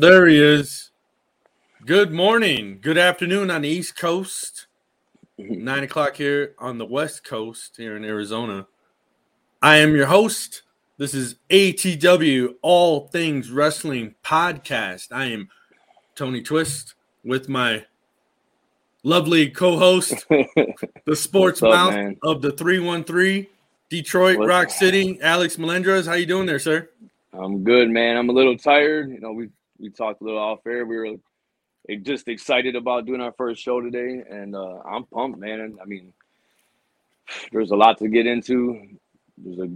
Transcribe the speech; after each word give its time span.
There 0.00 0.26
he 0.28 0.42
is. 0.42 0.92
Good 1.84 2.10
morning. 2.10 2.78
Good 2.80 2.96
afternoon 2.96 3.50
on 3.50 3.60
the 3.60 3.68
East 3.68 3.98
Coast. 3.98 4.66
Nine 5.38 5.84
o'clock 5.84 6.16
here 6.16 6.54
on 6.58 6.78
the 6.78 6.86
West 6.86 7.22
Coast 7.22 7.76
here 7.76 7.98
in 7.98 8.04
Arizona. 8.06 8.66
I 9.60 9.76
am 9.76 9.94
your 9.94 10.06
host. 10.06 10.62
This 10.96 11.12
is 11.12 11.34
ATW 11.50 12.54
All 12.62 13.08
Things 13.08 13.50
Wrestling 13.50 14.14
Podcast. 14.24 15.08
I 15.12 15.26
am 15.26 15.50
Tony 16.14 16.40
Twist 16.40 16.94
with 17.22 17.50
my 17.50 17.84
lovely 19.02 19.50
co-host, 19.50 20.26
the 20.30 21.14
sports 21.14 21.62
up, 21.62 21.72
mouth 21.72 21.92
man? 21.94 22.16
of 22.22 22.40
the 22.40 22.52
313 22.52 23.46
Detroit 23.90 24.38
What's- 24.38 24.48
Rock 24.48 24.70
City, 24.70 25.18
Alex 25.20 25.56
Melendres. 25.56 26.06
How 26.06 26.14
you 26.14 26.24
doing 26.24 26.46
there, 26.46 26.58
sir? 26.58 26.88
I'm 27.34 27.62
good, 27.64 27.90
man. 27.90 28.16
I'm 28.16 28.30
a 28.30 28.32
little 28.32 28.56
tired. 28.56 29.10
You 29.10 29.20
know, 29.20 29.32
we 29.32 29.50
we 29.80 29.90
talked 29.90 30.20
a 30.20 30.24
little 30.24 30.38
off 30.38 30.66
air. 30.66 30.84
We 30.84 30.96
were 30.96 31.16
just 32.02 32.28
excited 32.28 32.76
about 32.76 33.06
doing 33.06 33.20
our 33.20 33.32
first 33.32 33.62
show 33.62 33.80
today, 33.80 34.22
and 34.28 34.54
uh, 34.54 34.80
I'm 34.84 35.04
pumped, 35.06 35.38
man. 35.38 35.78
I 35.80 35.84
mean, 35.86 36.12
there's 37.52 37.70
a 37.70 37.76
lot 37.76 37.98
to 37.98 38.08
get 38.08 38.26
into. 38.26 38.98
There's 39.38 39.58
a 39.58 39.70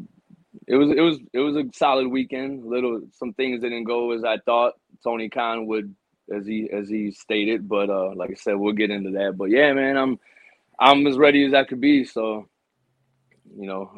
it 0.66 0.76
was 0.76 0.90
it 0.90 1.00
was 1.00 1.18
it 1.32 1.40
was 1.40 1.56
a 1.56 1.64
solid 1.74 2.08
weekend. 2.08 2.64
Little 2.66 3.02
some 3.18 3.32
things 3.32 3.60
didn't 3.60 3.84
go 3.84 4.12
as 4.12 4.24
I 4.24 4.38
thought 4.38 4.74
Tony 5.02 5.28
Khan 5.28 5.66
would 5.66 5.94
as 6.34 6.46
he 6.46 6.70
as 6.70 6.88
he 6.88 7.10
stated, 7.10 7.68
but 7.68 7.90
uh, 7.90 8.14
like 8.14 8.30
I 8.30 8.34
said, 8.34 8.56
we'll 8.56 8.72
get 8.72 8.90
into 8.90 9.10
that. 9.12 9.36
But 9.36 9.50
yeah, 9.50 9.72
man, 9.72 9.96
I'm 9.96 10.18
I'm 10.78 11.06
as 11.06 11.16
ready 11.16 11.44
as 11.44 11.54
I 11.54 11.64
could 11.64 11.80
be. 11.80 12.04
So, 12.04 12.48
you 13.56 13.66
know, 13.66 13.90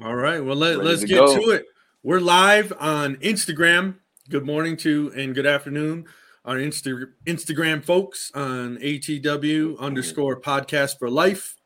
uh, 0.00 0.04
All 0.04 0.14
right. 0.14 0.44
Well, 0.44 0.56
let, 0.56 0.78
let's 0.78 1.00
to 1.00 1.06
get 1.06 1.18
go. 1.18 1.36
to 1.36 1.50
it. 1.50 1.66
We're 2.02 2.20
live 2.20 2.72
on 2.78 3.16
Instagram. 3.16 3.96
Good 4.30 4.46
morning 4.46 4.76
to 4.78 5.12
and 5.16 5.34
good 5.34 5.46
afternoon. 5.46 6.06
Our 6.44 6.56
Insta- 6.56 7.10
Instagram 7.26 7.84
folks 7.84 8.30
on 8.34 8.78
ATW 8.78 9.78
underscore 9.78 10.40
podcast 10.40 10.98
for 10.98 11.10
life. 11.10 11.56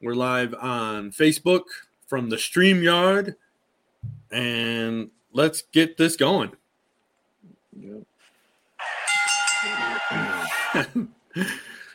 We're 0.00 0.14
live 0.14 0.54
on 0.54 1.10
Facebook 1.10 1.62
from 2.06 2.28
the 2.28 2.36
StreamYard. 2.36 3.34
And 4.30 5.10
let's 5.32 5.62
get 5.72 5.96
this 5.96 6.16
going. 6.16 6.52
yeah. 7.76 7.98
I 10.74 10.84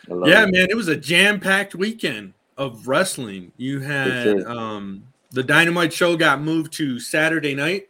love 0.09 0.27
Yeah, 0.27 0.43
it. 0.43 0.51
man, 0.51 0.67
it 0.69 0.75
was 0.75 0.87
a 0.89 0.95
jam-packed 0.97 1.73
weekend 1.75 2.33
of 2.57 2.87
wrestling. 2.87 3.51
You 3.57 3.79
had 3.79 4.41
um 4.43 5.03
the 5.31 5.43
Dynamite 5.43 5.93
show 5.93 6.17
got 6.17 6.41
moved 6.41 6.73
to 6.73 6.99
Saturday 6.99 7.55
night. 7.55 7.87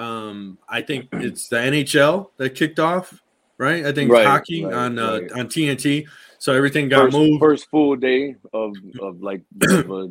Um, 0.00 0.58
I 0.68 0.80
think 0.80 1.08
it's 1.12 1.48
the 1.48 1.56
NHL 1.56 2.30
that 2.38 2.54
kicked 2.54 2.78
off, 2.78 3.22
right? 3.58 3.84
I 3.84 3.92
think 3.92 4.10
Right, 4.10 4.26
hockey 4.26 4.64
right, 4.64 4.72
on 4.72 4.98
uh, 4.98 5.20
right. 5.20 5.32
on 5.32 5.46
TNT. 5.46 6.06
So 6.38 6.54
everything 6.54 6.88
got 6.88 7.04
first, 7.04 7.16
moved. 7.16 7.40
first 7.40 7.68
full 7.70 7.96
day 7.96 8.36
of 8.54 8.74
of 9.00 9.20
like 9.22 9.42
of 9.62 9.90
a, 9.90 10.10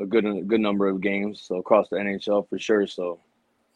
a 0.00 0.06
good 0.06 0.24
a 0.24 0.42
good 0.42 0.60
number 0.60 0.86
of 0.86 1.00
games. 1.00 1.42
So 1.42 1.56
across 1.56 1.88
the 1.88 1.96
NHL 1.96 2.48
for 2.48 2.58
sure. 2.58 2.86
So 2.86 3.18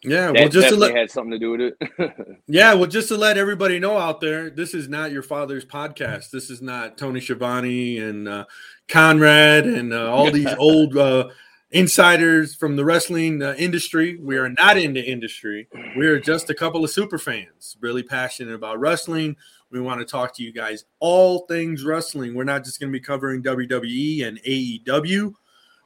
yeah, 0.05 0.27
that 0.27 0.35
well, 0.35 0.49
just 0.49 0.69
to 0.69 0.77
let 0.77 0.95
had 0.95 1.11
something 1.11 1.33
to 1.33 1.39
do 1.39 1.51
with 1.51 1.61
it. 1.61 2.39
yeah, 2.47 2.73
well, 2.75 2.87
just 2.87 3.09
to 3.09 3.17
let 3.17 3.37
everybody 3.37 3.81
know 3.81 3.99
out 3.99 4.21
there, 4.21 4.49
this 4.49 4.73
is 4.73 4.89
not 4.89 5.11
your 5.11 5.23
father's 5.23 5.65
podcast. 5.65 6.31
This 6.31 6.49
is 6.49 6.63
not 6.63 6.97
Tony 6.97 7.21
Schiavone 7.21 7.99
and 7.99 8.29
uh, 8.29 8.45
Conrad 8.89 9.67
and 9.67 9.93
uh, 9.93 10.11
all 10.11 10.31
these 10.31 10.55
old 10.59 10.97
uh, 10.97 11.29
insiders 11.71 12.55
from 12.55 12.77
the 12.77 12.85
wrestling 12.85 13.43
uh, 13.43 13.55
industry. 13.57 14.17
We 14.17 14.37
are 14.39 14.49
not 14.49 14.77
in 14.77 14.93
the 14.93 15.03
industry. 15.03 15.69
We 15.97 16.07
are 16.07 16.19
just 16.19 16.51
a 16.51 16.55
couple 16.55 16.85
of 16.85 16.91
super 16.91 17.19
fans, 17.19 17.77
really 17.81 18.03
passionate 18.03 18.55
about 18.55 18.81
wrestling. 18.81 19.37
We 19.71 19.81
want 19.81 20.01
to 20.01 20.05
talk 20.05 20.35
to 20.37 20.43
you 20.43 20.53
guys 20.53 20.85
all 20.99 21.47
things 21.47 21.85
wrestling. 21.85 22.35
We're 22.35 22.45
not 22.45 22.65
just 22.65 22.81
going 22.81 22.93
to 22.93 22.99
be 22.99 23.05
covering 23.05 23.43
WWE 23.43 24.27
and 24.27 24.43
AEW. 24.43 25.35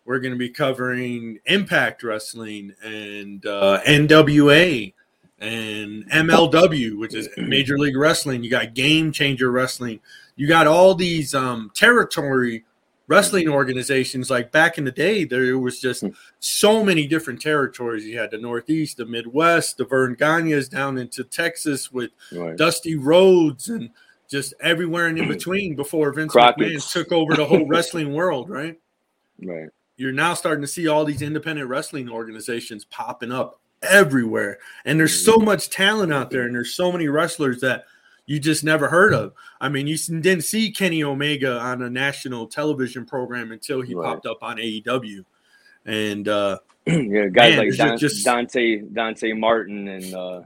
We're 0.06 0.20
going 0.20 0.32
to 0.32 0.38
be 0.38 0.50
covering 0.50 1.38
Impact 1.46 2.02
Wrestling 2.02 2.74
and 2.82 3.44
uh, 3.46 3.80
NWA 3.86 4.92
and 5.38 6.10
MLW, 6.10 6.98
which 6.98 7.14
is 7.14 7.28
Major 7.36 7.78
League 7.78 7.96
Wrestling. 7.96 8.42
You 8.42 8.50
got 8.50 8.74
Game 8.74 9.12
Changer 9.12 9.50
Wrestling. 9.50 10.00
You 10.36 10.46
got 10.46 10.66
all 10.66 10.94
these 10.94 11.34
um, 11.34 11.70
territory 11.74 12.64
wrestling 13.06 13.48
organizations. 13.48 14.30
Like 14.30 14.52
back 14.52 14.78
in 14.78 14.84
the 14.84 14.92
day, 14.92 15.24
there 15.24 15.58
was 15.58 15.80
just 15.80 16.02
hmm. 16.02 16.08
so 16.40 16.84
many 16.84 17.06
different 17.06 17.40
territories. 17.40 18.04
You 18.04 18.18
had 18.18 18.30
the 18.30 18.38
Northeast, 18.38 18.96
the 18.96 19.06
Midwest, 19.06 19.76
the 19.76 19.84
Verne 19.84 20.14
Gagne's 20.14 20.68
down 20.68 20.98
into 20.98 21.24
Texas 21.24 21.92
with 21.92 22.10
right. 22.32 22.56
Dusty 22.56 22.96
Rhodes 22.96 23.68
and 23.68 23.90
just 24.28 24.54
everywhere 24.60 25.06
and 25.06 25.18
in 25.18 25.28
between 25.36 25.76
before 25.76 26.12
Vince 26.12 26.32
Crockett's. 26.32 26.86
McMahon 26.86 26.92
took 26.92 27.12
over 27.12 27.34
the 27.34 27.44
whole 27.44 27.66
wrestling 27.68 28.14
world, 28.14 28.50
right? 28.50 28.78
Right. 29.42 29.68
you're 29.96 30.12
now 30.12 30.34
starting 30.34 30.62
to 30.62 30.68
see 30.68 30.86
all 30.86 31.04
these 31.04 31.20
independent 31.20 31.68
wrestling 31.68 32.08
organizations 32.08 32.84
popping 32.84 33.32
up 33.32 33.60
everywhere. 33.82 34.58
And 34.84 34.98
there's 34.98 35.12
mm-hmm. 35.12 35.40
so 35.40 35.44
much 35.44 35.70
talent 35.70 36.12
out 36.12 36.30
there, 36.30 36.42
and 36.42 36.54
there's 36.54 36.74
so 36.74 36.92
many 36.92 37.08
wrestlers 37.08 37.60
that 37.60 37.84
you 38.26 38.38
just 38.40 38.64
never 38.64 38.88
heard 38.88 39.12
of. 39.12 39.32
I 39.60 39.68
mean, 39.68 39.86
you 39.86 39.96
didn't 39.96 40.42
see 40.42 40.70
Kenny 40.70 41.02
Omega 41.04 41.58
on 41.58 41.82
a 41.82 41.90
national 41.90 42.46
television 42.46 43.04
program 43.04 43.52
until 43.52 43.82
he 43.82 43.94
Right. 43.94 44.06
popped 44.06 44.26
up 44.26 44.38
on 44.42 44.56
AEW. 44.58 45.24
And 45.86 46.26
uh, 46.28 46.58
yeah, 46.86 46.96
Man, 46.96 47.32
guys 47.32 47.56
like 47.58 47.66
there's 47.66 47.76
Don, 47.76 47.98
just- 47.98 48.24
Dante 48.24 48.78
Dante 48.78 49.32
Martin 49.32 49.88
and 49.88 50.14
uh, 50.14 50.40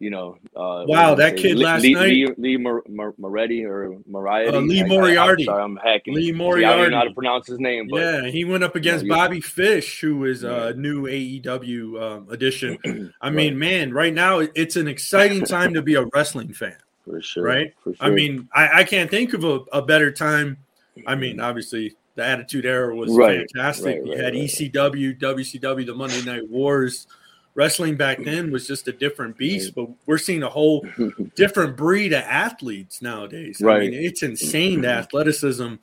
you 0.00 0.08
know, 0.10 0.38
uh, 0.56 0.84
Wow, 0.88 1.14
that 1.14 1.36
did 1.36 1.38
I 1.38 1.42
say? 1.42 1.48
kid 1.50 1.58
Lee, 1.58 1.64
last 1.64 1.82
Lee, 1.82 1.94
night- 1.94 2.08
Lee, 2.08 2.28
Lee 2.38 2.56
Mor- 2.56 2.82
Mor- 2.88 3.14
Moretti 3.18 3.64
or 3.66 3.98
Moriarty. 4.08 4.48
Uh, 4.56 4.60
Lee 4.60 4.80
I- 4.80 4.84
I- 4.84 4.88
Moriarty. 4.88 5.42
I'm 5.42 5.46
sorry, 5.46 5.62
I'm 5.62 5.76
hacking. 5.76 6.14
Lee 6.14 6.22
See, 6.22 6.28
I 6.28 6.30
don't 6.32 6.38
Moriarty. 6.38 6.90
know 6.90 6.96
how 6.96 7.04
to 7.04 7.12
pronounce 7.14 7.46
his 7.46 7.60
name, 7.60 7.86
but 7.88 7.98
yeah, 8.00 8.26
he 8.28 8.44
went 8.44 8.64
up 8.64 8.74
against 8.74 9.04
you- 9.04 9.10
Bobby 9.10 9.40
Fish, 9.42 10.00
who 10.00 10.24
is 10.24 10.42
a 10.42 10.50
Right. 10.68 10.76
new 10.78 11.06
AEW 11.06 12.00
um, 12.02 12.26
addition. 12.30 12.78
I 13.20 13.26
Right. 13.28 13.32
mean, 13.34 13.58
man, 13.58 13.92
right 13.92 14.12
now 14.14 14.38
it's 14.40 14.76
an 14.76 14.88
exciting 14.88 15.44
time 15.44 15.74
to 15.74 15.82
be 15.82 15.94
a 15.94 16.06
wrestling 16.14 16.52
fan. 16.54 16.76
for 17.04 17.20
sure, 17.20 17.42
right? 17.44 17.74
For 17.84 17.94
sure. 17.94 18.06
I 18.06 18.10
mean, 18.10 18.48
I, 18.54 18.80
I 18.80 18.84
can't 18.84 19.10
think 19.10 19.32
of 19.34 19.42
a, 19.44 19.60
a 19.72 19.82
better 19.82 20.10
time. 20.12 20.58
I 21.06 21.14
mean, 21.14 21.40
obviously, 21.40 21.94
the 22.14 22.24
Attitude 22.24 22.64
Era 22.66 22.94
was 22.94 23.10
Right, 23.12 23.38
fantastic. 23.52 23.96
right, 23.98 24.06
you 24.06 24.12
had 24.16 24.34
right. 24.34 24.44
ECW, 24.44 25.18
WCW, 25.18 25.84
the 25.86 25.94
Monday 25.94 26.22
Night 26.24 26.48
Wars. 26.48 27.06
Wrestling 27.54 27.96
back 27.96 28.18
mm-hmm. 28.18 28.30
then 28.30 28.50
was 28.52 28.66
just 28.66 28.86
a 28.88 28.92
different 28.92 29.36
beast, 29.36 29.74
but 29.74 29.88
we're 30.06 30.18
seeing 30.18 30.42
a 30.42 30.48
whole 30.48 30.86
different 31.34 31.76
breed 31.76 32.12
of 32.12 32.22
athletes 32.22 33.02
nowadays. 33.02 33.60
I 33.62 33.66
Right. 33.66 33.90
mean, 33.90 33.94
it's 33.94 34.22
insane 34.22 34.82
the 34.82 34.88
mm-hmm. 34.88 34.98
athleticism. 34.98 35.74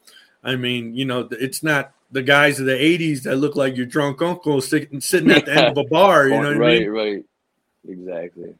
I 0.43 0.55
mean, 0.55 0.95
you 0.95 1.05
know, 1.05 1.27
it's 1.31 1.63
not 1.63 1.91
the 2.11 2.21
guys 2.21 2.59
of 2.59 2.67
the 2.67 2.71
80s 2.71 3.23
that 3.23 3.35
look 3.35 3.55
like 3.57 3.75
your 3.75 3.85
drunk 3.85 4.21
uncle 4.21 4.61
sitting, 4.61 5.01
sitting 5.01 5.29
at 5.31 5.45
the 5.45 5.51
end 5.51 5.77
of 5.77 5.77
a 5.77 5.89
bar. 5.89 6.29
You 6.29 6.35
know 6.41 6.47
what 6.47 6.55
I 6.55 6.59
right, 6.59 6.81
mean? 6.81 6.89
right, 6.89 7.25
exactly. 7.87 8.55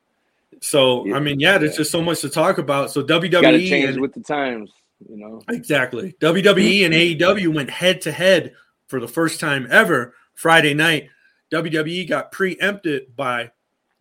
So, 0.62 1.06
Yeah, 1.06 1.16
I 1.16 1.20
mean, 1.20 1.40
yeah, 1.40 1.58
there's 1.58 1.72
yeah. 1.74 1.78
just 1.78 1.92
so 1.92 2.02
much 2.02 2.22
to 2.22 2.30
talk 2.30 2.58
about. 2.58 2.92
So, 2.92 3.04
WWE 3.04 3.32
Got 3.32 3.52
to 3.52 3.70
change 3.70 3.90
and- 3.92 4.02
with 4.02 4.14
the 4.14 4.22
times, 4.22 4.72
you 5.10 5.18
know. 5.18 5.42
Exactly. 5.50 6.14
WWE 6.20 6.86
and 6.86 6.94
mm-hmm. 6.94 7.24
AEW 7.24 7.54
went 7.56 7.70
head 7.70 8.02
to 8.02 8.12
head 8.12 8.54
for 8.88 9.00
the 9.00 9.08
first 9.08 9.40
time 9.40 9.68
ever 9.70 10.14
Friday 10.34 10.74
night. 10.74 11.10
WWE 11.52 12.08
got 12.08 12.32
preempted 12.32 13.16
by 13.16 13.52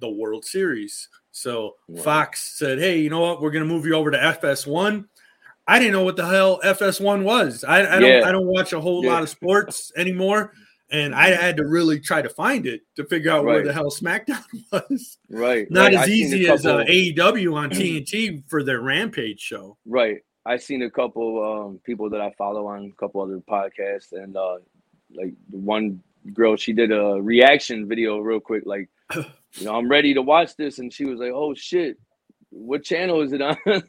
the 0.00 0.08
World 0.08 0.44
Series. 0.44 1.08
So 1.32 1.74
Wow. 1.88 2.02
Fox 2.02 2.56
said, 2.58 2.78
"Hey, 2.78 2.98
you 3.00 3.10
know 3.10 3.20
what? 3.20 3.40
We're 3.42 3.50
going 3.50 3.66
to 3.66 3.72
move 3.72 3.86
you 3.86 3.94
over 3.94 4.10
to 4.10 4.18
FS1." 4.18 5.06
I 5.68 5.78
didn't 5.78 5.92
know 5.92 6.04
what 6.04 6.16
the 6.16 6.26
hell 6.26 6.60
FS1 6.62 7.24
was. 7.24 7.64
I, 7.64 7.96
I 7.96 7.98
don't. 7.98 8.24
I 8.24 8.32
don't 8.32 8.46
watch 8.46 8.72
a 8.72 8.80
whole 8.80 9.04
Yeah. 9.04 9.12
lot 9.14 9.22
of 9.22 9.28
sports 9.28 9.90
anymore, 9.96 10.52
and 10.90 11.14
I 11.14 11.28
had 11.30 11.56
to 11.58 11.66
really 11.66 11.98
try 12.00 12.22
to 12.22 12.28
find 12.28 12.66
it 12.66 12.82
to 12.94 13.04
figure 13.04 13.32
out 13.32 13.44
where 13.44 13.64
the 13.64 13.72
hell 13.72 13.90
SmackDown 13.90 14.44
was. 14.72 15.18
Right. 15.28 15.68
Not 15.70 15.86
right. 15.86 15.94
as 15.94 16.00
I 16.00 16.06
seen 16.06 16.14
a 16.14 16.36
easy 16.36 16.48
as 16.48 16.64
uh, 16.66 16.84
AEW 16.84 17.54
on 17.54 17.70
TNT 17.70 18.48
for 18.48 18.62
their 18.62 18.80
Rampage 18.80 19.40
show. 19.40 19.76
Right. 19.86 20.18
I've 20.46 20.62
seen 20.62 20.82
a 20.82 20.90
couple 20.90 21.42
um, 21.42 21.80
people 21.84 22.08
that 22.10 22.20
I 22.20 22.30
follow 22.38 22.68
on 22.68 22.84
a 22.84 22.92
couple 23.00 23.20
other 23.20 23.40
podcasts, 23.50 24.12
and 24.12 24.36
uh, 24.36 24.58
like 25.12 25.34
the 25.50 25.56
one 25.58 26.00
girl, 26.34 26.56
she 26.56 26.72
did 26.72 26.92
a 26.92 27.20
reaction 27.20 27.88
video 27.88 28.18
real 28.18 28.40
quick, 28.40 28.64
like, 28.66 28.88
you 29.14 29.24
know, 29.64 29.74
I'm 29.74 29.88
ready 29.88 30.14
to 30.14 30.22
watch 30.22 30.56
this, 30.56 30.78
and 30.78 30.92
she 30.92 31.04
was 31.04 31.18
like, 31.18 31.32
"Oh 31.34 31.54
shit, 31.54 31.98
what 32.50 32.84
channel 32.84 33.22
is 33.22 33.32
it 33.32 33.42
on?" 33.42 33.56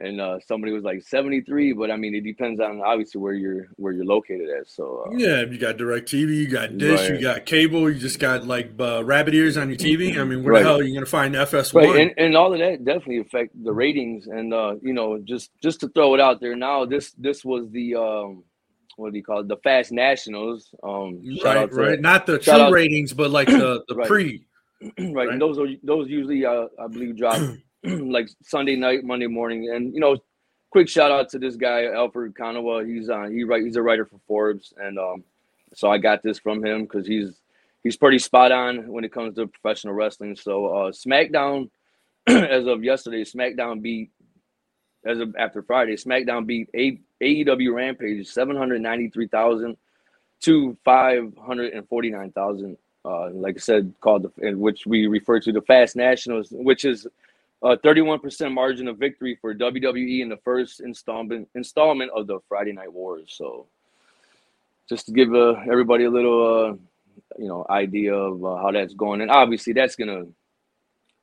and 0.00 0.20
uh, 0.20 0.38
somebody 0.46 0.72
was 0.72 0.82
like 0.82 1.02
73, 1.02 1.72
but 1.72 1.90
I 1.90 1.96
mean, 1.96 2.14
it 2.14 2.22
depends 2.22 2.60
on 2.60 2.80
obviously 2.84 3.20
where 3.20 3.32
you're 3.32 3.66
where 3.76 3.92
you're 3.92 4.04
located 4.04 4.48
at. 4.50 4.68
So 4.68 5.04
uh, 5.06 5.16
Yeah, 5.16 5.42
you 5.42 5.56
got 5.56 5.76
Direct 5.76 6.08
TV, 6.08 6.34
you 6.36 6.48
got 6.48 6.76
Dish, 6.78 7.08
you 7.08 7.20
got 7.20 7.46
cable, 7.46 7.88
you 7.88 7.98
just 7.98 8.18
got 8.18 8.46
like 8.46 8.72
uh, 8.80 9.04
rabbit 9.04 9.34
ears 9.34 9.56
on 9.56 9.68
your 9.68 9.78
TV. 9.78 10.18
I 10.18 10.24
mean, 10.24 10.42
where 10.42 10.54
Right. 10.54 10.62
the 10.62 10.68
hell 10.68 10.80
are 10.80 10.82
you 10.82 10.94
going 10.94 11.04
to 11.04 11.10
find 11.10 11.34
FS1? 11.34 11.74
right 11.74 11.96
and, 11.96 12.14
and 12.18 12.36
all 12.36 12.52
of 12.52 12.58
that 12.58 12.84
definitely 12.84 13.18
affect 13.18 13.50
the 13.64 13.72
ratings 13.72 14.26
and 14.26 14.52
uh 14.52 14.74
you 14.82 14.92
know 14.92 15.18
just 15.18 15.50
just 15.62 15.80
to 15.80 15.88
throw 15.88 16.14
it 16.14 16.20
out 16.20 16.40
there 16.40 16.56
now 16.56 16.84
this 16.84 17.12
this 17.12 17.44
was 17.44 17.70
the 17.70 17.94
um 17.94 18.42
what 18.96 19.12
do 19.12 19.18
you 19.18 19.24
call 19.24 19.40
it 19.40 19.48
the 19.48 19.56
fast 19.58 19.92
nationals 19.92 20.74
um 20.82 21.22
shout 21.36 21.56
right, 21.56 21.70
to 21.70 21.76
right. 21.76 22.00
Not 22.00 22.26
the 22.26 22.38
true 22.38 22.70
ratings, 22.70 23.12
but 23.12 23.30
like 23.30 23.48
the, 23.48 23.84
the 23.88 23.94
Right. 23.96 24.06
pre. 24.08 24.44
right, 24.82 24.92
right. 25.14 25.28
and 25.30 25.40
those 25.40 25.58
are 25.58 25.66
those 25.82 26.08
usually 26.08 26.44
uh, 26.44 26.66
i 26.78 26.86
believe 26.86 27.16
drop 27.16 27.40
like 27.84 28.28
Sunday 28.42 28.76
night, 28.76 29.04
Monday 29.04 29.26
morning, 29.26 29.70
and 29.74 29.92
you 29.92 30.00
know, 30.00 30.16
quick 30.70 30.88
shout 30.88 31.10
out 31.10 31.28
to 31.30 31.38
this 31.38 31.56
guy 31.56 31.84
Alfred 31.84 32.34
Konuwa. 32.34 32.84
He's 32.86 33.10
on. 33.10 33.32
He 33.32 33.44
write. 33.44 33.62
He's 33.62 33.76
a 33.76 33.82
writer 33.82 34.06
for 34.06 34.18
Forbes, 34.26 34.72
and 34.78 34.98
um, 34.98 35.22
so 35.74 35.90
I 35.90 35.98
got 35.98 36.22
this 36.22 36.38
from 36.38 36.64
him 36.64 36.84
because 36.84 37.06
he's 37.06 37.40
he's 37.82 37.96
pretty 37.96 38.18
spot 38.18 38.52
on 38.52 38.88
when 38.88 39.04
it 39.04 39.12
comes 39.12 39.34
to 39.36 39.46
professional 39.46 39.92
wrestling. 39.92 40.34
So 40.34 40.66
uh, 40.66 40.92
SmackDown, 40.92 41.68
as 42.26 42.66
of 42.66 42.82
yesterday, 42.82 43.22
SmackDown 43.22 43.82
beat 43.82 44.10
as 45.04 45.18
of 45.18 45.34
after 45.36 45.62
Friday, 45.62 45.96
SmackDown 45.96 46.46
beat 46.46 46.70
AEW 47.20 47.74
Rampage 47.74 48.26
seven 48.28 48.56
hundred 48.56 48.80
ninety 48.82 49.08
three 49.08 49.28
thousand 49.28 49.76
to 50.40 50.76
five 50.84 51.32
hundred 51.36 51.72
and 51.72 51.88
forty 51.88 52.10
nine 52.10 52.30
thousand 52.32 52.76
uh, 53.04 53.30
like 53.30 53.56
I 53.56 53.58
said, 53.58 53.92
called 54.00 54.22
the, 54.22 54.46
in 54.46 54.58
which 54.58 54.86
we 54.86 55.06
refer 55.06 55.38
to 55.40 55.52
the 55.52 55.60
Fast 55.62 55.96
Nationals, 55.96 56.48
which 56.50 56.84
is 56.84 57.06
a 57.62 57.76
31% 57.76 58.52
margin 58.52 58.88
of 58.88 58.98
victory 58.98 59.36
for 59.40 59.54
WWE 59.54 60.20
in 60.20 60.28
the 60.28 60.38
first 60.38 60.80
installment 60.80 61.48
installment 61.54 62.10
of 62.14 62.26
the 62.26 62.38
Friday 62.48 62.72
Night 62.72 62.92
Wars. 62.92 63.34
So, 63.36 63.66
just 64.88 65.06
to 65.06 65.12
give 65.12 65.34
uh, 65.34 65.54
everybody 65.70 66.04
a 66.04 66.10
little, 66.10 66.42
uh, 66.46 66.72
you 67.38 67.48
know, 67.48 67.66
idea 67.68 68.14
of 68.14 68.44
uh, 68.44 68.56
how 68.56 68.70
that's 68.70 68.94
going, 68.94 69.20
and 69.20 69.30
obviously 69.30 69.72
that's 69.72 69.96
gonna 69.96 70.24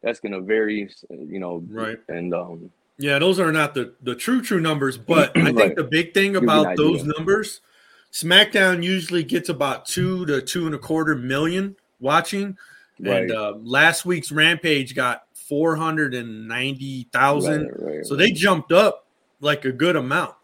that's 0.02 0.20
gonna 0.20 0.42
vary, 0.42 0.90
you 1.10 1.40
know, 1.40 1.64
right? 1.70 2.00
And 2.10 2.34
um, 2.34 2.72
yeah, 3.02 3.20
those 3.20 3.40
are 3.40 3.52
not 3.52 3.74
the 3.74 3.94
the 4.02 4.16
true 4.16 4.42
true 4.42 4.62
numbers, 4.62 4.98
but 4.98 5.32
I 5.38 5.46
think 5.46 5.58
right. 5.58 5.76
the 5.76 5.84
big 5.84 6.14
thing 6.14 6.36
about 6.36 6.78
those 6.78 7.04
numbers 7.04 7.62
SmackDown 8.12 8.84
usually 8.84 9.24
gets 9.24 9.50
about 9.50 9.86
two 9.86 10.26
to 10.26 10.42
two 10.42 10.66
and 10.66 10.76
a 10.76 10.78
quarter 10.78 11.16
million 11.16 11.76
watching, 12.00 12.58
right. 13.00 13.24
and 13.24 13.32
uh, 13.32 13.54
last 13.62 14.06
week's 14.06 14.32
Rampage 14.32 14.96
got 14.96 15.24
four 15.34 15.76
hundred 15.76 16.14
and 16.14 16.48
ninety 16.48 17.08
thousand. 17.14 17.68
Right, 17.68 17.96
right, 17.96 18.06
so 18.06 18.16
they 18.16 18.32
jumped 18.32 18.72
up 18.72 19.08
like 19.40 19.66
a 19.66 19.72
good 19.72 19.96
amount. 19.96 20.36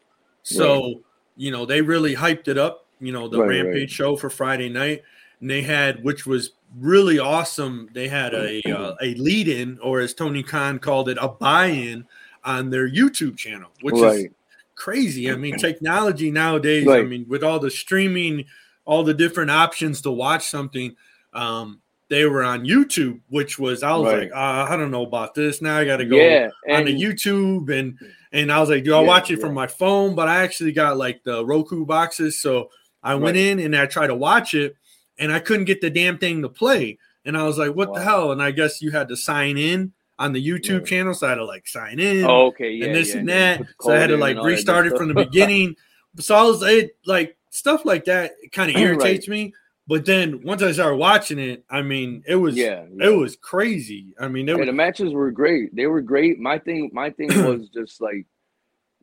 So 0.44 1.02
you 1.36 1.52
know 1.52 1.66
they 1.66 1.82
really 1.82 2.16
hyped 2.16 2.48
it 2.48 2.58
up. 2.58 2.86
You 3.02 3.12
know 3.12 3.28
the 3.28 3.44
Rampage 3.44 3.92
show 3.92 4.16
for 4.16 4.30
Friday 4.30 4.70
night, 4.70 5.04
and 5.42 5.50
they 5.50 5.62
had 5.62 6.04
which 6.06 6.26
was 6.26 6.52
really 6.78 7.20
awesome. 7.20 7.90
They 7.94 8.08
had 8.08 8.34
a 8.34 8.62
uh, 8.72 8.96
a 9.02 9.14
lead 9.16 9.50
in, 9.50 9.78
or 9.80 10.00
as 10.00 10.14
Tony 10.14 10.42
Khan 10.42 10.80
called 10.80 11.10
it, 11.10 11.18
a 11.20 11.28
buy 11.28 11.66
in 11.66 12.06
on 12.48 12.70
their 12.70 12.90
YouTube 12.90 13.38
channel, 13.38 13.70
which 13.82 13.96
is 13.96 14.28
crazy. 14.76 15.30
I 15.30 15.36
mean, 15.36 15.58
technology 15.60 16.32
nowadays, 16.32 16.88
right. 16.88 17.02
I 17.02 17.04
mean, 17.04 17.26
with 17.28 17.44
all 17.44 17.60
the 17.60 17.70
streaming, 17.70 18.46
all 18.86 19.04
the 19.04 19.14
different 19.14 19.52
options 19.52 20.02
to 20.04 20.12
watch 20.12 20.48
something, 20.48 20.96
um, 21.34 21.82
they 22.10 22.24
were 22.24 22.42
on 22.42 22.64
YouTube, 22.64 23.20
which 23.28 23.60
was 23.60 23.84
I 23.84 23.94
was 23.98 24.14
right. 24.14 24.20
like, 24.24 24.32
uh, 24.32 24.72
I 24.72 24.78
don't 24.78 24.92
know 24.92 25.06
about 25.06 25.36
this. 25.36 25.62
Now 25.62 25.78
I 25.78 25.84
got 25.84 25.98
to 25.98 26.06
go 26.06 26.16
yeah, 26.16 26.48
on 26.70 26.86
the 26.86 26.98
YouTube 26.98 27.70
and 27.70 28.00
and 28.32 28.50
I 28.50 28.60
was 28.62 28.70
like, 28.70 28.86
do 28.86 28.96
I 28.96 29.02
yeah, 29.02 29.08
watch 29.08 29.30
it 29.30 29.40
yeah. 29.40 29.46
from 29.46 29.54
my 29.54 29.68
phone? 29.68 30.16
But 30.16 30.30
I 30.30 30.42
actually 30.44 30.72
got 30.72 30.96
like 30.96 31.24
the 31.26 31.46
Roku 31.46 31.86
boxes, 31.86 32.42
so 32.42 32.70
I 33.04 33.14
right. 33.14 33.22
went 33.22 33.38
in 33.38 33.60
and 33.60 33.76
I 33.76 33.88
tried 33.88 34.08
to 34.08 34.16
watch 34.16 34.54
it, 34.54 34.78
and 35.20 35.34
I 35.34 35.40
couldn't 35.40 35.66
get 35.66 35.82
the 35.82 35.90
damn 35.90 36.18
thing 36.18 36.42
to 36.44 36.50
play. 36.50 36.98
And 37.26 37.38
I 37.38 37.44
was 37.44 37.58
like, 37.58 37.76
what 37.76 37.90
wow. 37.90 37.96
the 37.96 38.04
hell? 38.04 38.32
And 38.32 38.42
I 38.42 38.52
guess 38.52 38.82
you 38.82 38.92
had 38.92 39.10
to 39.10 39.18
sign 39.18 39.58
in 39.58 39.92
on 40.20 40.34
the 40.34 40.46
YouTube 40.46 40.82
yeah. 40.82 40.86
channel, 40.86 41.14
so 41.14 41.28
I 41.28 41.32
had 41.32 41.36
to 41.36 41.46
like 41.46 41.68
sign 41.68 42.00
in. 42.00 42.26
Oh, 42.26 42.48
okay, 42.48 42.72
yeah, 42.72 42.86
and 42.86 42.96
this 42.96 43.14
yeah, 43.14 43.20
and 43.20 43.30
that. 43.30 43.62
So 43.82 43.92
I 43.92 43.98
had 43.98 44.08
to 44.08 44.18
like 44.18 44.38
restart 44.42 44.88
it 44.88 44.98
from 44.98 45.08
the 45.08 45.14
beginning. 45.26 45.76
So 46.20 46.36
I 46.36 46.44
was 46.44 46.64
it, 46.64 46.98
like 47.06 47.38
stuff 47.50 47.86
like 47.86 48.06
that 48.06 48.34
kind 48.52 48.70
of 48.70 48.78
irritates 48.78 49.28
right. 49.28 49.34
me. 49.34 49.54
But 49.88 50.06
then 50.06 50.44
once 50.44 50.62
I 50.62 50.74
started 50.74 50.98
watching 50.98 51.40
it, 51.40 51.64
I 51.70 51.82
mean, 51.82 52.24
it 52.28 52.36
was 52.36 52.58
yeah, 52.58 52.86
it 53.00 53.16
was 53.16 53.38
crazy. 53.38 54.14
I 54.20 54.28
mean, 54.28 54.46
were, 54.46 54.66
the 54.66 54.74
matches 54.74 55.14
were 55.14 55.32
great. 55.32 55.74
They 55.74 55.88
were 55.88 56.02
great. 56.02 56.40
My 56.40 56.60
thing, 56.60 56.90
my 56.92 57.10
thing 57.10 57.30
was 57.48 57.70
just 57.70 58.02
like, 58.02 58.26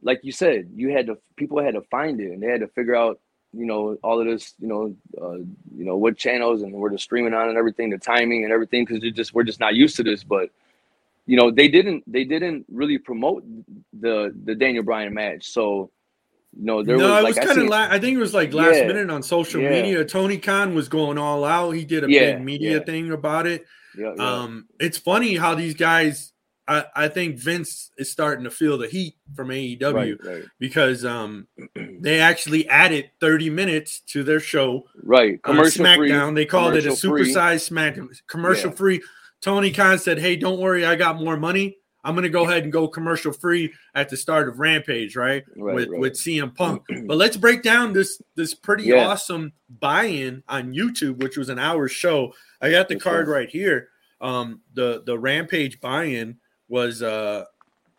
like 0.02 0.20
you 0.22 0.32
said, 0.32 0.68
you 0.74 0.90
had 0.90 1.06
to 1.06 1.16
people 1.36 1.62
had 1.62 1.74
to 1.74 1.82
find 1.82 2.20
it 2.20 2.32
and 2.32 2.42
they 2.42 2.48
had 2.48 2.60
to 2.60 2.68
figure 2.68 2.94
out 2.94 3.18
you 3.56 3.66
know 3.66 3.96
all 4.02 4.20
of 4.20 4.26
this 4.26 4.54
you 4.58 4.66
know 4.66 4.94
uh, 5.22 5.36
you 5.74 5.84
know 5.84 5.96
what 5.96 6.16
channels 6.16 6.62
and 6.62 6.72
where 6.72 6.90
to 6.90 6.98
stream 6.98 7.26
it 7.26 7.34
on 7.34 7.48
and 7.48 7.56
everything 7.56 7.88
the 7.88 7.98
timing 7.98 8.44
and 8.44 8.52
everything 8.52 8.84
because 8.84 9.00
just 9.12 9.32
we're 9.32 9.44
just 9.44 9.60
not 9.60 9.74
used 9.74 9.96
to 9.96 10.02
this 10.02 10.24
but 10.24 10.50
you 11.26 11.36
know 11.36 11.50
they 11.50 11.68
didn't 11.68 12.02
they 12.06 12.24
didn't 12.24 12.66
really 12.70 12.98
promote 12.98 13.44
the 13.98 14.34
the 14.44 14.54
Daniel 14.54 14.84
Bryan 14.84 15.14
match. 15.14 15.48
So 15.48 15.90
you 16.56 16.64
know 16.64 16.82
there 16.82 16.96
no, 16.96 17.10
was 17.10 17.18
it 17.18 17.22
like, 17.22 17.36
was 17.36 17.46
kind 17.46 17.58
of 17.60 17.68
la- 17.68 17.88
I 17.90 17.98
think 17.98 18.16
it 18.16 18.20
was 18.20 18.34
like 18.34 18.52
last 18.52 18.76
yeah, 18.76 18.86
minute 18.86 19.10
on 19.10 19.22
social 19.22 19.60
yeah. 19.60 19.70
media. 19.70 20.04
Tony 20.04 20.38
Khan 20.38 20.74
was 20.74 20.88
going 20.88 21.18
all 21.18 21.44
out. 21.44 21.72
He 21.72 21.84
did 21.84 22.04
a 22.04 22.10
yeah, 22.10 22.34
big 22.34 22.44
media 22.44 22.80
thing 22.80 23.12
about 23.12 23.46
it. 23.46 23.64
Um, 24.18 24.66
it's 24.78 24.98
funny 24.98 25.36
how 25.36 25.54
these 25.54 25.74
guys. 25.74 26.30
I, 26.66 26.86
I 26.96 27.08
think 27.08 27.36
Vince 27.36 27.90
is 27.98 28.10
starting 28.10 28.44
to 28.44 28.50
feel 28.50 28.78
the 28.78 28.88
heat 28.88 29.16
from 29.36 29.48
AEW 29.48 29.92
right, 29.92 30.16
right. 30.24 30.44
because 30.58 31.04
um, 31.04 31.46
they 32.00 32.20
actually 32.20 32.66
added 32.70 33.10
30 33.20 33.50
minutes 33.50 34.00
to 34.06 34.22
their 34.22 34.40
show. 34.40 34.86
Right, 35.02 35.42
commercial 35.42 35.84
SmackDown. 35.84 36.28
Free, 36.28 36.34
they 36.36 36.46
called 36.46 36.74
it 36.74 36.86
a 36.86 36.92
supersized 36.92 37.70
SmackDown, 37.70 38.08
commercial 38.28 38.70
free 38.70 39.02
Tony 39.44 39.70
Khan 39.70 39.98
said, 39.98 40.18
"Hey, 40.18 40.36
don't 40.36 40.58
worry, 40.58 40.86
I 40.86 40.94
got 40.94 41.20
more 41.20 41.36
money. 41.36 41.76
I'm 42.02 42.14
going 42.14 42.22
to 42.22 42.30
go 42.30 42.44
ahead 42.44 42.62
and 42.62 42.72
go 42.72 42.88
commercial 42.88 43.30
free 43.30 43.72
at 43.94 44.08
the 44.08 44.16
start 44.16 44.48
of 44.48 44.58
Rampage, 44.58 45.16
right? 45.16 45.44
right 45.56 45.74
with 45.74 45.88
right. 45.90 46.00
with 46.00 46.14
CM 46.14 46.54
Punk. 46.54 46.82
but 47.06 47.18
let's 47.18 47.36
break 47.36 47.62
down 47.62 47.92
this 47.92 48.22
this 48.36 48.54
pretty 48.54 48.84
yeah. 48.84 49.06
awesome 49.06 49.52
buy-in 49.68 50.42
on 50.48 50.72
YouTube, 50.72 51.22
which 51.22 51.36
was 51.36 51.50
an 51.50 51.58
hour 51.58 51.88
show. 51.88 52.32
I 52.62 52.70
got 52.70 52.88
the 52.88 52.96
card 52.96 53.28
right 53.28 53.48
here. 53.48 53.88
Um, 54.22 54.62
the 54.72 55.02
the 55.04 55.18
Rampage 55.18 55.78
buy-in 55.78 56.38
was 56.68 57.02
uh, 57.02 57.44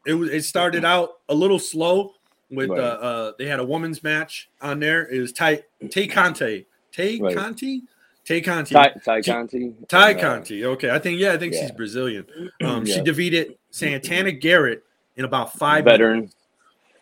it 0.08 0.16
was 0.16 0.32
it 0.32 0.46
started 0.46 0.84
out 0.84 1.10
a 1.30 1.36
little 1.36 1.60
slow 1.60 2.14
with 2.50 2.72
right. 2.72 2.80
uh, 2.80 2.82
uh 2.82 3.32
they 3.38 3.46
had 3.46 3.60
a 3.60 3.66
women's 3.66 4.02
match 4.02 4.50
on 4.62 4.80
there. 4.80 5.08
It 5.08 5.20
was 5.20 5.32
Tay 5.32 5.62
Tay 5.92 6.08
Conti. 6.08 6.66
Tay 6.92 7.20
Conti 7.20 7.84
Tay 8.26 8.42
Conti. 8.42 8.74
Tay, 8.74 8.92
Tay 9.04 9.22
Conti. 9.22 9.74
Tay 9.88 10.16
Conti. 10.16 10.66
Okay. 10.66 10.90
I 10.90 11.00
think, 11.00 11.20
yeah, 11.20 11.34
I 11.34 11.38
think 11.38 11.54
yeah. 11.54 11.62
she's 11.62 11.72
Brazilian. 11.72 12.26
Um, 12.64 12.86
yeah. 12.86 12.96
She 12.96 13.02
defeated 13.02 13.58
Santana 13.70 14.32
Garrett 14.32 14.84
in 15.16 15.26
about 15.26 15.54
five 15.54 15.86
veteran. 15.86 16.18
Minutes. 16.18 16.36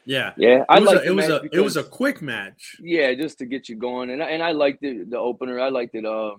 Yeah. 0.06 0.34
Yeah. 0.36 0.66
I 0.68 0.80
like 0.80 1.06
it 1.06 1.12
was 1.12 1.30
a 1.30 1.40
because, 1.40 1.58
it 1.58 1.64
was 1.64 1.78
a 1.78 1.84
quick 1.84 2.22
match. 2.22 2.76
Yeah, 2.82 3.14
just 3.14 3.38
to 3.40 3.46
get 3.46 3.70
you 3.70 3.78
going. 3.78 4.10
And 4.10 4.22
I, 4.22 4.32
and 4.32 4.44
I 4.44 4.52
liked 4.52 4.82
the 4.82 5.06
the 5.06 5.18
opener. 5.18 5.62
I 5.62 5.70
liked 5.70 5.96
it 5.96 6.06
uh 6.06 6.36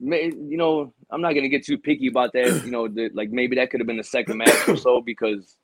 you 0.00 0.56
know, 0.56 0.92
I'm 1.10 1.20
not 1.20 1.32
gonna 1.32 1.48
get 1.48 1.64
too 1.64 1.78
picky 1.78 2.08
about 2.08 2.32
that. 2.34 2.64
You 2.64 2.70
know, 2.70 2.88
the, 2.88 3.10
like 3.14 3.30
maybe 3.30 3.56
that 3.56 3.70
could 3.70 3.80
have 3.80 3.86
been 3.86 3.96
the 3.96 4.04
second 4.04 4.36
match 4.38 4.68
or 4.68 4.76
so 4.76 5.00
because, 5.00 5.56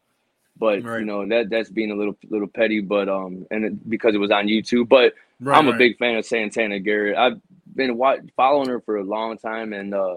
but 0.56 0.82
right. 0.82 1.00
you 1.00 1.04
know 1.04 1.26
that 1.28 1.50
that's 1.50 1.70
being 1.70 1.90
a 1.90 1.94
little 1.94 2.16
little 2.28 2.48
petty. 2.48 2.80
But 2.80 3.08
um, 3.08 3.46
and 3.50 3.64
it, 3.64 3.88
because 3.88 4.14
it 4.14 4.18
was 4.18 4.30
on 4.30 4.46
YouTube. 4.46 4.88
But 4.88 5.14
right, 5.40 5.56
I'm 5.56 5.68
a 5.68 5.70
right. 5.70 5.78
big 5.78 5.98
fan 5.98 6.16
of 6.16 6.26
Santana 6.26 6.80
Garrett. 6.80 7.16
I've 7.16 7.40
been 7.74 7.98
following 8.36 8.68
her 8.68 8.80
for 8.80 8.96
a 8.96 9.04
long 9.04 9.38
time, 9.38 9.72
and 9.72 9.94
uh, 9.94 10.16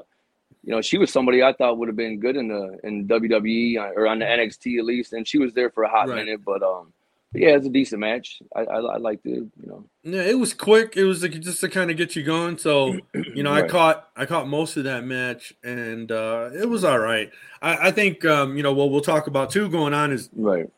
you 0.64 0.74
know, 0.74 0.82
she 0.82 0.98
was 0.98 1.12
somebody 1.12 1.42
I 1.42 1.54
thought 1.54 1.78
would 1.78 1.88
have 1.88 1.96
been 1.96 2.20
good 2.20 2.36
in 2.36 2.50
the 2.50 2.78
in 2.84 3.08
WWE 3.08 3.78
uh, 3.78 3.94
or 3.96 4.06
on 4.06 4.20
the 4.20 4.26
NXT 4.26 4.80
at 4.80 4.86
least, 4.86 5.14
and 5.14 5.28
she 5.28 5.38
was 5.38 5.54
there 5.54 5.70
for 5.70 5.84
a 5.84 5.90
hot 5.90 6.10
right. 6.10 6.26
minute. 6.26 6.42
But 6.44 6.62
um, 6.62 6.92
but 7.32 7.42
yeah, 7.42 7.56
it's 7.56 7.66
a 7.66 7.70
decent 7.70 8.02
match. 8.02 8.42
I, 8.56 8.62
I, 8.62 8.80
I 8.80 8.98
liked 8.98 9.26
it. 9.26 9.36
You 9.36 9.52
know. 9.66 9.86
Yeah, 10.04 10.24
it 10.24 10.38
was 10.38 10.54
quick. 10.54 10.98
It 10.98 11.06
was 11.06 11.24
like 11.24 11.40
just 11.40 11.62
to 11.62 11.70
kind 11.70 11.90
of 11.90 11.98
get 11.98 12.16
you 12.16 12.24
going. 12.24 12.58
So 12.58 12.98
you 13.14 13.44
know, 13.44 13.52
right. 13.52 13.64
I 13.64 13.68
caught 13.68 14.10
I 14.16 14.26
caught 14.26 14.50
most 14.50 14.76
of 14.76 14.84
that 14.84 15.06
match, 15.06 15.54
and 15.64 16.12
uh, 16.12 16.50
it 16.54 16.68
was 16.70 16.84
all 16.84 17.00
right. 17.00 17.32
I, 17.62 17.88
I 17.88 17.92
think 17.92 18.26
um, 18.26 18.58
you 18.58 18.64
know 18.64 18.74
what 18.74 18.92
we'll 18.92 19.02
talk 19.02 19.28
about 19.28 19.50
too 19.50 19.70
going 19.70 19.94
on 19.94 20.12
is 20.12 20.30
right. 20.36 20.70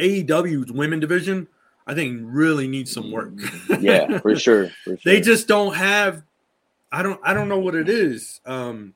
AEW's 0.00 0.72
women 0.72 0.98
division. 0.98 1.46
I 1.86 1.94
think 1.94 2.20
really 2.24 2.66
needs 2.66 2.90
some 2.90 3.12
work. 3.12 3.30
yeah, 3.78 4.18
for 4.18 4.34
sure, 4.38 4.70
for 4.82 4.96
sure. 4.96 4.98
They 5.04 5.20
just 5.20 5.46
don't 5.46 5.74
have 5.74 6.24
I 6.96 7.02
don't 7.02 7.20
I 7.22 7.34
don't 7.34 7.50
know 7.50 7.58
what 7.58 7.74
it 7.74 7.90
is. 7.90 8.40
Um, 8.46 8.94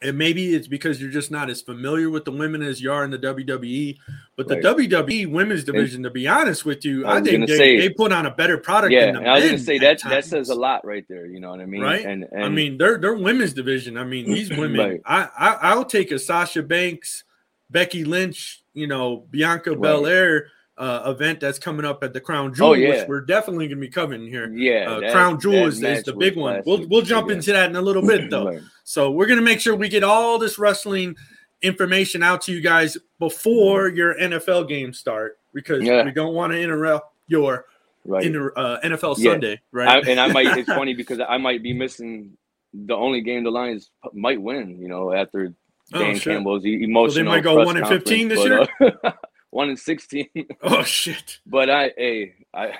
and 0.00 0.16
maybe 0.16 0.54
it's 0.54 0.68
because 0.68 1.00
you're 1.00 1.10
just 1.10 1.32
not 1.32 1.50
as 1.50 1.60
familiar 1.60 2.08
with 2.08 2.24
the 2.24 2.30
women 2.30 2.62
as 2.62 2.80
you 2.80 2.92
are 2.92 3.04
in 3.04 3.10
the 3.10 3.18
WWE. 3.18 3.98
But 4.36 4.46
the 4.46 4.54
right. 4.54 4.64
WWE 4.64 5.28
women's 5.28 5.64
division, 5.64 6.04
to 6.04 6.10
be 6.10 6.28
honest 6.28 6.64
with 6.64 6.84
you, 6.84 7.04
I, 7.04 7.16
I 7.16 7.20
think 7.20 7.48
they, 7.48 7.56
say, 7.56 7.78
they, 7.78 7.88
put 7.88 8.12
on 8.12 8.24
a 8.24 8.30
better 8.30 8.58
product. 8.58 8.92
Yeah, 8.92 9.18
I 9.18 9.34
was 9.34 9.44
going 9.44 9.56
to 9.56 9.62
say 9.62 9.78
that 9.78 10.00
that 10.04 10.24
says 10.24 10.50
a 10.50 10.54
lot 10.54 10.86
right 10.86 11.04
there. 11.08 11.26
You 11.26 11.40
know 11.40 11.50
what 11.50 11.60
I 11.60 11.66
mean? 11.66 11.82
Right. 11.82 12.04
And, 12.04 12.24
and 12.30 12.44
I 12.44 12.48
mean, 12.48 12.78
their 12.78 12.98
their 12.98 13.14
women's 13.14 13.54
division. 13.54 13.96
I 13.96 14.04
mean, 14.04 14.26
these 14.26 14.50
women. 14.56 14.78
right. 14.78 15.00
I, 15.04 15.28
I 15.36 15.58
I'll 15.62 15.84
take 15.84 16.12
a 16.12 16.18
Sasha 16.20 16.62
Banks, 16.62 17.24
Becky 17.68 18.04
Lynch, 18.04 18.62
you 18.74 18.86
know, 18.86 19.26
Bianca 19.28 19.70
right. 19.70 19.80
Belair 19.80 20.46
uh, 20.78 21.10
event 21.10 21.40
that's 21.40 21.58
coming 21.58 21.84
up 21.84 22.02
at 22.02 22.12
the 22.12 22.20
Crown 22.20 22.54
Jewel, 22.54 22.70
oh, 22.70 22.72
yeah. 22.74 22.90
which 22.90 23.08
we're 23.08 23.20
definitely 23.20 23.66
going 23.66 23.78
to 23.78 23.86
be 23.86 23.90
covering 23.90 24.26
here. 24.26 24.50
Yeah, 24.52 24.90
uh, 24.90 25.00
that, 25.00 25.12
Crown 25.12 25.40
Jewel 25.40 25.66
is, 25.66 25.82
is, 25.82 26.04
the 26.04 26.14
big 26.14 26.36
one. 26.36 26.62
We'll 26.64 26.86
we'll 26.88 27.02
jump 27.02 27.28
yeah. 27.28 27.36
into 27.36 27.52
that 27.52 27.70
in 27.70 27.76
a 27.76 27.82
little 27.82 28.02
bit 28.06 28.30
though. 28.30 28.60
So 28.84 29.10
we're 29.10 29.26
going 29.26 29.38
to 29.38 29.44
make 29.44 29.60
sure 29.60 29.74
we 29.74 29.88
get 29.88 30.04
all 30.04 30.38
this 30.38 30.58
wrestling 30.58 31.16
information 31.62 32.22
out 32.22 32.42
to 32.42 32.52
you 32.52 32.60
guys 32.60 32.96
before 33.18 33.88
your 33.88 34.14
NFL 34.18 34.68
games 34.68 34.98
start 34.98 35.38
because 35.52 35.82
yeah. 35.82 36.04
we 36.04 36.12
don't 36.12 36.34
want 36.34 36.52
to 36.52 36.60
interrupt 36.60 37.12
your 37.26 37.66
right. 38.04 38.24
inter, 38.24 38.52
uh, 38.56 38.78
NFL 38.84 39.16
Sunday, 39.16 39.60
right? 39.72 40.06
I, 40.06 40.10
and 40.10 40.20
I 40.20 40.28
might. 40.28 40.58
It's 40.58 40.68
funny 40.72 40.94
because 40.94 41.20
I 41.20 41.38
might 41.38 41.62
be 41.62 41.72
missing 41.72 42.36
the 42.72 42.94
only 42.94 43.20
game 43.20 43.44
the 43.44 43.50
Lions 43.50 43.90
might 44.12 44.40
win. 44.40 44.80
You 44.80 44.88
know, 44.88 45.12
after 45.12 45.54
Dan 45.92 46.02
Oh, 46.02 46.14
shit. 46.14 46.22
Campbell's 46.22 46.64
emotional. 46.64 47.10
So 47.10 47.14
they 47.18 47.22
might 47.22 47.42
go 47.42 47.64
1 47.64 47.76
and 47.78 47.88
15 47.88 48.28
this 48.28 48.68
but, 48.78 49.04
uh, 49.04 49.12
one 49.50 49.68
and 49.68 49.78
sixteen. 49.78 50.28
Oh 50.62 50.82
shit. 50.82 51.38
but 51.46 51.70
I, 51.70 51.92
hey, 51.96 52.34
I, 52.54 52.72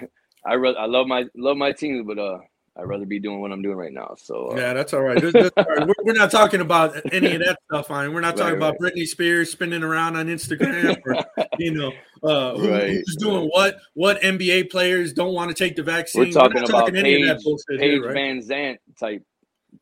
I, 0.44 0.54
re- 0.54 0.76
I 0.78 0.86
love 0.86 1.06
my 1.06 1.24
love 1.36 1.56
my 1.56 1.72
teams, 1.72 2.06
but 2.06 2.18
uh, 2.18 2.38
I'd 2.76 2.84
rather 2.84 3.06
be 3.06 3.18
doing 3.18 3.40
what 3.40 3.50
I'm 3.50 3.60
doing 3.62 3.76
right 3.76 3.92
now. 3.92 4.14
So 4.18 4.52
uh, 4.52 4.56
Yeah, 4.56 4.72
that's 4.72 4.92
all 4.94 5.02
right. 5.02 5.20
That's- 5.20 5.50
that's 5.54 5.68
all 5.68 5.74
right. 5.74 5.86
We're, 5.86 5.94
we're 6.04 6.12
not 6.12 6.30
talking 6.30 6.60
about 6.60 6.94
any 7.12 7.34
of 7.34 7.40
that 7.40 7.58
stuff. 7.70 7.90
On 7.90 8.12
we're 8.12 8.20
not 8.20 8.36
talking 8.36 8.58
Right, 8.60 8.68
about 8.68 8.78
Britney 8.78 9.06
Spears 9.06 9.50
spinning 9.50 9.82
around 9.82 10.16
on 10.16 10.26
Instagram, 10.28 10.96
or 11.04 11.16
you 11.58 11.72
know, 11.72 11.92
uh, 12.22 12.56
who, 12.56 12.70
Right, 12.70 12.90
who's 12.90 13.16
doing 13.18 13.48
what. 13.52 13.78
What 13.94 14.20
NBA 14.22 14.70
players 14.70 15.12
don't 15.12 15.34
want 15.34 15.48
to 15.50 15.54
take 15.54 15.74
the 15.76 15.82
vaccine? 15.82 16.26
we're 16.26 16.30
talking 16.32 16.60
not 16.62 16.70
about 16.70 16.94
any 16.96 17.22
of 17.22 17.26
that 17.28 17.36
Paige, 17.38 17.44
bullshit 17.44 17.80
Paige 17.80 18.02
here. 18.02 18.12
Van 18.12 18.40
Zant 18.42 18.78
type 18.98 19.24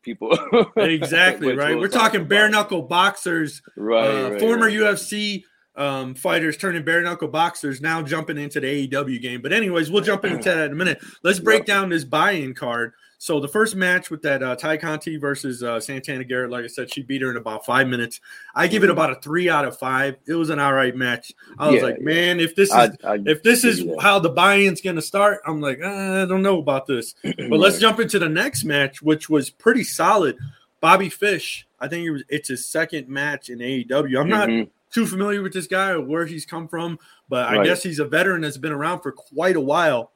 people. 0.01 0.37
Exactly 0.77 1.55
right. 1.55 1.77
We're 1.77 1.87
talk 1.87 2.13
talking 2.13 2.27
bare 2.27 2.49
knuckle 2.49 2.81
boxers, 2.83 3.61
Right, 3.75 4.07
uh, 4.25 4.29
right, 4.31 4.39
former 4.39 4.65
right. 4.67 4.73
UFC 4.73 5.43
um, 5.77 6.15
fighters 6.15 6.57
turning 6.57 6.83
bare 6.83 7.01
knuckle 7.01 7.27
boxers, 7.27 7.79
now 7.81 8.01
jumping 8.01 8.37
into 8.37 8.59
the 8.59 8.87
AEW 8.87 9.21
game. 9.21 9.41
But 9.41 9.53
anyways, 9.53 9.89
we'll 9.91 10.03
jump 10.03 10.25
into 10.25 10.49
that 10.49 10.65
in 10.65 10.71
a 10.71 10.75
minute. 10.75 10.99
Let's 11.23 11.39
break 11.39 11.65
down 11.65 11.89
this 11.89 12.03
buy-in 12.03 12.53
card. 12.55 12.93
So 13.19 13.39
the 13.39 13.47
first 13.47 13.75
match 13.75 14.11
with 14.11 14.21
that 14.21 14.43
uh, 14.43 14.55
Ty 14.55 14.77
Conti 14.77 15.17
versus 15.17 15.63
uh, 15.63 15.79
Santana 15.79 16.23
Garrett, 16.23 16.51
like 16.51 16.63
I 16.63 16.67
said, 16.67 16.93
she 16.93 17.01
beat 17.01 17.23
her 17.23 17.31
in 17.31 17.37
about 17.37 17.65
five 17.65 17.87
minutes. 17.87 18.21
I 18.53 18.67
give 18.67 18.83
it 18.83 18.91
about 18.91 19.09
a 19.11 19.15
three 19.15 19.49
out 19.49 19.65
of 19.65 19.75
five. 19.79 20.17
It 20.27 20.35
was 20.35 20.51
an 20.51 20.59
all 20.59 20.73
right 20.73 20.95
match. 20.95 21.31
I 21.57 21.67
was 21.67 21.77
Yeah, 21.77 21.81
like, 21.81 21.97
yeah. 21.97 22.03
man, 22.05 22.39
if 22.39 22.55
this 22.55 22.69
is 22.69 22.75
I, 22.75 22.89
I, 23.03 23.19
if 23.25 23.41
this 23.41 23.63
is 23.63 23.83
that. 23.83 24.01
how 24.01 24.19
the 24.19 24.29
buy-in's 24.29 24.81
to 24.81 25.01
start, 25.01 25.41
I'm 25.47 25.61
like, 25.61 25.79
uh, 25.83 25.87
I 25.87 26.25
don't 26.25 26.43
know 26.43 26.59
about 26.59 26.85
this. 26.85 27.15
But 27.23 27.57
let's 27.59 27.79
jump 27.79 27.99
into 27.99 28.19
the 28.19 28.29
next 28.29 28.63
match, 28.65 29.01
which 29.01 29.29
was 29.29 29.49
pretty 29.49 29.83
solid. 29.83 30.37
Bobby 30.79 31.09
Fish, 31.09 31.67
I 31.79 31.87
think 31.87 32.05
it 32.05 32.11
was 32.11 32.23
it's 32.29 32.49
his 32.49 32.67
second 32.67 33.07
match 33.09 33.49
in 33.49 33.59
AEW. 33.59 34.19
I'm 34.19 34.29
not 34.29 34.47
Mhm. 34.47 34.69
Too 34.97 35.05
familiar 35.05 35.43
with 35.43 35.53
this 35.53 35.67
guy 35.67 35.91
or 35.91 36.01
where 36.01 36.25
he's 36.25 36.43
come 36.45 36.67
from, 36.67 36.97
but 37.29 37.45
I 37.47 37.63
guess 37.63 37.83
he's 37.83 37.99
a 37.99 38.05
veteran 38.05 38.41
that's 38.41 38.57
been 38.57 38.71
around 38.71 39.01
for 39.01 39.11
quite 39.11 39.55
a 39.55 39.61
while. 39.61 40.11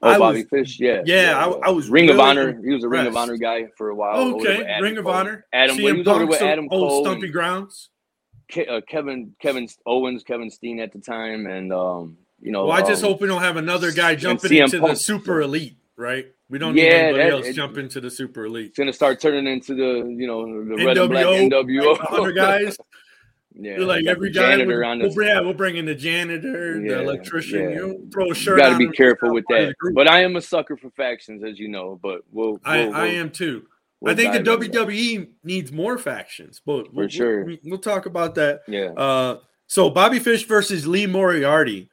Oh, 0.00 0.08
I 0.08 0.18
Bobby 0.18 0.38
was- 0.40 0.48
Fish, 0.48 0.80
yeah, 0.80 1.02
Yeah, 1.04 1.38
I- 1.46 1.68
I 1.68 1.70
was 1.70 1.88
Ring 1.90 2.08
of 2.10 2.18
Honor. 2.18 2.58
He 2.62 2.72
was 2.72 2.84
a 2.84 2.88
Ring 2.88 3.06
of. 3.06 3.16
Honor 3.16 3.36
guy 3.36 3.66
for 3.76 3.90
a 3.90 3.94
while. 3.94 4.34
okay, 4.36 4.78
Ring 4.80 4.96
of 4.96 5.04
Cole. 5.04 5.12
Honor. 5.14 5.44
Adam, 5.52 5.76
he 5.76 5.92
was 5.92 6.06
over 6.06 6.24
with 6.26 6.40
old- 6.40 6.50
Adam 6.50 6.68
old 6.70 6.88
Cole, 6.90 7.04
Stumpy 7.04 7.28
Grounds. 7.28 7.90
Ke- 8.50 8.68
uh, 8.68 8.80
Kevin, 8.88 9.34
Kevin 9.40 9.68
Owens, 9.86 10.22
Kevin 10.22 10.50
Steen 10.50 10.80
at 10.80 10.92
the 10.92 10.98
time, 10.98 11.46
and 11.46 11.70
um, 11.72 12.16
you 12.40 12.50
know, 12.50 12.66
Well, 12.66 12.76
I 12.76 12.80
just 12.82 13.02
um, 13.04 13.10
hope 13.10 13.20
we 13.20 13.28
don't 13.28 13.40
have 13.42 13.56
another 13.56 13.92
guy 13.92 14.14
jumping 14.14 14.52
into 14.54 14.78
the 14.78 14.94
super 14.94 15.40
elite, 15.42 15.76
right? 15.96 16.26
We 16.50 16.58
don't 16.58 16.76
Yeah, 16.76 16.82
need 16.84 16.92
anybody 16.92 17.24
that- 17.24 17.32
else 17.32 17.46
it- 17.46 17.52
jump 17.54 17.78
into 17.78 18.00
the 18.00 18.10
super 18.10 18.44
elite. 18.46 18.68
It's 18.68 18.78
gonna 18.78 18.92
start 18.92 19.20
turning 19.20 19.46
into 19.46 19.74
the 19.74 20.06
you 20.08 20.26
know 20.26 20.44
the 20.46 20.84
red 20.84 20.98
and 20.98 21.10
black 21.10 21.24
NWO, 21.26 21.50
NWO. 21.50 21.92
like 21.98 22.10
100 22.10 22.34
guys. 22.34 22.76
yeah, 23.54 23.76
You're 23.76 23.86
like 23.86 24.06
every 24.06 24.30
guy. 24.30 24.50
janitor 24.56 24.80
We'll, 24.98 25.14
bring, 25.14 25.28
yeah, 25.28 25.40
we'll 25.40 25.54
bring 25.54 25.76
in 25.76 25.84
the 25.86 25.94
janitor, 25.94 26.80
Yeah, 26.80 26.94
the 26.96 27.02
electrician. 27.02 27.60
yeah. 27.60 27.68
You 27.70 27.76
know, 27.88 28.00
throw 28.12 28.24
a 28.24 28.28
You 28.28 28.34
shirt. 28.34 28.58
got 28.58 28.70
to 28.70 28.76
be 28.78 28.88
careful 28.90 29.32
with 29.32 29.44
that. 29.48 29.74
But 29.94 30.08
I 30.08 30.22
am 30.24 30.36
a 30.36 30.40
sucker 30.40 30.76
for 30.76 30.90
factions, 30.90 31.42
as 31.44 31.58
you 31.58 31.68
know. 31.68 31.98
But 32.02 32.22
we'll, 32.32 32.60
I, 32.64 32.86
we'll, 32.86 32.94
I 32.94 33.02
we'll- 33.04 33.10
am 33.20 33.30
too. 33.30 33.66
I 34.06 34.14
think 34.14 34.32
the 34.32 34.38
into 34.40 34.68
that. 34.68 34.86
WWE 34.88 35.28
needs 35.44 35.72
more 35.72 35.96
factions, 35.96 36.60
but 36.66 36.92
we'll, 36.92 37.08
sure. 37.08 37.46
we'll, 37.64 37.78
talk 37.78 38.04
about 38.04 38.34
that. 38.34 38.60
Yeah, 38.68 38.90
Uh, 38.96 39.38
so 39.66 39.88
Bobby 39.88 40.18
Fish 40.18 40.44
versus 40.46 40.86
Lee 40.86 41.06
Moriarty. 41.06 41.88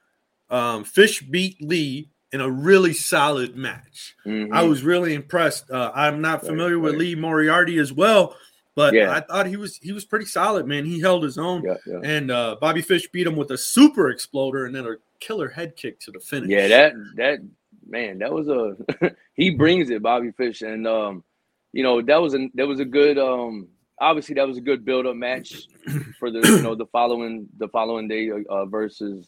Um, 0.50 0.84
Fish 0.84 1.22
beat 1.22 1.62
Lee 1.62 2.10
in 2.34 2.42
a 2.42 2.50
really 2.50 2.92
solid 2.92 3.56
match. 3.56 4.16
Mhm. 4.26 4.50
I 4.52 4.64
was 4.64 4.84
really 4.84 5.14
impressed. 5.14 5.72
Uh, 5.72 5.92
I'm 5.96 6.20
not 6.20 6.42
Right, 6.42 6.50
familiar 6.50 6.80
with 6.80 6.94
right. 6.94 7.00
Lee 7.00 7.16
Moriarty 7.16 7.78
as 7.78 7.94
well, 7.94 8.36
but 8.76 8.94
Yeah. 8.94 9.12
I 9.12 9.22
thought 9.22 9.48
he 9.48 9.58
was 9.58 9.78
he 9.78 9.92
was 9.92 10.06
pretty 10.06 10.26
solid, 10.26 10.68
man. 10.68 10.86
He 10.86 11.00
held 11.00 11.24
his 11.24 11.38
own, 11.38 11.64
yeah, 11.64 11.76
yeah. 11.86 12.00
and 12.04 12.32
uh, 12.32 12.56
Bobby 12.60 12.82
Fish 12.82 13.10
beat 13.12 13.28
him 13.28 13.36
with 13.36 13.52
a 13.52 13.58
super 13.58 14.10
exploder 14.10 14.66
and 14.66 14.76
then 14.76 14.86
a 14.86 14.96
killer 15.20 15.50
head 15.50 15.76
kick 15.76 16.00
to 16.02 16.12
the 16.12 16.20
finish. 16.20 16.50
Yeah, 16.50 16.68
that 16.68 16.94
that 17.16 17.40
man, 17.88 18.20
that 18.20 18.32
was 18.32 18.48
a 18.48 18.76
he 19.34 19.52
brings 19.52 19.90
it, 19.90 20.02
Bobby 20.02 20.32
Fish, 20.32 20.62
and 20.62 20.88
um, 20.88 21.24
you 21.74 21.84
know 21.84 22.02
that 22.02 22.22
was 22.22 22.34
a 22.34 22.48
that 22.56 22.68
was 22.68 22.80
a 22.80 22.86
good 22.86 23.18
um, 23.18 23.68
obviously 24.00 24.36
that 24.36 24.48
was 24.48 24.58
a 24.58 24.62
good 24.62 24.84
build 24.84 25.06
up 25.06 25.16
match 25.16 25.68
for 26.20 26.32
the 26.32 26.40
you 26.40 26.62
know 26.62 26.76
the 26.76 26.88
following 26.88 27.48
the 27.58 27.68
following 27.70 28.08
day 28.08 28.30
uh, 28.50 28.66
versus 28.66 29.28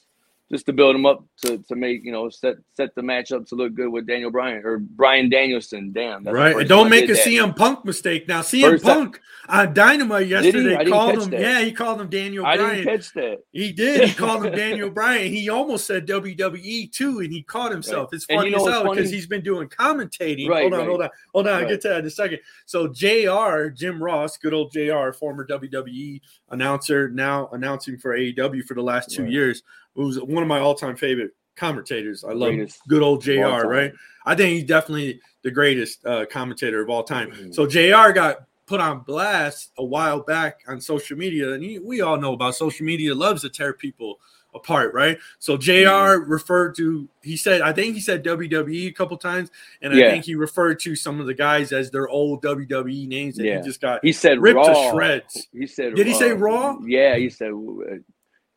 just 0.54 0.66
to 0.68 0.74
build 0.74 0.96
him 0.96 1.06
up 1.06 1.24
to 1.44 1.58
to 1.68 1.76
make 1.76 2.06
you 2.06 2.12
know 2.12 2.30
set 2.30 2.56
set 2.74 2.94
the 2.96 3.02
match 3.02 3.32
up 3.32 3.46
to 3.48 3.56
look 3.56 3.74
good 3.74 3.90
with 3.92 4.08
Daniel 4.08 4.32
Bryan 4.32 4.62
or 4.64 4.78
Bryan 4.80 5.30
Danielson. 5.30 5.92
Damn, 5.92 6.24
that's 6.24 6.34
right. 6.34 6.56
And 6.56 6.70
don't 6.70 6.90
make 6.90 7.10
a 7.10 7.14
that. 7.14 7.26
CM 7.26 7.56
Punk 7.56 7.84
mistake. 7.84 8.28
Now 8.28 8.42
CM 8.42 8.70
First 8.72 8.86
time- 8.86 8.96
Punk 8.98 9.20
on 9.50 9.74
Dynamite 9.74 10.28
yesterday 10.28 10.86
called 10.90 11.22
him. 11.22 11.30
that. 11.32 11.42
Yeah, 11.42 11.60
he 11.62 11.72
called 11.74 12.00
him 12.00 12.08
Daniel 12.10 12.46
I 12.46 12.56
Bryan. 12.56 12.76
didn't 12.78 12.96
catch 12.98 13.14
that. 13.16 13.40
He 13.52 13.74
did. 13.74 14.08
He 14.08 14.14
called 14.16 14.46
him 14.46 14.54
Daniel 14.56 14.90
Bryan. 14.90 15.30
He 15.34 15.50
almost 15.50 15.86
said 15.86 16.08
WWE 16.08 16.92
too, 16.94 17.20
and 17.20 17.34
he 17.34 17.44
caught 17.44 17.72
himself. 17.72 18.14
It's 18.14 18.26
And 18.30 18.36
you 18.36 18.40
funny 18.40 18.52
know 18.52 18.68
as 18.68 18.74
hell 18.84 18.94
because 18.96 19.10
he's 19.12 19.28
been 19.28 19.44
doing 19.44 19.68
commentating. 19.68 20.48
Right, 20.48 20.62
hold 20.62 20.74
on, 20.74 20.80
right. 20.80 20.88
hold 20.88 21.02
on, 21.02 21.10
hold 21.34 21.48
on. 21.48 21.64
I'll 21.64 21.68
get 21.68 21.82
to 21.82 21.90
that 21.90 22.00
in 22.00 22.06
a 22.06 22.10
second. 22.10 22.40
So 22.66 22.88
Jr. 22.88 23.70
Jim 23.74 24.02
Ross, 24.02 24.38
good 24.38 24.54
old 24.54 24.72
Jr. 24.72 25.12
Former 25.12 25.46
WWE 25.46 26.22
announcer, 26.52 27.10
now 27.10 27.50
announcing 27.52 27.98
for 27.98 28.16
AEW 28.18 28.64
for 28.64 28.76
the 28.76 28.82
last 28.84 29.12
two 29.12 29.24
Right. 29.24 29.32
years. 29.32 29.64
Who's 29.96 30.20
one 30.22 30.42
of 30.44 30.50
my 30.50 30.60
all-time 30.60 30.96
favorite 30.96 31.32
commentators. 31.56 32.24
I 32.24 32.34
love 32.34 32.50
Greatest 32.50 32.82
good 32.88 33.02
old 33.04 33.22
Jr. 33.22 33.68
Right? 33.68 33.94
I 34.26 34.36
think 34.36 34.56
he's 34.56 34.64
definitely 34.64 35.20
the 35.44 35.52
greatest 35.52 36.04
uh, 36.06 36.26
commentator 36.26 36.82
of 36.82 36.90
all 36.90 37.04
time. 37.04 37.32
Mhm. 37.32 37.54
So 37.54 37.68
Jr. 37.68 38.12
got 38.14 38.38
put 38.66 38.80
on 38.80 39.00
blast 39.02 39.72
a 39.78 39.84
while 39.86 40.22
back 40.22 40.62
on 40.68 40.80
social 40.82 41.18
media, 41.18 41.52
and 41.54 41.64
he, 41.64 41.78
we 41.80 42.02
all 42.02 42.18
know 42.18 42.34
about 42.34 42.56
social 42.56 42.86
media 42.86 43.14
loves 43.14 43.42
to 43.42 43.50
tear 43.50 43.74
people 43.74 44.20
apart, 44.56 44.94
right? 44.94 45.18
So 45.40 45.58
Jr. 45.58 45.72
Mm-hmm. 45.72 46.32
referred 46.32 46.76
to 46.78 47.08
he 47.24 47.36
said 47.38 47.62
I 47.62 47.74
think 47.74 47.96
he 47.96 48.02
said 48.02 48.24
WWE 48.24 48.88
a 48.88 48.92
couple 48.92 49.18
times, 49.18 49.52
and 49.82 49.94
I 49.94 49.98
Yeah. 49.98 50.12
think 50.12 50.26
he 50.26 50.36
referred 50.36 50.80
to 50.82 50.96
some 50.96 51.20
of 51.20 51.26
the 51.28 51.34
guys 51.34 51.72
as 51.72 51.92
their 51.92 52.08
old 52.08 52.42
WWE 52.44 53.08
names 53.08 53.36
that 53.36 53.46
Yeah. 53.46 53.58
he 53.62 53.64
just 53.68 53.82
got 53.82 54.00
He 54.04 54.12
said 54.14 54.40
ripped 54.42 54.58
Raw. 54.58 54.68
to 54.68 54.92
shreds. 54.92 55.48
He 55.54 55.68
said. 55.68 55.96
Did 55.96 56.08
he 56.08 56.14
say 56.14 56.32
Raw? 56.34 56.78
Yeah, 56.86 57.16
he 57.18 57.30
said 57.30 57.52
uh, 57.52 57.96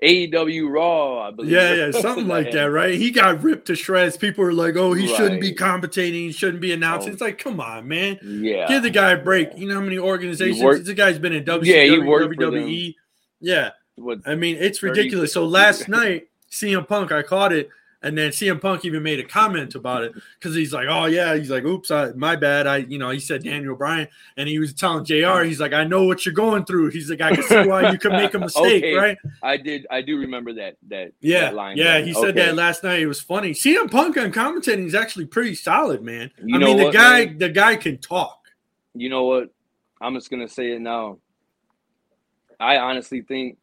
AEW 0.02 0.68
Raw. 0.70 1.28
I 1.28 1.30
believe. 1.30 1.50
Yeah, 1.52 1.74
yeah, 1.74 1.90
something 1.90 2.26
like 2.36 2.52
that, 2.52 2.64
right? 2.64 2.94
He 2.94 3.10
got 3.10 3.42
ripped 3.42 3.66
to 3.68 3.74
shreds. 3.76 4.16
People 4.16 4.44
were 4.44 4.52
like, 4.52 4.76
"Oh, 4.76 4.92
he 4.92 5.06
shouldn't 5.06 5.40
be 5.40 5.48
Right. 5.48 5.56
commentating. 5.56 6.12
He 6.12 6.32
shouldn't 6.32 6.60
be 6.60 6.72
announcing." 6.72 7.10
Oh. 7.10 7.12
It's 7.14 7.22
like, 7.22 7.38
come 7.38 7.60
on, 7.60 7.88
man. 7.88 8.18
Yeah. 8.22 8.68
Give 8.68 8.82
the 8.82 8.90
guy 8.90 9.12
a 9.12 9.16
break. 9.18 9.50
You 9.56 9.66
know 9.68 9.74
how 9.76 9.80
many 9.80 9.98
organizations 9.98 10.62
worked- 10.62 10.84
this 10.84 10.94
guy's 10.94 11.18
been 11.18 11.32
in 11.32 11.44
WCW, 11.44 11.66
Yeah, 11.66 11.84
he 11.84 11.98
worked 11.98 12.38
WWE. 12.38 12.94
Yeah, 13.40 13.70
What- 13.96 14.20
I 14.26 14.34
mean, 14.34 14.56
it's 14.60 14.80
30 14.80 14.90
ridiculous. 15.00 15.32
So 15.32 15.46
last 15.46 15.88
night, 15.90 16.28
CM 16.50 16.86
Punk, 16.86 17.12
I 17.12 17.22
caught 17.22 17.52
it, 17.52 17.68
and 18.06 18.16
then 18.16 18.30
CM 18.30 18.60
Punk 18.60 18.84
even 18.84 19.02
made 19.02 19.18
a 19.18 19.24
comment 19.24 19.74
about 19.74 20.04
it 20.04 20.12
because 20.38 20.54
he's 20.54 20.72
like, 20.72 20.86
"Oh 20.88 21.06
yeah," 21.06 21.34
he's 21.34 21.50
like, 21.50 21.64
"Oops, 21.64 21.90
I, 21.90 22.12
my 22.12 22.36
bad." 22.36 22.66
I, 22.68 22.78
you 22.78 22.98
know, 22.98 23.10
he 23.10 23.18
said 23.18 23.42
Daniel 23.42 23.74
Bryan, 23.74 24.06
and 24.36 24.48
he 24.48 24.60
was 24.60 24.72
telling 24.72 25.04
Jr. 25.04 25.42
He's 25.42 25.58
like, 25.60 25.72
"I 25.72 25.82
know 25.84 26.04
what 26.04 26.24
you're 26.24 26.32
going 26.34 26.64
through." 26.64 26.90
He's 26.90 27.10
like, 27.10 27.20
"I 27.20 27.34
can 27.34 27.42
see 27.42 27.66
why 27.66 27.90
you 27.90 27.98
could 27.98 28.12
make 28.12 28.34
a 28.34 28.38
mistake, 28.46 28.84
Okay. 28.84 28.94
right?" 28.94 29.18
I 29.42 29.56
did. 29.56 29.86
I 29.90 30.02
do 30.02 30.18
remember 30.18 30.52
that. 30.54 30.76
That. 30.88 31.12
Yeah, 31.20 31.40
that 31.40 31.54
line 31.54 31.76
yeah, 31.76 31.94
there. 31.98 32.04
he 32.06 32.14
said 32.14 32.30
Okay. 32.36 32.46
that 32.46 32.54
last 32.54 32.84
night. 32.84 33.00
It 33.00 33.06
was 33.06 33.20
funny. 33.20 33.50
CM 33.50 33.90
Punk 33.90 34.16
on 34.16 34.30
commentating 34.30 34.86
is 34.86 34.94
actually 34.94 35.26
pretty 35.26 35.56
solid, 35.56 36.02
man. 36.02 36.30
You 36.44 36.56
I 36.56 36.58
mean, 36.60 36.76
the 36.76 36.90
guy, 36.90 37.26
man? 37.26 37.38
the 37.38 37.48
guy 37.48 37.74
can 37.74 37.98
talk. 37.98 38.40
You 38.94 39.08
know 39.08 39.24
what? 39.24 39.50
I'm 40.00 40.14
just 40.14 40.30
gonna 40.30 40.48
say 40.48 40.72
it 40.72 40.80
now. 40.80 41.18
I 42.60 42.78
honestly 42.78 43.22
think 43.22 43.58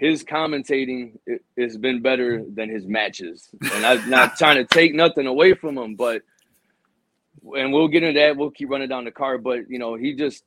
his 0.00 0.24
commentating 0.24 1.18
has 1.58 1.76
been 1.76 2.00
better 2.00 2.42
than 2.54 2.70
his 2.70 2.86
matches, 2.86 3.50
and 3.74 3.84
I'm 3.84 4.08
not 4.08 4.36
trying 4.38 4.56
to 4.56 4.64
take 4.64 4.94
nothing 4.94 5.26
away 5.26 5.52
from 5.52 5.76
him, 5.76 5.94
but 5.94 6.22
and 7.54 7.70
we'll 7.70 7.86
get 7.88 8.02
into 8.02 8.18
that. 8.18 8.34
We'll 8.36 8.50
keep 8.50 8.70
running 8.70 8.88
down 8.88 9.04
the 9.04 9.10
card, 9.10 9.44
but 9.44 9.68
you 9.68 9.78
know, 9.78 9.96
he 9.96 10.14
just 10.14 10.42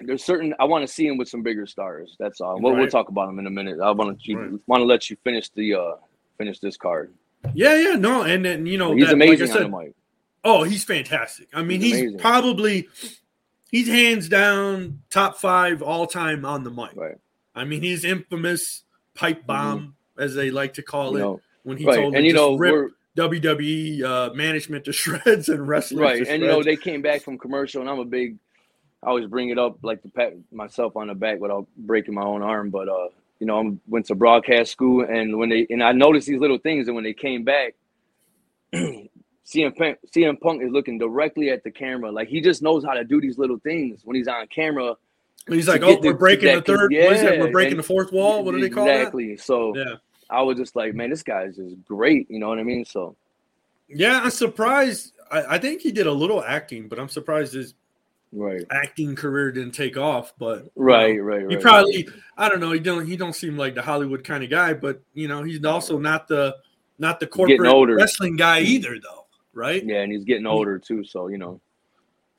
there's 0.00 0.22
certain 0.22 0.54
I 0.60 0.64
want 0.64 0.86
to 0.86 0.92
see 0.92 1.06
him 1.06 1.16
with 1.16 1.28
some 1.30 1.42
bigger 1.42 1.66
stars. 1.66 2.16
That's 2.18 2.42
all. 2.42 2.60
We'll, 2.60 2.76
we'll 2.76 2.88
talk 2.88 3.08
about 3.08 3.30
him 3.30 3.38
in 3.38 3.46
a 3.46 3.50
minute. 3.50 3.80
I 3.80 3.90
want 3.92 4.20
to 4.20 4.34
Right. 4.36 4.60
want 4.66 4.80
to 4.82 4.84
let 4.84 5.08
you 5.08 5.16
finish 5.24 5.48
the 5.50 5.74
uh 5.74 5.92
finish 6.36 6.58
this 6.58 6.76
card. 6.76 7.14
Yeah, 7.54 7.76
yeah, 7.76 7.94
no, 7.96 8.24
and 8.24 8.44
then 8.44 8.66
you 8.66 8.76
know 8.76 8.94
He's 8.94 9.06
that, 9.06 9.14
amazing 9.14 9.48
Like 9.48 9.56
I 9.56 9.60
said, 9.62 9.70
mic. 9.70 9.94
oh, 10.44 10.64
he's 10.64 10.84
fantastic. 10.84 11.48
I 11.54 11.62
mean, 11.62 11.80
He's 11.80 11.98
he's, 11.98 12.20
probably 12.20 12.88
he's 13.70 13.88
hands 13.88 14.28
down 14.28 15.00
top 15.08 15.38
five 15.38 15.80
all 15.82 16.06
time 16.06 16.44
on 16.44 16.62
the 16.62 16.70
mic. 16.70 16.94
Right. 16.94 17.16
I 17.54 17.64
mean, 17.64 17.82
he's 17.82 18.04
infamous 18.04 18.82
pipe 19.14 19.46
bomb, 19.46 19.94
as 20.18 20.34
they 20.34 20.50
like 20.50 20.74
to 20.74 20.82
call 20.82 21.12
Mm-hmm. 21.12 21.18
You 21.18 21.22
it, 21.22 21.26
know, 21.26 21.40
when 21.64 21.76
he 21.76 21.84
right. 21.84 21.96
told 21.96 22.14
And 22.14 22.24
you 22.24 22.32
to 22.32 22.38
know, 22.38 22.56
rip 22.56 22.92
WWE 23.16 24.02
uh, 24.02 24.34
management 24.34 24.84
to 24.86 24.92
shreds 24.92 25.48
and 25.48 25.66
wrestlers 25.66 26.00
right 26.00 26.26
and 26.26 26.42
you 26.42 26.48
know 26.48 26.62
they 26.62 26.76
came 26.76 27.02
back 27.02 27.22
from 27.22 27.38
commercial 27.38 27.80
and 27.80 27.90
i'm 27.90 27.98
a 27.98 28.04
big 28.04 28.36
i 29.02 29.08
always 29.08 29.26
bring 29.26 29.50
it 29.50 29.58
up 29.58 29.76
like 29.82 30.02
to 30.02 30.08
pat 30.08 30.34
myself 30.50 30.96
on 30.96 31.08
the 31.08 31.14
back 31.14 31.38
without 31.38 31.66
breaking 31.76 32.14
my 32.14 32.22
own 32.22 32.42
arm 32.42 32.70
but 32.70 32.88
uh 32.88 33.08
you 33.38 33.46
know 33.46 33.60
i 33.60 33.72
went 33.86 34.06
to 34.06 34.14
broadcast 34.14 34.72
school 34.72 35.04
and 35.04 35.36
when 35.36 35.50
they 35.50 35.66
and 35.68 35.82
i 35.82 35.92
noticed 35.92 36.26
these 36.26 36.40
little 36.40 36.58
things 36.58 36.88
and 36.88 36.94
when 36.94 37.04
they 37.04 37.12
came 37.12 37.44
back 37.44 37.74
CM 39.44 39.76
Punk, 39.76 39.98
CM 40.16 40.40
Punk 40.40 40.62
is 40.62 40.70
looking 40.70 40.96
directly 40.96 41.50
at 41.50 41.62
the 41.62 41.70
camera 41.70 42.10
like 42.10 42.28
he 42.28 42.40
just 42.40 42.62
knows 42.62 42.82
how 42.82 42.94
to 42.94 43.04
do 43.04 43.20
these 43.20 43.36
little 43.36 43.58
things 43.58 44.00
when 44.04 44.16
he's 44.16 44.28
on 44.28 44.46
camera 44.46 44.94
He's 45.48 45.66
like, 45.66 45.82
oh, 45.82 45.98
we're 46.00 46.14
breaking 46.14 46.54
the 46.54 46.62
third. 46.62 46.92
Yeah, 46.92 47.06
what 47.06 47.16
is 47.16 47.22
it? 47.22 47.40
We're 47.40 47.50
breaking 47.50 47.72
and, 47.72 47.80
the 47.80 47.84
fourth 47.84 48.12
wall. 48.12 48.44
What 48.44 48.52
do 48.52 48.60
they 48.60 48.70
call 48.70 48.88
exactly. 48.88 49.26
that? 49.26 49.32
Exactly. 49.32 49.44
So 49.44 49.76
yeah, 49.76 49.94
I 50.30 50.42
was 50.42 50.56
just 50.56 50.76
like, 50.76 50.94
man, 50.94 51.10
this 51.10 51.22
guy 51.22 51.44
is 51.44 51.56
just 51.56 51.84
great. 51.84 52.30
You 52.30 52.38
know 52.38 52.48
what 52.48 52.58
I 52.58 52.62
mean? 52.62 52.84
So 52.84 53.16
yeah, 53.88 54.20
I'm 54.22 54.30
surprised. 54.30 55.12
I, 55.30 55.56
I 55.56 55.58
think 55.58 55.80
he 55.80 55.90
did 55.90 56.06
a 56.06 56.12
little 56.12 56.42
acting, 56.42 56.88
but 56.88 57.00
I'm 57.00 57.08
surprised 57.08 57.54
his 57.54 57.74
right 58.32 58.64
acting 58.70 59.16
career 59.16 59.50
didn't 59.50 59.72
take 59.72 59.96
off. 59.96 60.32
But 60.38 60.70
right, 60.76 61.16
know, 61.16 61.22
right, 61.22 61.44
right. 61.44 61.50
He 61.50 61.56
probably, 61.56 62.04
right. 62.04 62.16
I 62.38 62.48
don't 62.48 62.60
know. 62.60 62.70
He 62.70 62.80
don't. 62.80 63.04
He 63.04 63.16
don't 63.16 63.34
seem 63.34 63.56
like 63.56 63.74
the 63.74 63.82
Hollywood 63.82 64.22
kind 64.22 64.44
of 64.44 64.50
guy, 64.50 64.74
but 64.74 65.02
you 65.12 65.26
know, 65.26 65.42
he's 65.42 65.64
also 65.64 65.98
not 65.98 66.28
the 66.28 66.56
not 67.00 67.18
the 67.18 67.26
corporate 67.26 67.96
wrestling 67.96 68.36
guy 68.36 68.62
mm. 68.62 68.66
either, 68.66 68.96
though. 69.02 69.26
Right? 69.54 69.84
Yeah, 69.84 70.02
and 70.02 70.12
he's 70.12 70.24
getting 70.24 70.46
older 70.46 70.78
too. 70.78 71.02
So 71.02 71.26
you 71.26 71.38
know. 71.38 71.60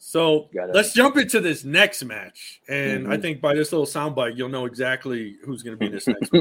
So 0.05 0.50
let's 0.53 0.93
jump 0.93 1.15
into 1.15 1.39
this 1.39 1.63
next 1.63 2.03
match, 2.03 2.60
and 2.67 3.03
mm-hmm. 3.03 3.13
I 3.13 3.17
think 3.17 3.39
by 3.39 3.55
this 3.55 3.72
little 3.72 3.88
soundbite, 3.88 4.36
you'll 4.36 4.50
know 4.50 4.65
exactly 4.65 5.38
who's 5.45 5.63
going 5.63 5.75
to 5.75 5.77
be 5.77 5.86
in 5.86 5.93
this 5.93 6.05
next. 6.05 6.29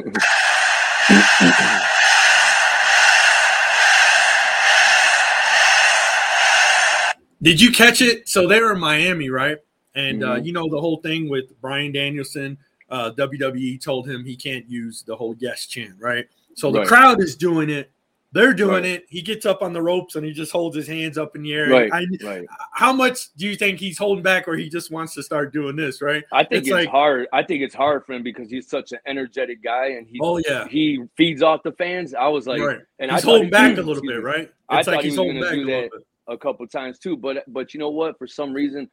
Did 7.41 7.61
you 7.61 7.71
catch 7.71 8.03
it? 8.03 8.29
So 8.29 8.49
they 8.49 8.61
were 8.61 8.73
in 8.73 8.81
Miami, 8.81 9.31
right? 9.31 9.59
And 9.95 10.25
uh, 10.25 10.27
mm-hmm. 10.27 10.41
uh, 10.41 10.43
you 10.43 10.53
know 10.53 10.69
the 10.69 10.81
whole 10.81 10.97
thing 10.97 11.31
with 11.31 11.61
Bryan 11.61 11.93
Danielson. 11.93 12.59
Uh, 12.91 13.13
WWE 13.17 13.81
told 13.81 14.09
him 14.09 14.25
he 14.25 14.35
can't 14.35 14.69
use 14.69 15.03
the 15.03 15.15
whole 15.15 15.37
yes 15.39 15.67
chant, 15.67 15.95
right? 16.01 16.27
So 16.55 16.69
right. 16.71 16.81
the 16.81 16.87
crowd 16.89 17.23
is 17.23 17.37
doing 17.37 17.71
it 17.71 17.93
they're 18.33 18.55
doing 18.55 18.83
right. 18.83 18.85
it. 18.85 19.07
He 19.09 19.21
gets 19.21 19.45
up 19.45 19.63
on 19.63 19.75
the 19.75 19.83
ropes 19.83 20.17
and 20.17 20.25
he 20.25 20.33
just 20.33 20.53
holds 20.53 20.75
his 20.75 20.89
hands 20.89 21.19
up 21.19 21.37
in 21.37 21.43
the 21.43 21.53
air. 21.53 21.69
Right, 21.69 21.93
I, 21.93 22.07
right. 22.23 22.47
How 22.73 22.93
much 22.93 23.33
do 23.35 23.47
you 23.47 23.57
think 23.57 23.79
he's 23.79 23.99
holding 23.99 24.23
back, 24.23 24.49
or 24.49 24.57
he 24.57 24.71
just 24.71 24.91
wants 24.91 25.15
to 25.15 25.23
start 25.23 25.53
doing 25.53 25.77
this? 25.77 26.01
Right. 26.01 26.25
I 26.33 26.43
think 26.43 26.61
it's, 26.61 26.69
it's 26.69 26.75
like, 26.75 26.89
hard. 26.89 27.29
I 27.33 27.43
think 27.43 27.63
it's 27.63 27.75
hard 27.75 28.07
for 28.07 28.15
him 28.15 28.23
because 28.23 28.51
he's 28.51 28.69
such 28.69 28.93
an 28.93 28.99
energetic 29.07 29.63
guy, 29.63 29.89
and 29.89 30.07
he 30.07 30.19
oh 30.23 30.39
yeah 30.39 30.67
he 30.67 31.05
feeds 31.17 31.43
off 31.43 31.63
the 31.63 31.73
fans. 31.73 32.15
I 32.15 32.29
was 32.29 32.47
like, 32.47 32.61
right. 32.61 32.81
and 32.99 33.11
he's 33.11 33.23
holding 33.23 33.51
back 33.51 33.77
a 33.77 33.83
little 33.83 34.03
bit, 34.03 34.23
right? 34.23 34.43
It's 34.43 34.55
I 34.69 34.77
like 34.77 34.87
thought 34.87 35.05
he's 35.05 35.17
holding 35.17 35.41
back 35.41 35.53
do 35.53 35.67
that 35.67 35.91
a 36.29 36.39
couple 36.39 36.67
times 36.67 36.99
too. 36.99 37.17
But 37.17 37.45
but 37.49 37.75
you 37.75 37.81
know 37.81 37.91
what? 37.91 38.17
For 38.19 38.27
some 38.27 38.55
reason, 38.55 38.89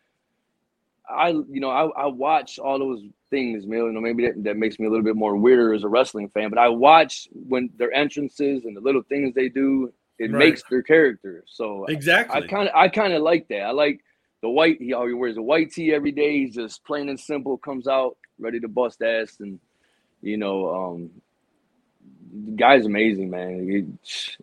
I 1.09 1.29
you 1.29 1.59
know 1.59 1.69
I 1.69 2.03
I 2.03 2.05
watch 2.07 2.59
all 2.59 2.79
those 2.79 3.01
things, 3.29 3.65
man. 3.65 3.79
You 3.79 3.91
know, 3.91 4.01
maybe 4.01 4.27
that, 4.27 4.43
that 4.43 4.57
makes 4.57 4.79
me 4.79 4.85
a 4.85 4.89
little 4.89 5.03
bit 5.03 5.15
more 5.15 5.35
weirder 5.35 5.73
as 5.73 5.83
a 5.83 5.87
wrestling 5.87 6.29
fan. 6.29 6.49
But 6.49 6.59
I 6.59 6.69
watch 6.69 7.27
when 7.31 7.69
their 7.77 7.91
entrances 7.93 8.65
and 8.65 8.75
the 8.75 8.81
little 8.81 9.03
things 9.03 9.33
they 9.33 9.49
do 9.49 9.93
it 10.17 10.31
right. 10.31 10.39
makes 10.39 10.63
their 10.69 10.83
character. 10.83 11.43
So 11.47 11.85
exactly, 11.85 12.43
I 12.43 12.47
kind 12.47 12.69
of 12.69 12.75
I 12.75 12.89
kind 12.89 13.13
of 13.13 13.21
like 13.21 13.47
that. 13.47 13.61
I 13.61 13.71
like 13.71 14.01
the 14.41 14.49
white. 14.49 14.77
He 14.79 14.93
always 14.93 15.15
wears 15.15 15.37
a 15.37 15.41
white 15.41 15.71
tee 15.71 15.93
every 15.93 16.11
day. 16.11 16.39
He's 16.39 16.55
just 16.55 16.83
plain 16.85 17.09
and 17.09 17.19
simple. 17.19 17.57
Comes 17.57 17.87
out 17.87 18.17
ready 18.39 18.59
to 18.59 18.67
bust 18.67 19.01
ass, 19.01 19.37
and 19.39 19.59
you 20.21 20.37
know, 20.37 20.73
um, 20.73 21.09
the 22.45 22.51
guy's 22.51 22.85
amazing, 22.85 23.29
man. 23.29 23.69
He, 23.69 23.85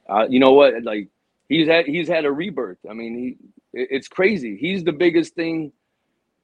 uh, 0.09 0.27
you 0.29 0.41
know 0.41 0.53
what? 0.53 0.83
Like 0.83 1.09
he's 1.49 1.69
had 1.69 1.87
he's 1.87 2.09
had 2.09 2.25
a 2.25 2.33
rebirth. 2.33 2.79
I 2.89 2.95
mean, 2.95 3.19
he 3.19 3.37
it's 3.73 4.09
crazy. 4.09 4.57
He's 4.57 4.85
the 4.85 4.93
biggest 4.93 5.35
thing. 5.35 5.73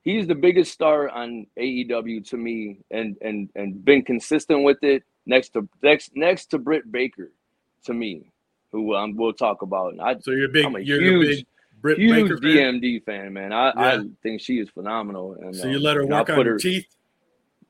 He's 0.03 0.27
the 0.27 0.35
biggest 0.35 0.73
star 0.73 1.09
on 1.09 1.47
AEW 1.59 2.29
to 2.31 2.37
me, 2.37 2.79
and 2.91 3.17
and 3.23 3.49
and 3.55 3.85
been 3.85 4.03
consistent 4.03 4.65
with 4.65 4.83
it. 4.83 5.05
Next 5.27 5.51
to 5.51 5.69
next 5.83 6.13
next 6.17 6.47
to 6.47 6.59
Britt 6.59 6.91
Baker, 6.91 7.31
to 7.85 7.95
me 7.95 8.33
who 8.73 8.95
um, 8.95 9.15
we'll 9.15 9.33
talk 9.33 9.63
about. 9.63 9.95
I, 10.01 10.19
so 10.19 10.33
you're 10.33 10.49
big. 10.49 10.65
I'm 10.65 10.75
a 10.75 10.81
you're 10.81 11.01
huge, 11.01 11.45
big 11.83 11.99
huge 11.99 12.29
Baker 12.29 12.37
DMD 12.39 13.05
fan? 13.05 13.25
fan, 13.25 13.33
man. 13.33 13.53
I, 13.53 13.67
yeah. 13.67 13.73
I 13.77 14.05
think 14.23 14.41
she 14.41 14.59
is 14.59 14.69
phenomenal. 14.71 15.35
And 15.35 15.55
so 15.55 15.69
you 15.69 15.77
um, 15.77 15.83
let 15.83 15.97
her 15.97 16.07
work 16.07 16.31
on 16.31 16.47
her 16.47 16.59
teeth. 16.59 16.87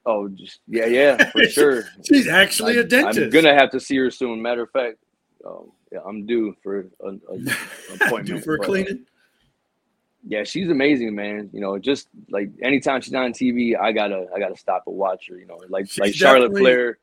Oh, 0.07 0.29
just 0.29 0.61
yeah, 0.67 0.87
yeah, 0.87 1.31
for 1.31 1.45
sure. 1.49 1.85
She's 2.09 2.29
actually 2.29 2.79
I, 2.79 2.81
a 2.81 2.85
dentist. 2.85 3.19
I'm 3.21 3.31
gonna 3.31 3.55
have 3.55 3.71
to 3.73 3.81
see 3.81 3.97
her 3.97 4.11
soon. 4.11 4.41
Matter 4.41 4.63
of 4.63 4.71
fact, 4.71 4.97
um, 5.45 5.71
yeah, 5.93 6.01
I'm 6.07 6.25
due 6.27 6.57
for 6.63 6.87
an 7.03 7.21
appointment. 8.01 8.27
due 8.27 8.41
for 8.41 8.55
a 8.55 8.59
cleaning. 8.59 9.05
Yeah, 10.27 10.45
she's 10.45 10.69
amazing, 10.69 11.15
man. 11.15 11.51
You 11.53 11.61
know, 11.61 11.79
just 11.79 12.09
like 12.31 12.51
anytime 12.63 13.01
she's 13.01 13.15
on 13.15 13.33
TV, 13.33 13.79
I 13.79 13.93
gotta 13.93 14.27
I 14.35 14.39
gotta 14.39 14.57
stop 14.57 14.85
and 14.87 14.97
watch 14.97 15.29
her. 15.29 15.39
You 15.39 15.47
know, 15.47 15.61
like 15.69 15.89
she's 15.89 15.99
like 15.99 16.15
Charlotte 16.15 16.57
Flair. 16.57 16.99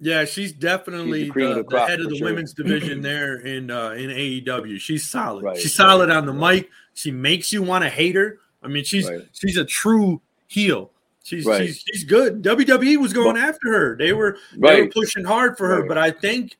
Yeah, 0.00 0.24
she's 0.24 0.52
definitely 0.52 1.26
she's 1.26 1.34
the, 1.34 1.54
the, 1.54 1.62
the, 1.62 1.86
head 1.86 2.00
of 2.00 2.10
the 2.10 2.16
sure. 2.16 2.26
women's 2.26 2.52
division 2.52 3.00
there 3.00 3.36
in 3.36 3.70
uh, 3.70 3.90
in 3.90 4.10
AEW. 4.10 4.80
She's 4.80 5.06
solid. 5.08 5.44
Right, 5.44 5.56
she's 5.56 5.74
solid 5.74 6.10
on 6.10 6.26
the 6.26 6.32
right. 6.32 6.62
mic. 6.62 6.70
She 6.94 7.10
makes 7.10 7.52
you 7.52 7.62
want 7.62 7.84
to 7.84 7.90
hate 7.90 8.16
her. 8.16 8.38
I 8.62 8.68
mean, 8.68 8.84
she's 8.84 9.08
right. 9.08 9.22
she's 9.32 9.56
a 9.56 9.64
true 9.64 10.20
heel. 10.48 10.90
She's 11.22 11.44
she's 11.44 11.84
she's 11.90 12.04
good. 12.04 12.42
WWE 12.42 12.98
was 12.98 13.12
going 13.12 13.36
after 13.36 13.72
her. 13.72 13.96
They 13.96 14.12
were 14.12 14.36
they 14.56 14.82
were 14.82 14.88
pushing 14.88 15.24
hard 15.24 15.56
for 15.56 15.68
her, 15.68 15.86
but 15.86 15.96
I 15.96 16.10
think 16.10 16.58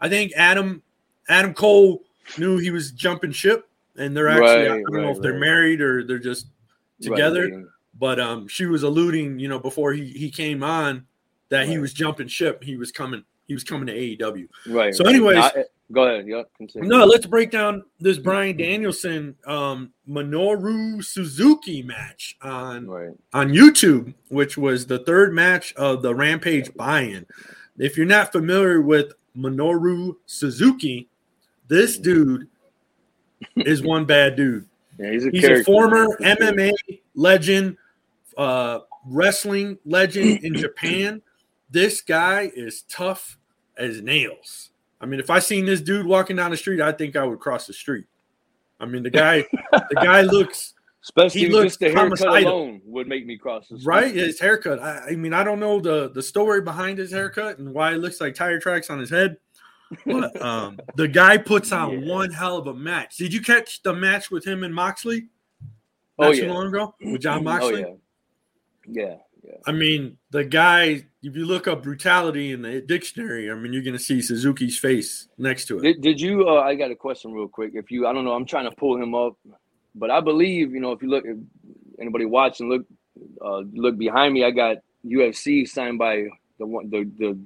I 0.00 0.08
think 0.08 0.32
Adam 0.36 0.82
Adam 1.28 1.54
Cole 1.54 2.02
knew 2.36 2.58
he 2.58 2.70
was 2.70 2.90
jumping 2.90 3.32
ship, 3.32 3.68
and 3.96 4.16
they're 4.16 4.28
actually 4.28 4.68
I 4.68 4.82
don't 4.82 5.02
know 5.02 5.10
if 5.10 5.20
they're 5.20 5.38
married 5.38 5.80
or 5.80 6.04
they're 6.04 6.18
just 6.18 6.46
together. 7.00 7.66
But 7.98 8.18
um, 8.18 8.48
she 8.48 8.66
was 8.66 8.82
alluding, 8.82 9.38
you 9.38 9.48
know, 9.48 9.58
before 9.58 9.92
he 9.92 10.06
he 10.06 10.30
came 10.30 10.62
on 10.62 11.06
that 11.50 11.60
right. 11.60 11.68
he 11.68 11.78
was 11.78 11.92
jumping 11.92 12.26
ship. 12.26 12.64
He 12.64 12.76
was 12.76 12.90
coming. 12.90 13.22
He 13.46 13.54
was 13.54 13.64
coming 13.64 13.86
to 13.86 13.94
AEW. 13.94 14.48
Right. 14.68 14.94
So, 14.94 15.04
anyways, 15.04 15.36
I, 15.36 15.64
go 15.92 16.04
ahead. 16.04 16.26
Yeah. 16.26 16.42
Continue. 16.56 16.88
No, 16.88 17.04
let's 17.04 17.26
break 17.26 17.50
down 17.50 17.84
this 18.00 18.18
Bryan 18.18 18.56
Danielson 18.56 19.36
um, 19.46 19.92
Minoru 20.08 21.04
Suzuki 21.04 21.82
match 21.82 22.36
on 22.40 22.86
right. 22.86 23.10
on 23.34 23.50
YouTube, 23.50 24.14
which 24.28 24.56
was 24.56 24.86
the 24.86 25.00
third 25.00 25.34
match 25.34 25.74
of 25.74 26.00
the 26.02 26.14
Rampage 26.14 26.74
buy-in. 26.74 27.26
If 27.78 27.96
you're 27.98 28.06
not 28.06 28.32
familiar 28.32 28.80
with 28.80 29.12
Minoru 29.36 30.16
Suzuki, 30.24 31.08
this 31.68 31.98
dude 31.98 32.48
is 33.56 33.82
one 33.82 34.04
bad 34.04 34.36
dude. 34.36 34.66
Yeah, 34.98 35.10
he's 35.10 35.26
a, 35.26 35.30
he's 35.30 35.44
a 35.44 35.64
former 35.64 36.06
MMA 36.18 36.72
legend, 37.14 37.76
uh, 38.36 38.80
wrestling 39.06 39.78
legend 39.84 40.44
in 40.44 40.54
Japan 40.54 41.22
this 41.72 42.02
guy 42.02 42.52
is 42.54 42.82
tough 42.82 43.38
as 43.76 44.02
nails. 44.02 44.70
I 45.00 45.06
mean, 45.06 45.18
if 45.18 45.30
I 45.30 45.40
seen 45.40 45.64
this 45.64 45.80
dude 45.80 46.06
walking 46.06 46.36
down 46.36 46.50
the 46.52 46.56
street, 46.56 46.80
I 46.80 46.92
think 46.92 47.16
I 47.16 47.24
would 47.24 47.40
cross 47.40 47.66
the 47.66 47.72
street. 47.72 48.04
I 48.78 48.84
mean, 48.84 49.02
the 49.02 49.10
guy, 49.10 49.44
the 49.72 49.94
guy 49.94 50.20
looks, 50.20 50.74
especially 51.02 51.40
he 51.40 51.48
looks 51.48 51.76
just 51.76 51.80
the 51.80 51.90
haircut 51.90 52.42
alone 52.42 52.82
would 52.84 53.08
make 53.08 53.26
me 53.26 53.36
cross 53.36 53.68
the 53.68 53.78
street. 53.78 53.86
Right, 53.86 54.14
his 54.14 54.38
haircut. 54.38 54.80
I, 54.80 55.10
I, 55.10 55.16
mean, 55.16 55.32
I 55.32 55.42
don't 55.42 55.58
know 55.58 55.80
the 55.80 56.10
the 56.10 56.22
story 56.22 56.60
behind 56.60 56.98
his 56.98 57.10
haircut 57.10 57.58
and 57.58 57.72
why 57.72 57.92
it 57.94 57.98
looks 57.98 58.20
like 58.20 58.34
tire 58.34 58.60
tracks 58.60 58.90
on 58.90 58.98
his 58.98 59.10
head. 59.10 59.38
But 60.04 60.40
um, 60.42 60.78
the 60.94 61.08
guy 61.08 61.36
puts 61.38 61.72
on 61.72 62.02
yeah. 62.02 62.12
one 62.12 62.30
hell 62.30 62.56
of 62.56 62.66
a 62.66 62.74
match. 62.74 63.16
Did 63.16 63.32
you 63.32 63.40
catch 63.40 63.82
the 63.82 63.92
match 63.92 64.30
with 64.30 64.46
him 64.46 64.64
and 64.64 64.74
Moxley? 64.74 65.28
Not 66.18 66.28
oh 66.28 66.32
yeah, 66.32 66.52
long 66.52 66.66
ago 66.68 66.94
with 67.00 67.22
Jon 67.22 67.44
Moxley. 67.44 67.84
Oh, 67.84 67.98
yeah. 68.86 69.02
yeah, 69.02 69.16
yeah. 69.44 69.56
I 69.66 69.72
mean, 69.72 70.18
the 70.30 70.44
guy 70.44 71.04
if 71.22 71.36
you 71.36 71.46
look 71.46 71.68
up 71.68 71.82
brutality 71.82 72.52
in 72.52 72.62
the 72.62 72.80
dictionary, 72.80 73.50
I 73.50 73.54
mean, 73.54 73.72
you're 73.72 73.82
going 73.82 73.96
to 73.96 74.02
see 74.02 74.20
Suzuki's 74.20 74.78
face 74.78 75.28
next 75.38 75.66
to 75.66 75.78
it. 75.78 75.82
Did, 75.82 76.00
did 76.00 76.20
you? 76.20 76.48
Uh, 76.48 76.60
I 76.60 76.74
got 76.74 76.90
a 76.90 76.96
question 76.96 77.32
real 77.32 77.48
quick. 77.48 77.72
If 77.74 77.90
you, 77.90 78.06
I 78.06 78.12
don't 78.12 78.24
know, 78.24 78.32
I'm 78.32 78.44
trying 78.44 78.68
to 78.68 78.74
pull 78.76 79.00
him 79.00 79.14
up, 79.14 79.36
but 79.94 80.10
I 80.10 80.20
believe, 80.20 80.72
you 80.72 80.80
know, 80.80 80.92
if 80.92 81.00
you 81.00 81.08
look, 81.08 81.24
if 81.24 81.36
anybody 82.00 82.24
watching, 82.24 82.68
look, 82.68 82.84
uh, 83.44 83.62
look 83.72 83.96
behind 83.98 84.34
me. 84.34 84.44
I 84.44 84.50
got 84.50 84.78
UFC 85.06 85.66
signed 85.68 85.98
by 85.98 86.26
the 86.58 86.66
one, 86.66 86.90
the 86.90 87.08
the 87.18 87.38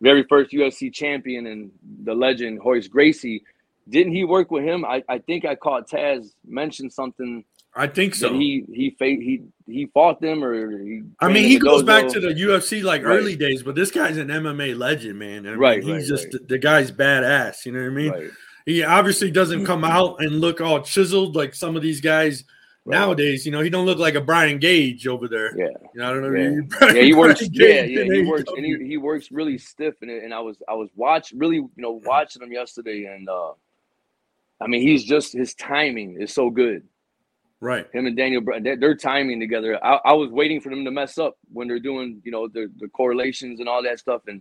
very 0.00 0.24
first 0.28 0.52
UFC 0.52 0.92
champion 0.92 1.46
and 1.46 1.70
the 2.04 2.14
legend 2.14 2.60
Royce 2.64 2.88
Gracie. 2.88 3.42
Didn't 3.88 4.12
he 4.12 4.24
work 4.24 4.50
with 4.50 4.64
him? 4.64 4.84
I, 4.84 5.02
I 5.08 5.18
think 5.18 5.44
I 5.44 5.54
caught 5.54 5.88
Taz 5.88 6.34
mention 6.46 6.90
something 6.90 7.44
I 7.74 7.86
think 7.86 8.16
so. 8.16 8.32
He 8.32 8.64
he 8.72 8.96
he 8.98 9.42
he 9.66 9.86
fought 9.86 10.20
them, 10.20 10.42
or 10.42 10.70
he 10.82 11.02
I 11.20 11.28
mean, 11.28 11.44
he 11.44 11.58
goes 11.58 11.84
back 11.84 12.08
to 12.08 12.18
the 12.18 12.28
UFC 12.28 12.82
like 12.82 13.04
right. 13.04 13.16
early 13.16 13.36
days, 13.36 13.62
but 13.62 13.76
this 13.76 13.92
guy's 13.92 14.16
an 14.16 14.28
MMA 14.28 14.76
legend, 14.76 15.18
man. 15.18 15.46
I 15.46 15.50
mean, 15.50 15.58
right, 15.58 15.82
he's 15.82 15.92
right, 15.92 16.04
just 16.04 16.34
right. 16.34 16.48
the 16.48 16.58
guy's 16.58 16.90
badass. 16.90 17.64
You 17.64 17.72
know 17.72 17.80
what 17.80 17.86
I 17.86 17.90
mean? 17.90 18.30
He 18.66 18.82
obviously 18.82 19.30
doesn't 19.30 19.66
come 19.66 19.84
out 19.84 20.16
and 20.20 20.40
look 20.40 20.60
all 20.60 20.82
chiseled 20.82 21.36
like 21.36 21.54
some 21.54 21.76
of 21.76 21.82
these 21.82 22.00
guys 22.00 22.44
nowadays. 22.90 23.46
You 23.46 23.52
know, 23.52 23.60
he 23.60 23.70
don't 23.70 23.86
look 23.86 23.98
like 23.98 24.14
a 24.14 24.20
Brian 24.20 24.58
Cage 24.58 25.06
over 25.06 25.28
there. 25.28 25.56
Yeah, 25.56 25.68
you 25.94 26.00
know, 26.00 26.10
I 26.10 26.12
don't 26.12 26.22
know. 26.22 26.38
Yeah, 26.38 26.92
yeah 26.94 27.02
he 27.02 27.14
works. 27.14 27.42
yeah, 27.50 27.82
yeah, 27.82 28.04
he 28.04 28.22
works, 28.22 28.50
and 28.56 28.64
he, 28.64 28.76
he 28.86 28.96
works 28.96 29.30
really 29.30 29.58
stiff. 29.58 29.94
And 30.02 30.10
and 30.10 30.34
I 30.34 30.40
was 30.40 30.56
I 30.68 30.74
was 30.74 30.90
watch 30.94 31.32
really 31.34 31.56
you 31.56 31.70
know 31.76 32.00
watching 32.04 32.42
him 32.42 32.52
yesterday, 32.52 33.04
and 33.04 33.28
uh 33.28 33.52
I 34.60 34.66
mean 34.66 34.82
he's 34.82 35.04
just 35.04 35.32
his 35.32 35.54
timing 35.54 36.20
is 36.20 36.32
so 36.32 36.50
good. 36.50 36.82
Right. 37.60 37.86
Him 37.92 38.06
and 38.06 38.16
Daniel, 38.16 38.42
they're 38.62 38.96
timing 38.96 39.38
together. 39.38 39.78
I, 39.84 39.96
I, 40.02 40.12
was 40.14 40.30
waiting 40.30 40.62
for 40.62 40.70
them 40.70 40.82
to 40.86 40.90
mess 40.90 41.18
up 41.18 41.36
when 41.52 41.68
they're 41.68 41.78
doing, 41.78 42.22
you 42.24 42.32
know, 42.32 42.48
the, 42.48 42.70
the 42.78 42.88
correlations 42.88 43.60
and 43.60 43.68
all 43.68 43.82
that 43.82 43.98
stuff. 43.98 44.22
And 44.28 44.40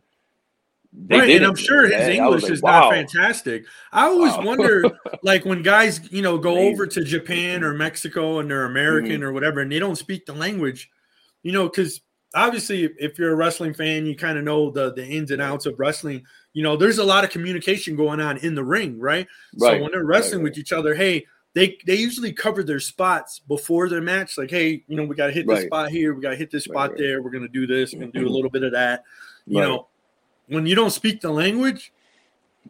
right, 1.09 1.29
and 1.29 1.45
I'm 1.45 1.55
sure 1.55 1.83
his 1.83 1.91
yeah, 1.91 2.09
English 2.09 2.43
like, 2.43 2.51
is 2.51 2.61
wow. 2.61 2.81
not 2.81 2.91
fantastic. 2.93 3.65
I 3.91 4.05
always 4.05 4.33
wow. 4.33 4.45
wonder, 4.45 4.83
like 5.23 5.45
when 5.45 5.61
guys, 5.61 6.01
you 6.11 6.21
know, 6.21 6.37
go 6.37 6.57
over 6.57 6.87
to 6.87 7.03
Japan 7.03 7.63
or 7.63 7.73
Mexico 7.73 8.39
and 8.39 8.49
they're 8.49 8.65
American 8.65 9.11
mm-hmm. 9.11 9.23
or 9.23 9.33
whatever, 9.33 9.59
and 9.61 9.71
they 9.71 9.79
don't 9.79 9.97
speak 9.97 10.25
the 10.25 10.33
language. 10.33 10.89
you 11.43 11.51
know, 11.51 11.69
because 11.69 12.01
obviously, 12.35 12.89
if 12.97 13.17
you're 13.17 13.31
a 13.31 13.35
wrestling 13.35 13.73
fan, 13.73 14.05
you 14.05 14.15
kind 14.15 14.37
of 14.37 14.43
know 14.43 14.71
the 14.71 14.93
the 14.93 15.05
ins 15.05 15.31
and 15.31 15.41
outs 15.41 15.65
of 15.65 15.79
wrestling. 15.79 16.23
You 16.53 16.63
know, 16.63 16.75
there's 16.75 16.97
a 16.97 17.03
lot 17.03 17.23
of 17.23 17.29
communication 17.29 17.95
going 17.95 18.19
on 18.19 18.37
in 18.37 18.55
the 18.55 18.63
ring, 18.63 18.99
right? 18.99 19.27
Right. 19.57 19.77
So 19.77 19.83
when 19.83 19.91
they're 19.91 20.05
wrestling 20.05 20.39
right, 20.43 20.49
with 20.51 20.57
each 20.57 20.73
other, 20.73 20.95
hey, 20.95 21.25
they 21.53 21.77
they 21.85 21.95
usually 21.95 22.33
cover 22.33 22.63
their 22.63 22.79
spots 22.79 23.39
before 23.39 23.89
their 23.89 24.01
match. 24.01 24.37
Like, 24.37 24.51
hey, 24.51 24.83
you 24.87 24.95
know, 24.95 25.05
we 25.05 25.15
got 25.15 25.27
to 25.27 25.33
hit 25.33 25.47
this 25.47 25.59
Right. 25.59 25.65
spot 25.67 25.89
here, 25.89 26.13
we 26.13 26.21
got 26.21 26.31
to 26.31 26.35
hit 26.35 26.51
this 26.51 26.67
Right, 26.67 26.73
spot 26.73 26.89
right. 26.91 26.99
there. 26.99 27.21
We're 27.21 27.31
gonna 27.31 27.47
do 27.47 27.65
this, 27.67 27.93
we're 27.93 28.01
gonna 28.01 28.11
do 28.11 28.27
a 28.27 28.29
little 28.29 28.49
bit 28.51 28.63
of 28.63 28.73
that. 28.73 29.03
You 29.45 29.61
know, 29.61 29.87
when 30.49 30.65
you 30.65 30.75
don't 30.75 30.91
speak 30.91 31.21
the 31.21 31.31
language, 31.31 31.91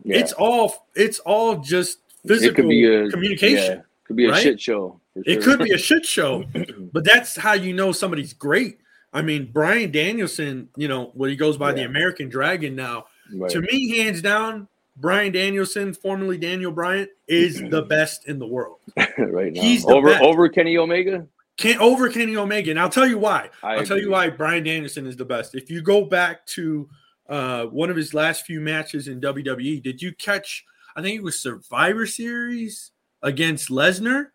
Yeah. 0.03 0.17
it's 0.19 0.33
all 0.33 0.87
it's 0.95 1.19
all 1.19 1.57
just 1.57 1.99
physical 2.25 2.49
it 2.51 2.55
could 2.55 2.69
be 2.69 2.85
a 2.85 3.09
communication. 3.09 3.77
yeah, 3.77 3.81
could 4.05 4.15
be 4.15 4.25
a 4.25 4.31
right? 4.31 4.43
shit 4.43 4.61
show. 4.61 4.99
for 5.13 5.23
It 5.25 5.41
could 5.43 5.59
be 5.59 5.71
a 5.71 5.77
shit 5.77 6.05
show, 6.05 6.43
but 6.93 7.03
that's 7.03 7.35
how 7.35 7.53
you 7.53 7.73
know 7.73 7.91
somebody's 7.91 8.33
great. 8.33 8.79
I 9.11 9.21
mean, 9.23 9.51
Bryan 9.51 9.89
Danielson, 9.91 10.69
you 10.75 10.87
know, 10.87 11.11
when 11.15 11.29
he 11.31 11.35
goes 11.35 11.57
by 11.57 11.71
the 11.73 11.83
American 11.83 12.29
Dragon 12.29 12.75
now, 12.75 13.05
Right. 13.33 13.49
to 13.51 13.61
me, 13.61 13.97
hands 13.97 14.21
down, 14.21 14.67
Bryan 14.97 15.31
Danielson, 15.31 15.93
formerly 15.93 16.37
Daniel 16.37 16.71
Bryant, 16.71 17.09
is 17.27 17.61
the 17.69 17.81
best 17.83 18.27
in 18.27 18.37
the 18.39 18.45
world. 18.47 18.77
right 19.17 19.51
now. 19.53 19.61
He's 19.61 19.85
over 19.85 20.09
best. 20.09 20.23
over 20.23 20.47
Kenny 20.49 20.77
Omega. 20.77 21.25
Can't 21.57 21.79
over 21.81 22.09
Kenny 22.09 22.37
Omega. 22.37 22.69
And 22.71 22.79
I'll 22.79 22.89
tell 22.89 23.05
you 23.07 23.17
why. 23.17 23.49
I 23.61 23.77
will 23.77 23.85
tell 23.85 23.99
you 23.99 24.11
why 24.11 24.29
Bryan 24.29 24.63
Danielson 24.63 25.05
is 25.07 25.15
the 25.17 25.25
best. 25.25 25.55
If 25.55 25.69
you 25.69 25.81
go 25.81 26.05
back 26.05 26.45
to 26.47 26.87
uh, 27.29 27.65
one 27.65 27.89
of 27.89 27.95
his 27.95 28.13
last 28.13 28.45
few 28.45 28.59
matches 28.59 29.07
in 29.07 29.21
WWE, 29.21 29.81
did 29.83 30.01
you 30.01 30.13
catch? 30.13 30.65
I 30.95 31.01
think 31.01 31.15
it 31.17 31.23
was 31.23 31.39
Survivor 31.39 32.05
Series 32.05 32.91
against 33.21 33.69
Lesnar. 33.69 34.27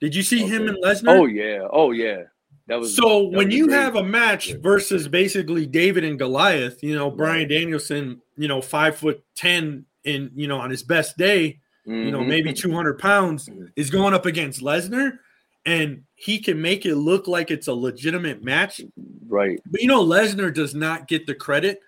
Did 0.00 0.14
you 0.14 0.22
see 0.22 0.40
him 0.40 0.62
Okay. 0.62 0.68
and 0.74 0.84
Lesnar? 0.84 1.18
Oh 1.18 1.26
yeah, 1.26 1.66
oh 1.70 1.92
yeah. 1.92 2.22
That 2.66 2.78
was 2.80 2.94
So 2.96 3.30
that 3.30 3.36
when 3.36 3.46
was 3.48 3.54
you 3.56 3.66
great. 3.68 3.76
have 3.76 3.96
a 3.96 4.02
match 4.02 4.54
versus 4.54 5.08
basically 5.08 5.66
David 5.66 6.04
and 6.04 6.18
Goliath, 6.18 6.82
you 6.82 6.94
know 6.94 7.10
Bryan. 7.10 7.48
Danielson, 7.48 8.20
you 8.36 8.48
know 8.48 8.60
five 8.60 8.96
foot 8.96 9.22
ten, 9.36 9.84
and 10.04 10.30
you 10.34 10.46
know 10.48 10.58
on 10.58 10.70
his 10.70 10.82
best 10.82 11.16
day, 11.16 11.58
you 11.84 12.10
know 12.10 12.22
maybe 12.24 12.52
two 12.52 12.72
hundred 12.72 12.98
pounds, 12.98 13.48
is 13.76 13.90
going 13.90 14.14
up 14.14 14.24
against 14.26 14.60
Lesnar, 14.62 15.18
and 15.66 16.02
he 16.14 16.38
can 16.38 16.60
make 16.60 16.86
it 16.86 16.96
look 16.96 17.26
like 17.28 17.50
it's 17.50 17.68
a 17.68 17.74
legitimate 17.74 18.42
match. 18.42 18.80
right. 19.28 19.60
But 19.66 19.82
you 19.82 19.88
know 19.88 20.04
Lesnar 20.04 20.52
does 20.54 20.74
not 20.74 21.08
get 21.08 21.26
the 21.26 21.34
credit. 21.34 21.80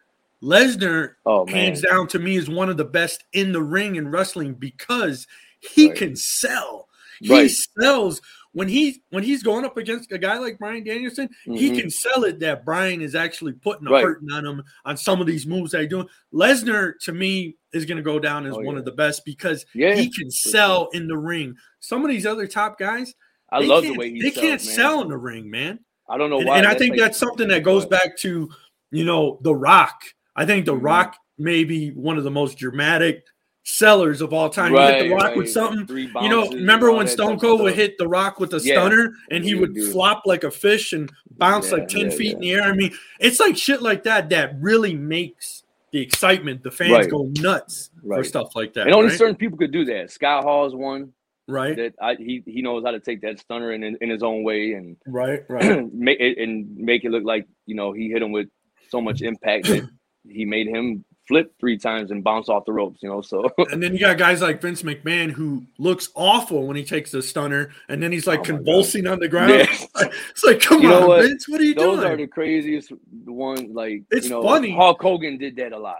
Lesnar, 0.43 1.15
Oh 1.25 1.47
hands 1.47 1.83
down, 1.83 2.09
to 2.09 2.19
me 2.19 2.37
is 2.37 2.49
one 2.51 2.69
of 2.69 2.77
the 2.77 2.85
best 2.85 3.25
in 3.33 3.53
the 3.53 3.63
ring 3.63 3.97
in 3.97 4.09
wrestling 4.09 4.55
because 4.55 5.27
he 5.61 5.89
Right. 5.89 5.97
can 5.97 6.17
sell. 6.17 6.89
He 7.21 7.31
Right. 7.33 7.51
sells 7.81 8.21
when 8.53 8.69
he 8.69 9.03
when 9.11 9.23
he's 9.23 9.43
going 9.43 9.65
up 9.65 9.77
against 9.77 10.11
a 10.13 10.19
guy 10.19 10.39
like 10.39 10.59
Bryan 10.59 10.83
Danielson 10.85 11.29
he 11.45 11.71
Mhm. 11.71 11.79
can 11.81 11.91
sell 11.91 12.25
it 12.25 12.41
that 12.41 12.65
Bryan 12.65 13.01
is 13.01 13.15
actually 13.15 13.53
putting 13.53 13.87
a 13.87 13.91
Right. 13.91 14.05
hurting 14.05 14.31
on 14.33 14.45
him 14.45 14.63
on 14.85 14.97
some 14.97 15.21
of 15.21 15.27
these 15.27 15.47
moves 15.47 15.71
that 15.71 15.83
he's 15.83 15.91
doing. 15.91 16.09
Lesnar 16.35 16.99
to 17.05 17.13
me 17.13 17.57
is 17.73 17.85
going 17.87 17.97
to 17.97 18.03
go 18.03 18.19
down 18.19 18.45
as 18.45 18.55
Oh, 18.55 18.59
one 18.61 18.75
yeah. 18.75 18.81
of 18.81 18.85
the 18.85 18.93
best 18.93 19.25
because 19.25 19.65
yeah. 19.75 19.95
he 19.95 20.11
can 20.11 20.31
sell 20.31 20.89
in 20.93 21.07
the 21.07 21.17
ring. 21.17 21.55
Some 21.81 22.05
of 22.05 22.11
these 22.11 22.27
other 22.27 22.47
top 22.47 22.79
guys, 22.79 23.15
I 23.51 23.61
they 23.63 23.67
love 23.69 23.85
the 23.85 23.95
way 23.95 24.11
he 24.11 24.21
they 24.21 24.31
sells, 24.33 24.45
can't 24.47 24.65
man. 24.67 24.75
sell 24.75 25.03
in 25.03 25.09
the 25.09 25.17
ring, 25.17 25.49
man. 25.49 25.79
I 26.09 26.19
don't 26.19 26.29
know 26.31 26.39
And, 26.41 26.49
why. 26.49 26.59
and 26.59 26.67
I 26.67 26.75
think 26.75 26.91
like- 26.91 26.99
that's 27.01 27.19
something 27.19 27.49
that 27.49 27.63
goes 27.63 27.87
back 27.87 28.17
to 28.19 28.51
you 28.91 29.05
know 29.05 29.39
The 29.43 29.55
Rock. 29.55 30.03
I 30.37 30.45
think 30.47 30.66
The 30.66 30.75
Mhm. 30.75 30.83
Rock 30.85 31.16
may 31.38 31.64
be 31.64 31.90
one 31.90 32.18
of 32.18 32.25
the 32.25 32.31
most 32.31 32.59
dramatic 32.59 33.25
sellers 33.64 34.21
of 34.21 34.33
all 34.33 34.49
time. 34.51 34.73
you 34.75 34.81
hit 34.81 35.05
The 35.05 35.11
Rock 35.11 35.23
right. 35.23 35.37
with 35.37 35.49
something. 35.51 35.97
You 35.97 36.29
know, 36.29 36.49
remember 36.51 36.90
when 36.92 37.07
Stone 37.07 37.38
Cold 37.38 37.61
would 37.62 37.75
hit 37.75 37.97
The 37.97 38.09
Rock 38.09 38.40
with 38.40 38.53
a 38.55 38.61
Yeah. 38.62 38.75
stunner 38.75 39.12
and 39.31 39.45
he 39.45 39.51
He 39.51 39.55
would 39.55 39.71
would 39.71 39.75
do 39.75 39.88
it. 39.88 39.92
flop 39.92 40.23
like 40.27 40.42
a 40.45 40.51
fish 40.51 40.92
and 40.92 41.11
bounce 41.38 41.71
Yeah, 41.71 41.79
like 41.79 41.88
10 41.88 42.11
yeah, 42.11 42.16
feet 42.16 42.33
in 42.35 42.40
the 42.40 42.53
air? 42.53 42.62
I 42.62 42.73
mean, 42.75 42.92
it's 43.21 43.38
like 43.38 43.57
shit 43.57 43.81
like 43.81 44.03
that 44.05 44.31
that 44.31 44.55
really 44.61 44.95
makes 44.97 45.62
the 45.92 46.01
excitement, 46.01 46.62
the 46.62 46.71
fans 46.73 46.92
Right. 46.92 47.11
go 47.11 47.31
nuts 47.40 47.90
for 48.05 48.25
stuff 48.25 48.57
like 48.57 48.73
that. 48.75 48.87
And 48.87 48.95
only 48.95 49.11
right? 49.11 49.18
certain 49.18 49.37
people 49.37 49.59
could 49.59 49.71
do 49.73 49.85
that. 49.85 50.11
Scott 50.11 50.42
Hall's 50.42 50.75
one 50.75 51.12
right, 51.47 51.77
that 51.77 51.95
I, 52.01 52.14
he 52.16 52.42
he 52.47 52.62
knows 52.62 52.83
how 52.85 52.90
to 52.92 53.01
take 53.01 53.21
that 53.21 53.38
stunner 53.38 53.73
in 53.73 53.85
in 53.85 54.11
his 54.11 54.23
own 54.25 54.42
way 54.42 54.73
and 54.73 54.97
right, 55.07 55.42
right. 55.49 55.87
make 55.95 56.18
it 56.18 56.38
and 56.38 56.75
make 56.77 57.05
it 57.05 57.11
look 57.11 57.25
like 57.25 57.47
you 57.66 57.75
know 57.77 57.92
he 57.92 58.09
hit 58.11 58.23
him 58.23 58.33
with 58.33 58.49
so 58.88 59.01
much 59.01 59.21
impact 59.23 59.66
that 59.68 59.88
he 60.29 60.45
made 60.45 60.67
him 60.69 61.05
flip 61.29 61.55
three 61.61 61.79
times 61.79 62.11
and 62.11 62.25
bounce 62.25 62.49
off 62.49 62.65
the 62.65 62.73
ropes. 62.73 63.03
You 63.03 63.09
know, 63.09 63.23
so 63.23 63.49
and 63.71 63.83
then 63.83 63.93
you 63.93 64.01
got 64.01 64.19
guys 64.19 64.43
like 64.43 64.61
Vince 64.61 64.83
McMahon 64.83 65.31
who 65.31 65.65
looks 65.79 66.09
awful 66.15 66.67
when 66.67 66.77
he 66.77 66.85
takes 66.85 67.11
the 67.13 67.23
stunner 67.23 67.71
and 67.89 68.03
then 68.03 68.11
he's 68.13 68.27
like 68.27 68.41
Oh 68.41 68.43
my 68.43 68.49
God. 68.49 68.57
convulsing 68.57 69.07
on 69.07 69.19
the 69.19 69.29
ground. 69.29 69.51
Yeah. 69.53 69.67
It's 70.31 70.43
like, 70.45 70.61
come 70.61 70.83
You 70.83 70.93
on, 70.95 71.07
what? 71.09 71.23
Vince, 71.23 71.49
what 71.49 71.61
are 71.61 71.65
you 71.65 71.75
those 71.75 71.85
doing? 71.85 71.97
Those 71.99 72.05
are 72.07 72.17
the 72.17 72.27
craziest 72.27 72.93
one. 73.25 73.73
Like 73.73 74.03
It's 74.11 74.25
you 74.27 74.31
know, 74.31 74.43
funny. 74.43 74.75
Hulk 74.75 75.01
Hogan 75.01 75.39
did 75.39 75.57
that 75.57 75.73
a 75.73 75.79
lot. 75.79 75.99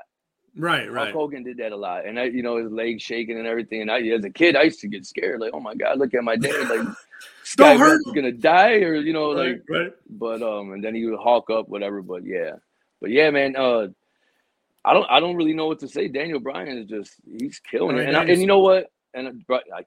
right, 0.57 0.91
right. 0.91 1.05
Hulk. 1.13 1.15
Hogan 1.15 1.45
did 1.45 1.57
that 1.59 1.73
a 1.73 1.77
lot, 1.77 2.05
and 2.05 2.19
I, 2.19 2.25
you 2.25 2.43
know, 2.43 2.57
his 2.57 2.71
legs 2.73 3.03
shaking 3.03 3.39
and 3.39 3.47
everything. 3.47 3.83
And 3.83 3.91
I, 3.91 4.01
as 4.09 4.25
a 4.25 4.31
kid, 4.31 4.55
I 4.57 4.63
used 4.65 4.81
to 4.81 4.89
get 4.89 5.07
scared, 5.07 5.41
like, 5.41 5.53
oh 5.55 5.61
my 5.61 5.75
god, 5.75 5.99
look 5.99 6.13
at 6.15 6.23
my 6.25 6.37
dad, 6.47 6.69
like, 6.69 6.87
Sky 7.45 7.77
hurt 7.77 7.91
Vince 8.05 8.07
is 8.09 8.13
gonna 8.13 8.33
die, 8.33 8.75
or 8.83 8.97
you 8.97 9.13
know, 9.13 9.35
Right, 9.35 9.51
like, 9.53 9.63
right. 9.71 9.93
but 10.11 10.43
um, 10.43 10.73
and 10.73 10.83
then 10.85 10.95
he 10.95 11.07
would 11.07 11.19
hawk 11.19 11.49
up, 11.49 11.69
whatever. 11.69 12.03
But 12.03 12.25
yeah, 12.25 12.53
but 13.01 13.11
yeah, 13.11 13.31
man, 13.31 13.55
uh, 13.57 13.89
I 14.85 14.95
don't, 14.95 15.07
I 15.11 15.21
don't 15.21 15.37
really 15.37 15.55
know 15.55 15.67
what 15.67 15.81
to 15.81 15.89
say. 15.89 16.09
Daniel 16.09 16.41
Bryan 16.41 16.79
is 16.79 16.87
just, 16.89 17.13
he's 17.39 17.61
killing 17.61 17.99
it, 17.99 18.07
and, 18.09 18.17
I, 18.17 18.23
and 18.23 18.41
you 18.41 18.47
know 18.47 18.61
what, 18.61 18.87
and 19.15 19.45
uh, 19.51 19.55
I, 19.75 19.83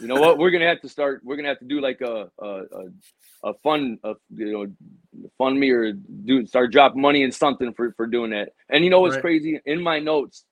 you 0.00 0.08
know 0.08 0.18
what, 0.18 0.38
we're 0.38 0.50
gonna 0.50 0.66
have 0.68 0.80
to 0.82 0.88
start. 0.88 1.22
We're 1.24 1.36
gonna 1.36 1.48
have 1.48 1.60
to 1.60 1.66
do 1.66 1.80
like 1.80 2.00
a 2.02 2.30
a 2.40 2.46
a, 2.46 3.50
a 3.50 3.54
fun, 3.62 3.98
a, 4.04 4.14
you 4.34 4.52
know, 4.52 5.28
fund 5.38 5.58
me 5.58 5.70
or 5.70 5.92
do 5.92 6.46
start 6.46 6.72
dropping 6.72 7.00
money 7.02 7.24
and 7.24 7.34
something 7.34 7.72
for 7.74 7.92
for 7.92 8.06
doing 8.06 8.30
that. 8.30 8.50
And 8.70 8.84
you 8.84 8.90
know 8.90 9.00
what's 9.00 9.16
Right. 9.16 9.22
crazy? 9.22 9.60
In 9.66 9.82
my 9.82 10.00
notes, 10.00 10.44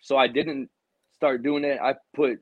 so 0.00 0.16
I 0.16 0.28
didn't 0.28 0.70
start 1.14 1.42
doing 1.42 1.62
that. 1.62 1.82
I 1.82 1.94
put 2.14 2.40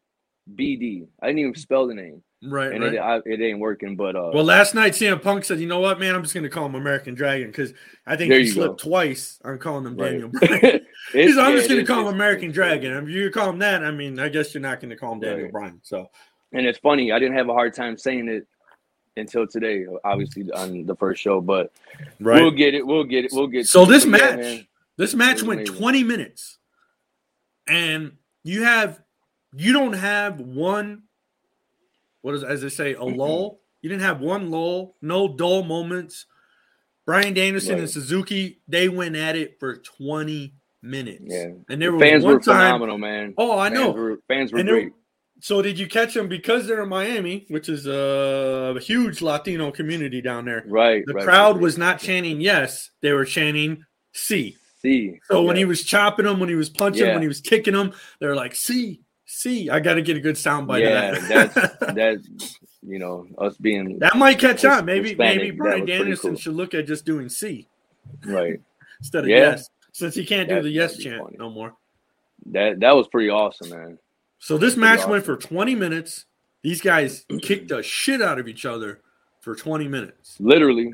BD. 0.55 1.07
I 1.23 1.29
didn't 1.29 1.41
even 1.41 1.55
spell 1.55 1.87
the 1.87 1.95
name, 1.95 2.23
Right, 2.45 2.73
and 2.73 2.83
right. 2.83 2.95
it 2.95 2.99
I, 2.99 3.21
it 3.25 3.41
ain't 3.41 3.61
working. 3.61 3.95
But 3.95 4.17
uh, 4.17 4.31
Well, 4.35 4.43
last 4.45 4.75
night 4.75 4.95
CM 4.95 5.23
Punk 5.23 5.45
said, 5.45 5.61
"You 5.61 5.69
know 5.69 5.79
what, 5.79 6.01
man? 6.01 6.15
I'm 6.15 6.23
just 6.23 6.35
to 6.35 6.49
call 6.49 6.67
him 6.67 6.75
American 6.75 7.15
Dragon 7.15 7.49
because 7.49 7.73
I 8.07 8.17
think 8.17 8.33
he 8.33 8.49
slipped 8.49 8.83
go. 8.83 8.91
twice 8.91 9.39
on 9.45 9.59
calling 9.59 9.87
him 9.87 9.97
right. 9.97 10.11
Daniel 10.11 10.29
Bryan." 10.29 10.87
He's, 11.13 11.39
I'm 11.39 11.51
yeah, 11.53 11.57
just 11.59 11.71
is- 11.71 11.87
call 11.89 12.01
him 12.09 12.15
American 12.15 12.51
Dragon. 12.51 12.93
If 13.05 13.09
you 13.09 13.31
call 13.31 13.51
him 13.51 13.59
that, 13.61 13.85
I 13.85 13.91
mean, 13.93 14.19
I 14.19 14.29
guess 14.29 14.53
you're 14.55 14.61
not 14.61 14.81
to 14.91 14.97
call 14.97 15.13
him 15.13 15.21
Daniel 15.21 15.45
Right. 15.45 15.53
Bryan. 15.53 15.81
So, 15.85 16.11
And 16.53 16.67
it's 16.67 16.79
funny, 16.79 17.13
I 17.13 17.19
didn't 17.21 17.37
have 17.37 17.49
a 17.49 17.53
hard 17.53 17.75
time 17.75 17.97
saying 17.97 18.29
it 18.29 18.47
until 19.17 19.47
today, 19.47 19.87
obviously 20.05 20.51
on 20.53 20.85
the 20.87 20.97
first 20.97 21.21
show, 21.23 21.41
but 21.41 21.71
we'll 22.19 22.51
get 22.51 22.75
it. 22.75 22.85
We'll 22.87 23.05
get 23.05 23.25
it. 23.27 23.31
We'll 23.33 23.47
get 23.47 23.67
So 23.69 23.85
this 23.85 24.05
match- 24.07 24.37
man, 24.41 24.67
This 24.97 25.15
match 25.15 25.43
went 25.45 25.61
amazing. 25.61 25.77
20 25.77 26.03
minutes, 26.05 26.59
and 27.69 28.13
you 28.43 28.65
have 28.65 29.01
you 29.55 29.73
don't 29.73 29.93
have 29.93 30.41
one. 30.41 31.03
What 32.23 32.35
is 32.35 32.43
as 32.45 32.63
they 32.63 32.69
say 32.69 32.95
a 32.95 33.05
lull? 33.05 33.61
You 33.83 33.89
didn't 33.91 34.03
have 34.03 34.21
one 34.21 34.51
lull, 34.51 34.97
no 35.03 35.29
dull 35.37 35.63
moments. 35.65 36.27
Bryan 37.05 37.35
Danielson 37.35 37.79
and 37.81 37.91
Suzuki 37.91 38.61
they 38.69 38.89
went 38.89 39.17
at 39.17 39.35
it 39.37 39.59
for 39.59 39.77
20 39.77 40.55
minutes. 40.83 41.25
Yeah. 41.27 41.51
and 41.69 41.83
there 41.83 41.91
the 41.91 41.97
was 41.97 42.03
fans 42.03 42.25
one 42.25 42.35
were 42.35 42.41
time. 42.41 42.55
phenomenal, 42.57 42.99
man. 42.99 43.35
Oh, 43.37 43.59
I 43.59 43.69
fans 43.69 43.79
know. 43.81 43.91
Were, 43.91 44.19
fans 44.29 44.53
were 44.53 44.59
And 44.61 44.69
there- 44.69 44.75
great. 44.83 44.93
So 45.41 45.61
did 45.61 45.77
you 45.77 45.89
catch 45.89 46.15
them 46.15 46.29
because 46.29 46.69
they're 46.69 46.85
in 46.85 46.89
Miami, 46.89 47.47
which 47.49 47.69
is 47.69 47.89
a 47.89 48.79
huge 48.81 49.21
Latino 49.21 49.73
community 49.73 50.21
down 50.23 50.45
there? 50.45 50.63
Right. 50.69 51.03
The 51.05 51.15
right, 51.15 51.25
crowd 51.25 51.57
right. 51.57 51.63
was 51.63 51.77
not 51.77 51.99
chanting 51.99 52.41
yes; 52.41 52.91
they 53.01 53.11
were 53.11 53.25
chanting 53.25 53.83
"C." 54.13 54.57
See. 54.81 55.19
So 55.25 55.43
when 55.43 55.57
he 55.57 55.65
was 55.65 55.83
chopping 55.83 56.27
them, 56.27 56.39
when 56.39 56.49
he 56.49 56.55
was 56.55 56.71
punching, 56.71 57.05
Yeah. 57.07 57.15
when 57.15 57.23
he 57.23 57.29
was 57.29 57.41
kicking 57.41 57.75
them, 57.75 57.93
they're 58.21 58.37
like, 58.37 58.55
"See, 58.55 59.01
see." 59.33 59.71
I 59.71 59.81
got 59.81 59.95
to 59.95 60.03
get 60.03 60.17
a 60.17 60.21
good 60.21 60.37
soundbite 60.37 60.81
Yeah, 60.81 61.11
that. 61.13 61.31
Yeah, 61.31 61.47
that's 61.47 61.55
that. 61.95 62.23
You 62.85 62.99
know, 62.99 63.29
us 63.39 63.57
being 63.59 64.01
that 64.01 64.17
might 64.17 64.41
catch 64.41 64.65
on. 64.65 64.85
Maybe 64.85 65.11
Hispanic, 65.11 65.39
maybe 65.39 65.57
Bryan 65.57 65.87
Danielson 65.87 66.31
cool. 66.33 66.39
should 66.39 66.55
look 66.55 66.75
at 66.75 66.85
just 66.87 67.05
doing 67.05 67.29
"C" 67.29 67.69
right. 68.25 68.61
instead 68.99 69.23
of 69.23 69.31
Yeah. 69.31 69.37
"yes," 69.37 69.71
since 69.93 70.17
he 70.17 70.25
can't 70.27 70.49
do 70.49 70.61
the 70.61 70.69
"yes" 70.69 70.97
chant 70.97 71.23
funny. 71.23 71.37
no 71.39 71.49
more. 71.49 71.75
That 72.47 72.81
that 72.81 72.97
was 72.97 73.07
pretty 73.07 73.29
awesome, 73.31 73.71
man. 73.71 73.99
So 74.41 74.59
this 74.59 74.77
match 74.77 75.07
went 75.07 75.25
for 75.25 75.37
20 75.37 75.77
minutes. 75.77 76.25
These 76.63 76.81
guys 76.81 77.25
kicked 77.43 77.69
the 77.69 77.85
shit 77.85 78.21
out 78.21 78.41
of 78.41 78.49
each 78.49 78.67
other 78.67 79.01
for 79.41 79.55
20 79.55 79.87
minutes. 79.87 80.37
Literally. 80.41 80.93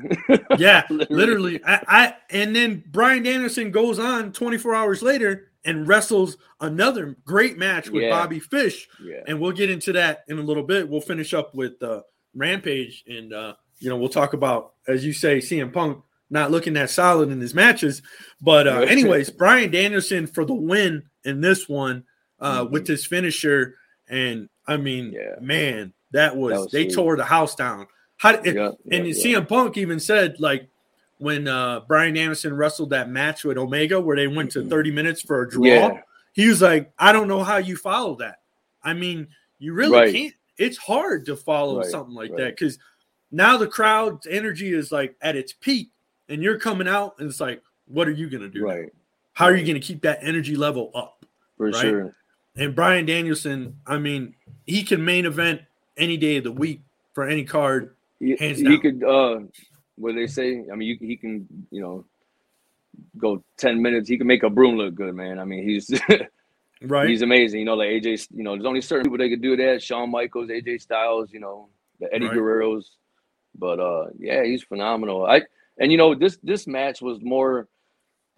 Yeah, 0.59 0.83
Literally. 0.91 1.07
literally. 1.09 1.63
I, 1.65 1.83
I 1.87 2.15
and 2.29 2.55
then 2.55 2.83
Bryan 2.91 3.23
Danielson 3.23 3.71
goes 3.71 3.97
on 3.97 4.31
24 4.31 4.75
hours 4.75 5.01
later 5.01 5.48
and 5.65 5.87
wrestles 5.87 6.37
another 6.61 7.15
great 7.25 7.57
match 7.57 7.89
with 7.89 8.03
Yeah. 8.03 8.09
Bobby 8.09 8.39
Fish, 8.39 8.87
yeah. 9.03 9.21
and 9.27 9.39
we'll 9.39 9.51
get 9.51 9.69
into 9.69 9.91
that 9.93 10.23
in 10.27 10.39
a 10.39 10.41
little 10.43 10.63
bit. 10.63 10.87
We'll 10.87 11.01
finish 11.01 11.33
up 11.33 11.53
with 11.53 11.81
uh, 11.83 12.01
Rampage, 12.35 13.03
and 13.07 13.33
uh, 13.33 13.53
you 13.79 13.89
know 13.89 13.97
we'll 13.97 14.09
talk 14.09 14.33
about, 14.33 14.73
as 14.87 15.05
you 15.05 15.13
say, 15.13 15.39
CM 15.39 15.71
Punk 15.73 16.01
not 16.31 16.51
looking 16.51 16.73
that 16.73 16.89
solid 16.91 17.29
in 17.31 17.41
his 17.41 17.55
matches. 17.55 18.01
But 18.39 18.67
uh, 18.67 18.81
anyways, 18.81 19.31
Bryan 19.31 19.71
Danielson 19.71 20.27
for 20.27 20.45
the 20.45 20.53
win 20.53 21.03
in 21.25 21.41
this 21.41 21.67
one 21.67 22.03
uh, 22.39 22.63
Mhm. 22.65 22.71
with 22.71 22.87
his 22.87 23.05
finisher, 23.05 23.75
and 24.07 24.47
I 24.67 24.77
mean, 24.77 25.11
Yeah. 25.11 25.35
man, 25.41 25.93
that 26.11 26.37
was, 26.37 26.53
That 26.53 26.59
was 26.61 26.71
they 26.71 26.83
sweet. 26.85 26.93
tore 26.95 27.17
the 27.17 27.25
house 27.25 27.55
down. 27.55 27.87
How 28.17 28.31
Yeah, 28.43 28.71
and 28.91 29.07
yeah, 29.07 29.13
CM 29.13 29.45
Punk 29.47 29.75
even 29.77 29.99
said, 29.99 30.39
like, 30.39 30.69
when 31.19 31.47
uh, 31.47 31.81
Bryan 31.81 32.13
Danielson 32.15 32.55
wrestled 32.55 32.89
that 32.91 33.09
match 33.09 33.43
with 33.43 33.57
Omega 33.57 33.99
where 33.99 34.15
they 34.15 34.27
went 34.27 34.51
to 34.51 34.65
30 34.67 34.91
minutes 34.91 35.21
for 35.21 35.43
a 35.43 35.49
draw. 35.49 35.63
Yeah. 35.65 36.01
He 36.33 36.47
was 36.47 36.61
like, 36.61 36.91
I 36.97 37.11
don't 37.11 37.27
know 37.27 37.43
how 37.43 37.57
you 37.57 37.75
follow 37.75 38.15
that. 38.15 38.39
I 38.83 38.93
mean, 38.93 39.27
you 39.59 39.73
really 39.73 39.97
Right. 39.97 40.13
can't. 40.13 40.33
It's 40.57 40.77
hard 40.77 41.25
to 41.25 41.35
follow 41.35 41.79
Right, 41.79 41.85
something 41.87 42.15
like 42.15 42.31
right. 42.31 42.37
that 42.39 42.55
because 42.57 42.79
now 43.31 43.57
the 43.57 43.67
crowd's 43.67 44.27
energy 44.27 44.73
is 44.73 44.91
like 44.91 45.15
at 45.21 45.35
its 45.35 45.53
peak, 45.53 45.89
and 46.29 46.41
you're 46.41 46.57
coming 46.59 46.87
out, 46.87 47.15
and 47.19 47.29
it's 47.29 47.39
like, 47.41 47.61
what 47.87 48.07
are 48.07 48.11
you 48.11 48.29
gonna 48.29 48.49
do? 48.49 48.61
now? 48.61 48.67
Right. 48.67 48.89
How 49.33 49.45
are 49.45 49.55
you 49.55 49.65
gonna 49.65 49.79
keep 49.79 50.01
that 50.03 50.19
energy 50.21 50.55
level 50.55 50.91
up? 50.95 51.25
For 51.57 51.67
Right. 51.67 51.75
sure. 51.81 52.15
And 52.55 52.73
Bryan 52.75 53.05
Danielson, 53.05 53.77
I 53.85 53.97
mean, 53.97 54.35
he 54.65 54.83
can 54.83 55.03
main 55.03 55.25
event 55.25 55.61
any 55.97 56.15
day 56.17 56.37
of 56.37 56.43
the 56.45 56.51
week 56.51 56.81
for 57.13 57.25
any 57.27 57.43
card. 57.43 57.95
He, 58.19 58.35
Hands 58.37 58.59
he 58.59 58.77
could 58.79 59.03
uh 59.03 59.39
what 59.99 60.15
they 60.15 60.27
say, 60.27 60.63
I 60.71 60.75
mean 60.75 60.89
you, 60.89 60.97
he 61.01 61.17
can, 61.17 61.47
you 61.71 61.81
know, 61.81 62.05
go 63.17 63.43
10 63.57 63.81
minutes. 63.81 64.09
He 64.09 64.17
can 64.17 64.27
make 64.27 64.43
a 64.43 64.49
broom 64.49 64.77
look 64.77 64.95
good, 64.95 65.15
man. 65.15 65.39
I 65.39 65.45
mean, 65.45 65.67
he's 65.67 65.89
Right. 66.81 67.09
he's 67.09 67.21
amazing. 67.23 67.59
You 67.59 67.65
know, 67.65 67.75
like 67.75 67.89
AJ, 67.89 68.27
you 68.35 68.43
know, 68.43 68.55
there's 68.55 68.65
only 68.65 68.81
certain 68.81 69.05
people 69.05 69.17
that 69.19 69.29
could 69.29 69.41
do 69.41 69.57
that. 69.57 69.83
Shawn 69.83 70.11
Michaels, 70.11 70.49
AJ 70.49 70.81
Styles, 70.81 71.31
you 71.33 71.39
know, 71.41 71.69
the 71.99 72.13
Eddie 72.13 72.27
Right. 72.27 72.37
Guerreros. 72.37 72.85
But 73.57 73.79
uh 73.79 74.07
yeah, 74.19 74.43
he's 74.45 74.63
phenomenal. 74.63 75.25
I 75.25 75.43
and 75.79 75.91
you 75.91 75.97
know, 75.97 76.15
this 76.15 76.37
this 76.43 76.67
match 76.67 77.01
was 77.01 77.19
more 77.21 77.67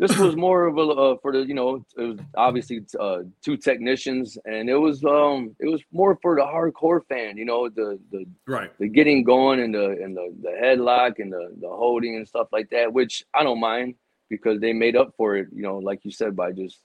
this 0.02 0.18
was 0.18 0.36
more 0.36 0.68
of 0.68 0.78
a 0.78 0.82
uh, 0.82 1.16
for 1.22 1.32
the 1.32 1.40
you 1.40 1.54
know 1.54 1.86
it 1.98 2.02
was 2.02 2.20
obviously 2.36 2.82
uh, 3.00 3.20
two 3.42 3.56
technicians 3.56 4.38
and 4.46 4.70
it 4.70 4.76
was 4.76 5.04
um 5.06 5.56
it 5.60 5.70
was 5.70 5.82
more 5.94 6.18
for 6.22 6.36
the 6.36 6.42
hardcore 6.42 7.02
fan 7.08 7.38
you 7.38 7.46
know 7.46 7.70
the 7.70 7.98
the 8.12 8.26
right. 8.48 8.78
the 8.80 8.88
getting 8.88 9.24
going 9.24 9.60
and 9.62 9.74
the 9.74 9.92
and 10.04 10.16
the, 10.16 10.34
the 10.42 10.50
headlock 10.50 11.20
and 11.20 11.32
the, 11.32 11.54
the 11.60 11.68
holding 11.68 12.16
and 12.16 12.28
stuff 12.28 12.48
like 12.52 12.70
that, 12.70 12.92
which 12.92 13.24
I 13.34 13.44
don't 13.44 13.60
mind 13.60 13.96
because 14.30 14.60
they 14.60 14.74
made 14.74 14.96
up 14.96 15.14
for 15.18 15.36
it, 15.36 15.48
you 15.54 15.62
know, 15.62 15.78
like 15.78 16.04
you 16.04 16.12
said, 16.12 16.36
by 16.36 16.52
just 16.52 16.80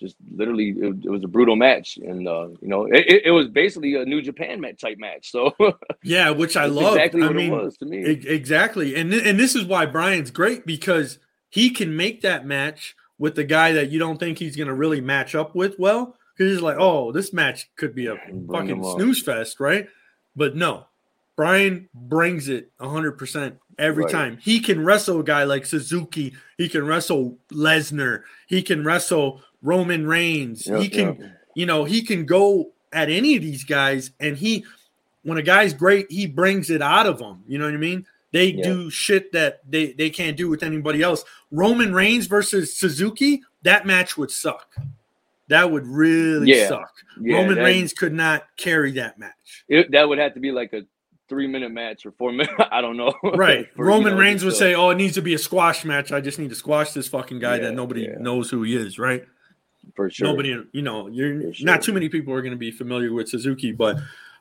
just 0.00 0.16
literally 0.34 0.70
it, 0.70 1.04
it 1.04 1.10
was 1.10 1.24
a 1.24 1.28
brutal 1.28 1.56
match. 1.56 1.96
And 1.96 2.28
uh, 2.28 2.48
you 2.60 2.68
know, 2.68 2.86
it, 2.86 3.22
it, 3.26 3.30
was 3.30 3.48
basically 3.48 3.94
a 3.94 4.04
new 4.04 4.20
Japan 4.20 4.60
match 4.60 4.80
type 4.80 4.98
match. 4.98 5.30
So 5.30 5.54
Yeah, 6.02 6.30
which 6.30 6.56
I 6.56 6.66
love. 6.66 6.96
exactly 6.96 7.22
I 7.22 7.26
what 7.26 7.36
mean, 7.36 7.52
it 7.52 7.62
was 7.62 7.76
to 7.78 7.86
me. 7.86 8.04
Exactly. 8.04 8.96
And 8.96 9.12
th- 9.12 9.24
and 9.24 9.38
this 9.38 9.54
is 9.54 9.64
why 9.64 9.86
Bryan's 9.86 10.30
great 10.30 10.66
because 10.66 11.18
he 11.54 11.70
can 11.70 11.96
make 11.96 12.20
that 12.22 12.44
match 12.44 12.96
with 13.16 13.36
the 13.36 13.44
guy 13.44 13.70
that 13.70 13.88
you 13.92 14.00
don't 14.00 14.18
think 14.18 14.38
he's 14.38 14.56
going 14.56 14.66
to 14.66 14.74
really 14.74 15.00
match 15.00 15.36
up 15.36 15.54
with 15.54 15.78
well 15.78 16.16
because 16.36 16.52
he's 16.52 16.60
like, 16.60 16.76
"Oh, 16.76 17.12
this 17.12 17.32
match 17.32 17.70
could 17.76 17.94
be 17.94 18.08
a 18.08 18.16
fucking 18.50 18.82
snooze 18.82 19.22
fest, 19.22 19.60
right?" 19.60 19.88
But 20.34 20.56
no. 20.56 20.86
Bryan 21.36 21.88
brings 21.94 22.48
it 22.48 22.70
100% 22.80 23.54
every 23.78 24.04
Right. 24.04 24.12
time. 24.12 24.38
He 24.40 24.58
can 24.58 24.84
wrestle 24.84 25.20
a 25.20 25.24
guy 25.24 25.44
like 25.44 25.64
Suzuki, 25.64 26.34
he 26.58 26.68
can 26.68 26.84
wrestle 26.86 27.38
Lesnar, 27.52 28.22
he 28.48 28.60
can 28.60 28.84
wrestle 28.84 29.40
Roman 29.62 30.08
Reigns. 30.08 30.66
Yep, 30.66 30.80
he 30.80 30.88
can 30.88 31.06
yep. 31.20 31.40
you 31.54 31.66
know, 31.66 31.84
he 31.84 32.02
can 32.02 32.26
go 32.26 32.72
at 32.92 33.10
any 33.10 33.36
of 33.36 33.42
these 33.42 33.62
guys, 33.64 34.10
and 34.18 34.36
he, 34.36 34.64
when 35.22 35.38
a 35.38 35.42
guy's 35.42 35.72
great, 35.72 36.10
he 36.10 36.26
brings 36.26 36.68
it 36.68 36.82
out 36.82 37.06
of 37.06 37.18
them. 37.18 37.44
You 37.46 37.58
know 37.58 37.64
what 37.64 37.74
I 37.74 37.78
mean? 37.78 38.06
They 38.34 38.46
Yeah. 38.48 38.64
do 38.64 38.90
shit 38.90 39.30
that 39.30 39.60
they 39.70 39.92
they 39.92 40.10
can't 40.10 40.36
do 40.36 40.48
with 40.48 40.64
anybody 40.64 41.02
else. 41.02 41.24
Roman 41.52 41.94
Reigns 41.94 42.26
versus 42.26 42.76
Suzuki, 42.76 43.42
that 43.62 43.86
match 43.86 44.18
would 44.18 44.32
suck. 44.32 44.74
That 45.48 45.70
would 45.70 45.86
really 45.86 46.50
Yeah. 46.50 46.66
suck. 46.68 46.92
Yeah, 47.20 47.36
Roman 47.36 47.54
that- 47.54 47.62
Reigns 47.62 47.92
could 47.92 48.12
not 48.12 48.44
carry 48.56 48.90
that 48.92 49.20
match. 49.20 49.64
it, 49.68 49.92
that 49.92 50.08
would 50.08 50.18
have 50.18 50.34
to 50.34 50.40
be 50.40 50.50
like 50.50 50.72
a 50.72 50.82
three 51.28 51.46
minute 51.46 51.70
match 51.70 52.04
or 52.04 52.10
four 52.10 52.32
minute. 52.32 52.50
I 52.72 52.80
don't 52.80 52.96
know. 52.96 53.14
Right. 53.22 53.68
For, 53.76 53.84
you 53.84 53.88
Roman 53.88 54.14
know, 54.14 54.18
Reigns 54.18 54.42
would 54.42 54.50
just, 54.50 54.58
say, 54.58 54.74
"Oh, 54.74 54.90
it 54.90 54.96
needs 54.96 55.14
to 55.14 55.22
be 55.22 55.34
a 55.34 55.38
squash 55.38 55.84
match. 55.84 56.10
I 56.10 56.20
just 56.20 56.40
need 56.40 56.48
to 56.50 56.56
squash 56.56 56.90
this 56.92 57.06
fucking 57.06 57.38
guy 57.38 57.56
Yeah, 57.58 57.62
that 57.68 57.74
nobody 57.74 58.02
yeah. 58.02 58.16
knows 58.18 58.50
who 58.50 58.64
he 58.64 58.74
is." 58.74 58.98
Right. 58.98 59.24
for 59.94 60.10
sure. 60.10 60.26
Nobody, 60.26 60.56
you 60.72 60.82
know, 60.82 61.06
you're 61.06 61.52
sure. 61.54 61.66
not 61.66 61.82
too 61.82 61.92
many 61.92 62.08
people 62.08 62.34
are 62.34 62.42
going 62.42 62.50
to 62.52 62.58
be 62.58 62.72
familiar 62.72 63.12
with 63.12 63.28
Suzuki, 63.28 63.70
but 63.70 63.96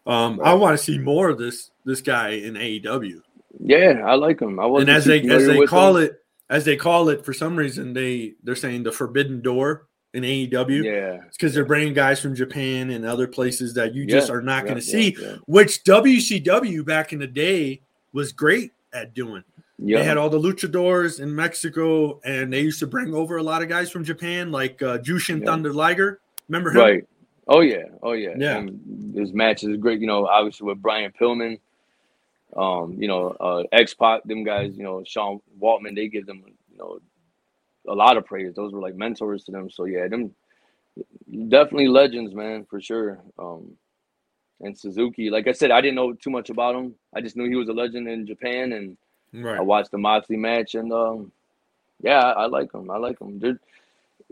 um, 0.08 0.40
I 0.44 0.54
want 0.56 0.76
to 0.78 0.84
see 0.84 0.98
more 0.98 1.30
of 1.30 1.38
this 1.38 1.70
this 1.86 2.02
guy 2.02 2.30
in 2.30 2.56
AEW. 2.56 3.22
Yeah, 3.60 4.02
I 4.06 4.16
like 4.16 4.42
him. 4.42 4.60
I 4.60 4.66
wasn't 4.66 4.90
And 4.90 4.98
as 4.98 5.06
they 5.06 5.22
as 5.22 5.46
they 5.48 5.66
call 5.66 5.98
it, 5.98 6.14
as 6.50 6.66
they 6.66 6.76
call 6.76 7.10
it, 7.10 7.24
for 7.26 7.34
some 7.34 7.56
reason 7.56 7.94
they 7.94 8.34
they're 8.44 8.56
saying 8.56 8.84
the 8.84 8.92
forbidden 8.92 9.42
door 9.42 9.88
in 10.14 10.24
AEW. 10.24 10.84
Yeah. 10.84 11.20
It's 11.28 11.38
because 11.38 11.54
they're 11.54 11.66
bringing 11.66 11.94
guys 11.94 12.20
from 12.20 12.36
Japan 12.36 12.92
and 12.92 13.06
other 13.06 13.28
places 13.28 13.74
that 13.76 13.94
you 13.96 14.06
just 14.06 14.30
Yeah, 14.30 14.36
are 14.36 14.42
not 14.42 14.64
going 14.64 14.76
yeah, 14.76 14.82
to 14.82 14.86
see. 14.86 15.18
yeah. 15.20 15.36
Which 15.48 15.84
WCW 15.84 16.86
back 16.86 17.14
in 17.14 17.20
the 17.20 17.28
day 17.28 17.82
was 18.12 18.32
great 18.32 18.72
at 18.94 19.14
doing. 19.14 19.44
Yeah. 19.80 20.00
They 20.00 20.04
had 20.06 20.18
all 20.18 20.30
the 20.30 20.40
luchadors 20.40 21.20
in 21.20 21.34
Mexico, 21.36 22.22
and 22.24 22.54
they 22.54 22.62
used 22.62 22.80
to 22.80 22.88
bring 22.88 23.14
over 23.14 23.38
a 23.38 23.44
lot 23.44 23.64
of 23.64 23.70
guys 23.70 23.90
from 23.90 24.04
Japan, 24.04 24.52
like 24.52 24.82
uh, 24.84 25.00
Jushin. 25.00 25.44
Thunder 25.44 25.74
Liger. 25.74 26.22
Remember 26.48 26.70
him? 26.72 26.78
Right. 26.78 27.08
Oh 27.48 27.62
yeah. 27.62 27.86
Oh 28.04 28.14
yeah. 28.14 28.36
Yeah. 28.38 28.58
And 28.60 29.16
his 29.16 29.34
match 29.34 29.64
is 29.64 29.76
great. 29.78 30.00
You 30.00 30.08
know, 30.08 30.28
obviously 30.28 30.68
with 30.68 30.82
Brian 30.82 31.12
Pillman, 31.20 31.60
um, 32.56 32.96
you 33.00 33.08
know, 33.08 33.30
uh, 33.40 33.64
X 33.72 33.94
Pac, 33.94 34.24
them 34.24 34.44
guys. 34.44 34.76
You 34.78 34.84
know, 34.84 35.04
Sean 35.06 35.40
Waltman. 35.62 35.96
They 35.96 36.08
give 36.08 36.26
them, 36.26 36.44
you 36.72 36.78
know, 36.78 37.00
a 37.88 37.96
lot 37.96 38.18
of 38.18 38.26
praise. 38.26 38.54
Those 38.56 38.74
were 38.74 38.82
like 38.82 38.96
mentors 38.96 39.44
to 39.46 39.52
them. 39.52 39.70
So 39.70 39.86
yeah, 39.86 40.08
them 40.08 40.34
definitely 41.50 41.88
legends, 41.88 42.34
man, 42.34 42.66
for 42.70 42.82
sure. 42.82 43.20
Um, 43.38 43.74
and 44.62 44.78
Suzuki, 44.78 45.30
like 45.30 45.48
I 45.48 45.52
said, 45.52 45.72
I 45.72 45.82
didn't 45.82 45.96
know 45.96 46.14
too 46.14 46.30
much 46.30 46.50
about 46.50 46.76
him. 46.76 46.96
I 47.14 47.22
just 47.22 47.36
knew 47.36 47.50
he 47.50 47.56
was 47.56 47.70
a 47.70 47.74
legend 47.74 48.08
in 48.08 48.26
Japan, 48.26 48.74
and 48.74 48.98
Right. 49.34 49.58
I 49.58 49.62
watched 49.62 49.92
the 49.92 49.98
Moxley 49.98 50.38
match, 50.38 50.76
and 50.76 50.94
um, 50.94 51.32
yeah, 52.02 52.20
I, 52.20 52.44
I 52.44 52.46
like 52.46 52.72
them. 52.72 52.90
I 52.92 52.98
like 52.98 53.18
them. 53.20 53.40
They're, 53.40 53.60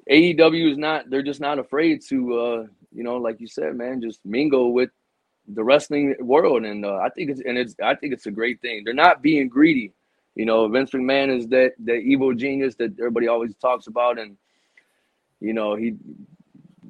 AEW 0.09 0.71
is 0.71 0.77
not. 0.77 1.09
They're 1.09 1.23
just 1.23 1.41
not 1.41 1.59
afraid 1.59 2.01
to, 2.09 2.39
uh, 2.39 2.67
you 2.93 3.03
know, 3.03 3.17
like 3.17 3.39
you 3.41 3.47
said, 3.47 3.75
man, 3.75 4.01
just 4.01 4.19
mingle 4.25 4.73
with 4.73 4.89
the 5.47 5.63
wrestling 5.63 6.15
world, 6.19 6.65
and 6.65 6.85
uh, 6.85 6.95
I 6.97 7.09
think 7.09 7.29
it's 7.31 7.41
and 7.41 7.57
it's. 7.57 7.75
I 7.83 7.95
think 7.95 8.13
it's 8.13 8.25
a 8.25 8.31
great 8.31 8.61
thing. 8.61 8.83
They're 8.83 8.93
not 8.93 9.21
being 9.21 9.49
greedy. 9.49 9.93
You 10.35 10.45
know, 10.45 10.67
Vince 10.67 10.91
McMahon 10.91 11.35
is 11.35 11.47
that 11.49 11.73
that 11.85 11.97
evil 11.97 12.33
genius 12.33 12.75
that 12.75 12.97
everybody 12.99 13.27
always 13.27 13.55
talks 13.55 13.87
about, 13.87 14.19
and 14.19 14.37
you 15.39 15.53
know 15.53 15.75
he 15.75 15.95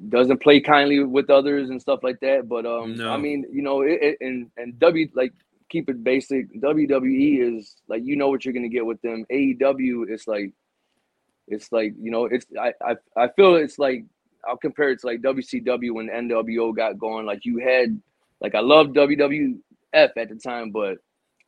doesn't 0.08 0.42
play 0.42 0.60
kindly 0.60 1.02
with 1.02 1.30
others 1.30 1.70
and 1.70 1.80
stuff 1.80 2.00
like 2.02 2.20
that. 2.20 2.48
But 2.48 2.66
um, 2.66 2.96
No. 2.96 3.10
I 3.10 3.16
mean, 3.16 3.44
you 3.50 3.62
know, 3.62 3.82
it, 3.82 3.98
it, 4.02 4.18
and 4.20 4.50
and 4.56 4.78
W 4.78 5.08
like 5.14 5.32
keep 5.68 5.88
it 5.88 6.04
basic. 6.04 6.52
WWE 6.60 7.58
is 7.58 7.76
like 7.88 8.02
you 8.04 8.16
know 8.16 8.28
what 8.28 8.44
you're 8.44 8.54
gonna 8.54 8.68
get 8.68 8.86
with 8.86 9.00
them. 9.02 9.24
AEW 9.30 10.10
is 10.12 10.28
like 10.28 10.52
it's 11.48 11.72
like 11.72 11.94
you 12.00 12.10
know 12.10 12.26
it's 12.26 12.46
I 12.60 12.72
I, 12.84 12.96
I 13.16 13.28
feel 13.28 13.56
it's 13.56 13.78
like 13.78 14.04
I'll 14.46 14.56
compare 14.56 14.90
it 14.90 15.00
to 15.00 15.06
like 15.06 15.22
WCW 15.22 15.94
when 15.94 16.08
NWO 16.08 16.74
got 16.74 16.98
going. 16.98 17.26
Like 17.26 17.44
you 17.44 17.58
had 17.58 18.00
like 18.42 18.54
I 18.54 18.60
loved 18.60 18.94
WWF 18.96 19.56
at 19.94 20.14
the 20.14 20.38
time, 20.42 20.70
but 20.70 20.98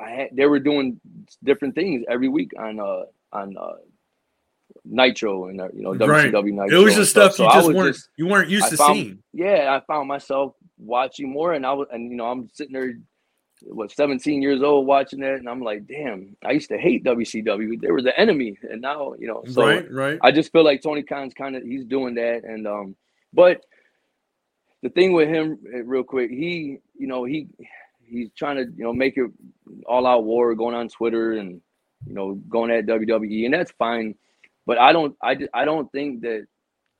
I 0.00 0.10
had 0.10 0.28
they 0.32 0.46
were 0.46 0.60
doing 0.60 0.98
different 1.42 1.74
things 1.74 2.04
every 2.08 2.28
week 2.28 2.52
on 2.58 2.80
uh 2.80 3.02
on 3.32 3.56
uh 3.56 3.74
Nitro 4.84 5.46
and 5.46 5.60
uh, 5.60 5.68
you 5.74 5.82
know 5.82 5.94
Right. 5.94 6.32
WCW 6.32 6.52
Nitro. 6.52 6.80
It 6.80 6.84
was 6.84 6.94
just 6.94 7.10
stuff 7.10 7.34
So 7.34 7.44
you 7.44 7.48
I 7.50 7.54
just 7.54 7.72
weren't 7.72 7.96
you 8.16 8.26
weren't 8.26 8.48
used 8.50 8.66
I 8.66 8.70
to 8.70 8.76
found- 8.76 8.94
seeing. 8.96 9.18
yeah, 9.32 9.74
I 9.78 9.84
found 9.86 10.08
myself 10.08 10.54
watching 10.78 11.30
more, 11.30 11.52
and 11.54 11.64
I 11.64 11.72
was, 11.72 11.86
and 11.92 12.10
you 12.10 12.16
know, 12.16 12.26
I'm 12.26 12.48
sitting 12.52 12.72
there, 12.72 12.94
what, 13.62 13.92
17 13.92 14.42
years 14.42 14.60
old, 14.62 14.86
watching 14.86 15.20
that, 15.20 15.34
and 15.36 15.48
I'm 15.48 15.62
like, 15.62 15.86
damn, 15.86 16.36
I 16.44 16.50
used 16.50 16.68
to 16.70 16.76
hate 16.76 17.04
WCW. 17.04 17.80
They 17.80 17.90
were 17.92 18.02
the 18.02 18.18
enemy, 18.18 18.58
and 18.68 18.80
now, 18.82 19.14
you 19.18 19.28
know, 19.28 19.44
so 19.48 19.64
right, 19.64 19.90
right. 19.90 20.18
I 20.22 20.32
just 20.32 20.50
feel 20.52 20.64
like 20.64 20.82
Tony 20.82 21.02
Khan's 21.04 21.32
kind 21.34 21.54
of 21.56 21.62
he's 21.62 21.84
doing 21.84 22.14
that, 22.16 22.42
and 22.44 22.66
um, 22.66 22.96
but 23.32 23.64
the 24.84 24.90
thing 24.90 25.14
with 25.14 25.28
him, 25.28 25.58
eh, 25.74 25.80
real 25.84 26.04
quick, 26.04 26.30
he, 26.30 26.76
you 26.98 27.06
know, 27.08 27.24
he 27.24 27.48
he's 28.06 28.28
trying 28.36 28.56
to, 28.56 28.64
you 28.76 28.84
know, 28.84 28.92
make 28.92 29.16
it 29.16 29.30
all 29.86 30.06
out 30.06 30.24
war, 30.24 30.54
going 30.54 30.74
on 30.76 30.88
Twitter 30.88 31.32
and 31.32 31.60
you 32.06 32.12
know, 32.14 32.34
going 32.50 32.70
at 32.70 32.84
WWE, 32.84 33.46
and 33.46 33.54
that's 33.54 33.72
fine. 33.72 34.14
But 34.66 34.76
I 34.78 34.92
don't, 34.92 35.16
I, 35.22 35.38
I 35.54 35.64
don't 35.64 35.90
think 35.90 36.20
that. 36.20 36.46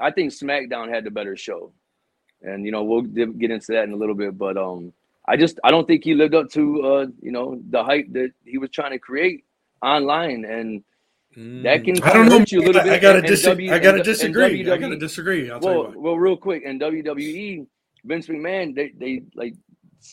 I 0.01 0.11
think 0.11 0.33
SmackDown 0.33 0.89
had 0.89 1.05
the 1.05 1.11
better 1.11 1.37
show, 1.37 1.73
and 2.43 2.65
you 2.65 2.73
know, 2.73 2.83
we'll 2.85 3.03
get 3.03 3.39
get 3.39 3.51
into 3.51 3.73
that 3.73 3.85
in 3.85 3.93
a 3.93 3.97
little 3.97 4.15
bit. 4.17 4.37
But 4.39 4.57
um, 4.57 4.93
I 5.29 5.37
just, 5.37 5.61
I 5.63 5.71
don't 5.71 5.87
think 5.87 6.03
he 6.05 6.15
lived 6.15 6.35
up 6.35 6.49
to, 6.53 6.63
uh, 6.83 7.07
you 7.23 7.31
know, 7.33 7.61
the 7.71 7.85
hype 7.85 8.11
that 8.13 8.33
he 8.45 8.57
was 8.59 8.71
trying 8.71 8.93
to 8.93 8.99
create 8.99 9.45
online, 9.83 10.45
and 10.47 10.83
that 11.65 11.85
can 11.85 11.97
Mm. 11.97 12.05
I 12.07 12.13
don't 12.15 12.29
know. 12.29 12.45
you 12.49 12.61
a 12.61 12.65
little 12.65 12.81
I- 12.81 12.95
I 12.95 12.99
gotta 12.99 13.19
and 13.19 13.27
dis- 13.27 13.43
W- 13.43 13.71
I 13.73 13.79
gotta 13.79 13.89
and- 13.89 13.97
and 13.99 14.05
disagree. 14.05 14.71
I 14.71 14.77
gotta 14.77 14.97
disagree. 14.97 15.51
I'll 15.51 15.61
tell 15.61 15.71
you 15.73 15.79
well, 15.79 15.89
what. 15.89 15.97
well, 15.97 16.19
real 16.19 16.37
quick, 16.37 16.63
in 16.65 16.79
WWE, 16.79 17.67
Vince 18.05 18.27
McMahon, 18.29 18.75
they 18.75 18.93
they 18.97 19.23
like 19.35 19.55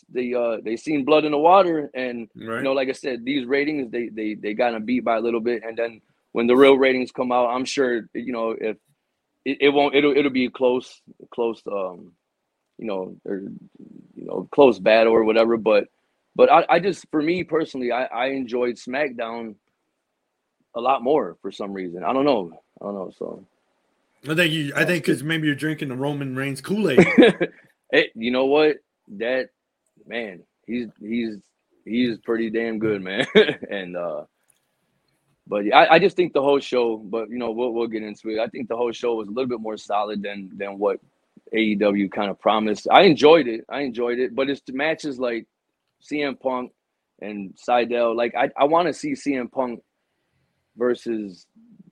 they 0.08 0.32
uh 0.34 0.58
they 0.64 0.76
seen 0.76 1.04
blood 1.04 1.24
in 1.24 1.32
the 1.32 1.38
water, 1.38 1.90
and 1.94 2.28
Right. 2.34 2.58
you 2.58 2.62
know, 2.62 2.72
like 2.72 2.88
I 2.88 2.92
said, 2.92 3.24
these 3.24 3.46
ratings 3.46 3.90
they 3.90 4.08
they 4.08 4.34
they 4.34 4.54
got 4.54 4.74
a 4.74 4.80
beat 4.80 5.04
by 5.04 5.16
a 5.16 5.20
little 5.20 5.40
bit, 5.40 5.62
and 5.64 5.76
then 5.76 6.00
when 6.32 6.46
the 6.46 6.56
real 6.56 6.76
ratings 6.78 7.12
come 7.12 7.30
out, 7.32 7.50
I'm 7.50 7.64
sure 7.64 8.08
you 8.14 8.32
know 8.32 8.56
if 8.58 8.76
it, 9.44 9.58
it 9.60 9.68
won't 9.68 9.94
it'll 9.94 10.16
it'll 10.16 10.30
be 10.30 10.48
close 10.48 11.02
close 11.30 11.62
um 11.70 12.12
you 12.78 12.86
know 12.86 13.16
or 13.24 13.40
you 14.14 14.24
know 14.24 14.48
close 14.52 14.78
battle 14.78 15.12
or 15.12 15.24
whatever, 15.24 15.56
but 15.56 15.88
but 16.34 16.50
I, 16.50 16.64
I 16.68 16.78
just 16.80 17.06
for 17.10 17.20
me 17.20 17.44
personally, 17.44 17.92
I 17.92 18.04
I 18.04 18.26
enjoyed 18.28 18.76
SmackDown 18.76 19.56
a 20.74 20.80
lot 20.80 21.02
more 21.02 21.36
for 21.42 21.52
some 21.52 21.72
reason. 21.74 22.02
I 22.02 22.14
don't 22.14 22.24
know. 22.24 22.50
I 22.80 22.84
don't 22.86 22.94
know. 22.94 23.12
So 23.18 23.46
I 24.26 24.34
think 24.34 24.52
you. 24.52 24.72
I 24.74 24.84
think 24.86 25.04
because 25.04 25.22
maybe 25.22 25.46
you're 25.46 25.56
drinking 25.56 25.88
the 25.88 25.96
Roman 25.96 26.34
Reigns 26.34 26.62
Kool 26.62 26.88
Aid. 26.90 27.06
hey, 27.92 28.10
you 28.14 28.32
know 28.32 28.46
what? 28.46 28.78
That 29.18 29.50
man, 30.06 30.42
he's 30.66 30.88
he's 31.00 31.36
he's 31.84 32.18
pretty 32.18 32.50
damn 32.50 32.78
good, 32.78 33.02
man. 33.02 33.26
and 33.70 33.96
uh 33.96 34.22
but 35.46 35.64
I, 35.74 35.94
I 35.94 35.98
just 35.98 36.16
think 36.16 36.32
the 36.32 36.42
whole 36.42 36.60
show, 36.60 36.96
but 36.96 37.28
you 37.28 37.38
know, 37.38 37.50
we'll 37.50 37.72
we'll 37.72 37.88
get 37.88 38.02
into 38.02 38.30
it. 38.30 38.38
I 38.40 38.46
think 38.46 38.68
the 38.68 38.76
whole 38.76 38.92
show 38.92 39.16
was 39.16 39.28
a 39.28 39.30
little 39.30 39.48
bit 39.48 39.60
more 39.60 39.76
solid 39.76 40.22
than 40.22 40.50
than 40.56 40.78
what 40.78 41.00
AEW 41.54 42.10
kind 42.10 42.30
of 42.30 42.40
promised. 42.40 42.88
I 42.90 43.02
enjoyed 43.02 43.48
it. 43.48 43.64
I 43.68 43.80
enjoyed 43.80 44.18
it, 44.18 44.34
but 44.34 44.48
it's 44.48 44.62
the 44.66 44.72
matches 44.72 45.18
like 45.18 45.46
CM 46.02 46.38
Punk 46.38 46.72
and 47.20 47.54
Sydal. 47.56 48.16
Like 48.16 48.34
I, 48.36 48.50
I 48.56 48.64
want 48.64 48.86
to 48.86 48.94
see 48.94 49.12
CM 49.12 49.50
Punk 49.50 49.80
versus 50.76 51.46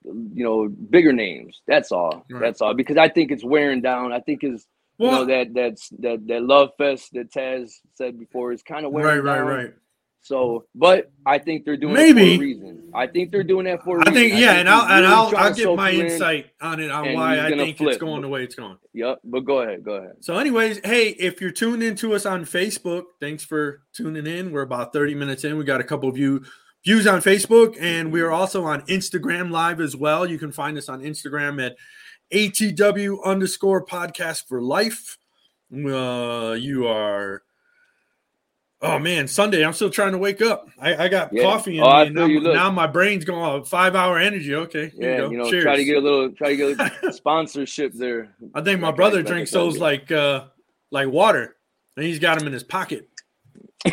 you 0.04 0.44
know 0.44 0.68
bigger 0.68 1.12
names. 1.12 1.60
That's 1.66 1.90
all. 1.92 2.24
Right. 2.30 2.40
That's 2.40 2.60
all. 2.60 2.74
Because 2.74 2.96
I 2.96 3.08
think 3.08 3.32
it's 3.32 3.44
wearing 3.44 3.82
down. 3.82 4.12
I 4.12 4.20
think 4.20 4.44
is 4.44 4.66
well, 5.00 5.12
you 5.12 5.26
know 5.26 5.34
that 5.34 5.54
that's 5.54 5.88
that 6.00 6.26
that 6.26 6.42
love 6.42 6.70
fest 6.76 7.14
that 7.14 7.32
Taz 7.32 7.72
said 7.94 8.18
before 8.18 8.52
is 8.52 8.62
kind 8.62 8.84
of 8.84 8.92
wearing 8.92 9.24
right, 9.24 9.38
down. 9.38 9.46
Right, 9.46 9.56
right, 9.64 9.74
So, 10.20 10.66
but 10.74 11.10
I 11.24 11.38
think 11.38 11.64
they're 11.64 11.78
doing 11.78 11.94
maybe 11.94 12.34
a 12.34 12.38
reason. 12.38 12.90
I 12.92 13.06
think 13.06 13.32
they're 13.32 13.42
doing 13.42 13.64
that 13.64 13.82
for. 13.82 14.00
a 14.00 14.08
I 14.08 14.12
think 14.12 14.32
yeah, 14.32 14.36
I 14.36 14.40
think 14.40 14.58
and 14.58 14.68
I'll 14.68 14.98
and 14.98 15.06
I'll 15.06 15.36
I'll 15.36 15.54
give 15.54 15.74
my 15.74 15.90
insight 15.90 16.50
on 16.60 16.80
it 16.80 16.90
on 16.90 17.14
why 17.14 17.40
I 17.40 17.50
think 17.50 17.78
flip. 17.78 17.90
it's 17.90 17.98
going 17.98 18.20
the 18.20 18.28
way 18.28 18.44
it's 18.44 18.54
going. 18.54 18.76
Yep, 18.92 19.20
but 19.24 19.40
go 19.40 19.62
ahead, 19.62 19.82
go 19.82 19.94
ahead. 19.94 20.16
So, 20.20 20.36
anyways, 20.36 20.80
hey, 20.84 21.08
if 21.08 21.40
you're 21.40 21.50
tuned 21.50 21.82
into 21.82 22.14
us 22.14 22.26
on 22.26 22.44
Facebook, 22.44 23.04
thanks 23.20 23.42
for 23.42 23.82
tuning 23.94 24.26
in. 24.26 24.52
We're 24.52 24.62
about 24.62 24.92
30 24.92 25.14
minutes 25.14 25.44
in. 25.44 25.56
We 25.56 25.64
got 25.64 25.80
a 25.80 25.84
couple 25.84 26.10
of 26.10 26.18
you 26.18 26.44
views 26.84 27.06
on 27.06 27.20
Facebook, 27.20 27.76
and 27.80 28.12
we 28.12 28.20
are 28.20 28.32
also 28.32 28.64
on 28.64 28.82
Instagram 28.82 29.50
Live 29.50 29.80
as 29.80 29.96
well. 29.96 30.26
You 30.26 30.38
can 30.38 30.52
find 30.52 30.76
us 30.76 30.90
on 30.90 31.00
Instagram 31.00 31.64
at 31.64 31.76
ATW 32.32 33.22
underscore 33.24 33.84
podcast 33.84 34.46
for 34.46 34.62
life. 34.62 35.18
Uh, 35.72 36.56
you 36.58 36.86
are. 36.86 37.42
Oh 38.82 38.98
man, 38.98 39.28
Sunday. 39.28 39.64
I'm 39.64 39.74
still 39.74 39.90
trying 39.90 40.12
to 40.12 40.18
wake 40.18 40.40
up. 40.40 40.68
I, 40.78 41.04
I 41.04 41.08
got 41.08 41.32
yeah. 41.32 41.42
coffee 41.42 41.78
in 41.78 41.84
oh, 41.84 42.04
me, 42.06 42.40
now, 42.40 42.52
now, 42.52 42.70
my 42.70 42.86
brain's 42.86 43.26
going 43.26 43.42
on 43.42 43.64
five 43.64 43.94
hour 43.94 44.18
energy. 44.18 44.54
Okay, 44.54 44.90
yeah, 44.94 45.18
you, 45.18 45.32
you, 45.32 45.36
know, 45.36 45.50
Cheers. 45.50 45.64
try 45.64 45.76
to 45.76 45.84
get 45.84 45.98
a 45.98 46.00
little, 46.00 46.32
try 46.32 46.56
to 46.56 46.74
get 46.74 47.04
a 47.04 47.12
sponsorship 47.12 47.92
there. 47.92 48.34
I 48.54 48.62
think 48.62 48.80
my 48.80 48.90
brother 48.90 49.22
drinks 49.22 49.50
those 49.50 49.76
like 49.76 50.10
uh 50.10 50.46
like 50.90 51.08
water, 51.08 51.56
and 51.96 52.06
he's 52.06 52.18
got 52.18 52.38
them 52.38 52.46
in 52.46 52.54
his 52.54 52.64
pocket. 52.64 53.06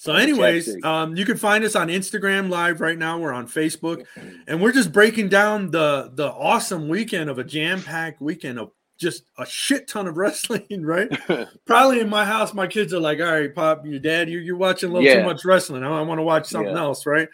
So, 0.00 0.14
anyways, 0.14 0.84
um, 0.84 1.16
you 1.16 1.24
can 1.24 1.36
find 1.36 1.64
us 1.64 1.74
on 1.74 1.88
Instagram 1.88 2.48
live 2.48 2.80
right 2.80 2.96
now. 2.96 3.18
We're 3.18 3.32
on 3.32 3.48
Facebook, 3.48 4.06
and 4.46 4.62
we're 4.62 4.70
just 4.70 4.92
breaking 4.92 5.28
down 5.28 5.72
the 5.72 6.12
the 6.14 6.30
awesome 6.30 6.88
weekend 6.88 7.28
of 7.28 7.40
a 7.40 7.44
jam 7.44 7.82
packed 7.82 8.20
weekend 8.20 8.60
of 8.60 8.70
just 8.96 9.24
a 9.38 9.44
shit 9.44 9.88
ton 9.88 10.06
of 10.06 10.16
wrestling. 10.16 10.84
Right? 10.84 11.08
Probably 11.66 11.98
in 11.98 12.08
my 12.08 12.24
house, 12.24 12.54
my 12.54 12.68
kids 12.68 12.94
are 12.94 13.00
like, 13.00 13.18
"All 13.18 13.26
right, 13.26 13.52
pop, 13.52 13.84
your 13.84 13.98
dad, 13.98 14.30
you're, 14.30 14.40
you're 14.40 14.56
watching 14.56 14.90
a 14.90 14.92
little 14.92 15.04
yeah. 15.04 15.20
too 15.20 15.24
much 15.24 15.44
wrestling. 15.44 15.82
I, 15.82 15.88
I 15.88 16.02
want 16.02 16.20
to 16.20 16.22
watch 16.22 16.46
something 16.46 16.76
yeah. 16.76 16.80
else." 16.80 17.04
Right? 17.04 17.28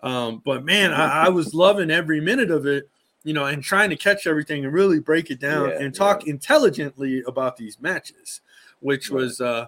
Um, 0.00 0.42
but 0.44 0.64
man, 0.64 0.92
I, 0.92 1.26
I, 1.26 1.28
was 1.28 1.54
loving 1.54 1.90
every 1.90 2.20
minute 2.20 2.50
of 2.50 2.66
it. 2.66 2.90
You 3.22 3.32
know, 3.32 3.44
and 3.44 3.62
trying 3.62 3.90
to 3.90 3.96
catch 3.96 4.26
everything 4.26 4.64
and 4.64 4.74
really 4.74 4.98
break 4.98 5.30
it 5.30 5.38
down 5.38 5.68
yeah, 5.68 5.80
and 5.80 5.94
talk 5.94 6.26
intelligently 6.26 7.22
about 7.28 7.56
these 7.56 7.80
matches, 7.80 8.40
which 8.80 9.08
was. 9.08 9.40
uh 9.40 9.66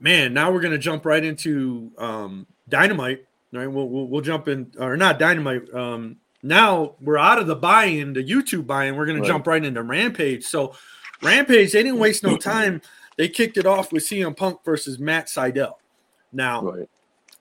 man, 0.00 0.34
now 0.34 0.50
we're 0.50 0.60
gonna 0.60 0.78
jump 0.78 1.04
right 1.04 1.24
into 1.24 1.92
um, 1.98 2.46
dynamite. 2.68 3.26
Right, 3.52 3.66
we'll, 3.66 3.88
we'll, 3.88 4.06
we'll 4.06 4.20
jump 4.20 4.46
in, 4.46 4.72
or 4.78 4.96
not 4.96 5.18
dynamite. 5.18 5.72
Um, 5.74 6.16
now 6.42 6.94
we're 7.00 7.18
out 7.18 7.38
of 7.38 7.48
the 7.48 7.56
buy-in, 7.56 8.12
the 8.12 8.22
YouTube 8.22 8.66
buy-in. 8.66 8.96
We're 8.96 9.06
gonna 9.06 9.20
right. 9.20 9.28
jump 9.28 9.46
right 9.46 9.64
into 9.64 9.82
Rampage. 9.82 10.44
So, 10.44 10.74
Rampage, 11.20 11.72
they 11.72 11.82
didn't 11.82 11.98
waste 11.98 12.22
no 12.22 12.36
time. 12.36 12.80
They 13.16 13.28
kicked 13.28 13.58
it 13.58 13.66
off 13.66 13.92
with 13.92 14.04
CM 14.04 14.36
Punk 14.36 14.64
versus 14.64 14.98
Matt 14.98 15.26
Sydal. 15.26 15.74
Now, 16.32 16.62
right. 16.62 16.88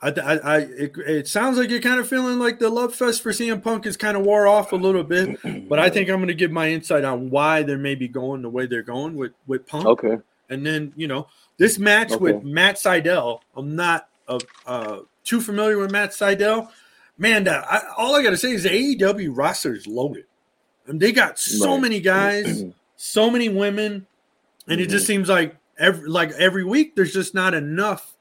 I, 0.02 0.10
I, 0.10 0.34
I 0.36 0.58
it, 0.58 0.98
it, 0.98 1.28
sounds 1.28 1.58
like 1.58 1.70
you're 1.70 1.82
kind 1.82 2.00
of 2.00 2.08
feeling 2.08 2.40
like 2.40 2.60
the 2.60 2.70
love 2.70 2.96
fest 2.96 3.22
for 3.22 3.32
CM 3.32 3.62
Punk 3.62 3.86
is 3.86 3.98
kind 3.98 4.16
of 4.16 4.24
wore 4.24 4.48
off 4.48 4.72
a 4.72 4.78
little 4.78 5.04
bit, 5.04 5.38
but 5.70 5.78
I 5.78 5.90
think 5.90 6.10
I'm 6.10 6.18
going 6.18 6.30
to 6.30 6.34
give 6.34 6.52
my 6.52 6.70
insight 6.70 7.04
on 7.04 7.30
why 7.30 7.64
they're 7.64 7.78
maybe 7.78 8.08
going 8.08 8.42
the 8.42 8.50
way 8.50 8.66
they're 8.66 8.82
going 8.82 9.16
with 9.16 9.34
with 9.46 9.68
Punk. 9.68 9.86
Okay. 9.86 10.18
And 10.50 10.66
then 10.66 10.94
you 10.96 11.08
know 11.08 11.28
this 11.60 11.78
match 11.78 12.14
okay. 12.14 12.24
with 12.24 12.44
Matt 12.44 12.78
Sydal, 12.78 13.42
I'm 13.56 13.76
not 13.76 14.08
uh, 14.28 14.40
uh, 14.66 15.00
too 15.26 15.42
familiar 15.42 15.78
with 15.78 15.92
Matt 15.92 16.12
Sydal. 16.12 16.70
Man, 17.18 17.48
I, 17.50 17.82
all 17.98 18.16
I 18.16 18.24
got 18.24 18.30
to 18.30 18.38
say 18.38 18.54
is 18.54 18.64
the 18.64 18.70
AEW 18.70 19.38
roster 19.38 19.76
is 19.76 19.86
loaded. 19.86 20.24
And 20.88 21.00
they 21.00 21.12
got 21.12 21.38
so 21.38 21.74
right. 21.74 21.82
many 21.82 22.00
guys, 22.00 22.64
so 22.96 23.30
many 23.30 23.50
women, 23.50 23.94
and 23.94 24.06
mm-hmm. 24.68 24.80
it 24.80 24.90
just 24.90 25.04
mm-hmm. 25.04 25.08
seems 25.08 25.30
like 25.30 25.56
every 25.78 26.10
like 26.10 26.32
every 26.32 26.64
week 26.64 26.96
there's 26.96 27.14
just 27.14 27.36
not 27.36 27.54
enough 27.54 28.16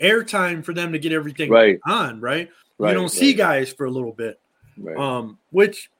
airtime 0.00 0.64
for 0.64 0.72
them 0.72 0.92
to 0.92 0.98
get 0.98 1.12
everything 1.12 1.50
right. 1.50 1.80
on. 1.84 2.20
Right? 2.20 2.48
right 2.78 2.90
you 2.90 2.94
don't 2.94 3.10
see 3.10 3.34
guys 3.34 3.72
for 3.72 3.86
a 3.86 3.90
little 3.90 4.12
bit, 4.12 4.40
um, 4.96 5.36
which 5.50 5.90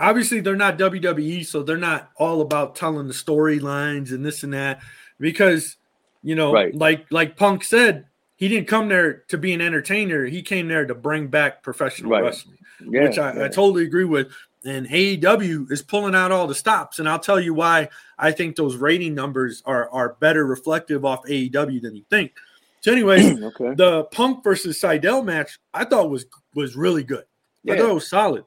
obviously 0.00 0.40
they're 0.40 0.56
not 0.56 0.78
WWE, 0.78 1.46
so 1.46 1.62
they're 1.62 1.76
not 1.76 2.10
all 2.16 2.40
about 2.40 2.74
telling 2.74 3.06
the 3.06 3.14
storylines 3.14 4.10
and 4.10 4.26
this 4.26 4.42
and 4.42 4.52
that 4.52 4.80
because 5.20 5.76
you 6.22 6.34
know, 6.34 6.52
right. 6.52 6.74
like 6.74 7.06
like 7.10 7.36
Punk 7.36 7.64
said, 7.64 8.06
he 8.36 8.48
didn't 8.48 8.68
come 8.68 8.88
there 8.88 9.24
to 9.28 9.38
be 9.38 9.52
an 9.52 9.60
entertainer. 9.60 10.24
He 10.26 10.42
came 10.42 10.68
there 10.68 10.86
to 10.86 10.94
bring 10.94 11.28
back 11.28 11.62
professional 11.62 12.10
right. 12.10 12.24
wrestling, 12.24 12.58
yeah, 12.88 13.04
which 13.04 13.18
I, 13.18 13.34
yeah. 13.34 13.44
I, 13.44 13.48
totally 13.48 13.84
agree 13.84 14.04
with. 14.04 14.28
And 14.64 14.88
AEW 14.88 15.70
is 15.70 15.82
pulling 15.82 16.14
out 16.14 16.32
all 16.32 16.46
the 16.46 16.54
stops, 16.54 16.98
and 16.98 17.08
I'll 17.08 17.18
tell 17.18 17.40
you 17.40 17.54
why 17.54 17.88
I 18.18 18.32
think 18.32 18.56
those 18.56 18.76
rating 18.76 19.14
numbers 19.14 19.62
are 19.66 19.88
are 19.90 20.16
better 20.20 20.46
reflective 20.46 21.04
off 21.04 21.24
AEW 21.24 21.80
than 21.82 21.94
you 21.96 22.04
think. 22.10 22.32
So, 22.80 22.92
anyways, 22.92 23.42
okay. 23.42 23.74
the 23.74 24.04
Punk 24.04 24.42
versus 24.42 24.80
Sydal 24.80 25.24
match 25.24 25.58
I 25.74 25.84
thought 25.84 26.10
was 26.10 26.26
was 26.54 26.76
really 26.76 27.04
good. 27.04 27.24
Yeah. 27.62 27.74
I 27.74 27.78
thought 27.78 27.90
it 27.90 27.94
was 27.94 28.08
solid, 28.08 28.44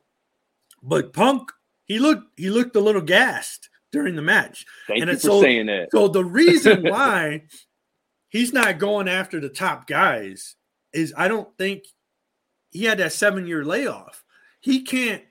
but 0.84 1.14
Punk 1.14 1.52
he 1.86 2.00
looked 2.00 2.38
he 2.38 2.50
looked 2.50 2.76
a 2.76 2.80
little 2.80 3.02
gassed 3.02 3.70
during 3.92 4.16
the 4.16 4.22
match. 4.22 4.66
Thank 4.88 5.02
and 5.02 5.10
you 5.10 5.18
for 5.18 5.22
so, 5.22 5.42
saying 5.42 5.68
that. 5.68 5.90
So 5.92 6.08
the 6.08 6.26
reason 6.26 6.84
why 6.90 7.44
he's 8.30 8.54
not 8.54 8.80
going 8.80 9.08
after 9.08 9.40
the 9.40 9.50
top 9.50 9.88
guys 9.88 10.56
is 10.94 11.14
I 11.16 11.28
don't 11.28 11.56
think 11.58 11.84
he 12.72 12.86
had 12.86 12.98
that 13.00 13.14
seven 13.14 13.48
year 13.48 13.64
layoff. 13.64 14.24
He 14.60 14.82
can't. 14.82 15.24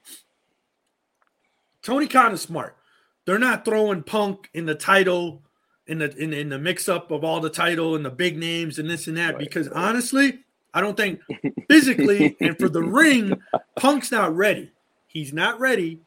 Tony 1.82 2.06
Khan 2.06 2.32
is 2.32 2.42
smart. 2.42 2.76
They're 3.24 3.38
not 3.38 3.64
throwing 3.64 4.02
Punk 4.02 4.50
in 4.54 4.66
the 4.66 4.74
title 4.74 5.42
in 5.86 5.98
the 5.98 6.14
in, 6.16 6.32
in 6.32 6.48
the 6.48 6.58
mix 6.58 6.88
up 6.88 7.10
of 7.10 7.24
all 7.24 7.40
the 7.40 7.50
title 7.50 7.96
and 7.96 8.04
the 8.04 8.10
big 8.10 8.38
names 8.38 8.78
and 8.78 8.88
this 8.88 9.06
and 9.06 9.16
that 9.16 9.34
right, 9.34 9.38
because 9.38 9.68
honestly, 9.68 10.40
I 10.74 10.80
don't 10.80 10.96
think 10.96 11.20
physically 11.68 12.36
and 12.40 12.58
for 12.58 12.68
the 12.68 12.82
ring, 12.82 13.40
Punk's 13.76 14.12
not 14.12 14.34
ready. 14.36 14.70
He's 15.06 15.32
not 15.32 15.58
ready 15.58 16.00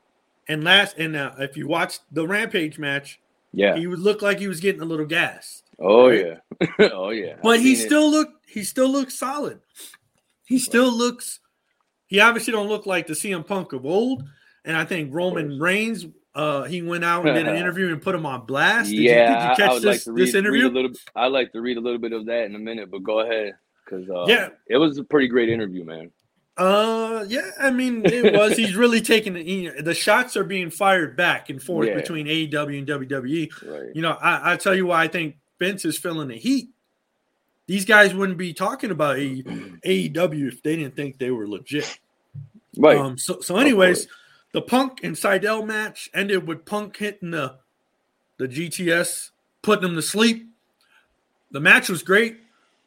and 0.47 0.63
last, 0.63 0.97
and 0.97 1.15
uh, 1.15 1.33
if 1.39 1.57
you 1.57 1.67
watch 1.67 1.99
the 2.11 2.27
Rampage 2.27 2.77
match, 2.77 3.19
yeah, 3.51 3.75
he 3.75 3.87
would 3.87 3.99
look 3.99 4.21
like 4.21 4.39
he 4.39 4.47
was 4.47 4.59
getting 4.59 4.81
a 4.81 4.85
little 4.85 5.05
gas. 5.05 5.63
Oh 5.79 6.09
right? 6.09 6.37
yeah, 6.59 6.89
oh 6.93 7.09
yeah. 7.09 7.35
But 7.41 7.59
he 7.59 7.75
still 7.75 8.09
look, 8.09 8.29
he 8.47 8.63
still 8.63 8.89
looks 8.89 9.17
solid. 9.17 9.59
He 10.45 10.59
still 10.59 10.89
right. 10.89 10.97
looks. 10.97 11.39
He 12.07 12.19
obviously 12.19 12.53
don't 12.53 12.67
look 12.67 12.85
like 12.85 13.07
the 13.07 13.13
CM 13.13 13.45
Punk 13.45 13.73
of 13.73 13.85
old. 13.85 14.23
And 14.65 14.77
I 14.77 14.85
think 14.85 15.13
Roman 15.13 15.59
Reigns, 15.59 16.05
uh, 16.35 16.63
he 16.63 16.81
went 16.81 17.03
out 17.03 17.25
and 17.27 17.35
did 17.35 17.47
an 17.47 17.55
interview 17.61 17.91
and 17.91 18.01
put 18.01 18.15
him 18.15 18.25
on 18.25 18.45
blast. 18.45 18.89
Did 18.89 18.99
yeah, 18.99 19.11
you, 19.11 19.35
did 19.35 19.49
you 19.49 19.55
catch 19.55 19.81
this, 19.81 20.07
like 20.07 20.15
read, 20.15 20.27
this 20.27 20.35
interview? 20.35 20.69
Little, 20.69 20.91
I'd 21.15 21.27
like 21.27 21.51
to 21.53 21.61
read 21.61 21.77
a 21.77 21.81
little 21.81 21.99
bit 21.99 22.13
of 22.13 22.25
that 22.27 22.45
in 22.45 22.55
a 22.55 22.59
minute, 22.59 22.89
but 22.89 23.03
go 23.03 23.19
ahead 23.21 23.53
because 23.83 24.09
uh, 24.09 24.25
yeah, 24.27 24.49
it 24.67 24.77
was 24.77 24.97
a 24.97 25.03
pretty 25.03 25.27
great 25.27 25.49
interview, 25.49 25.83
man. 25.83 26.11
Uh, 26.55 27.25
yeah, 27.27 27.49
I 27.59 27.71
mean, 27.71 28.05
it 28.05 28.33
was. 28.33 28.55
He's 28.55 28.75
really 28.77 29.01
taking 29.01 29.33
the, 29.33 29.81
the 29.81 29.93
shots 29.93 30.37
are 30.37 30.43
being 30.43 30.69
fired 30.69 31.17
back 31.17 31.49
and 31.49 31.61
forth 31.61 31.87
yeah. 31.87 31.95
between 31.95 32.27
AEW 32.27 32.77
and 32.77 32.87
WWE. 32.87 33.49
Right. 33.65 33.95
You 33.95 34.01
know, 34.01 34.11
I, 34.11 34.53
I 34.53 34.57
tell 34.57 34.75
you 34.75 34.85
why 34.87 35.03
I 35.03 35.07
think 35.07 35.37
Vince 35.59 35.83
is 35.85 35.97
feeling 35.97 36.27
the 36.27 36.37
heat. 36.37 36.69
These 37.65 37.85
guys 37.85 38.13
wouldn't 38.13 38.37
be 38.37 38.53
talking 38.53 38.91
about 38.91 39.17
AEW 39.17 40.47
if 40.47 40.61
they 40.61 40.75
didn't 40.75 40.95
think 40.95 41.17
they 41.17 41.31
were 41.31 41.47
legit. 41.47 41.99
Right. 42.77 42.97
Um. 42.97 43.17
So, 43.17 43.39
so 43.39 43.57
anyways, 43.57 44.07
the 44.51 44.61
Punk 44.61 44.99
and 45.03 45.15
Sydal 45.15 45.65
match 45.65 46.09
ended 46.13 46.47
with 46.47 46.65
Punk 46.65 46.97
hitting 46.97 47.31
the 47.31 47.55
the 48.37 48.47
GTS, 48.47 49.29
putting 49.61 49.89
him 49.89 49.95
to 49.95 50.01
sleep. 50.01 50.47
The 51.51 51.59
match 51.59 51.89
was 51.89 52.03
great. 52.03 52.37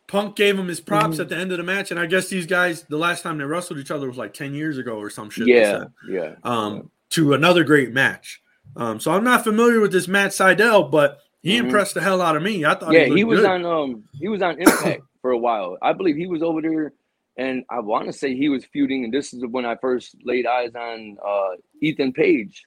Punk 0.09 0.37
gave 0.37 0.59
him 0.59 0.69
his 0.69 0.81
props 0.81 1.15
mm-hmm. 1.15 1.23
at 1.23 1.29
the 1.29 1.37
end 1.37 1.53
of 1.53 1.59
the 1.59 1.65
match, 1.65 1.91
and 1.91 1.99
I 1.99 2.07
guess 2.07 2.29
these 2.29 2.47
guys, 2.47 2.83
the 2.83 2.97
last 2.97 3.23
time 3.23 3.39
they 3.39 3.45
wrestled 3.45 3.79
each 3.79 3.91
other 3.91 4.07
was 4.07 4.17
like 4.17 4.35
ten 4.35 4.55
years 4.55 4.79
ago 4.79 4.99
or 4.99 5.11
some 5.11 5.31
shit. 5.31 5.49
Yeah, 5.49 5.85
yeah. 6.09 6.35
Um, 6.45 6.75
yeah. 6.75 6.83
to 7.11 7.35
another 7.35 7.65
great 7.65 7.93
match. 7.93 8.41
Um, 8.77 9.01
so 9.01 9.13
I'm 9.13 9.25
not 9.25 9.45
familiar 9.45 9.81
with 9.81 9.93
this 9.93 10.07
Matt 10.07 10.33
Sydal, 10.33 10.91
but 10.91 11.21
he 11.43 11.57
mm-hmm. 11.57 11.67
impressed 11.67 11.95
the 11.95 12.03
hell 12.03 12.21
out 12.21 12.37
of 12.37 12.43
me. 12.43 12.65
I 12.65 12.75
thought, 12.75 12.93
yeah, 12.93 13.07
he, 13.07 13.17
he 13.17 13.25
was 13.25 13.41
good. 13.41 13.51
on 13.51 13.67
um, 13.67 14.05
he 14.13 14.29
was 14.29 14.43
on 14.43 14.61
Impact 14.61 15.03
for 15.23 15.31
a 15.33 15.39
while. 15.39 15.77
I 15.83 15.93
believe 15.93 16.17
he 16.17 16.27
was 16.27 16.43
over 16.43 16.63
there 16.63 16.93
and 17.37 17.65
I 17.71 17.81
want 17.81 18.07
to 18.07 18.13
say 18.13 18.35
he 18.35 18.49
was 18.49 18.65
feuding, 18.65 19.05
and 19.05 19.13
this 19.13 19.35
is 19.35 19.45
when 19.47 19.67
I 19.67 19.77
first 19.77 20.17
laid 20.25 20.47
eyes 20.47 20.75
on 20.75 21.19
uh, 21.27 21.57
Ethan 21.83 22.13
Page. 22.13 22.65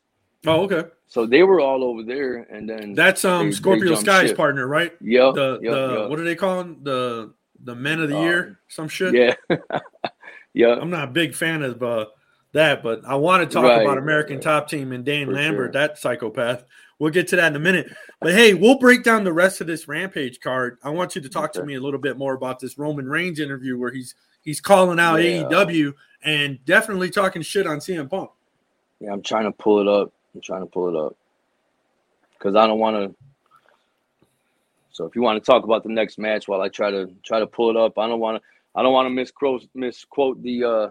Oh, 0.47 0.61
okay. 0.63 0.85
So 1.07 1.25
they 1.25 1.43
were 1.43 1.59
all 1.59 1.83
over 1.83 2.03
there, 2.03 2.47
and 2.51 2.69
then 2.69 2.93
That's 2.93 3.25
um 3.25 3.39
they- 3.39 3.45
they 3.45 3.51
Scorpio 3.55 3.85
jumped 3.89 4.01
Sky's 4.05 4.27
ship. 4.29 4.37
partner, 4.37 4.67
right? 4.67 4.93
Yeah. 5.01 5.31
The 5.33 5.59
yep, 5.61 5.73
the 5.73 5.97
yep. 6.01 6.09
what 6.09 6.15
do 6.17 6.23
they 6.23 6.35
call 6.35 6.59
him? 6.61 6.77
The 6.83 7.33
the 7.63 7.75
men 7.75 7.99
of 7.99 8.09
the 8.09 8.17
Um, 8.17 8.23
year, 8.23 8.59
some 8.69 8.87
shit. 8.87 9.13
yeah, 9.13 9.57
yeah, 10.53 10.75
I'm 10.79 10.89
not 10.89 11.09
a 11.09 11.11
big 11.11 11.35
fan 11.35 11.61
of 11.63 11.81
uh, 11.83 12.05
that, 12.53 12.81
but 12.83 13.01
I 13.05 13.15
want 13.15 13.47
to 13.47 13.53
talk 13.53 13.63
Right, 13.65 13.81
about 13.81 13.97
American 13.97 14.35
right. 14.37 14.43
Top 14.43 14.69
Team 14.69 14.91
and 14.93 15.03
Dan 15.03 15.27
For 15.27 15.33
Lambert, 15.33 15.73
sure. 15.73 15.81
that 15.81 15.97
psychopath. 15.97 16.63
We'll 16.99 17.11
get 17.11 17.27
to 17.29 17.35
that 17.37 17.47
in 17.47 17.55
a 17.55 17.59
minute. 17.59 17.87
But 18.21 18.33
hey, 18.33 18.53
we'll 18.53 18.77
break 18.79 19.03
down 19.03 19.23
the 19.23 19.31
rest 19.33 19.61
of 19.61 19.67
this 19.67 19.87
Rampage 19.87 20.39
card. 20.41 20.77
I 20.83 20.89
want 20.89 21.15
you 21.15 21.21
to 21.21 21.29
talk 21.29 21.53
to 21.53 21.63
me 21.65 21.75
a 21.75 21.79
little 21.79 21.99
bit 21.99 22.17
more 22.17 22.33
about 22.33 22.59
this 22.59 22.77
Roman 22.77 23.07
Reigns 23.07 23.39
interview 23.39 23.77
where 23.77 23.91
he's 23.91 24.15
he's 24.41 24.59
calling 24.61 24.99
out 24.99 25.17
Yeah. 25.17 25.43
AEW 25.43 25.93
and 26.23 26.63
definitely 26.65 27.09
talking 27.09 27.41
shit 27.41 27.65
on 27.67 27.79
CM 27.79 28.09
Punk. 28.09 28.29
yeah. 28.99 29.11
I'm 29.11 29.21
trying 29.21 29.45
to 29.45 29.51
pull 29.51 29.79
it 29.79 29.87
up. 29.87 30.13
I'm 30.35 30.41
trying 30.41 30.61
to 30.61 30.67
pull 30.67 30.89
it 30.89 30.95
up 30.95 31.15
because 32.37 32.55
I 32.55 32.67
don't 32.67 32.79
want 32.79 32.95
to. 32.97 33.15
So 34.91 35.05
if 35.05 35.15
you 35.15 35.21
want 35.21 35.41
to 35.43 35.45
talk 35.51 35.63
about 35.63 35.83
the 35.83 35.89
next 35.89 36.17
match 36.17 36.47
while 36.47 36.61
I 36.61 36.67
try 36.69 36.91
to 36.91 37.09
try 37.23 37.39
to 37.39 37.47
pull 37.47 37.69
it 37.69 37.77
up, 37.77 37.97
I 37.97 38.07
don't 38.07 38.19
want 38.19 38.37
to. 38.41 38.47
I 38.75 38.83
don't 38.83 38.93
want 38.93 39.07
to 39.07 39.09
misquote 39.09 39.63
misquote 39.73 40.41
the 40.43 40.63
uh, 40.63 40.87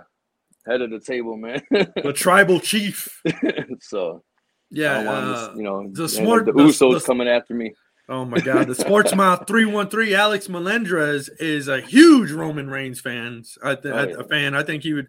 head 0.67 0.81
of 0.83 0.91
the 0.91 1.01
table, 1.01 1.37
man. 1.37 1.63
The 1.71 2.13
tribal 2.15 2.59
chief. 2.61 3.23
so 3.81 4.23
Yeah. 4.71 4.99
uh, 4.99 5.49
miss, 5.51 5.57
you 5.59 5.63
know, 5.63 5.89
the 5.93 6.09
smart- 6.09 6.47
the 6.47 6.53
the- 6.53 6.59
Usos 6.65 7.01
the- 7.01 7.07
coming 7.07 7.29
after 7.29 7.55
me. 7.55 7.75
Oh 8.11 8.25
my 8.25 8.39
God! 8.41 8.67
The 8.69 8.75
Sports 8.87 9.15
Mouth 9.15 9.47
three 9.47 9.67
one 9.67 9.91
three 9.91 10.15
Alex 10.15 10.49
Melendrez 10.49 11.29
is 11.29 11.69
a 11.69 11.81
huge 11.83 12.33
Roman 12.33 12.71
Reigns 12.71 13.01
fans. 13.01 13.59
I 13.63 13.75
th- 13.75 13.95
Oh, 13.95 14.09
yeah. 14.09 14.15
a 14.21 14.25
fan. 14.25 14.55
I 14.55 14.63
think 14.63 14.83
he 14.83 14.95
would 14.95 15.09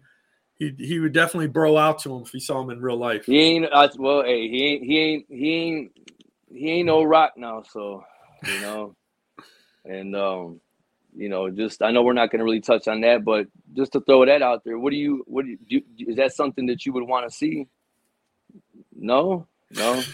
he 0.60 0.74
he 0.78 1.00
would 1.00 1.14
definitely 1.14 1.48
bro 1.48 1.76
out 1.78 1.98
to 2.00 2.14
him 2.14 2.22
if 2.22 2.30
he 2.30 2.38
saw 2.38 2.60
him 2.60 2.68
in 2.68 2.80
real 2.80 2.98
life. 2.98 3.24
He 3.24 3.40
ain't. 3.40 3.66
I, 3.72 3.88
well, 3.96 4.22
hey, 4.22 4.46
he 4.48 4.64
ain't. 4.66 4.84
He 4.84 4.98
ain't. 4.98 5.26
He 5.30 5.54
ain't. 5.54 5.92
He 6.52 6.70
ain't 6.70 6.86
no 6.86 7.02
rock 7.02 7.32
now. 7.36 7.62
So 7.62 8.04
you 8.46 8.60
know, 8.60 8.94
and 9.86 10.14
um, 10.14 10.60
you 11.16 11.30
know, 11.30 11.50
just 11.50 11.80
I 11.82 11.90
know 11.90 12.02
we're 12.02 12.12
not 12.12 12.30
going 12.30 12.40
to 12.40 12.44
really 12.44 12.60
touch 12.60 12.88
on 12.88 13.00
that, 13.00 13.24
but 13.24 13.46
just 13.74 13.92
to 13.92 14.00
throw 14.02 14.26
that 14.26 14.42
out 14.42 14.62
there, 14.64 14.78
what 14.78 14.90
do 14.90 14.96
you? 14.96 15.24
What 15.26 15.46
do 15.46 15.56
you? 15.66 15.80
Do, 15.96 16.04
is 16.10 16.16
that 16.16 16.34
something 16.34 16.66
that 16.66 16.84
you 16.84 16.92
would 16.92 17.04
want 17.04 17.28
to 17.28 17.34
see? 17.34 17.66
No, 18.94 19.48
no. 19.72 20.02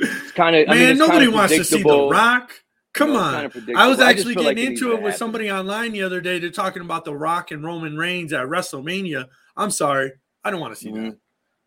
It's 0.00 0.30
kind 0.30 0.54
of. 0.54 0.68
Man, 0.68 0.76
I 0.76 0.86
mean, 0.90 0.98
nobody 0.98 1.26
wants 1.26 1.56
to 1.56 1.64
see 1.64 1.82
The. 1.82 2.08
Rock. 2.08 2.52
Come 2.94 3.12
on. 3.12 3.50
I 3.76 3.86
was 3.86 4.00
actually 4.00 4.34
like 4.34 4.56
getting 4.56 4.70
needs 4.70 4.80
into 4.80 4.92
to 4.92 4.96
it 4.96 5.02
with 5.02 5.14
somebody 5.16 5.50
online 5.50 5.92
the 5.92 6.02
other 6.02 6.20
day. 6.20 6.38
They're 6.38 6.50
talking 6.50 6.82
about 6.82 7.04
The 7.04 7.14
Rock 7.14 7.50
and 7.50 7.62
Roman 7.64 7.96
Reigns 7.96 8.32
at 8.32 8.46
WrestleMania. 8.46 9.26
I'm 9.56 9.70
sorry. 9.70 10.12
I 10.42 10.50
don't 10.50 10.60
want 10.60 10.74
to 10.74 10.80
see 10.80 10.90
that. 10.90 10.98
Mhm. 10.98 11.16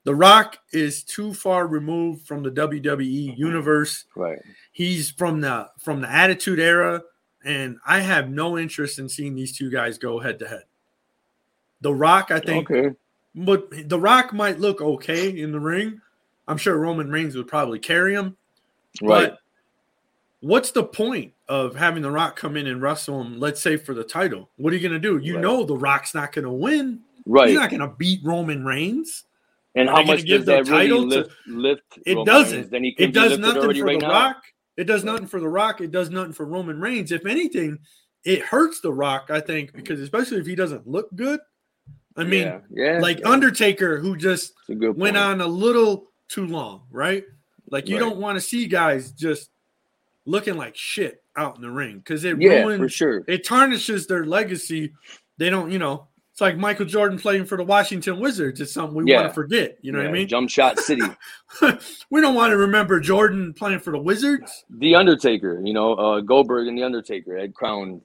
The 0.03 0.15
Rock 0.15 0.57
is 0.73 1.03
too 1.03 1.33
far 1.33 1.67
removed 1.67 2.25
from 2.25 2.41
the 2.41 2.49
WWE 2.49 3.33
universe. 3.37 4.05
Right. 4.15 4.39
He's 4.71 5.11
from 5.11 5.41
the 5.41 5.69
from 5.79 6.01
the 6.01 6.11
Attitude 6.11 6.59
Era, 6.59 7.03
and 7.45 7.77
I 7.85 7.99
have 7.99 8.29
no 8.29 8.57
interest 8.57 8.97
in 8.97 9.07
seeing 9.07 9.35
these 9.35 9.55
two 9.55 9.69
guys 9.69 9.99
go 9.99 10.19
head 10.19 10.39
to 10.39 10.47
head. 10.47 10.63
The 11.81 11.93
Rock, 11.93 12.31
I 12.31 12.39
think, 12.39 12.69
Okay. 12.69 12.95
but 13.35 13.89
The 13.89 13.99
Rock 13.99 14.33
might 14.33 14.59
look 14.59 14.81
okay 14.81 15.29
in 15.29 15.51
the 15.51 15.59
ring. 15.59 16.01
I'm 16.47 16.57
sure 16.57 16.77
Roman 16.77 17.11
Reigns 17.11 17.35
would 17.35 17.47
probably 17.47 17.77
carry 17.79 18.15
him. 18.15 18.35
Right. 19.01 19.29
But 19.29 19.39
what's 20.41 20.71
the 20.71 20.83
point 20.83 21.33
of 21.47 21.75
having 21.75 22.01
The 22.03 22.11
Rock 22.11 22.35
come 22.35 22.57
in 22.57 22.67
and 22.67 22.81
wrestle 22.81 23.21
him, 23.21 23.39
let's 23.39 23.61
say 23.61 23.77
for 23.77 23.93
the 23.93 24.03
title? 24.03 24.49
What 24.57 24.73
are 24.73 24.75
you 24.75 24.87
going 24.87 24.99
to 25.01 25.07
do? 25.07 25.17
You 25.17 25.35
Right. 25.35 25.41
know 25.41 25.63
The 25.63 25.77
Rock's 25.77 26.13
not 26.13 26.33
going 26.33 26.45
to 26.45 26.51
win. 26.51 27.01
right. 27.25 27.49
He's 27.49 27.57
not 27.57 27.69
going 27.69 27.81
to 27.81 27.87
beat 27.97 28.19
Roman 28.23 28.65
Reigns. 28.65 29.23
and 29.75 29.87
are 29.89 29.97
how 29.97 30.03
much 30.03 30.25
give 30.25 30.39
does 30.43 30.45
the 30.47 30.51
that 30.51 30.67
really 30.67 30.89
title 30.89 31.09
to- 31.09 31.15
lift? 31.17 31.31
lift 31.47 31.99
It 32.05 32.15
Roman 32.15 32.25
doesn't. 32.25 32.57
Reigns? 32.57 32.69
Then 32.71 32.83
he 32.83 32.93
can 32.93 33.05
It 33.09 33.13
does 33.13 33.39
nothing 33.39 33.61
for 33.61 33.85
right 33.85 33.99
The 33.99 34.05
now. 34.07 34.11
Rock. 34.11 34.43
It 34.77 34.83
does 34.85 35.03
nothing 35.03 35.27
for 35.27 35.39
The 35.39 35.47
Rock. 35.47 35.79
It 35.79 35.91
does 35.91 36.09
nothing 36.09 36.33
for 36.33 36.45
Roman 36.45 36.81
Reigns. 36.81 37.11
If 37.11 37.25
anything, 37.25 37.79
it 38.25 38.41
hurts 38.41 38.81
The 38.81 38.91
Rock, 38.91 39.29
I 39.29 39.39
think, 39.39 39.73
because 39.73 39.99
especially 40.01 40.39
if 40.39 40.45
he 40.47 40.55
doesn't 40.55 40.87
look 40.87 41.13
good. 41.15 41.39
I 42.17 42.23
mean, 42.25 42.47
yeah, 42.47 42.59
yeah 42.71 42.99
like 42.99 43.19
yeah. 43.19 43.29
Undertaker, 43.29 43.97
who 43.99 44.17
just 44.17 44.53
It's 44.67 44.69
a 44.71 44.75
good 44.75 44.97
went 44.97 45.15
on 45.15 45.39
a 45.39 45.47
little 45.47 46.11
too 46.27 46.47
long, 46.47 46.81
right? 46.91 47.23
Like 47.69 47.87
you 47.87 47.95
Right. 47.95 48.01
don't 48.01 48.17
want 48.17 48.35
to 48.37 48.41
see 48.41 48.65
guys 48.65 49.11
just 49.13 49.50
looking 50.25 50.55
like 50.57 50.75
shit 50.75 51.23
out 51.35 51.55
in 51.55 51.61
the 51.61 51.69
ring 51.71 51.97
because 51.97 52.23
it 52.23 52.39
Yeah, 52.39 52.63
ruins 52.63 52.79
for 52.79 52.89
sure. 52.89 53.23
it 53.27 53.45
tarnishes 53.45 54.07
their 54.07 54.25
legacy. 54.25 54.93
They 55.37 55.49
don't, 55.49 55.71
you 55.71 55.79
know, 55.79 56.07
it's 56.31 56.39
like 56.41 56.57
Michael 56.57 56.85
Jordan 56.85 57.17
playing 57.19 57.45
for 57.45 57.57
the 57.57 57.63
Washington 57.63 58.19
Wizards. 58.19 58.61
It's 58.61 58.71
something 58.73 58.95
we 58.95 59.13
want 59.13 59.27
to 59.27 59.33
forget. 59.33 59.77
You 59.81 59.91
know 59.91 59.97
what 59.99 60.07
I 60.07 60.11
mean? 60.11 60.27
Jump 60.27 60.49
Shot 60.49 60.79
City. 60.79 61.01
we 62.09 62.21
don't 62.21 62.35
want 62.35 62.51
to 62.51 62.57
remember 62.57 62.99
Jordan 62.99 63.53
playing 63.53 63.79
for 63.79 63.91
the 63.91 63.99
Wizards. 63.99 64.63
the 64.69 64.95
Undertaker, 64.95 65.61
you 65.63 65.73
know, 65.73 65.93
uh, 65.95 66.21
Goldberg 66.21 66.67
and 66.67 66.77
the 66.77 66.83
Undertaker 66.83 67.37
at 67.37 67.53
Crown. 67.53 68.01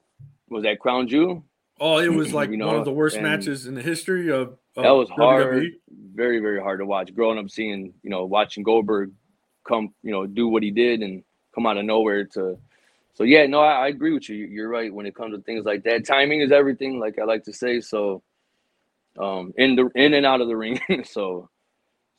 Was 0.48 0.62
that 0.64 0.78
Crown 0.80 1.08
Jewel? 1.08 1.44
Oh, 1.78 1.98
it 1.98 2.12
was 2.12 2.32
like 2.32 2.50
You 2.50 2.56
know, 2.56 2.68
one 2.68 2.76
of 2.76 2.84
the 2.84 2.92
worst 2.92 3.20
matches 3.20 3.66
in 3.66 3.74
the 3.74 3.82
history 3.82 4.30
of, 4.30 4.56
of 4.76 4.82
that 4.82 4.90
was 4.90 5.08
WWE. 5.10 5.16
hard, 5.16 5.66
very 6.14 6.38
very 6.40 6.60
hard 6.60 6.80
to 6.80 6.86
watch. 6.86 7.14
Growing 7.14 7.38
up, 7.38 7.50
seeing 7.50 7.92
you 8.02 8.10
know, 8.10 8.24
watching 8.24 8.62
Goldberg 8.64 9.12
come, 9.68 9.92
you 10.02 10.10
know, 10.12 10.26
do 10.26 10.48
what 10.48 10.62
he 10.62 10.70
did 10.70 11.02
and 11.02 11.22
come 11.57 11.66
out 11.66 11.78
of 11.78 11.84
nowhere 11.84 12.24
to. 12.24 12.59
So 13.14 13.24
yeah, 13.24 13.46
no, 13.46 13.61
I, 13.61 13.86
I 13.86 13.88
agree 13.88 14.12
with 14.12 14.28
you. 14.28 14.36
You're 14.36 14.68
right 14.68 14.92
when 14.92 15.07
it 15.07 15.16
comes 15.16 15.34
to 15.34 15.42
things 15.42 15.64
like 15.64 15.82
that. 15.84 16.07
Timing 16.07 16.42
is 16.42 16.52
everything, 16.52 17.00
like 17.00 17.18
I 17.18 17.24
like 17.24 17.44
to 17.44 17.52
say. 17.52 17.80
So, 17.80 18.22
um, 19.18 19.54
in 19.57 19.74
the 19.74 19.88
in 19.94 20.14
and 20.14 20.26
out 20.26 20.42
of 20.42 20.48
the 20.48 20.57
ring. 20.64 20.78
so, 21.04 21.48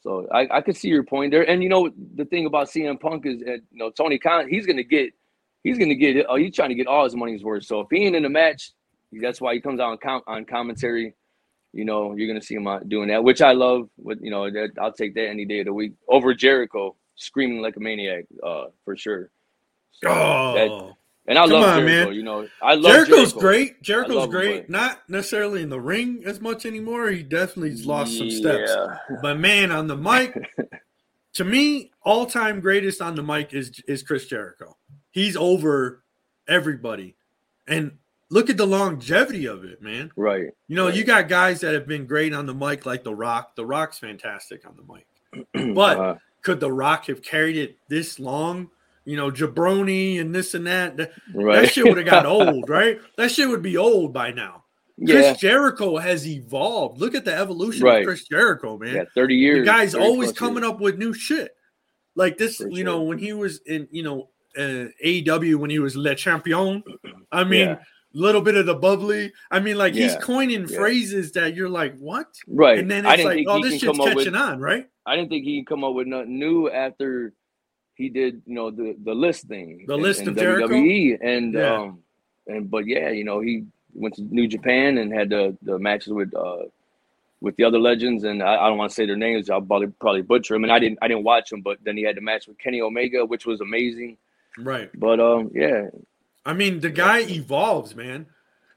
so 0.02 0.28
I, 0.34 0.48
I 0.52 0.62
could 0.62 0.76
see 0.76 0.90
your 0.90 1.04
point 1.04 1.32
there. 1.32 1.48
And 1.48 1.62
you 1.64 1.70
know, 1.70 1.92
the 2.16 2.26
thing 2.26 2.48
about 2.48 2.68
CM 2.68 3.00
Punk 3.00 3.28
is, 3.28 3.40
that, 3.42 3.62
you 3.72 3.78
know, 3.78 3.92
Tony 3.92 4.18
Khan, 4.18 4.50
he's 4.50 4.66
gonna 4.66 4.84
get, 4.84 5.14
he's 5.64 5.78
gonna 5.78 5.96
get, 5.96 6.26
oh, 6.28 6.36
he's 6.36 6.56
trying 6.56 6.70
to 6.70 6.76
get 6.76 6.88
all 6.88 7.04
his 7.04 7.16
money's 7.16 7.44
worth. 7.44 7.66
So 7.66 7.82
if 7.82 7.88
he 7.92 8.06
ain't 8.06 8.16
in 8.16 8.24
the 8.24 8.30
match, 8.30 8.72
that's 9.12 9.40
why 9.40 9.54
he 9.54 9.62
comes 9.62 9.80
out 9.80 9.92
on, 9.92 9.98
com- 10.00 10.24
on 10.28 10.46
commentary. 10.46 11.14
You 11.74 11.86
know, 11.86 12.16
you're 12.16 12.28
gonna 12.28 12.42
see 12.42 12.56
him 12.56 12.68
doing 12.88 13.10
that, 13.10 13.24
which 13.24 13.42
I 13.42 13.52
love. 13.52 13.88
With 13.98 14.20
you 14.22 14.32
know, 14.32 14.50
that 14.50 14.72
I'll 14.82 14.94
take 14.94 15.14
that 15.14 15.28
any 15.28 15.46
day 15.46 15.60
of 15.60 15.68
the 15.68 15.74
week 15.74 15.94
over 16.10 16.34
Jericho 16.34 16.96
screaming 17.18 17.62
like 17.62 17.76
a 17.76 17.80
maniac, 17.80 18.26
uh, 18.42 18.68
for 18.86 18.96
sure. 18.96 19.30
So 20.02 20.08
that- 20.08 20.70
Oh, 20.70 20.96
and 21.28 21.38
I 21.38 21.44
love 21.46 21.64
on, 21.64 21.80
Jericho. 21.80 22.06
man. 22.10 22.14
You 22.16 22.24
know, 22.24 22.48
I 22.62 22.76
love 22.76 22.94
Jericho's 22.94 23.34
Jericho. 23.34 23.40
great. 23.40 23.82
Jericho's 23.82 24.24
him, 24.26 24.30
great. 24.30 24.70
Not 24.70 25.02
necessarily 25.10 25.62
in 25.62 25.70
the 25.70 25.80
ring 25.82 26.24
as 26.26 26.40
much 26.40 26.66
anymore. 26.66 27.10
He 27.10 27.22
definitely's 27.24 27.86
lost 27.86 28.18
some 28.18 28.30
steps. 28.32 28.72
But 29.22 29.38
man, 29.38 29.70
on 29.72 29.88
the 29.88 29.98
mic, 29.98 30.34
to 31.34 31.44
me, 31.44 31.92
all 32.04 32.26
time 32.28 32.62
greatest 32.62 33.02
on 33.02 33.16
the 33.16 33.24
mic 33.24 33.54
is 33.54 33.82
is 33.88 34.04
Chris 34.04 34.26
Jericho. 34.28 34.78
He's 35.12 35.36
over 35.36 36.04
everybody, 36.48 37.16
and 37.68 37.98
look 38.30 38.50
at 38.50 38.56
the 38.58 38.68
longevity 38.68 39.48
of 39.48 39.66
it, 39.66 39.82
man. 39.82 40.12
Right. 40.16 40.52
You 40.70 40.76
know, 40.78 40.86
Right. 40.88 40.96
you 40.96 41.04
got 41.04 41.28
guys 41.28 41.60
that 41.62 41.74
have 41.74 41.88
been 41.88 42.06
great 42.06 42.34
on 42.34 42.46
the 42.46 42.54
mic, 42.54 42.86
like 42.86 43.04
The 43.04 43.14
Rock. 43.16 43.56
The 43.56 43.66
Rock's 43.66 44.00
fantastic 44.00 44.66
on 44.66 44.78
the 44.78 44.94
mic. 44.94 45.08
But 45.76 45.98
Uh, 46.00 46.16
could 46.48 46.60
The 46.62 46.72
Rock 46.72 47.08
have 47.08 47.22
carried 47.22 47.58
it 47.58 47.78
this 47.90 48.20
long? 48.20 48.70
You 49.04 49.18
know, 49.18 49.30
jabroni 49.30 50.20
and 50.22 50.34
this 50.34 50.54
and 50.54 50.66
that. 50.68 50.96
That, 50.96 51.12
right. 51.34 51.62
that 51.62 51.74
shit 51.74 51.84
would 51.84 51.98
have 51.98 52.06
got 52.06 52.26
old, 52.38 52.70
right? 52.70 53.00
That 53.18 53.32
shit 53.32 53.50
would 53.50 53.62
be 53.62 53.76
old 53.76 54.14
by 54.14 54.32
now. 54.32 54.64
Chris 55.06 55.26
yeah. 55.26 55.34
Jericho 55.34 55.98
has 55.98 56.26
evolved. 56.26 57.00
Look 57.00 57.16
at 57.16 57.26
the 57.26 57.34
evolution 57.36 57.84
Right. 57.84 58.00
of 58.00 58.06
Chris 58.06 58.24
Jericho, 58.28 58.78
man 58.78 58.96
Yeah. 58.96 59.04
Thirty 59.14 59.36
years. 59.36 59.60
the 59.60 59.66
guy's 59.66 59.94
always 59.94 60.32
coming 60.32 60.64
years. 60.64 60.72
up 60.74 60.80
with 60.80 60.98
new 60.98 61.14
shit. 61.14 61.52
Like 62.16 62.38
this, 62.38 62.58
For 62.58 62.70
you 62.70 62.84
know, 62.86 63.02
when 63.04 63.18
he 63.20 63.34
was 63.34 63.60
in, 63.66 63.88
you 63.92 64.04
know, 64.04 64.30
uh, 64.58 64.88
AEW 65.06 65.58
when 65.58 65.70
he 65.70 65.80
was 65.80 65.96
Le 65.98 66.16
Champion. 66.16 66.82
I 67.32 67.44
mean, 67.44 67.68
Yeah. 67.68 67.80
Little 68.14 68.42
bit 68.42 68.56
of 68.56 68.66
the 68.66 68.76
bubbly. 68.76 69.32
I 69.52 69.60
mean, 69.60 69.78
like 69.78 69.94
he's 69.94 70.16
coining 70.18 70.62
Yeah. 70.68 70.78
phrases 70.78 71.32
that 71.34 71.56
you're 71.56 71.70
like, 71.70 71.98
what? 71.98 72.28
Right. 72.48 72.80
And 72.80 72.90
then 72.90 73.06
I 73.06 73.16
it's 73.16 73.24
like, 73.24 73.46
oh, 73.48 73.62
this 73.62 73.74
shit's 73.80 73.86
up 73.86 73.98
with 73.98 74.18
catching 74.18 74.36
on, 74.36 74.60
right? 74.60 74.88
I 75.06 75.16
didn't 75.16 75.30
think 75.30 75.46
he 75.46 75.62
could 75.62 75.68
come 75.70 75.84
up 75.84 75.94
with 75.94 76.08
nothing 76.08 76.38
new 76.40 76.70
after 76.70 77.34
he 77.96 78.10
did, 78.10 78.42
you 78.46 78.54
know, 78.56 78.72
the 78.72 78.96
the 79.04 79.14
list 79.14 79.46
thing. 79.48 79.86
The 79.88 79.96
in- 79.96 80.02
list 80.02 80.22
in 80.22 80.30
of 80.30 80.38
Jericho? 80.38 80.68
WWE. 80.68 81.18
And 81.22 81.54
Yeah. 81.54 81.74
um 81.82 82.04
and 82.48 82.70
but 82.70 82.86
yeah, 82.88 83.10
you 83.10 83.24
know, 83.24 83.40
he 83.40 83.66
went 83.94 84.16
to 84.16 84.22
New 84.22 84.48
Japan 84.48 84.98
and 85.00 85.12
had 85.14 85.30
the 85.30 85.58
the 85.62 85.78
matches 85.80 86.14
with 86.14 86.34
uh 86.36 86.64
with 87.42 87.56
the 87.58 87.64
other 87.64 87.78
legends 87.80 88.24
and 88.24 88.42
I, 88.42 88.56
I 88.66 88.68
don't 88.68 88.78
want 88.80 88.90
to 88.90 88.96
say 88.96 89.06
their 89.06 89.16
names, 89.16 89.50
I'll 89.50 89.62
probably 89.62 89.88
probably 90.00 90.22
butcher 90.24 90.54
them. 90.56 90.64
And 90.64 90.72
I 90.74 90.80
didn't 90.80 91.00
I 91.02 91.08
didn't 91.08 91.24
watch 91.24 91.50
them, 91.50 91.62
but 91.62 91.78
then 91.84 91.96
he 91.98 92.04
had 92.04 92.16
the 92.18 92.22
match 92.22 92.48
with 92.48 92.58
Kenny 92.58 92.82
Omega, 92.82 93.26
which 93.26 93.46
was 93.46 93.62
amazing. 93.62 94.18
Right. 94.58 94.90
But 95.00 95.20
um 95.20 95.52
yeah, 95.54 95.88
I 96.48 96.54
mean, 96.54 96.80
the 96.80 96.90
guy 96.90 97.22
evolves, 97.22 97.96
man. 97.96 98.28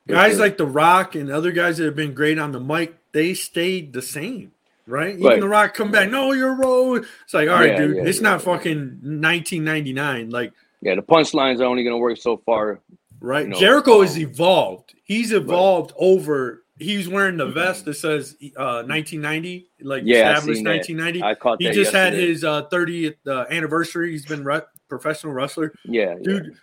Guys 0.09 0.41
like 0.41 0.57
The 0.57 0.67
Rock 0.67 1.15
and 1.15 1.31
other 1.31 1.53
guys 1.53 1.79
that 1.79 1.85
have 1.85 1.95
been 1.95 2.15
great 2.15 2.39
on 2.39 2.51
the 2.51 2.59
mic, 2.59 2.97
they 3.13 3.33
stayed 3.33 3.93
the 3.93 4.03
same, 4.03 4.51
right? 4.87 5.15
Even 5.15 5.25
Right. 5.25 5.41
The 5.41 5.49
Rock 5.49 5.75
come 5.75 5.93
back, 5.93 6.11
no, 6.11 6.33
you're 6.33 6.55
wrong. 6.55 7.05
It's 7.25 7.33
like, 7.33 7.49
all 7.49 7.55
right, 7.55 7.71
Yeah, 7.71 7.79
dude, 7.79 7.97
yeah, 7.97 8.03
it's 8.05 8.19
yeah. 8.19 8.31
not 8.31 8.43
fucking 8.43 8.99
1999. 9.03 10.31
Like, 10.31 10.53
yeah, 10.83 10.97
the 10.97 11.03
punchlines 11.03 11.61
are 11.61 11.65
only 11.65 11.85
gonna 11.85 11.99
work 11.99 12.19
so 12.19 12.39
far 12.39 12.81
Right. 13.21 13.45
You 13.45 13.53
know, 13.53 13.61
Jericho 13.61 13.97
um, 13.97 14.07
has 14.07 14.19
evolved. 14.19 14.95
He's 15.05 15.33
evolved 15.33 15.93
over. 15.97 16.65
He's 16.79 17.09
wearing 17.09 17.37
the 17.37 17.47
vest 17.47 17.85
that 17.85 17.95
says 17.95 18.37
uh, 18.57 18.83
1990, 18.87 19.69
like 19.83 20.03
Yeah, 20.07 20.31
established 20.31 20.57
seen 20.57 20.65
that. 20.65 20.71
1990. 20.71 21.23
I 21.23 21.35
caught 21.35 21.61
He 21.61 21.71
just 21.71 21.93
had 21.93 22.15
his 22.15 22.43
uh, 22.43 22.67
30th 22.69 23.17
uh, 23.27 23.45
anniversary. 23.51 24.13
He's 24.13 24.25
been 24.25 24.43
re- 24.43 24.63
professional 24.89 25.35
wrestler, 25.35 25.75
yeah, 25.85 26.15
yeah. 26.15 26.23
dude. 26.23 26.57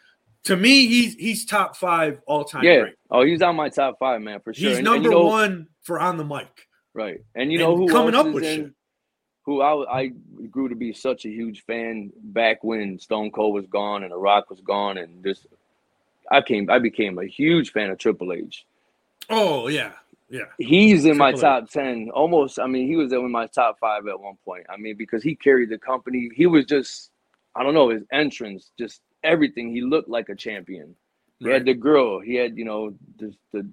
To 0.45 0.55
me, 0.55 0.87
he's 0.87 1.15
he's 1.15 1.45
top 1.45 1.75
five 1.75 2.21
all 2.25 2.43
time. 2.45 2.63
Yeah. 2.63 2.81
great. 2.81 2.95
Oh, 3.11 3.23
he's 3.25 3.41
on 3.41 3.55
my 3.55 3.69
top 3.69 3.97
five, 3.99 4.21
man, 4.21 4.39
for 4.39 4.53
sure. 4.53 4.69
He's 4.69 4.77
And- 4.79 4.87
and 4.87 4.95
number 4.95 5.09
you 5.09 5.15
know, 5.15 5.25
one 5.25 5.67
for 5.83 5.99
on 5.99 6.17
the 6.17 6.23
mic. 6.25 6.47
Right. 6.93 7.19
And 7.35 7.51
you 7.51 7.59
And 7.59 7.67
know 7.67 7.75
who 7.77 7.87
coming 7.89 8.15
up 8.15 8.27
with 8.27 8.43
in, 8.43 8.73
who 9.43 9.61
I 9.61 9.99
I 10.03 10.07
grew 10.49 10.69
to 10.69 10.75
be 10.75 10.93
such 10.93 11.25
a 11.25 11.29
huge 11.29 11.63
fan 11.65 12.11
back 12.15 12.63
when 12.63 12.97
Stone 12.99 13.31
Cold 13.31 13.53
was 13.53 13.67
gone 13.67 14.03
and 14.03 14.11
The 14.11 14.17
Rock 14.17 14.49
was 14.49 14.61
gone 14.61 14.97
and 14.97 15.21
this 15.23 15.45
I 16.31 16.41
came 16.41 16.69
I 16.69 16.79
became 16.79 17.17
a 17.19 17.25
huge 17.25 17.71
fan 17.71 17.89
of 17.91 17.97
Triple 17.97 18.33
H. 18.33 18.65
Oh 19.29 19.67
yeah, 19.67 19.91
yeah. 20.29 20.45
He's 20.57 21.05
in 21.05 21.17
my 21.17 21.31
Triple 21.31 21.49
H. 21.49 21.61
top 21.65 21.69
10 21.69 22.09
almost 22.13 22.57
I 22.59 22.67
mean 22.67 22.87
he 22.87 22.95
was 22.95 23.11
in 23.11 23.29
my 23.31 23.47
top 23.47 23.77
5 23.79 24.07
at 24.07 24.19
one 24.19 24.37
point. 24.45 24.65
I 24.69 24.77
mean 24.77 24.95
because 24.97 25.23
he 25.23 25.35
carried 25.35 25.69
the 25.69 25.77
company. 25.77 26.29
He 26.35 26.45
was 26.47 26.65
just 26.65 27.11
I 27.55 27.63
don't 27.63 27.73
know 27.73 27.89
his 27.89 28.03
entrance 28.11 28.71
just 28.79 29.01
everything 29.23 29.71
he 29.71 29.81
looked 29.81 30.09
like 30.09 30.29
a 30.29 30.35
champion. 30.35 30.95
He 31.39 31.45
Right. 31.47 31.55
had 31.55 31.65
the 31.65 31.73
girl. 31.73 32.19
He 32.19 32.35
had, 32.35 32.57
you 32.57 32.65
know, 32.65 32.95
the 33.17 33.33
the 33.51 33.69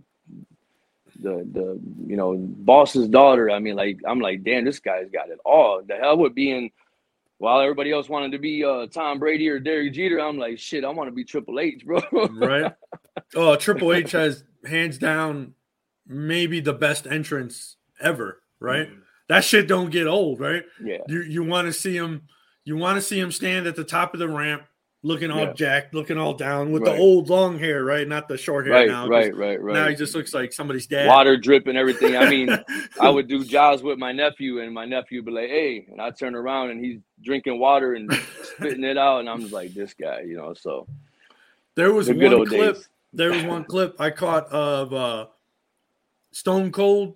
the 1.21 1.49
the 1.53 1.81
you 2.07 2.17
know 2.17 2.37
boss's 2.37 3.09
daughter. 3.09 3.51
I 3.51 3.59
mean, 3.59 3.77
like 3.77 3.99
I'm 4.07 4.21
like, 4.21 4.43
damn, 4.43 4.65
this 4.65 4.81
guy's 4.81 5.11
got 5.11 5.31
it 5.31 5.39
all. 5.45 5.83
The 5.87 5.97
hell 5.97 6.17
with 6.19 6.35
being 6.35 6.71
while 7.39 7.61
everybody 7.61 7.93
else 7.93 8.09
wanted 8.09 8.33
to 8.33 8.39
be 8.39 8.65
uh 8.65 8.87
Tom 8.89 9.19
Brady 9.19 9.49
or 9.49 9.59
Derek 9.59 9.93
Jeter, 9.93 10.21
I'm 10.21 10.39
like, 10.39 10.59
shit, 10.59 10.85
I 10.85 10.91
want 10.91 11.09
to 11.09 11.15
be 11.15 11.25
Triple 11.25 11.61
H, 11.61 11.85
bro. 11.85 12.01
right? 12.33 12.75
Oh, 13.35 13.57
Triple 13.57 13.93
H 13.93 14.13
has 14.13 14.45
hands 14.67 14.99
down 14.99 15.55
maybe 16.07 16.61
the 16.61 16.73
best 16.73 17.07
entrance 17.07 17.77
ever, 18.01 18.43
right? 18.61 18.89
That 19.29 19.43
shit 19.45 19.67
don't 19.69 19.91
get 19.91 20.07
old, 20.07 20.39
right? 20.41 20.65
yeah, 20.83 20.99
You 21.09 21.23
you 21.23 21.43
want 21.45 21.67
to 21.67 21.73
see 21.73 21.97
him, 21.97 22.23
you 22.65 22.77
want 22.77 22.97
to 22.97 23.03
see 23.03 23.19
him 23.19 23.33
stand 23.33 23.67
at 23.67 23.75
the 23.77 23.85
top 23.85 24.13
of 24.15 24.21
the 24.21 24.29
ramp, 24.29 24.63
looking 25.05 25.31
all 25.31 25.41
Yeah. 25.45 25.53
jacked, 25.53 25.93
looking 25.95 26.17
all 26.17 26.33
down 26.33 26.73
with 26.73 26.83
Right. 26.83 26.95
the 26.95 26.99
old 26.99 27.29
long 27.29 27.59
hair, 27.59 27.85
right? 27.85 28.09
Not 28.09 28.27
the 28.27 28.39
short 28.39 28.67
hair 28.67 28.75
right, 28.75 28.89
now. 28.89 29.07
right, 29.07 29.37
right, 29.37 29.61
right. 29.61 29.75
Now 29.75 29.87
he 29.89 29.95
just 29.95 30.15
looks 30.15 30.33
like 30.33 30.51
somebody's 30.53 30.87
dad. 30.87 31.07
water 31.07 31.37
dripping, 31.37 31.77
everything. 31.77 32.17
I 32.17 32.29
mean, 32.29 32.49
I 33.01 33.11
would 33.11 33.29
do 33.29 33.45
jobs 33.45 33.83
with 33.83 33.99
my 33.99 34.13
nephew, 34.13 34.61
and 34.61 34.73
my 34.73 34.87
nephew 34.87 35.19
would 35.19 35.27
be 35.27 35.33
like, 35.33 35.51
"Hey," 35.51 35.87
and 35.93 36.01
I 36.01 36.11
turn 36.11 36.35
around 36.35 36.71
and 36.71 36.83
he's 36.83 37.01
drinking 37.23 37.59
water 37.59 37.93
and 37.95 38.11
spitting 38.43 38.83
it 38.83 38.97
out, 38.97 39.21
and 39.21 39.29
I'm 39.29 39.43
just 39.43 39.53
like, 39.53 39.75
"This 39.75 39.93
guy," 39.93 40.23
you 40.23 40.37
know. 40.39 40.55
So 40.55 40.87
there 41.75 41.93
was 41.93 42.07
the 42.07 42.15
one 42.15 42.47
clip. 42.47 42.75
days. 42.77 42.89
There 43.13 43.31
was 43.31 43.45
one 43.45 43.65
clip 43.65 44.01
I 44.01 44.11
caught 44.11 44.47
of 44.49 44.93
uh, 44.95 45.27
Stone 46.33 46.73
Cold. 46.73 47.15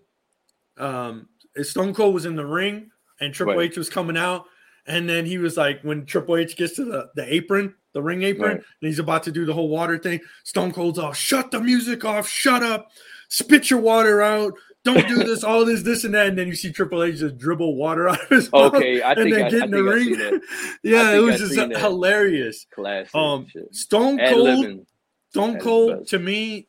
Um, 0.76 1.28
Stone 1.62 1.94
Cold 1.94 2.14
was 2.14 2.26
in 2.26 2.36
the 2.36 2.46
ring 2.46 2.90
and 3.20 3.32
Triple 3.34 3.56
Right. 3.56 3.70
H 3.70 3.76
was 3.76 3.88
coming 3.88 4.16
out, 4.16 4.44
and 4.88 5.08
then 5.08 5.24
he 5.26 5.38
was 5.38 5.56
like, 5.56 5.80
when 5.82 6.04
Triple 6.06 6.36
H 6.36 6.56
gets 6.56 6.74
to 6.76 6.84
the, 6.84 7.10
the 7.14 7.32
apron, 7.32 7.74
the 7.92 8.02
ring 8.02 8.22
apron, 8.22 8.48
Right. 8.56 8.56
and 8.56 8.88
he's 8.88 8.98
about 8.98 9.22
to 9.24 9.32
do 9.32 9.44
the 9.44 9.52
whole 9.54 9.68
water 9.68 9.98
thing. 9.98 10.20
Stone 10.44 10.72
Cold's 10.72 10.98
off, 10.98 11.16
shut 11.16 11.50
the 11.50 11.60
music 11.60 12.04
off, 12.04 12.28
shut 12.28 12.62
up, 12.62 12.90
spit 13.28 13.70
your 13.70 13.80
water 13.80 14.20
out, 14.22 14.54
don't 14.84 15.06
do 15.08 15.16
this, 15.24 15.44
all 15.44 15.64
this, 15.64 15.82
this, 15.82 16.04
and 16.04 16.14
that, 16.14 16.28
and 16.28 16.38
then 16.38 16.46
you 16.48 16.54
see 16.54 16.72
Triple 16.72 17.02
H 17.02 17.18
just 17.18 17.36
dribble 17.38 17.74
water 17.76 18.08
out 18.10 18.22
of 18.22 18.28
his 18.28 18.50
mouth, 18.52 18.74
Okay, 18.74 19.02
I 19.02 19.12
and 19.12 19.32
then 19.32 19.42
I, 19.44 19.50
get 19.50 19.62
I 19.62 19.64
in 19.66 19.70
the 19.70 19.82
ring. 19.82 20.14
yeah, 20.82 21.12
it 21.12 21.18
was 21.20 21.42
I 21.42 21.66
just 21.66 21.76
hilarious. 21.78 22.66
Classic 22.70 23.14
Um. 23.14 23.46
Stone 23.72 24.18
Cold. 24.30 24.86
Stone 25.30 25.60
Cold 25.60 26.06
to 26.08 26.18
me, 26.18 26.68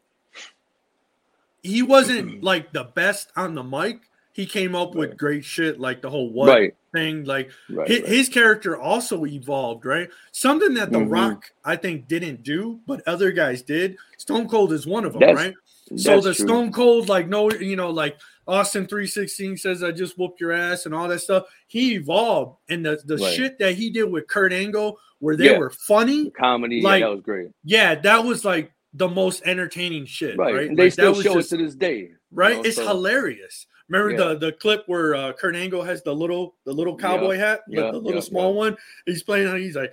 he 1.63 1.82
wasn't 1.82 2.43
like 2.43 2.74
the 2.74 2.84
best 2.86 3.32
on 3.36 3.55
the 3.55 3.63
mic. 3.63 4.01
He 4.39 4.45
came 4.45 4.73
up 4.73 4.95
with 4.95 5.17
great 5.17 5.43
shit, 5.43 5.81
like 5.81 6.01
the 6.01 6.09
whole 6.09 6.29
what 6.31 6.47
Right, 6.47 6.73
thing. 6.93 7.25
Like 7.25 7.51
right, 7.69 7.89
his, 7.89 7.99
right. 8.01 8.09
his 8.09 8.29
character 8.29 8.77
also 8.77 9.25
evolved, 9.25 9.85
right? 9.85 10.09
Something 10.31 10.75
that 10.75 10.93
The 10.93 10.99
Mhm. 10.99 11.11
Rock 11.11 11.51
I 11.65 11.75
think 11.75 12.07
didn't 12.07 12.41
do, 12.43 12.79
but 12.87 13.01
other 13.05 13.33
guys 13.33 13.61
did. 13.61 13.97
Stone 14.17 14.47
Cold 14.47 14.71
is 14.71 14.87
one 14.87 15.03
of 15.03 15.11
them, 15.11 15.19
That's- 15.19 15.35
right? 15.35 15.53
So 15.97 16.21
the 16.21 16.33
true. 16.33 16.45
Stone 16.47 16.71
Cold, 16.71 17.09
like 17.09 17.27
no, 17.27 17.51
you 17.51 17.75
know, 17.75 17.89
like 17.89 18.15
Austin 18.47 18.87
three 18.87 19.07
sixteen 19.07 19.57
says, 19.57 19.83
"I 19.83 19.91
just 19.91 20.17
whooped 20.17 20.39
your 20.39 20.53
ass" 20.53 20.85
and 20.85 20.95
all 20.95 21.09
that 21.09 21.19
stuff. 21.19 21.43
He 21.67 21.95
evolved, 21.95 22.59
and 22.69 22.85
the 22.85 22.97
the 23.03 23.17
Right. 23.17 23.33
shit 23.33 23.59
that 23.59 23.73
he 23.75 23.89
did 23.89 24.05
with 24.05 24.27
Kurt 24.27 24.53
Angle, 24.53 24.97
where 25.19 25.35
they 25.35 25.51
Yeah. 25.51 25.57
were 25.57 25.69
funny, 25.71 26.29
comedy, 26.29 26.79
like, 26.81 27.01
yeah, 27.01 27.07
that 27.07 27.11
was 27.15 27.21
great. 27.23 27.47
yeah, 27.65 27.95
that 27.95 28.23
was 28.23 28.45
like 28.45 28.71
the 28.93 29.09
most 29.09 29.41
entertaining 29.45 30.05
shit, 30.05 30.37
Right, 30.37 30.55
right? 30.55 30.67
and 30.69 30.77
they 30.77 30.83
Like, 30.85 30.93
still 30.93 31.11
that 31.11 31.17
was 31.17 31.25
show 31.25 31.33
just- 31.35 31.51
it 31.51 31.57
to 31.57 31.63
this 31.65 31.75
day. 31.75 32.11
right. 32.31 32.55
know, 32.57 32.63
it's 32.63 32.77
so- 32.77 32.87
hilarious. 32.87 33.65
Remember 33.89 34.11
Yeah. 34.11 34.29
the 34.33 34.37
the 34.37 34.51
clip 34.53 34.83
where 34.87 35.15
uh, 35.15 35.33
Kurt 35.33 35.55
Angle 35.55 35.83
has 35.83 36.01
the 36.03 36.13
little 36.15 36.55
the 36.65 36.73
little 36.73 36.95
Yeah. 36.99 37.07
cowboy 37.07 37.37
hat, 37.37 37.61
the- 37.67 37.75
Yeah, 37.81 37.91
the, 37.91 37.97
little 37.97 38.13
yeah, 38.15 38.19
small 38.21 38.51
yeah. 38.53 38.57
one. 38.57 38.77
He's 39.05 39.23
playing 39.23 39.47
on. 39.47 39.59
He's 39.59 39.75
like, 39.75 39.91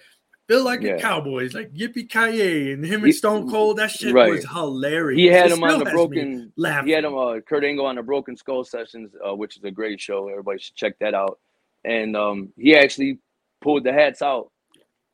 feel 0.49 0.63
like 0.63 0.83
Yeah. 0.83 0.93
a 0.97 1.01
cowboy. 1.01 1.43
He's 1.43 1.55
like 1.55 1.73
yippee 1.73 2.09
ki 2.09 2.73
and 2.73 2.85
him 2.85 3.03
and 3.05 3.15
Stone 3.15 3.51
Cold. 3.51 3.79
That 3.79 3.91
shit 3.91 4.13
right. 4.15 4.31
was 4.31 4.45
hilarious. 4.45 5.19
He 5.19 5.27
had 5.27 5.47
It 5.51 5.53
him 5.59 5.65
on 5.65 5.79
the 5.81 5.87
broken. 5.87 6.53
He 6.85 6.91
had 6.93 7.05
him, 7.05 7.17
uh, 7.17 7.41
Kurt 7.41 7.65
Angle 7.65 7.87
on 7.87 7.97
the 7.97 8.03
Broken 8.03 8.37
Skull 8.37 8.63
Sessions, 8.65 9.11
uh, 9.27 9.35
which 9.35 9.57
is 9.57 9.65
a 9.65 9.71
great 9.71 10.01
show. 10.01 10.29
Everybody 10.29 10.59
should 10.61 10.75
check 10.77 10.99
that 11.01 11.15
out. 11.15 11.39
And 11.85 12.17
um, 12.17 12.53
he 12.57 12.77
actually 12.77 13.19
pulled 13.61 13.85
the 13.85 13.93
hats 13.93 14.21
out, 14.23 14.51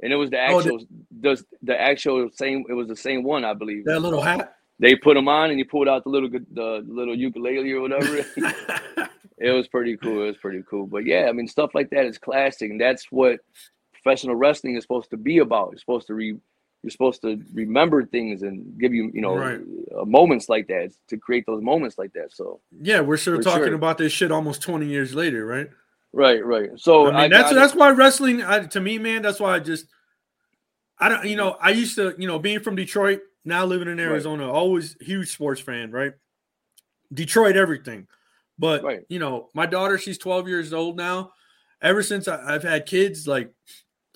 and 0.03 0.13
it 0.13 0.17
was 0.17 0.31
the 0.31 0.39
Oh, 0.51 0.61
the- 0.61 0.69
actual, 0.75 0.87
the, 1.21 1.45
the 1.63 1.81
actual 1.81 2.31
same. 2.35 2.65
It 2.69 2.73
was 2.75 2.89
the 2.89 2.97
same 2.97 3.23
one, 3.23 3.45
I 3.45 3.55
believe. 3.55 3.85
that 3.85 4.01
little 4.01 4.21
hat. 4.23 4.57
They 4.83 4.97
put 4.97 5.17
him 5.17 5.29
on, 5.29 5.51
and 5.51 5.59
he 5.61 5.63
pulled 5.63 5.87
out 5.87 6.03
the 6.03 6.11
little, 6.11 6.29
the 6.29 6.85
little 6.89 7.17
ukulele 7.17 7.71
or 7.71 7.83
whatever. 7.83 8.17
it 9.39 9.53
was 9.53 9.69
pretty 9.69 9.97
cool. 9.97 10.25
It 10.25 10.27
was 10.27 10.37
pretty 10.39 10.65
cool. 10.69 10.89
But 10.89 11.07
yeah, 11.07 11.27
I 11.29 11.33
mean, 11.33 11.47
stuff 11.47 11.71
like 11.73 11.89
that 11.91 12.05
is 12.05 12.19
classic, 12.19 12.69
and 12.69 12.81
that's 12.81 13.07
what 13.13 13.39
professional 13.93 14.35
wrestling 14.35 14.75
is 14.77 14.83
supposed 14.83 15.11
to 15.11 15.17
be 15.17 15.39
about. 15.39 15.69
You're 15.71 15.79
supposed 15.79 16.09
to 16.09 16.15
re, 16.15 16.37
you're 16.83 16.91
supposed 16.91 17.23
to 17.23 17.41
remember 17.55 18.05
things 18.05 18.43
and 18.43 18.77
give 18.77 18.93
you, 18.93 19.13
you 19.15 19.21
know, 19.21 19.37
Right. 19.37 19.61
uh, 19.97 20.05
moments 20.05 20.49
like 20.49 20.67
that 20.67 20.91
to 21.11 21.17
create 21.17 21.47
those 21.47 21.63
moments 21.63 21.97
like 21.97 22.13
that. 22.15 22.33
So 22.33 22.59
yeah, 22.81 23.03
we're 23.03 23.19
still 23.19 23.39
talking 23.39 23.67
sure. 23.67 23.75
about 23.75 23.99
this 23.99 24.13
shit 24.13 24.33
almost 24.33 24.63
twenty 24.63 24.87
years 24.87 25.15
later, 25.15 25.47
right? 25.47 25.71
right, 26.13 26.45
right. 26.45 26.71
So 26.75 27.07
I 27.07 27.23
mean, 27.23 27.31
that's 27.31 27.53
got 27.53 27.55
that's 27.55 27.75
why 27.77 27.91
wrestling 27.91 28.43
I, 28.43 28.67
to 28.67 28.81
me, 28.81 28.99
man. 28.99 29.23
That's 29.23 29.39
why 29.39 29.55
I 29.55 29.61
just 29.61 29.87
I 30.99 31.09
don't, 31.09 31.25
you 31.25 31.37
know, 31.37 31.57
I 31.61 31.71
used 31.71 31.95
to, 31.97 32.17
you 32.19 32.27
know, 32.27 32.41
being 32.41 32.59
from 32.59 32.75
Detroit, 32.75 33.21
now 33.45 33.65
living 33.65 33.89
in 33.89 33.99
Right. 33.99 34.05
Arizona, 34.05 34.51
always 34.51 34.97
huge 35.01 35.33
sports 35.33 35.61
fan, 35.61 35.91
right? 35.91 36.13
Detroit, 37.13 37.57
everything. 37.57 38.07
But 38.59 38.83
Right. 38.83 39.05
you 39.09 39.19
know, 39.19 39.51
my 39.55 39.67
daughter, 39.67 39.99
she's 39.99 40.19
12 40.19 40.49
years 40.49 40.73
old 40.73 40.97
now. 40.97 41.33
Ever 41.81 42.03
since 42.03 42.29
I, 42.29 42.55
I've 42.55 42.63
had 42.63 42.87
kids, 42.87 43.27
like 43.27 43.53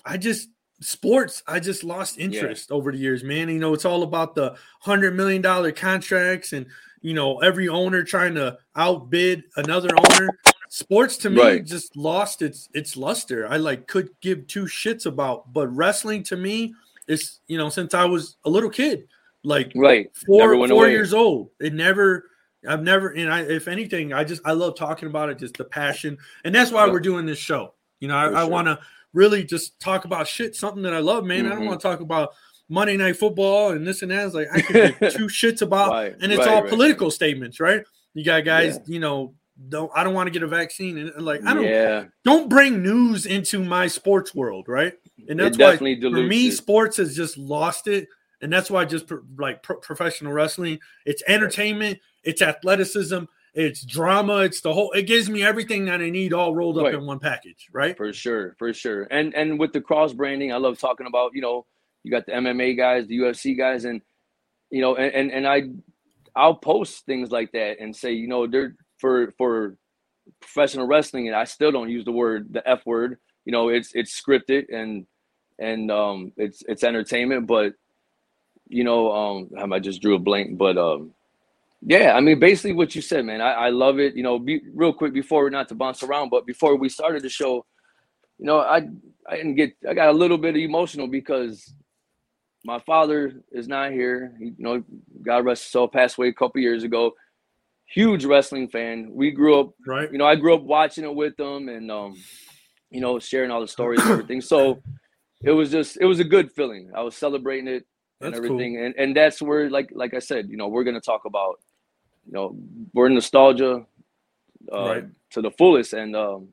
I 0.05 0.17
just 0.17 0.49
sports, 0.79 1.43
I 1.47 1.59
just 1.59 1.83
lost 1.83 2.17
interest 2.17 2.71
over 2.71 2.91
the 2.91 2.97
years, 2.97 3.23
man. 3.23 3.49
You 3.49 3.59
know, 3.59 3.73
it's 3.73 3.83
all 3.85 4.03
about 4.03 4.35
the 4.35 4.55
hundred 4.79 5.15
million 5.15 5.41
dollar 5.41 5.71
contracts 5.71 6.53
and 6.53 6.65
you 7.01 7.13
know 7.13 7.39
every 7.39 7.67
owner 7.67 8.03
trying 8.03 8.35
to 8.35 8.57
outbid 8.75 9.43
another 9.57 9.89
owner. 9.97 10.29
Sports 10.69 11.17
to 11.17 11.29
me 11.29 11.41
Right. 11.41 11.65
just 11.65 11.95
lost 11.97 12.41
its 12.41 12.69
its 12.73 12.95
luster. 12.95 13.47
I 13.47 13.57
like 13.57 13.87
could 13.87 14.09
give 14.21 14.47
two 14.47 14.63
shits 14.65 15.05
about, 15.05 15.51
but 15.51 15.67
wrestling 15.75 16.23
to 16.23 16.37
me 16.37 16.73
is 17.07 17.39
you 17.47 17.57
know 17.57 17.69
since 17.69 17.93
I 17.93 18.05
was 18.05 18.37
a 18.45 18.49
little 18.49 18.69
kid, 18.69 19.07
like 19.47 19.71
right. 19.75 20.09
four 20.25 20.53
four 20.55 20.69
away. 20.69 20.91
years 20.91 21.13
old. 21.13 21.49
It 21.59 21.73
never. 21.73 22.29
I've 22.67 22.83
never, 22.83 23.09
and 23.09 23.31
I, 23.31 23.41
if 23.43 23.67
anything, 23.67 24.11
I 24.13 24.23
just 24.23 24.41
I 24.43 24.51
love 24.51 24.75
talking 24.75 25.07
about 25.07 25.29
it, 25.29 25.39
just 25.39 25.55
the 25.57 25.63
passion, 25.63 26.17
and 26.43 26.53
that's 26.53 26.71
why 26.71 26.85
Yeah. 26.85 26.91
we're 26.91 26.99
doing 26.99 27.25
this 27.25 27.37
show. 27.37 27.73
You 28.01 28.09
know, 28.09 28.17
I, 28.17 28.29
For 28.29 28.35
I 28.35 28.43
want 28.43 28.67
to 28.67 28.79
really 29.13 29.43
just 29.43 29.79
talk 29.79 30.05
about 30.05 30.27
shit, 30.27 30.55
something 30.55 30.81
that 30.83 30.93
I 30.93 30.99
love, 30.99 31.23
man. 31.23 31.45
I 31.45 31.49
don't 31.49 31.61
Mhm. 31.61 31.67
want 31.67 31.79
to 31.79 31.87
talk 31.87 32.01
about 32.01 32.33
Monday 32.67 32.97
Night 32.97 33.15
Football 33.15 33.71
and 33.71 33.87
this 33.87 34.01
and 34.01 34.11
that. 34.11 34.25
It's 34.25 34.35
like 34.35 34.47
I 34.51 34.59
can 34.61 34.95
give 34.99 35.13
two 35.13 35.27
shits 35.27 35.61
about, 35.61 35.91
Right, 35.91 36.15
and 36.21 36.31
it's 36.31 36.39
right, 36.39 36.47
all 36.49 36.61
right. 36.63 36.69
political 36.69 37.09
statements, 37.09 37.59
right? 37.61 37.83
You 38.15 38.25
got 38.25 38.43
guys, 38.43 38.79
you 38.87 38.99
know, 38.99 39.33
don't 39.69 39.89
I 39.95 40.03
don't 40.03 40.13
want 40.13 40.27
to 40.27 40.31
get 40.31 40.43
a 40.43 40.47
vaccine, 40.47 40.97
and 40.97 41.11
like 41.23 41.41
I 41.45 41.53
don't 41.53 41.63
Yeah, 41.63 42.05
don't 42.25 42.49
bring 42.49 42.81
news 42.81 43.25
into 43.27 43.63
my 43.63 43.87
sports 43.87 44.35
world, 44.35 44.65
right? 44.67 44.93
And 45.29 45.39
that's 45.39 45.57
why 45.57 45.77
for 45.77 45.83
me, 45.83 46.47
it. 46.47 46.51
sports 46.53 46.97
has 46.97 47.15
just 47.15 47.37
lost 47.37 47.87
it, 47.87 48.07
and 48.41 48.51
that's 48.51 48.69
why 48.69 48.85
just 48.85 49.07
pro- 49.07 49.21
like 49.37 49.63
pro- 49.63 49.77
professional 49.77 50.33
wrestling, 50.33 50.79
it's 51.05 51.23
entertainment, 51.27 51.99
it's 52.23 52.41
athleticism, 52.41 53.23
it's 53.53 53.83
drama, 53.83 54.39
it's 54.39 54.61
the 54.61 54.71
whole. 54.73 54.91
It 54.91 55.03
gives 55.03 55.29
me 55.29 55.41
everything 55.43 55.85
that 55.85 56.01
I 56.01 56.09
need 56.09 56.33
all 56.33 56.53
rolled 56.55 56.77
up 56.77 56.85
Right. 56.85 56.93
in 56.93 57.05
one 57.05 57.19
package, 57.19 57.67
right? 57.71 57.97
for 57.97 58.13
sure, 58.13 58.55
for 58.59 58.73
sure. 58.73 59.07
And 59.09 59.33
and 59.33 59.59
with 59.59 59.73
the 59.73 59.81
cross 59.81 60.13
branding, 60.13 60.53
I 60.53 60.57
love 60.57 60.77
talking 60.77 61.07
about. 61.07 61.31
You 61.33 61.41
know, 61.41 61.65
you 62.03 62.11
got 62.11 62.25
the 62.25 62.33
MMA 62.33 62.77
guys, 62.77 63.07
the 63.07 63.17
UFC 63.17 63.57
guys, 63.57 63.85
and 63.85 64.01
you 64.69 64.81
know, 64.81 64.95
and 64.95 65.13
and, 65.13 65.31
and 65.31 65.47
I, 65.47 65.63
I'll 66.35 66.55
post 66.55 67.05
things 67.05 67.31
like 67.31 67.51
that 67.53 67.79
and 67.79 67.95
say, 67.95 68.11
you 68.11 68.27
know, 68.27 68.45
they're 68.45 68.75
for 68.99 69.31
for 69.37 69.75
professional 70.39 70.85
wrestling, 70.85 71.27
and 71.27 71.35
I 71.35 71.45
still 71.45 71.71
don't 71.71 71.89
use 71.89 72.05
the 72.05 72.11
word 72.11 72.53
the 72.53 72.67
f 72.69 72.85
word. 72.85 73.17
You 73.45 73.51
know, 73.53 73.69
it's 73.69 73.91
it's 73.95 74.19
scripted 74.21 74.65
and 74.71 75.07
and 75.57 75.89
um 75.89 76.31
it's 76.37 76.61
it's 76.67 76.83
entertainment, 76.83 77.47
but 77.47 77.73
you 78.69 78.83
know, 78.83 79.11
um, 79.11 79.73
I 79.73 79.79
just 79.79 80.01
drew 80.01 80.15
a 80.15 80.19
blank, 80.19 80.57
but 80.57 80.77
um, 80.77 81.13
yeah, 81.81 82.13
I 82.13 82.21
mean, 82.21 82.39
basically 82.39 82.73
what 82.73 82.95
you 82.95 83.01
said, 83.01 83.25
man. 83.25 83.41
I, 83.41 83.51
I 83.51 83.69
love 83.69 83.99
it. 83.99 84.15
You 84.15 84.23
know, 84.23 84.39
be, 84.39 84.61
real 84.73 84.93
quick 84.93 85.13
before 85.13 85.49
not 85.49 85.69
to 85.69 85.75
bounce 85.75 86.03
around, 86.03 86.29
but 86.29 86.45
before 86.45 86.75
we 86.75 86.89
started 86.89 87.23
the 87.23 87.29
show, 87.29 87.65
you 88.39 88.45
know, 88.45 88.59
I 88.59 88.87
I 89.27 89.35
didn't 89.35 89.55
get 89.55 89.75
I 89.87 89.93
got 89.93 90.09
a 90.09 90.13
little 90.13 90.37
bit 90.37 90.57
emotional 90.57 91.07
because 91.07 91.73
my 92.65 92.79
father 92.79 93.41
is 93.51 93.67
not 93.67 93.91
here. 93.91 94.35
He, 94.39 94.45
you 94.45 94.55
know, 94.57 94.83
God 95.21 95.45
rest 95.45 95.63
his 95.63 95.71
soul, 95.71 95.87
passed 95.87 96.17
away 96.17 96.29
a 96.29 96.33
couple 96.33 96.61
years 96.61 96.83
ago. 96.83 97.13
Huge 97.85 98.25
wrestling 98.25 98.67
fan. 98.67 99.09
We 99.11 99.31
grew 99.31 99.59
up, 99.59 99.73
right? 99.85 100.11
You 100.11 100.17
know, 100.17 100.25
I 100.25 100.35
grew 100.35 100.55
up 100.55 100.63
watching 100.63 101.03
it 101.03 101.13
with 101.13 101.37
them 101.37 101.69
and 101.69 101.89
um, 101.91 102.15
you 102.89 103.01
know, 103.01 103.19
sharing 103.19 103.51
all 103.51 103.61
the 103.61 103.67
stories 103.67 104.01
and 104.01 104.11
everything. 104.11 104.41
So 104.41 104.81
it 105.43 105.51
was 105.51 105.71
just 105.71 105.97
it 106.01 106.05
was 106.05 106.19
a 106.19 106.23
good 106.23 106.51
feeling. 106.51 106.91
I 106.95 107.01
was 107.01 107.15
celebrating 107.15 107.67
it 107.67 107.85
and 108.21 108.35
everything. 108.35 108.75
cool. 108.75 108.85
And 108.85 108.95
and 108.97 109.15
that's 109.15 109.41
where 109.41 109.69
like 109.69 109.89
like 109.93 110.13
I 110.13 110.19
said, 110.19 110.49
you 110.49 110.57
know, 110.57 110.67
we're 110.67 110.83
gonna 110.83 111.01
talk 111.01 111.25
about, 111.25 111.59
you 112.25 112.33
know, 112.33 112.55
we're 112.93 113.09
nostalgia 113.09 113.85
uh, 114.73 114.85
Right. 114.85 115.05
to 115.31 115.41
the 115.41 115.51
fullest. 115.51 115.93
And 115.93 116.15
um 116.15 116.49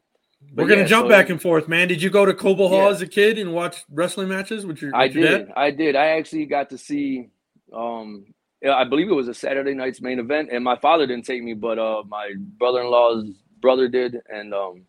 We're 0.54 0.66
gonna 0.68 0.82
yeah, 0.82 0.86
jump 0.86 1.06
so- 1.06 1.08
back 1.10 1.30
and 1.30 1.40
forth, 1.40 1.68
man. 1.68 1.88
Did 1.88 2.02
you 2.02 2.10
go 2.10 2.24
to 2.26 2.34
Cobo 2.34 2.68
Hall 2.68 2.84
Yeah. 2.84 2.90
as 2.90 3.02
a 3.02 3.06
kid 3.06 3.38
and 3.38 3.52
watch 3.52 3.84
wrestling 3.90 4.28
matches 4.28 4.66
with 4.66 4.80
your, 4.82 4.94
I 4.94 5.04
your 5.04 5.22
did. 5.22 5.46
dad? 5.46 5.52
I 5.56 5.70
did. 5.70 5.96
I 5.96 6.06
actually 6.18 6.46
got 6.46 6.70
to 6.70 6.78
see 6.78 7.28
um 7.72 8.26
I 8.66 8.84
believe 8.84 9.10
it 9.10 9.14
was 9.14 9.28
a 9.28 9.34
Saturday 9.34 9.74
night's 9.74 10.00
main 10.00 10.18
event 10.18 10.48
and 10.52 10.64
my 10.64 10.76
father 10.76 11.06
didn't 11.06 11.26
take 11.26 11.42
me, 11.42 11.54
but 11.54 11.78
uh 11.78 12.02
my 12.08 12.32
brother-in-law's 12.58 13.30
brother 13.60 13.88
did 13.88 14.20
and 14.28 14.52
um 14.54 14.82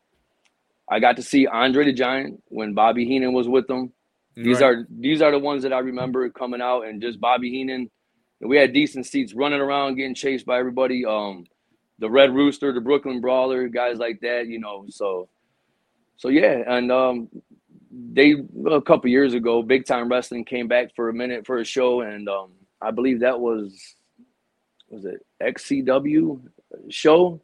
I 0.87 0.99
got 0.99 1.15
to 1.15 1.23
see 1.23 1.47
Andre 1.47 1.85
the 1.85 1.93
Giant 1.93 2.43
when 2.49 2.73
Bobby 2.75 3.05
Heenan 3.05 3.33
was 3.33 3.47
with 3.47 3.65
them. 3.65 3.91
These 4.35 4.61
Right. 4.61 4.75
are 4.79 4.87
these 4.89 5.21
are 5.21 5.31
the 5.31 5.39
ones 5.39 5.63
that 5.63 5.73
I 5.73 5.79
remember 5.79 6.29
coming 6.29 6.61
out 6.61 6.81
and 6.81 7.01
just 7.01 7.19
Bobby 7.21 7.49
Heenan. 7.49 7.89
We 8.41 8.57
had 8.57 8.73
decent 8.73 9.05
seats 9.05 9.33
running 9.33 9.61
around 9.61 9.95
getting 9.95 10.15
chased 10.15 10.45
by 10.45 10.59
everybody. 10.59 11.05
Um 11.05 11.45
the 11.99 12.09
Red 12.09 12.33
Rooster, 12.35 12.73
the 12.73 12.81
Brooklyn 12.81 13.21
Brawler, 13.21 13.69
guys 13.69 13.97
like 13.97 14.19
that, 14.21 14.47
you 14.47 14.59
know. 14.59 14.85
So 14.89 15.29
so 16.17 16.29
yeah, 16.29 16.63
and 16.67 16.91
um 16.91 17.29
they 17.91 18.35
a 18.69 18.81
couple 18.81 19.09
years 19.09 19.33
ago, 19.33 19.61
Big 19.63 19.85
Time 19.85 20.09
Wrestling 20.09 20.43
came 20.43 20.67
back 20.67 20.93
for 20.95 21.07
a 21.09 21.13
minute 21.13 21.45
for 21.45 21.59
a 21.59 21.65
show, 21.65 22.01
and 22.01 22.27
um 22.27 22.51
I 22.81 22.91
believe 22.91 23.21
that 23.21 23.39
was 23.39 23.95
was 24.89 25.05
it 25.05 25.25
XCW 25.41 26.41
show, 26.89 27.41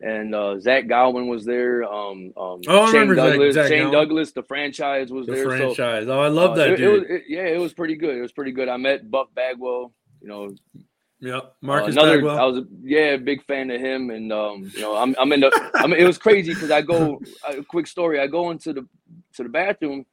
and 0.00 0.34
uh 0.34 0.58
Zach 0.60 0.86
Gowen 0.86 1.26
was 1.28 1.44
there. 1.44 1.84
Um, 1.84 2.32
um 2.36 2.60
Oh, 2.68 2.82
I 2.82 2.86
Shane 2.86 3.08
remember 3.08 3.14
Zach- 3.16 3.30
Douglas, 3.32 3.54
Zach 3.54 3.68
Shane 3.68 3.78
Gowen. 3.82 3.92
Douglas, 3.92 4.32
the 4.32 4.42
franchise 4.44 5.10
was 5.10 5.26
The 5.26 5.32
there. 5.32 5.44
So 5.44 5.74
franchise. 5.74 6.08
oh, 6.08 6.20
I 6.20 6.28
love 6.28 6.52
uh, 6.52 6.54
that 6.56 6.68
it, 6.70 6.72
it 6.74 6.76
dude. 6.78 7.02
was, 7.02 7.10
it- 7.10 7.24
yeah, 7.28 7.46
it 7.46 7.58
was 7.60 7.72
pretty 7.74 7.96
good. 7.96 8.16
It 8.16 8.20
was 8.22 8.32
pretty 8.32 8.52
good. 8.52 8.68
I 8.68 8.76
met 8.76 9.10
Buff 9.10 9.28
Bagwell. 9.34 9.92
You 10.20 10.28
know, 10.28 10.50
yep. 11.20 11.54
uh, 11.66 11.72
another. 11.84 12.16
Bagwell. 12.18 12.38
I 12.38 12.44
was 12.44 12.58
a, 12.58 12.64
yeah, 12.82 13.16
big 13.16 13.44
fan 13.44 13.70
of 13.70 13.80
him, 13.80 14.10
and 14.10 14.32
um, 14.32 14.70
you 14.74 14.80
know, 14.80 14.96
I'm 14.96 15.14
I'm 15.18 15.32
in 15.32 15.40
the. 15.40 15.70
I 15.74 15.86
mean, 15.86 15.98
it 16.00 16.04
was 16.06 16.18
crazy 16.18 16.52
because 16.54 16.70
I 16.72 16.82
go. 16.82 17.20
A 17.48 17.62
quick 17.62 17.86
story. 17.86 18.18
I 18.20 18.26
go 18.26 18.50
into 18.50 18.72
the 18.72 18.86
to 19.34 19.42
the 19.44 19.48
bathroom, 19.48 20.04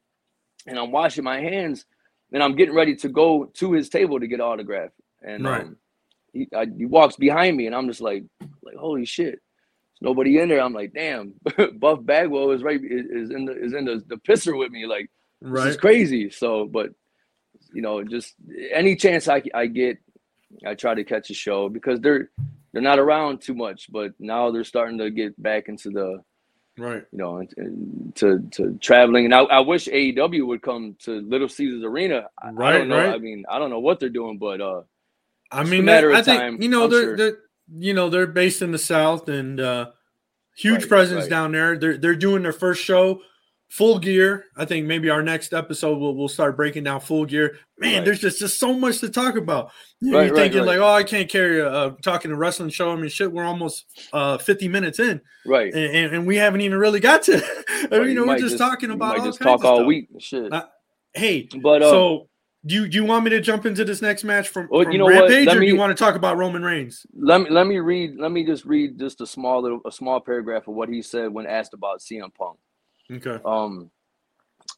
and 0.66 0.78
I'm 0.78 0.92
washing 0.92 1.24
my 1.24 1.40
hands, 1.40 1.86
and 2.32 2.40
I'm 2.42 2.54
getting 2.54 2.74
ready 2.74 2.94
to 2.96 3.08
go 3.08 3.46
to 3.54 3.72
his 3.72 3.88
table 3.88 4.20
to 4.20 4.26
get 4.28 4.36
an 4.36 4.42
autograph, 4.46 4.90
and 5.22 5.44
Right. 5.44 5.62
um, 5.62 5.76
he 6.32 6.48
I, 6.54 6.66
he 6.76 6.86
walks 6.86 7.16
behind 7.16 7.56
me, 7.56 7.66
and 7.66 7.74
I'm 7.74 7.88
just 7.88 8.00
like, 8.00 8.22
like 8.62 8.76
holy 8.76 9.04
shit. 9.06 9.40
Nobody 10.00 10.38
in 10.38 10.48
there. 10.48 10.60
I'm 10.60 10.72
like, 10.74 10.92
damn, 10.92 11.34
Buff 11.78 12.00
Bagwell 12.04 12.50
is 12.52 12.62
right 12.62 12.80
is, 12.82 13.30
in 13.30 13.46
the 13.46 13.52
is 13.56 13.72
in 13.72 13.84
the, 13.86 14.02
the 14.06 14.16
pisser 14.16 14.56
with 14.58 14.70
me. 14.70 14.86
Like 14.86 15.10
this 15.40 15.50
right. 15.50 15.66
is 15.68 15.76
crazy. 15.76 16.30
So, 16.30 16.66
but 16.66 16.90
you 17.72 17.82
know, 17.82 18.02
just 18.04 18.34
any 18.72 18.94
chance 18.96 19.28
I, 19.28 19.42
I 19.54 19.66
get, 19.66 19.98
I 20.66 20.74
try 20.74 20.94
to 20.94 21.04
catch 21.04 21.30
a 21.30 21.34
show 21.34 21.68
because 21.68 22.00
they're 22.00 22.30
they're 22.72 22.82
not 22.82 22.98
around 22.98 23.40
too 23.40 23.54
much. 23.54 23.90
But 23.90 24.12
now 24.18 24.50
they're 24.50 24.64
starting 24.64 24.98
to 24.98 25.10
get 25.10 25.40
back 25.42 25.68
into 25.68 25.90
the 25.90 26.22
Right. 26.78 27.02
you 27.10 27.18
know 27.18 27.38
and- 27.56 28.14
to 28.16 28.40
to 28.52 28.78
traveling. 28.82 29.24
And 29.24 29.34
I, 29.34 29.40
I 29.44 29.60
wish 29.60 29.86
AEW 29.88 30.46
would 30.46 30.60
come 30.62 30.94
to 31.04 31.20
Little 31.22 31.48
Caesars 31.48 31.82
Arena. 31.84 32.26
I, 32.42 32.48
I 32.48 32.50
Right, 32.52 32.72
don't 32.78 32.88
know. 32.88 32.96
right. 32.98 33.14
I 33.14 33.18
mean, 33.18 33.44
I 33.50 33.58
don't 33.58 33.70
know 33.70 33.80
what 33.80 33.98
they're 33.98 34.10
doing, 34.10 34.36
but 34.36 34.60
uh, 34.60 34.82
I 35.50 35.64
mean, 35.64 35.84
matter 35.86 36.12
I 36.12 36.18
of 36.18 36.24
think 36.26 36.40
time, 36.40 36.60
you 36.62 36.68
know 36.68 36.84
I'm 36.84 36.90
they're 36.90 37.02
sure. 37.02 37.16
they're 37.16 37.38
you 37.72 37.94
know 37.94 38.08
they're 38.08 38.26
based 38.26 38.62
in 38.62 38.72
the 38.72 38.78
South 38.78 39.28
and 39.28 39.60
uh, 39.60 39.90
huge 40.56 40.82
Right, 40.82 40.88
presence 40.88 41.22
right. 41.22 41.30
down 41.30 41.52
there. 41.52 41.78
They're 41.78 41.96
they're 41.98 42.14
doing 42.16 42.42
their 42.42 42.52
first 42.52 42.82
show, 42.82 43.20
full 43.68 43.98
gear. 43.98 44.44
I 44.56 44.64
think 44.64 44.86
maybe 44.86 45.10
our 45.10 45.22
next 45.22 45.52
episode 45.52 45.98
we'll 45.98 46.14
we'll 46.14 46.28
start 46.28 46.56
breaking 46.56 46.84
down 46.84 47.00
full 47.00 47.24
gear. 47.24 47.58
Man, 47.78 47.96
Right. 47.96 48.04
there's 48.04 48.20
just 48.20 48.38
just 48.38 48.58
so 48.58 48.72
much 48.72 48.98
to 49.00 49.08
talk 49.08 49.36
about. 49.36 49.70
You 50.00 50.12
know, 50.12 50.20
you're 50.20 50.34
thinking 50.36 50.64
like, 50.64 50.78
oh, 50.78 50.86
I 50.88 51.02
can't 51.02 51.28
carry 51.28 51.60
a, 51.60 51.68
uh 51.68 51.90
talking 52.02 52.30
a 52.30 52.36
wrestling 52.36 52.70
show. 52.70 52.90
I 52.92 52.96
mean, 52.96 53.08
shit, 53.08 53.30
we're 53.32 53.44
almost 53.44 53.86
uh 54.12 54.38
50 54.38 54.68
minutes 54.68 54.98
in, 54.98 55.20
right. 55.46 55.72
and, 55.74 55.94
and, 55.96 56.14
and 56.14 56.26
we 56.26 56.36
haven't 56.36 56.60
even 56.62 56.78
really 56.78 57.00
got 57.00 57.22
to. 57.24 57.42
You 57.90 58.14
know, 58.14 58.22
we're 58.22 58.26
might 58.26 58.40
just, 58.40 58.58
talking 58.58 58.90
about 58.90 59.18
all 59.18 59.24
just 59.26 59.38
kinds 59.38 59.60
talk 59.60 59.60
of 59.60 59.64
all 59.66 59.76
stuff. 59.78 59.86
week. 59.86 60.08
Shit. 60.18 60.52
Uh, 60.52 60.66
Hey, 61.14 61.48
but 61.62 61.82
uh, 61.82 61.90
so 61.90 62.28
do 62.66 62.74
you 62.74 62.88
do 62.88 62.96
you 62.96 63.04
want 63.04 63.24
me 63.24 63.30
to 63.30 63.40
jump 63.40 63.64
into 63.64 63.84
this 63.84 64.02
next 64.02 64.24
match 64.24 64.48
from, 64.48 64.68
Well, 64.70 64.82
from 64.82 64.92
you 64.92 64.98
know 64.98 65.04
what? 65.04 65.30
Rampage, 65.30 65.48
or 65.48 65.60
do 65.60 65.66
you 65.66 65.76
want 65.76 65.96
to 65.96 66.04
talk 66.04 66.16
about 66.16 66.36
Roman 66.36 66.62
Reigns? 66.62 67.06
let 67.14 67.40
me 67.40 67.50
let 67.50 67.66
me 67.66 67.78
read. 67.78 68.16
Let 68.16 68.32
me 68.32 68.44
just 68.44 68.64
read 68.64 68.98
just 68.98 69.20
a 69.20 69.26
small 69.26 69.62
little 69.62 69.80
a 69.86 69.92
small 69.92 70.20
paragraph 70.20 70.68
of 70.68 70.74
what 70.74 70.88
he 70.88 71.00
said 71.02 71.32
when 71.32 71.46
asked 71.46 71.74
about 71.74 72.00
CM 72.00 72.34
Punk. 72.34 72.58
Okay. 73.10 73.38
Um, 73.44 73.90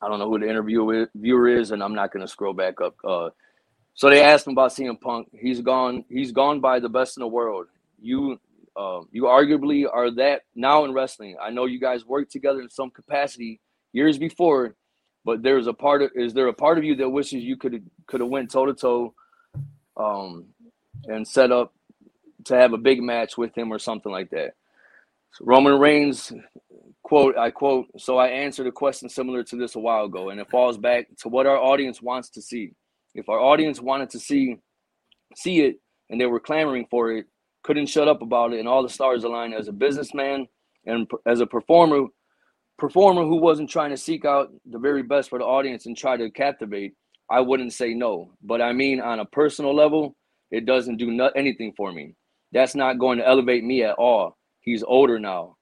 I 0.02 0.08
don't 0.08 0.18
know 0.18 0.28
who 0.28 0.38
the 0.38 0.48
interviewer 0.48 1.10
viewer 1.14 1.48
is, 1.48 1.70
and 1.70 1.82
I'm 1.82 1.94
not 1.94 2.12
going 2.12 2.24
to 2.24 2.30
scroll 2.30 2.52
back 2.52 2.80
up. 2.80 2.94
Uh, 3.02 3.30
so 3.94 4.08
they 4.08 4.22
asked 4.22 4.46
him 4.46 4.52
about 4.52 4.70
CM 4.70 5.00
Punk. 5.00 5.28
He's 5.32 5.60
gone. 5.60 6.04
He's 6.08 6.30
gone 6.30 6.60
by 6.60 6.78
the 6.78 6.88
best 6.88 7.16
in 7.16 7.22
the 7.22 7.26
world. 7.26 7.66
You, 8.00 8.38
uh, 8.76 9.00
you 9.10 9.24
arguably 9.24 9.86
are 9.92 10.10
that 10.12 10.42
now 10.54 10.84
in 10.84 10.92
wrestling. 10.92 11.36
I 11.42 11.50
know 11.50 11.64
you 11.64 11.80
guys 11.80 12.04
worked 12.04 12.30
together 12.30 12.60
in 12.60 12.70
some 12.70 12.90
capacity 12.90 13.60
years 13.92 14.18
before, 14.18 14.76
but 15.24 15.42
there's 15.42 15.66
a 15.66 15.72
part 15.72 16.02
of 16.02 16.10
is 16.14 16.34
there 16.34 16.48
a 16.48 16.52
part 16.52 16.78
of 16.78 16.84
you 16.84 16.96
that 16.96 17.08
wishes 17.08 17.42
you 17.42 17.56
could 17.56 17.82
could 18.06 18.20
have 18.20 18.30
went 18.30 18.50
toe 18.50 18.66
to 18.66 18.74
toe, 18.74 19.14
um, 19.96 20.46
and 21.04 21.26
set 21.26 21.52
up 21.52 21.72
to 22.44 22.56
have 22.56 22.72
a 22.72 22.78
big 22.78 23.02
match 23.02 23.36
with 23.36 23.56
him 23.56 23.72
or 23.72 23.78
something 23.78 24.12
like 24.12 24.30
that. 24.30 24.54
So 25.32 25.44
Roman 25.44 25.78
Reigns 25.78 26.32
quote 27.08 27.38
i 27.38 27.50
quote 27.50 27.86
so 27.96 28.18
i 28.18 28.28
answered 28.28 28.66
a 28.66 28.72
question 28.72 29.08
similar 29.08 29.42
to 29.42 29.56
this 29.56 29.76
a 29.76 29.80
while 29.80 30.04
ago 30.04 30.28
and 30.28 30.38
it 30.38 30.50
falls 30.50 30.76
back 30.76 31.06
to 31.16 31.30
what 31.30 31.46
our 31.46 31.56
audience 31.56 32.02
wants 32.02 32.28
to 32.28 32.42
see 32.42 32.72
if 33.14 33.30
our 33.30 33.40
audience 33.40 33.80
wanted 33.80 34.10
to 34.10 34.18
see 34.18 34.56
see 35.34 35.60
it 35.60 35.80
and 36.10 36.20
they 36.20 36.26
were 36.26 36.38
clamoring 36.38 36.86
for 36.90 37.12
it 37.12 37.24
couldn't 37.62 37.86
shut 37.86 38.08
up 38.08 38.20
about 38.20 38.52
it 38.52 38.58
and 38.58 38.68
all 38.68 38.82
the 38.82 38.90
stars 38.90 39.24
aligned 39.24 39.54
as 39.54 39.68
a 39.68 39.72
businessman 39.72 40.46
and 40.84 41.10
as 41.24 41.40
a 41.40 41.46
performer 41.46 42.04
performer 42.78 43.24
who 43.24 43.36
wasn't 43.36 43.68
trying 43.68 43.90
to 43.90 43.96
seek 43.96 44.24
out 44.24 44.50
the 44.70 44.78
very 44.78 45.02
best 45.02 45.28
for 45.28 45.38
the 45.38 45.44
audience 45.44 45.86
and 45.86 45.96
try 45.96 46.16
to 46.16 46.30
captivate 46.30 46.94
i 47.30 47.40
wouldn't 47.40 47.72
say 47.72 47.92
no 47.94 48.30
but 48.42 48.60
i 48.62 48.72
mean 48.72 49.00
on 49.00 49.20
a 49.20 49.24
personal 49.26 49.74
level 49.74 50.14
it 50.50 50.64
doesn't 50.64 50.96
do 50.96 51.10
not 51.10 51.32
anything 51.36 51.72
for 51.76 51.92
me 51.92 52.14
that's 52.52 52.74
not 52.74 52.98
going 52.98 53.18
to 53.18 53.26
elevate 53.26 53.64
me 53.64 53.82
at 53.82 53.94
all 53.96 54.36
he's 54.60 54.82
older 54.84 55.18
now 55.18 55.54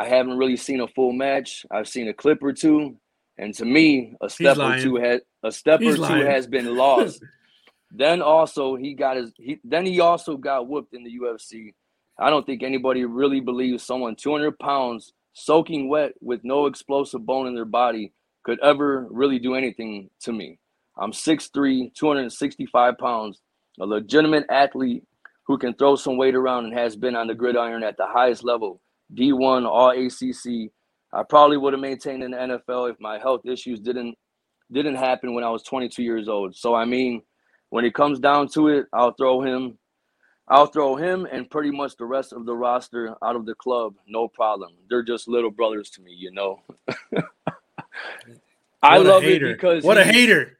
I 0.00 0.06
haven't 0.06 0.38
really 0.38 0.56
seen 0.56 0.80
a 0.80 0.86
full 0.86 1.12
match. 1.12 1.66
I've 1.72 1.88
seen 1.88 2.06
a 2.08 2.14
clip 2.14 2.40
or 2.40 2.52
two, 2.52 2.96
and 3.36 3.52
to 3.54 3.64
me, 3.64 4.14
a 4.20 4.28
step 4.28 4.56
or 4.58 4.78
two 4.78 4.94
has 4.96 5.20
a 5.42 5.50
step 5.50 5.80
He's 5.80 5.94
or 5.94 5.96
two 5.96 6.02
lying. 6.02 6.26
has 6.26 6.46
been 6.46 6.76
lost. 6.84 7.20
then 7.90 8.22
also 8.22 8.76
he 8.76 8.94
got 8.94 9.16
his 9.16 9.32
he 9.38 9.58
then 9.64 9.84
he 9.84 9.98
also 9.98 10.36
got 10.36 10.68
whooped 10.68 10.94
in 10.94 11.02
the 11.02 11.18
UFC. 11.18 11.74
I 12.16 12.30
don't 12.30 12.46
think 12.46 12.62
anybody 12.62 13.04
really 13.06 13.40
believes 13.40 13.82
someone 13.82 14.14
200 14.14 14.56
pounds 14.60 15.12
soaking 15.38 15.88
wet 15.88 16.12
with 16.20 16.40
no 16.44 16.66
explosive 16.66 17.24
bone 17.24 17.46
in 17.46 17.54
their 17.54 17.64
body 17.64 18.12
could 18.44 18.58
ever 18.60 19.06
really 19.10 19.38
do 19.38 19.54
anything 19.54 20.10
to 20.20 20.32
me. 20.32 20.58
I'm 20.98 21.12
6'3, 21.12 21.94
265 21.94 22.98
pounds, 22.98 23.40
a 23.80 23.86
legitimate 23.86 24.44
athlete 24.50 25.04
who 25.46 25.56
can 25.56 25.74
throw 25.74 25.96
some 25.96 26.16
weight 26.16 26.34
around 26.34 26.66
and 26.66 26.74
has 26.74 26.96
been 26.96 27.16
on 27.16 27.26
the 27.26 27.34
gridiron 27.34 27.82
at 27.82 27.96
the 27.96 28.06
highest 28.06 28.44
level. 28.44 28.80
D1, 29.14 29.66
all 29.66 29.90
ACC. 29.90 30.70
I 31.12 31.22
probably 31.22 31.56
would 31.56 31.72
have 31.72 31.80
maintained 31.80 32.22
in 32.22 32.32
the 32.32 32.36
NFL 32.36 32.90
if 32.90 33.00
my 33.00 33.18
health 33.18 33.46
issues 33.46 33.80
didn't 33.80 34.14
didn't 34.70 34.96
happen 34.96 35.32
when 35.34 35.44
I 35.44 35.48
was 35.48 35.62
22 35.62 36.02
years 36.02 36.28
old. 36.28 36.54
So 36.54 36.74
I 36.74 36.84
mean, 36.84 37.22
when 37.70 37.86
it 37.86 37.94
comes 37.94 38.20
down 38.20 38.48
to 38.48 38.68
it, 38.68 38.86
I'll 38.92 39.14
throw 39.14 39.40
him 39.40 39.78
I'll 40.48 40.66
throw 40.66 40.96
him 40.96 41.26
and 41.30 41.48
pretty 41.50 41.70
much 41.70 41.96
the 41.96 42.04
rest 42.06 42.32
of 42.32 42.46
the 42.46 42.54
roster 42.54 43.14
out 43.22 43.36
of 43.36 43.46
the 43.46 43.54
club, 43.54 43.94
no 44.06 44.28
problem. 44.28 44.72
They're 44.88 45.02
just 45.02 45.28
little 45.28 45.50
brothers 45.50 45.90
to 45.90 46.02
me, 46.02 46.12
you 46.12 46.30
know. 46.32 46.62
I 48.82 48.98
love 48.98 49.22
hater. 49.22 49.50
it 49.50 49.54
because 49.54 49.84
what 49.84 49.98
a 49.98 50.04
hater. 50.04 50.58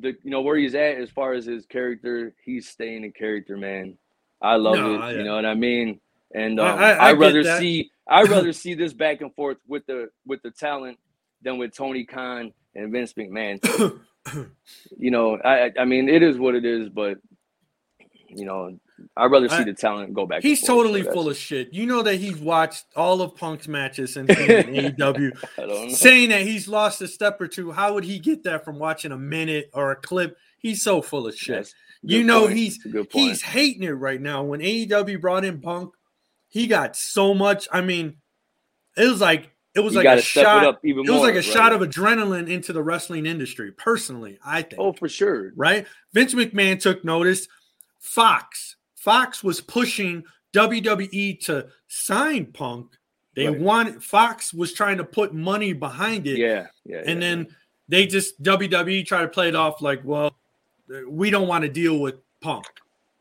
the 0.00 0.08
you 0.22 0.30
know 0.30 0.40
where 0.42 0.56
he's 0.56 0.74
at 0.74 0.96
as 0.98 1.10
far 1.10 1.32
as 1.34 1.46
his 1.46 1.66
character, 1.66 2.34
he's 2.44 2.68
staying 2.68 3.04
in 3.04 3.12
character, 3.12 3.56
man. 3.56 3.96
I 4.42 4.56
love 4.56 4.76
No, 4.76 4.94
it. 4.94 4.98
I- 4.98 5.12
You 5.12 5.22
know 5.24 5.36
what 5.36 5.46
I 5.46 5.54
mean? 5.54 6.00
And 6.34 6.60
I- 6.60 6.70
um, 6.70 6.78
I- 7.00 7.12
would 7.12 7.20
rather 7.20 7.44
that. 7.44 7.58
see 7.60 7.90
I 8.08 8.22
rather 8.22 8.52
see 8.52 8.74
this 8.74 8.92
back 8.92 9.20
and 9.20 9.34
forth 9.34 9.58
with 9.66 9.86
the 9.86 10.10
with 10.26 10.42
the 10.42 10.50
talent 10.50 10.98
than 11.42 11.58
with 11.58 11.74
Tony 11.74 12.04
Khan 12.04 12.52
and 12.74 12.90
Vince 12.92 13.14
McMahon. 13.14 13.60
you 14.98 15.10
know, 15.10 15.38
I 15.44 15.70
I 15.78 15.84
mean, 15.84 16.08
it 16.08 16.22
is 16.22 16.38
what 16.38 16.54
it 16.54 16.64
is, 16.64 16.88
but 16.88 17.18
you 18.28 18.44
know, 18.44 18.78
I'd 19.16 19.30
rather 19.30 19.48
see 19.48 19.64
the 19.64 19.72
talent 19.74 20.12
go 20.14 20.26
back. 20.26 20.42
He's 20.42 20.62
totally 20.66 21.02
so 21.04 21.12
full 21.12 21.28
of 21.30 21.36
shit. 21.36 21.72
You 21.72 21.86
know 21.86 22.02
that 22.02 22.16
he's 22.16 22.36
watched 22.38 22.84
all 22.96 23.22
of 23.22 23.34
Punk's 23.36 23.68
matches 23.68 24.14
since 24.14 24.28
AEW. 24.30 25.44
I 25.58 25.60
don't 25.66 25.68
know. 25.68 25.94
saying 25.94 26.30
that 26.30 26.42
he's 26.42 26.68
lost 26.68 27.00
a 27.02 27.08
step 27.08 27.40
or 27.40 27.48
two. 27.48 27.70
How 27.70 27.94
would 27.94 28.04
he 28.04 28.18
get 28.18 28.44
that 28.44 28.64
from 28.64 28.78
watching 28.78 29.12
a 29.12 29.18
minute 29.18 29.70
or 29.72 29.92
a 29.92 29.96
clip? 29.96 30.36
He's 30.58 30.82
so 30.82 31.00
full 31.02 31.26
of 31.26 31.36
shit. 31.36 31.66
A 31.66 31.70
You 32.02 32.24
know 32.24 32.46
point. 32.46 32.56
he's 32.56 32.76
It's 32.76 32.86
a 32.86 32.88
good 32.88 33.10
point. 33.10 33.24
he's 33.28 33.42
hating 33.42 33.84
it 33.84 33.90
right 33.90 34.20
now. 34.20 34.42
When 34.42 34.60
AEW 34.60 35.20
brought 35.20 35.44
in 35.44 35.60
Punk, 35.60 35.94
he 36.48 36.66
got 36.66 36.96
so 36.96 37.34
much. 37.34 37.68
I 37.72 37.80
mean, 37.82 38.16
it 38.96 39.06
was 39.08 39.20
like 39.20 39.50
it 39.74 39.80
was 39.80 39.94
you 39.94 40.02
like 40.02 40.18
a 40.18 40.22
shot. 40.22 40.64
it 40.64 40.68
up 40.68 40.80
even 40.84 41.04
It 41.06 41.10
was 41.10 41.18
more. 41.18 41.26
like 41.26 41.34
a 41.34 41.36
right? 41.36 41.44
shot 41.44 41.72
of 41.72 41.82
adrenaline 41.82 42.48
into 42.48 42.72
the 42.72 42.82
wrestling 42.82 43.26
industry. 43.26 43.70
Personally, 43.70 44.38
I 44.44 44.62
think. 44.62 44.80
Oh, 44.80 44.92
for 44.92 45.08
sure. 45.08 45.52
right? 45.56 45.86
Vince 46.12 46.34
McMahon 46.34 46.80
took 46.80 47.04
notice. 47.04 47.46
Fox, 48.00 48.76
Fox 48.96 49.42
was 49.44 49.60
pushing 49.60 50.24
WWE 50.54 51.40
to 51.46 51.68
sign 51.88 52.46
Punk. 52.46 52.92
They 53.34 53.48
Right. 53.48 53.60
wanted 53.60 54.02
Fox 54.02 54.52
was 54.52 54.72
trying 54.72 54.98
to 54.98 55.04
put 55.04 55.32
money 55.34 55.72
behind 55.72 56.26
it, 56.26 56.38
Yeah, 56.38 56.66
yeah. 56.84 57.02
and 57.06 57.22
yeah, 57.22 57.28
then 57.28 57.56
they 57.88 58.06
just 58.06 58.42
WWE 58.42 59.04
tried 59.06 59.22
to 59.22 59.28
play 59.28 59.48
it 59.48 59.54
off 59.54 59.80
like, 59.80 60.00
well, 60.04 60.34
we 61.06 61.30
don't 61.30 61.46
want 61.48 61.62
to 61.62 61.68
deal 61.68 61.98
with 62.00 62.16
Punk. 62.40 62.66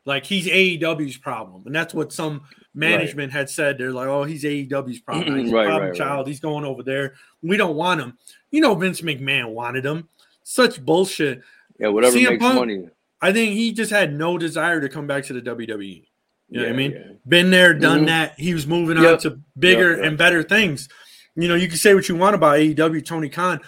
Like 0.06 0.26
he's 0.26 0.48
AEW's 0.48 1.18
problem, 1.18 1.64
and 1.66 1.76
that's 1.76 1.94
what 1.94 2.14
some 2.14 2.44
management 2.74 3.34
had 3.34 3.50
said. 3.50 3.78
They're 3.78 3.92
like, 3.92 4.08
"Oh, 4.08 4.24
he's 4.24 4.46
AEW's 4.46 5.02
problem. 5.02 5.38
He's 5.38 5.52
a 5.52 5.54
Right, 5.56 5.66
problem 5.68 5.90
right, 5.90 5.98
child. 5.98 6.20
right. 6.20 6.28
He's 6.28 6.40
going 6.40 6.64
over 6.64 6.82
there. 6.82 7.16
We 7.42 7.58
don't 7.58 7.76
want 7.76 8.00
him." 8.00 8.18
You 8.50 8.62
know, 8.62 8.74
Vince 8.74 9.02
McMahon 9.02 9.50
wanted 9.50 9.86
him. 9.86 10.08
Such 10.44 10.84
bullshit. 10.84 11.42
yeah, 11.78 11.90
whatever 11.90 12.16
CM 12.16 12.30
makes 12.32 12.42
Punk- 12.42 12.56
money. 12.56 12.88
I 13.22 13.34
think 13.34 13.54
he 13.56 13.72
just 13.74 13.92
had 13.92 14.14
no 14.14 14.38
desire 14.38 14.80
to 14.82 14.90
come 14.90 15.08
back 15.08 15.24
to 15.26 15.34
the 15.34 15.42
WWE. 15.42 16.04
You 16.50 16.60
know 16.60 16.64
what 16.66 16.72
I 16.72 16.76
mean? 16.76 16.92
yeah. 16.92 17.02
Been 17.28 17.50
there, 17.50 17.74
done 17.74 18.04
Mhm. 18.04 18.08
that. 18.08 18.40
He 18.40 18.54
was 18.54 18.66
moving 18.68 18.98
on 18.98 19.18
to 19.20 19.40
bigger 19.60 19.90
Yep, 19.92 19.98
yep. 20.00 20.08
and 20.08 20.18
better 20.18 20.44
things. 20.44 20.88
You 21.36 21.48
know, 21.48 21.56
you 21.56 21.68
can 21.68 21.78
say 21.78 21.94
what 21.94 22.08
you 22.08 22.16
want 22.16 22.36
about 22.36 22.58
AEW, 22.58 23.02
Tony 23.06 23.30
Khan. 23.30 23.60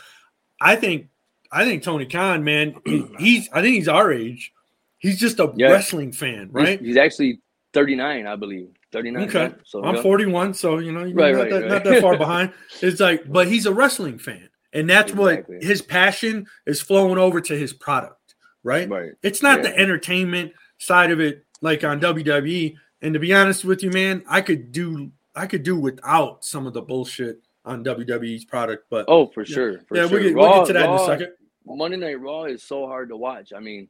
I 0.62 0.76
think, 0.76 1.08
I 1.52 1.66
think 1.66 1.84
Tony 1.84 2.06
Khan, 2.06 2.44
man, 2.44 2.76
he's, 3.20 3.50
I 3.52 3.62
think 3.62 3.76
he's 3.76 3.88
our 3.88 4.12
age. 4.14 4.52
He's 5.00 5.20
just 5.20 5.40
a 5.40 5.52
Yeah. 5.56 5.72
wrestling 5.72 6.12
fan, 6.14 6.50
right? 6.52 6.80
He's, 6.80 6.90
he's 6.90 6.98
actually 6.98 7.42
39, 7.74 8.28
I 8.28 8.36
believe. 8.36 8.68
39. 8.92 9.24
Okay. 9.30 9.40
right? 9.40 9.56
So 9.66 9.84
I'm 9.84 10.02
41, 10.02 10.54
so 10.56 10.80
you 10.80 10.92
know, 10.92 11.04
you're 11.04 11.16
Right, 11.16 11.34
not, 11.34 11.42
right, 11.42 11.50
that, 11.52 11.62
right. 11.62 11.70
not 11.70 11.84
that 11.84 12.02
far 12.02 12.18
behind. 12.18 12.52
It's 12.82 13.00
like, 13.00 13.24
but 13.32 13.48
he's 13.48 13.66
a 13.68 13.74
wrestling 13.74 14.18
fan, 14.20 14.50
and 14.74 14.90
that's 14.90 15.12
Exactly. 15.12 15.56
what 15.58 15.64
his 15.64 15.82
passion 15.82 16.48
is 16.66 16.82
flowing 16.82 17.18
over 17.20 17.40
to 17.42 17.56
his 17.58 17.72
product, 17.72 18.16
right? 18.64 18.90
Right. 18.90 19.12
It's 19.24 19.42
not 19.42 19.60
Yeah. 19.60 19.72
the 19.72 19.78
entertainment 19.80 20.54
side 20.78 21.12
of 21.12 21.20
it 21.20 21.46
like 21.62 21.84
on 21.84 22.00
WWE. 22.00 22.76
And 23.02 23.14
to 23.14 23.20
be 23.20 23.34
honest 23.34 23.64
with 23.66 23.84
you, 23.84 23.90
man, 23.92 24.24
I 24.28 24.42
could 24.42 24.72
do 24.72 25.12
I 25.36 25.46
could 25.48 25.64
do 25.64 25.76
without 25.80 26.44
some 26.44 26.68
of 26.68 26.74
the 26.74 26.82
bullshit 26.82 27.40
on 27.64 27.84
WWE's 27.84 28.46
product. 28.46 28.86
But 28.90 29.06
Oh, 29.08 29.28
for 29.28 29.46
sure. 29.46 29.80
For 29.88 29.96
yeah, 29.96 30.08
sure. 30.08 30.20
we'll, 30.20 30.24
get, 30.24 30.36
we'll 30.36 30.54
get 30.60 30.68
to 30.68 30.74
that 30.74 30.90
in 30.90 30.96
a 30.96 31.06
second. 31.06 31.32
Monday 31.66 31.98
Night 31.98 32.20
Raw 32.20 32.46
is 32.46 32.64
so 32.64 32.88
hard 32.88 33.10
to 33.10 33.18
watch. 33.18 33.54
I 33.56 33.60
mean, 33.60 33.88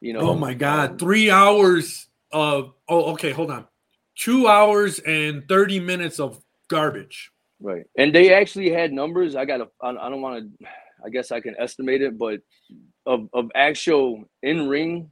you 0.00 0.12
know. 0.12 0.20
Oh 0.20 0.34
my 0.34 0.52
god, 0.54 0.90
um, 0.92 0.98
three 0.98 1.30
hours 1.30 2.08
of 2.30 2.74
oh 2.88 3.12
okay, 3.14 3.30
hold 3.30 3.50
on. 3.50 3.66
Two 4.16 4.46
hours 4.48 4.98
and 5.00 5.46
30 5.48 5.80
minutes 5.80 6.20
of 6.20 6.42
garbage. 6.68 7.30
Right. 7.60 7.84
And 7.96 8.14
they 8.14 8.32
actually 8.34 8.70
had 8.70 8.92
numbers. 8.92 9.34
I 9.34 9.44
got 9.46 9.68
I 9.82 9.88
I 9.90 10.10
don't 10.10 10.20
want 10.20 10.44
to, 10.60 10.66
I 11.04 11.08
guess 11.08 11.32
I 11.32 11.40
can 11.40 11.54
estimate 11.58 12.02
it, 12.02 12.18
but 12.18 12.40
of, 13.06 13.28
of 13.32 13.50
actual 13.54 14.24
in 14.42 14.68
ring 14.68 15.10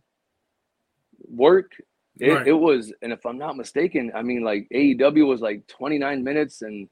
work, 1.28 1.72
it, 2.20 2.28
Right. 2.30 2.46
it 2.46 2.52
was, 2.52 2.92
and 3.02 3.12
if 3.12 3.24
I'm 3.26 3.38
not 3.38 3.56
mistaken, 3.56 4.12
I 4.14 4.22
mean, 4.22 4.42
like 4.44 4.68
AEW 4.72 5.26
was 5.26 5.40
like 5.40 5.66
29 5.66 6.22
minutes 6.22 6.62
and 6.62 6.88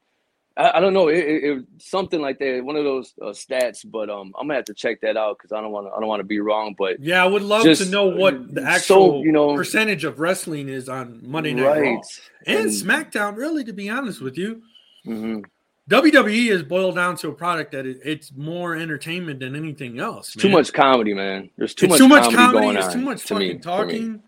I, 0.57 0.73
I 0.75 0.81
don't 0.81 0.93
know, 0.93 1.09
it, 1.09 1.19
it, 1.19 1.45
it 1.45 1.65
something 1.79 2.21
like 2.21 2.39
that, 2.41 2.61
one 2.65 2.77
of 2.77 2.85
those 2.85 3.15
uh, 3.23 3.27
stats, 3.27 3.89
but 3.91 4.11
um, 4.11 4.33
I'm 4.39 4.47
gonna 4.47 4.57
have 4.57 4.65
to 4.67 4.75
check 4.75 5.01
that 5.03 5.17
out 5.17 5.39
because 5.39 5.53
I 5.53 5.61
don't 5.61 5.71
want 5.71 5.87
to, 5.87 5.93
I 5.93 5.99
don't 6.01 6.09
want 6.09 6.21
to 6.21 6.25
be 6.25 6.41
wrong, 6.41 6.75
but 6.77 7.01
Yeah, 7.01 7.23
I 7.23 7.27
would 7.27 7.43
love 7.43 7.63
Just, 7.63 7.85
to 7.85 7.89
know 7.89 8.07
what 8.07 8.55
the 8.55 8.61
so, 8.63 8.67
actual 8.67 9.25
you 9.25 9.33
know- 9.33 9.55
percentage 9.57 10.05
of 10.05 10.19
wrestling 10.21 10.69
is 10.69 10.89
on 10.89 11.21
Monday 11.25 11.55
Night 11.55 11.63
Raw 11.65 11.73
right. 11.73 12.05
and 12.47 12.69
SmackDown. 12.69 13.37
Really, 13.37 13.65
to 13.65 13.73
be 13.73 13.89
honest 13.89 14.21
with 14.21 14.37
you, 14.37 14.63
Mhm. 15.07 15.45
WWE 15.91 16.51
is 16.51 16.63
boiled 16.63 16.95
down 16.95 17.17
to 17.17 17.29
a 17.29 17.33
product 17.33 17.73
that 17.73 17.87
it, 17.87 17.99
it's 18.05 18.33
more 18.37 18.77
entertainment 18.77 19.41
than 19.41 19.57
anything 19.57 19.99
else. 19.99 20.33
Too 20.33 20.49
much 20.49 20.73
comedy, 20.73 21.13
man. 21.13 21.51
There's 21.59 21.75
too 21.75 21.87
it's 21.87 21.93
much 21.93 21.99
too 21.99 22.09
much 22.09 22.23
comedy, 22.25 22.37
comedy. 22.37 22.61
going 22.67 22.77
It's 22.77 22.87
on 22.87 22.93
too 22.93 23.01
much 23.01 23.23
fucking 23.23 23.49
me. 23.49 23.59
talking. 23.59 24.23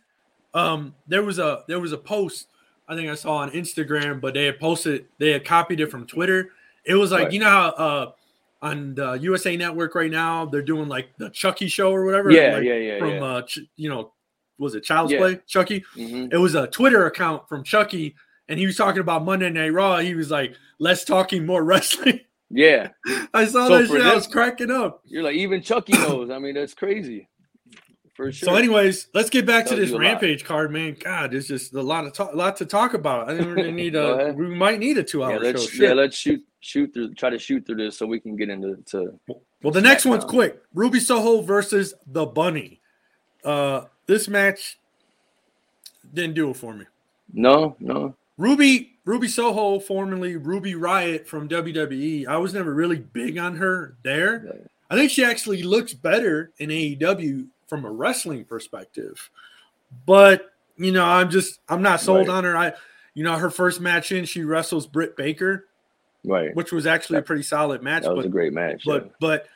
Um, 0.52 0.94
there 1.06 1.22
was 1.22 1.38
a 1.38 1.62
there 1.68 1.80
was 1.80 1.92
a 1.92 1.98
post 1.98 2.48
I 2.88 2.94
think 2.96 3.08
I 3.08 3.14
saw 3.14 3.36
on 3.36 3.50
Instagram, 3.52 4.20
but 4.20 4.34
they 4.34 4.44
had 4.44 4.58
posted 4.60 5.06
they 5.18 5.30
had 5.30 5.44
copied 5.44 5.80
it 5.80 5.90
from 5.90 6.06
Twitter. 6.06 6.50
It 6.84 6.94
was 6.96 7.12
like 7.12 7.24
Right. 7.24 7.32
you 7.32 7.40
know 7.40 7.48
how 7.50 7.68
uh 7.70 8.12
on 8.62 8.94
the 8.94 9.12
USA 9.14 9.56
Network 9.56 9.94
right 9.94 10.10
now 10.10 10.46
they're 10.46 10.62
doing 10.62 10.88
like 10.88 11.08
the 11.18 11.30
Chucky 11.30 11.68
show 11.68 11.92
or 11.92 12.04
whatever. 12.04 12.30
Yeah, 12.30 12.54
like, 12.54 12.64
yeah, 12.64 12.74
yeah, 12.74 12.98
From 12.98 13.10
yeah. 13.10 13.22
uh, 13.24 13.42
Ch- 13.42 13.60
you 13.76 13.88
know, 13.90 14.12
was 14.58 14.74
it 14.74 14.82
Child's 14.84 15.12
Yeah. 15.12 15.18
Play? 15.18 15.40
Chucky. 15.46 15.84
Mhm. 15.96 16.32
It 16.32 16.38
was 16.38 16.54
a 16.54 16.66
Twitter 16.66 17.06
account 17.06 17.48
from 17.48 17.62
Chucky, 17.62 18.14
and 18.48 18.58
he 18.58 18.66
was 18.66 18.76
talking 18.76 19.00
about 19.00 19.24
Monday 19.24 19.50
Night 19.50 19.72
Raw. 19.72 19.98
He 19.98 20.14
was 20.14 20.30
like, 20.30 20.54
"Less 20.78 21.04
talking, 21.04 21.46
more 21.46 21.64
wrestling." 21.64 22.20
Yeah. 22.50 22.88
I 23.34 23.46
saw 23.46 23.68
So 23.68 23.78
that 23.78 23.88
shit. 23.88 24.02
I 24.02 24.14
was 24.14 24.26
cracking 24.26 24.70
up. 24.70 25.02
You're 25.04 25.22
like 25.22 25.36
even 25.36 25.62
Chucky 25.62 25.92
knows. 25.94 26.30
I 26.30 26.38
mean, 26.38 26.54
that's 26.54 26.74
crazy. 26.74 27.28
For 28.14 28.30
sure. 28.30 28.50
So, 28.50 28.54
anyways, 28.54 29.08
let's 29.12 29.28
get 29.28 29.44
back 29.44 29.66
to 29.66 29.74
this 29.74 29.90
a 29.90 29.94
lot. 29.94 30.00
rampage 30.00 30.44
card, 30.44 30.70
man. 30.70 30.96
God, 31.00 31.32
there's 31.32 31.48
just 31.48 31.74
a 31.74 31.82
lot 31.82 32.06
of 32.06 32.12
talk, 32.12 32.32
lot 32.32 32.56
to 32.58 32.64
talk 32.64 32.94
about. 32.94 33.28
I 33.28 33.36
think 33.36 33.48
we're 33.48 33.56
gonna 33.56 33.72
need 33.72 33.96
a, 33.96 34.32
we 34.36 34.46
might 34.46 34.78
need 34.78 34.98
a 34.98 35.02
two-hour 35.02 35.32
yeah, 35.32 35.38
show. 35.38 35.44
let's 35.46 35.68
Shit. 35.68 35.80
yeah, 35.80 35.92
let's 35.94 36.16
shoot 36.16 36.44
shoot 36.60 36.94
through 36.94 37.14
try 37.14 37.28
to 37.28 37.38
shoot 37.38 37.66
through 37.66 37.74
this 37.76 37.98
so 37.98 38.06
we 38.06 38.20
can 38.20 38.36
get 38.36 38.48
into 38.50 38.76
to 38.86 39.18
well, 39.62 39.72
the 39.72 39.80
next 39.80 40.06
one's 40.06 40.24
SmackDown. 40.24 40.28
quick: 40.28 40.62
Ruby 40.74 41.00
Soho 41.00 41.40
versus 41.40 41.92
the 42.06 42.24
Bunny. 42.24 42.80
Uh, 43.42 43.86
this 44.06 44.28
match 44.28 44.78
didn't 46.12 46.34
do 46.34 46.50
it 46.50 46.56
for 46.56 46.72
me. 46.72 46.84
no, 47.32 47.74
no. 47.80 48.14
Ruby 48.36 48.94
Ruby 49.04 49.28
Soho, 49.28 49.78
formerly 49.78 50.36
Ruby 50.36 50.74
Riot 50.74 51.28
from 51.28 51.48
WWE. 51.48 52.26
I 52.26 52.38
was 52.38 52.54
never 52.54 52.72
really 52.72 52.98
big 52.98 53.38
on 53.38 53.56
her 53.56 53.96
there. 54.02 54.68
I 54.90 54.96
think 54.96 55.10
she 55.10 55.24
actually 55.24 55.62
looks 55.62 55.92
better 55.92 56.50
in 56.58 56.70
AEW 56.70 57.46
from 57.68 57.84
a 57.84 57.90
wrestling 57.90 58.44
perspective. 58.44 59.30
But 60.06 60.50
you 60.76 60.92
know, 60.92 61.04
I'm 61.04 61.30
just 61.30 61.60
I'm 61.68 61.82
not 61.82 62.00
sold 62.00 62.28
Right. 62.28 62.34
on 62.34 62.44
her. 62.44 62.56
I 62.56 62.72
you 63.14 63.22
know, 63.22 63.36
her 63.36 63.50
first 63.50 63.80
match 63.80 64.10
in, 64.10 64.24
she 64.24 64.42
wrestles 64.42 64.86
Britt 64.86 65.16
Baker, 65.16 65.66
Right. 66.24 66.54
which 66.56 66.72
was 66.72 66.86
actually 66.86 67.20
a 67.20 67.22
pretty 67.22 67.44
solid 67.44 67.82
match. 67.82 68.02
That 68.02 68.14
was 68.14 68.24
but 68.24 68.28
a 68.28 68.32
great 68.32 68.52
match. 68.52 68.82
but 68.84 69.04
yeah. 69.04 69.10
but 69.20 69.46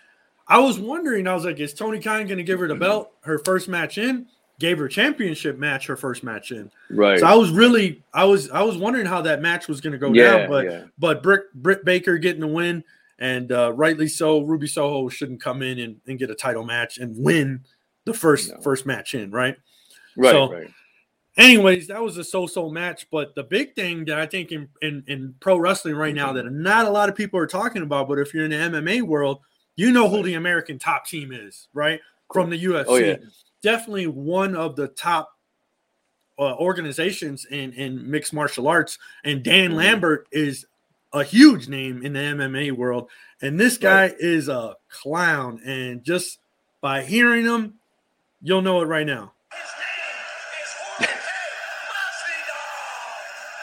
I 0.46 0.58
was 0.60 0.78
wondering, 0.78 1.26
I 1.26 1.34
was 1.34 1.44
like, 1.44 1.58
is 1.58 1.74
Tony 1.74 2.00
Khan 2.00 2.26
gonna 2.26 2.42
give 2.42 2.60
her 2.60 2.68
the 2.68 2.74
mm-hmm. 2.74 2.82
belt 2.82 3.12
her 3.22 3.38
first 3.38 3.68
match 3.68 3.98
in? 3.98 4.26
Gave 4.58 4.78
her 4.78 4.88
championship 4.88 5.56
match 5.56 5.86
her 5.86 5.96
first 5.96 6.24
match 6.24 6.50
in. 6.50 6.70
right. 6.90 7.20
So 7.20 7.26
I 7.26 7.34
was 7.34 7.50
really, 7.52 8.02
I 8.12 8.24
was, 8.24 8.50
I 8.50 8.62
was 8.62 8.76
wondering 8.76 9.06
how 9.06 9.22
that 9.22 9.40
match 9.40 9.68
was 9.68 9.80
going 9.80 9.92
to 9.92 9.98
go 9.98 10.12
Yeah, 10.12 10.38
down, 10.38 10.48
but 10.48 10.64
yeah. 10.64 10.84
but 10.98 11.22
Britt, 11.22 11.52
Britt 11.54 11.84
Baker 11.84 12.18
getting 12.18 12.40
the 12.40 12.48
win, 12.48 12.82
and 13.20 13.52
uh, 13.52 13.72
rightly 13.74 14.08
so. 14.08 14.40
Ruby 14.40 14.66
Soho 14.66 15.08
shouldn't 15.08 15.40
come 15.40 15.62
in 15.62 15.78
and, 15.78 16.00
and 16.08 16.18
get 16.18 16.30
a 16.30 16.34
title 16.34 16.64
match 16.64 16.98
and 16.98 17.16
win 17.16 17.60
the 18.04 18.14
first 18.14 18.50
No. 18.52 18.60
first 18.60 18.84
match 18.86 19.14
in, 19.14 19.30
right? 19.30 19.56
right, 20.16 20.30
so- 20.32 20.52
right. 20.52 20.70
Anyways, 21.36 21.86
that 21.86 22.02
was 22.02 22.16
a 22.16 22.24
so-so 22.24 22.68
match, 22.68 23.06
but 23.12 23.32
the 23.36 23.44
big 23.44 23.76
thing 23.76 24.04
that 24.06 24.18
I 24.18 24.26
think 24.26 24.50
in, 24.50 24.68
in, 24.82 25.04
in 25.06 25.36
pro 25.38 25.56
wrestling 25.56 25.94
right 25.94 26.12
now 26.14 26.32
that 26.32 26.50
not 26.50 26.84
a 26.86 26.90
lot 26.90 27.08
of 27.08 27.14
people 27.14 27.38
are 27.38 27.46
talking 27.46 27.82
about, 27.82 28.08
but 28.08 28.18
if 28.18 28.34
you're 28.34 28.44
in 28.44 28.50
the 28.50 28.56
MMA 28.80 29.02
world, 29.02 29.38
you 29.76 29.92
know 29.92 30.08
who 30.08 30.24
the 30.24 30.34
American 30.34 30.80
top 30.80 31.06
team 31.06 31.30
is, 31.30 31.68
right? 31.72 32.00
From 32.32 32.50
the 32.50 32.60
UFC 32.60 32.84
Oh 32.88 32.96
yeah. 32.96 33.16
Definitely 33.62 34.06
one 34.06 34.54
of 34.56 34.76
the 34.76 34.88
top 34.88 35.30
uh, 36.38 36.54
organizations 36.56 37.46
in, 37.46 37.72
in 37.72 38.08
mixed 38.08 38.32
martial 38.32 38.68
arts. 38.68 38.98
And 39.24 39.42
Dan 39.42 39.72
Mhm. 39.72 39.76
Lambert 39.76 40.28
is 40.30 40.66
a 41.12 41.24
huge 41.24 41.68
name 41.68 42.04
in 42.04 42.12
the 42.12 42.20
MMA 42.20 42.70
world. 42.72 43.10
And 43.42 43.58
this 43.58 43.76
guy 43.78 44.14
is 44.18 44.48
a 44.48 44.76
clown. 44.88 45.60
And 45.64 46.04
just 46.04 46.38
by 46.80 47.02
hearing 47.02 47.44
him, 47.44 47.74
you'll 48.42 48.62
know 48.62 48.80
it 48.82 48.86
right 48.86 49.06
now. 49.06 49.32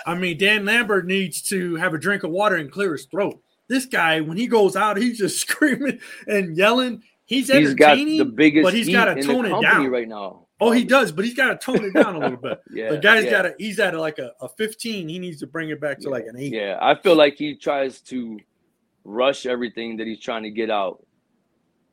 I 0.05 0.15
mean, 0.15 0.37
Dan 0.37 0.65
Lambert 0.65 1.07
needs 1.07 1.41
to 1.43 1.75
have 1.75 1.93
a 1.93 1.97
drink 1.97 2.23
of 2.23 2.31
water 2.31 2.55
and 2.57 2.71
clear 2.71 2.91
his 2.93 3.05
throat. 3.05 3.41
This 3.67 3.85
guy, 3.85 4.21
when 4.21 4.37
he 4.37 4.47
goes 4.47 4.75
out, 4.75 4.97
he's 4.97 5.17
just 5.17 5.39
screaming 5.47 5.99
and 6.27 6.55
yelling. 6.57 7.01
He's 7.26 7.51
He's 7.51 7.73
got 7.73 7.95
the 7.95 8.23
biggest 8.23 8.63
but 8.63 8.73
he's 8.73 8.89
got 8.89 9.05
to 9.05 9.21
tone 9.21 9.45
it 9.45 9.61
down. 9.61 9.88
right 9.88 10.07
now. 10.07 10.45
Oh, 10.61 10.71
he 10.71 10.86
does, 10.86 11.11
but 11.11 11.26
he's 11.26 11.34
got 11.34 11.49
to 11.49 11.57
tone 11.57 11.84
it 11.84 11.93
down 11.93 12.15
a 12.15 12.19
little 12.19 12.38
bit. 12.38 12.61
Yeah. 12.71 12.91
the 12.91 12.97
guy's 12.97 13.26
yeah. 13.26 13.32
got 13.32 13.41
to, 13.43 13.55
he's 13.57 13.80
at 13.80 13.93
like 13.95 14.19
a, 14.19 14.32
a 14.39 14.47
15. 14.47 15.09
He 15.09 15.19
needs 15.19 15.39
to 15.39 15.47
bring 15.47 15.69
it 15.69 15.82
back 15.82 15.99
to 15.99 16.09
like 16.09 16.26
an 16.28 16.38
eight. 16.38 16.53
Yeah, 16.53 16.78
I 16.82 16.95
feel 16.95 17.15
like 17.15 17.36
he 17.36 17.55
tries 17.55 17.99
to 18.01 18.39
rush 19.03 19.45
everything 19.45 19.97
that 19.97 20.07
he's 20.07 20.19
trying 20.19 20.43
to 20.43 20.51
get 20.51 20.69
out. 20.69 21.05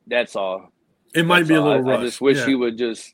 That's 0.07 0.35
all. 0.35 0.71
It 1.13 1.25
might 1.25 1.39
That's 1.39 1.49
be 1.49 1.55
a 1.55 1.61
little 1.61 1.89
I. 1.89 1.97
I 1.97 2.01
just 2.01 2.21
wish 2.21 2.37
yeah. 2.37 2.45
he 2.45 2.55
would 2.55 2.77
just 2.77 3.13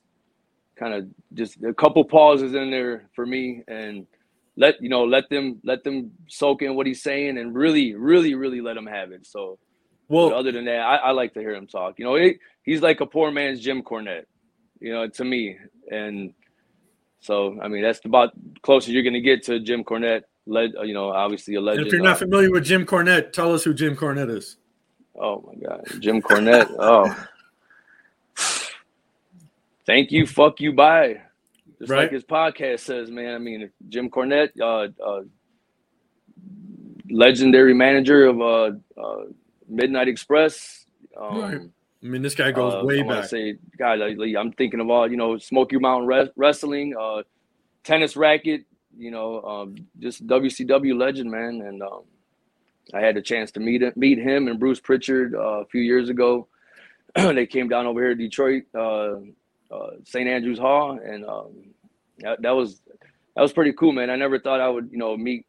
kind 0.78 0.93
of 0.93 1.07
just 1.34 1.61
a 1.63 1.74
couple 1.74 2.03
pauses 2.05 2.53
in 2.53 2.72
there 2.72 3.09
for 3.13 3.26
me 3.26 3.63
and 3.67 4.07
let 4.55 4.82
you 4.82 4.89
know 4.89 5.03
let 5.03 5.30
them 5.30 5.59
let 5.63 5.84
them 5.84 6.11
soak 6.28 6.61
in 6.61 6.76
what 6.76 6.88
he's 6.88 7.03
saying 7.03 7.38
and 7.38 7.53
really 7.53 7.93
really 7.93 8.34
really 8.36 8.61
let 8.61 8.78
him 8.78 8.86
have 8.86 9.11
it. 9.11 9.26
So 9.26 9.59
but 10.10 10.16
well, 10.16 10.34
other 10.34 10.51
than 10.51 10.66
that, 10.66 10.80
I, 10.80 10.95
I 10.95 11.12
like 11.12 11.34
to 11.36 11.39
hear 11.39 11.53
him 11.53 11.68
talk. 11.68 11.99
You 11.99 12.05
know, 12.05 12.16
he, 12.16 12.36
he's 12.64 12.82
like 12.82 12.99
a 12.99 13.05
poor 13.05 13.32
man's 13.32 13.60
Jim 13.60 13.84
Cornette. 13.84 14.26
You 14.80 14.93
know, 14.93 15.07
to 15.07 15.24
me, 15.24 15.57
and 15.91 16.34
so 17.20 17.60
I 17.62 17.68
mean 17.68 17.84
that's 17.84 18.03
about 18.05 18.32
closest 18.62 18.91
you're 18.91 19.03
gonna 19.03 19.22
get 19.22 19.43
to 19.45 19.60
Jim 19.60 19.84
Cornette. 19.84 20.24
Led, 20.45 20.72
you 20.84 20.93
know, 20.93 21.12
obviously 21.12 21.53
a 21.55 21.57
and 21.60 21.66
legend. 21.68 21.88
if 21.88 21.93
you're 21.93 22.01
not 22.01 22.18
familiar 22.18 22.49
with 22.49 22.64
Jim 22.66 22.86
Cornette, 22.86 23.34
tell 23.34 23.53
us 23.53 23.64
who 23.64 23.74
Jim 23.74 23.95
Cornette 23.95 24.36
is. 24.36 24.57
Oh 25.16 25.43
my 25.47 25.68
God, 25.68 25.86
Jim 25.99 26.22
Cornette. 26.22 26.74
oh, 26.80 27.28
thank 29.86 30.12
you, 30.12 30.26
fuck 30.26 30.60
you, 30.60 30.74
bye. 30.74 31.22
Just 31.78 31.91
Right. 31.91 31.99
like 31.99 32.12
his 32.12 32.24
podcast 32.24 32.80
says, 32.80 33.12
man. 33.12 33.36
I 33.36 33.38
mean, 33.38 33.70
Jim 33.89 34.10
Cornette, 34.10 34.49
uh, 34.60 34.88
uh, 35.03 35.22
legendary 37.12 37.74
manager 37.74 38.26
of 38.26 38.41
uh, 38.41 38.72
uh, 38.99 39.24
Midnight 39.70 40.07
Express. 40.07 40.86
Um, 41.20 41.41
Right. 41.41 41.61
I 42.01 42.05
mean, 42.05 42.22
this 42.22 42.36
guy 42.36 42.51
goes 42.51 42.74
uh, 42.74 42.86
way 42.86 43.01
I 43.01 43.03
back. 43.03 43.26
Say, 43.26 43.57
God, 43.78 43.99
like, 43.99 44.36
I'm 44.38 44.53
thinking 44.53 44.80
of 44.80 44.89
all 44.89 45.09
you 45.09 45.17
know, 45.17 45.38
Smoky 45.38 45.78
Mountain 45.78 46.07
Re- 46.07 46.32
Wrestling, 46.36 46.95
uh, 46.99 47.24
tennis 47.84 48.15
racket. 48.15 48.65
You 48.97 49.11
know, 49.11 49.41
um, 49.43 49.76
just 49.99 50.26
WCW 50.26 50.97
legend, 50.97 51.30
man. 51.30 51.61
And 51.61 51.84
um, 51.84 52.03
I 52.93 53.01
had 53.01 53.17
a 53.17 53.22
chance 53.22 53.51
to 53.51 53.59
meet 53.59 53.82
him, 53.84 53.93
meet 53.95 54.17
him 54.17 54.47
and 54.47 54.59
Bruce 54.59 54.80
Pritchard 54.80 55.36
uh, 55.36 55.61
a 55.61 55.65
few 55.65 55.82
years 55.82 56.09
ago. 56.09 56.47
they 57.15 57.45
came 57.45 57.67
down 57.67 57.86
over 57.86 57.99
here 57.99 58.15
to 58.15 58.15
Detroit, 58.15 58.63
uh, 58.76 59.15
uh, 59.72 59.91
St. 60.05 60.28
Andrews 60.28 60.59
Hall, 60.59 60.99
and 61.03 61.26
um, 61.26 61.53
that, 62.20 62.41
that 62.41 62.51
was 62.51 62.82
that 63.36 63.41
was 63.41 63.53
pretty 63.53 63.74
cool, 63.74 63.91
man. 63.91 64.09
I 64.09 64.15
never 64.15 64.39
thought 64.39 64.59
I 64.61 64.70
would, 64.70 64.89
you 64.91 64.97
know, 64.97 65.15
meet 65.17 65.45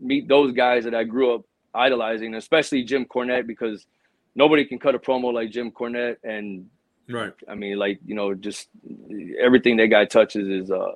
meet 0.00 0.28
those 0.28 0.52
guys 0.52 0.84
that 0.84 0.94
I 0.94 1.04
grew 1.04 1.34
up 1.34 1.42
idolizing, 1.74 2.34
especially 2.34 2.82
Jim 2.84 3.04
Cornette, 3.04 3.46
because 3.46 3.86
nobody 4.34 4.64
can 4.64 4.78
cut 4.78 4.94
a 4.94 4.98
promo 4.98 5.32
like 5.32 5.50
Jim 5.50 5.70
Cornette, 5.70 6.16
and 6.24 6.68
Right. 7.10 7.32
I 7.48 7.54
mean, 7.54 7.78
like 7.78 7.98
you 8.06 8.14
know, 8.14 8.34
just 8.34 8.68
everything 9.38 9.76
that 9.78 9.88
guy 9.88 10.04
touches 10.04 10.48
is 10.48 10.70
uh, 10.70 10.92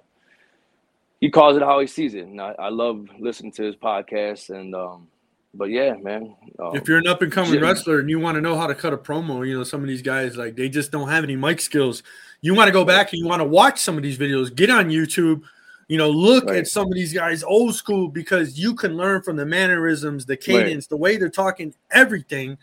he 1.20 1.30
calls 1.30 1.56
it 1.56 1.62
how 1.62 1.80
he 1.80 1.86
sees 1.86 2.14
it, 2.14 2.26
and 2.26 2.40
I, 2.40 2.54
I 2.58 2.68
love 2.68 3.06
listening 3.18 3.52
to 3.52 3.64
his 3.64 3.76
podcast, 3.76 4.50
and 4.50 4.74
um, 4.74 5.08
but 5.52 5.70
yeah, 5.70 5.94
man, 5.94 6.34
um, 6.58 6.76
If 6.76 6.88
you're 6.88 6.98
an 6.98 7.06
up 7.06 7.22
and 7.22 7.32
coming 7.32 7.60
wrestler 7.60 8.00
and 8.00 8.08
you 8.08 8.20
want 8.20 8.36
to 8.36 8.40
know 8.40 8.56
how 8.56 8.66
to 8.66 8.74
cut 8.74 8.92
a 8.92 8.96
promo, 8.96 9.46
you 9.46 9.56
know, 9.56 9.64
some 9.64 9.80
of 9.82 9.88
these 9.88 10.02
guys 10.02 10.36
like 10.36 10.56
they 10.56 10.68
just 10.68 10.90
don't 10.90 11.08
have 11.08 11.24
any 11.24 11.36
mic 11.36 11.60
skills. 11.60 12.02
You 12.40 12.54
want 12.54 12.68
to 12.68 12.72
go 12.72 12.84
back 12.84 13.12
and 13.12 13.20
you 13.20 13.26
want 13.26 13.40
to 13.40 13.46
watch 13.46 13.80
some 13.80 13.96
of 13.96 14.02
these 14.02 14.18
videos, 14.18 14.54
get 14.54 14.70
on 14.70 14.90
YouTube, 14.90 15.42
you 15.88 15.98
know, 15.98 16.10
look 16.10 16.46
Right. 16.46 16.58
at 16.58 16.68
some 16.68 16.86
of 16.86 16.94
these 16.94 17.12
guys 17.12 17.42
old 17.42 17.74
school 17.74 18.08
because 18.08 18.58
you 18.58 18.74
can 18.74 18.96
learn 18.96 19.22
from 19.22 19.36
the 19.36 19.46
mannerisms, 19.46 20.26
the 20.26 20.36
cadence, 20.36 20.86
the 20.86 20.96
way 20.96 21.16
they're 21.16 21.28
talking, 21.28 21.74
everything. 21.90 22.58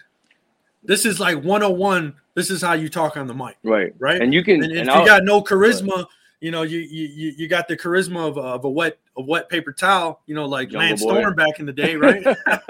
This 0.83 1.05
is 1.05 1.19
like 1.19 1.43
101. 1.43 2.15
This 2.33 2.49
is 2.49 2.61
how 2.61 2.73
you 2.73 2.89
talk 2.89 3.17
on 3.17 3.27
the 3.27 3.33
mic, 3.33 3.57
right, 3.63 3.93
right? 3.99 4.21
and 4.21 4.33
you 4.33 4.43
can, 4.43 4.63
and 4.63 4.71
if 4.71 4.87
you 4.87 5.05
got 5.05 5.23
no 5.23 5.41
charisma, 5.41 6.07
you 6.39 6.49
know, 6.49 6.63
you 6.63 6.79
you 6.79 7.07
you 7.07 7.33
you 7.37 7.47
got 7.47 7.67
the 7.67 7.77
charisma 7.77 8.27
of, 8.27 8.37
of 8.37 8.65
a 8.65 8.69
wet 8.69 8.97
a 9.17 9.21
wet 9.21 9.47
paper 9.47 9.71
towel, 9.71 10.21
you 10.25 10.33
know, 10.33 10.45
like 10.45 10.69
Jungle 10.69 10.87
Lance 10.87 11.03
Boy. 11.03 11.19
Storm 11.19 11.35
back 11.35 11.59
in 11.59 11.65
the 11.65 11.73
day, 11.73 11.95
right? 11.95 12.25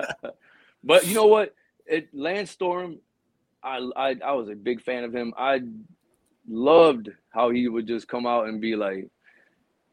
but 0.84 1.08
you 1.08 1.16
know 1.16 1.28
what? 1.28 1.56
It 1.86 2.10
Lance 2.14 2.52
Storm, 2.52 2.98
I, 3.64 3.78
I 3.96 4.16
I 4.26 4.32
was 4.34 4.50
a 4.50 4.56
big 4.56 4.82
fan 4.82 5.04
of 5.06 5.14
him. 5.14 5.34
I 5.38 5.62
loved 6.50 7.10
how 7.30 7.50
he 7.50 7.70
would 7.70 7.88
just 7.88 8.08
come 8.08 8.26
out 8.26 8.48
and 8.48 8.60
be 8.60 8.76
like, 8.76 9.08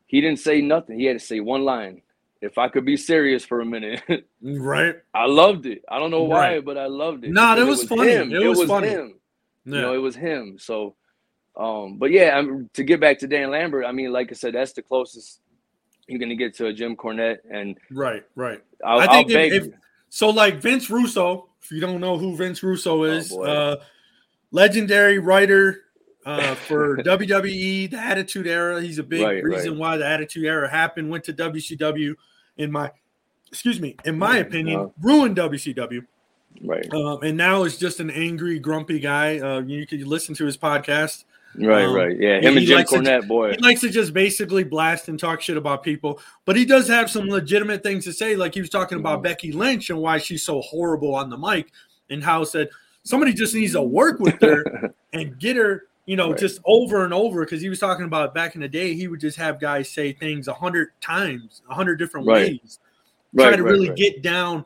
he 0.09 0.21
didn't 0.21 0.41
say 0.41 0.61
nothing. 0.61 0.99
He 0.99 1.05
had 1.05 1.19
to 1.21 1.25
say 1.25 1.39
one 1.41 1.65
line. 1.65 2.03
If 2.41 2.59
I 2.59 2.69
could 2.69 2.85
be 2.85 2.97
serious 2.97 3.45
for 3.45 3.61
a 3.61 3.65
minute, 3.65 4.03
right? 4.43 4.97
I 5.15 5.27
loved 5.27 5.67
it. 5.67 5.85
I 5.89 5.99
don't 6.01 6.11
know 6.11 6.25
why, 6.25 6.55
Right. 6.55 6.65
but 6.65 6.77
I 6.79 6.87
loved 6.87 7.25
it. 7.25 7.31
Nah, 7.33 7.55
that 7.55 7.65
because 7.65 7.81
was 7.81 7.89
funny. 7.89 8.11
Him. 8.13 8.33
It 8.33 8.47
was 8.47 8.63
funny. 8.65 8.89
him. 8.89 9.15
Yeah. 9.65 9.75
You 9.77 9.81
know, 9.83 9.95
it 9.95 9.99
was 9.99 10.15
him. 10.17 10.57
So, 10.59 10.95
um, 11.57 11.99
but 11.99 12.11
yeah, 12.13 12.37
I'm, 12.39 12.69
to 12.75 12.85
get 12.85 13.01
back 13.01 13.19
to 13.21 13.27
Dan 13.27 13.51
Lambert, 13.51 13.85
I 13.87 13.93
mean, 13.93 14.13
like 14.13 14.31
I 14.31 14.35
said, 14.35 14.55
that's 14.55 14.73
the 14.73 14.83
closest 14.83 15.41
you're 16.07 16.19
gonna 16.21 16.37
get 16.37 16.55
to 16.57 16.67
a 16.67 16.73
Jim 16.73 16.97
Cornette, 16.97 17.39
and 17.51 17.77
right, 17.91 18.25
right. 18.35 18.63
I'll, 18.85 19.01
I 19.01 19.07
think 19.09 19.29
if- 19.31 19.35
beg. 19.35 19.53
if- 19.53 19.69
So, 20.09 20.31
like 20.31 20.63
Vince 20.63 20.89
Russo, 20.89 21.49
if 21.61 21.71
you 21.73 21.81
don't 21.81 22.01
know 22.01 22.17
who 22.17 22.35
Vince 22.37 22.63
Russo 22.63 23.03
is, 23.03 23.31
Oh, 23.33 23.43
uh, 23.43 23.77
legendary 24.53 25.19
writer 25.19 25.83
uh, 26.27 26.55
for 26.55 26.97
WWE, 27.05 27.91
the 27.91 27.99
Attitude 27.99 28.47
Era. 28.47 28.81
He's 28.83 28.99
a 28.99 29.03
big 29.03 29.23
Right, 29.23 29.43
reason 29.43 29.73
right. 29.73 29.79
why 29.79 29.97
the 29.97 30.07
Attitude 30.07 30.45
Era 30.45 30.69
happened. 30.69 31.11
Went 31.11 31.25
to 31.25 31.33
WCW, 31.33 32.15
in 32.57 32.71
my, 32.73 32.91
excuse 33.51 33.81
me, 33.81 33.97
in 34.05 34.19
my 34.19 34.39
opinion, 34.39 34.81
Uh. 34.81 34.87
ruined 35.01 35.37
WCW. 35.37 36.05
right, 36.65 36.93
Um, 36.93 37.23
and 37.23 37.37
now 37.37 37.65
is 37.65 37.77
just 37.79 38.01
an 38.01 38.11
angry, 38.11 38.59
grumpy 38.59 38.99
guy. 39.01 39.39
Uh, 39.39 39.61
you 39.61 39.87
can 39.87 40.05
listen 40.05 40.35
to 40.37 40.45
his 40.45 40.57
podcast. 40.57 41.25
right, 41.55 41.85
um, 41.85 41.95
right. 41.95 42.17
Yeah, 42.19 42.41
he- 42.41 42.47
him 42.47 42.57
and 42.57 42.67
Jim 42.67 42.77
likes 42.77 42.91
to- 42.91 42.99
Cornette, 42.99 43.27
boy. 43.29 43.53
He 43.53 43.59
likes 43.59 43.81
to 43.83 43.89
just 43.91 44.13
basically 44.13 44.65
blast 44.65 45.09
and 45.09 45.19
talk 45.19 45.41
shit 45.41 45.57
about 45.57 45.83
people, 45.83 46.21
but 46.45 46.57
he 46.57 46.65
does 46.65 46.89
have 46.89 47.11
some 47.11 47.29
legitimate 47.29 47.83
things 47.83 48.05
to 48.05 48.13
say. 48.13 48.35
Like 48.37 48.55
he 48.55 48.61
was 48.61 48.71
talking 48.71 48.99
about 48.99 49.21
Mhm. 49.21 49.25
Becky 49.25 49.53
Lynch 49.53 49.89
and 49.91 49.99
why 50.01 50.19
she's 50.19 50.43
so 50.43 50.61
horrible 50.61 51.15
on 51.15 51.31
the 51.31 51.39
mic, 51.39 51.71
and 52.11 52.23
how 52.25 52.45
said 52.45 52.69
somebody 53.03 53.33
just 53.33 53.55
needs 53.55 53.73
to 53.73 53.83
work 53.83 54.19
with 54.21 54.41
her 54.43 54.93
and 55.13 55.39
get 55.39 55.57
her, 55.57 55.85
you 56.09 56.17
know, 56.17 56.31
Right. 56.31 56.39
just 56.41 56.59
over 56.65 57.05
and 57.05 57.13
over. 57.13 57.45
Because 57.45 57.61
he 57.61 57.69
was 57.69 57.79
talking 57.79 58.07
about 58.07 58.35
back 58.35 58.55
in 58.55 58.63
the 58.63 58.69
day, 58.69 58.95
he 58.95 59.09
would 59.09 59.21
just 59.21 59.37
have 59.37 59.61
guys 59.61 59.91
say 59.91 60.13
things 60.13 60.49
a 60.49 60.55
hundred 60.55 60.89
times, 61.03 61.61
a 61.69 61.75
hundred 61.75 61.97
different 61.97 62.27
Right. 62.27 62.53
ways, 62.63 62.79
try 63.37 63.55
to 63.55 63.63
right, 63.63 63.71
really 63.71 63.89
right. 63.91 63.97
get 63.99 64.23
down 64.23 64.65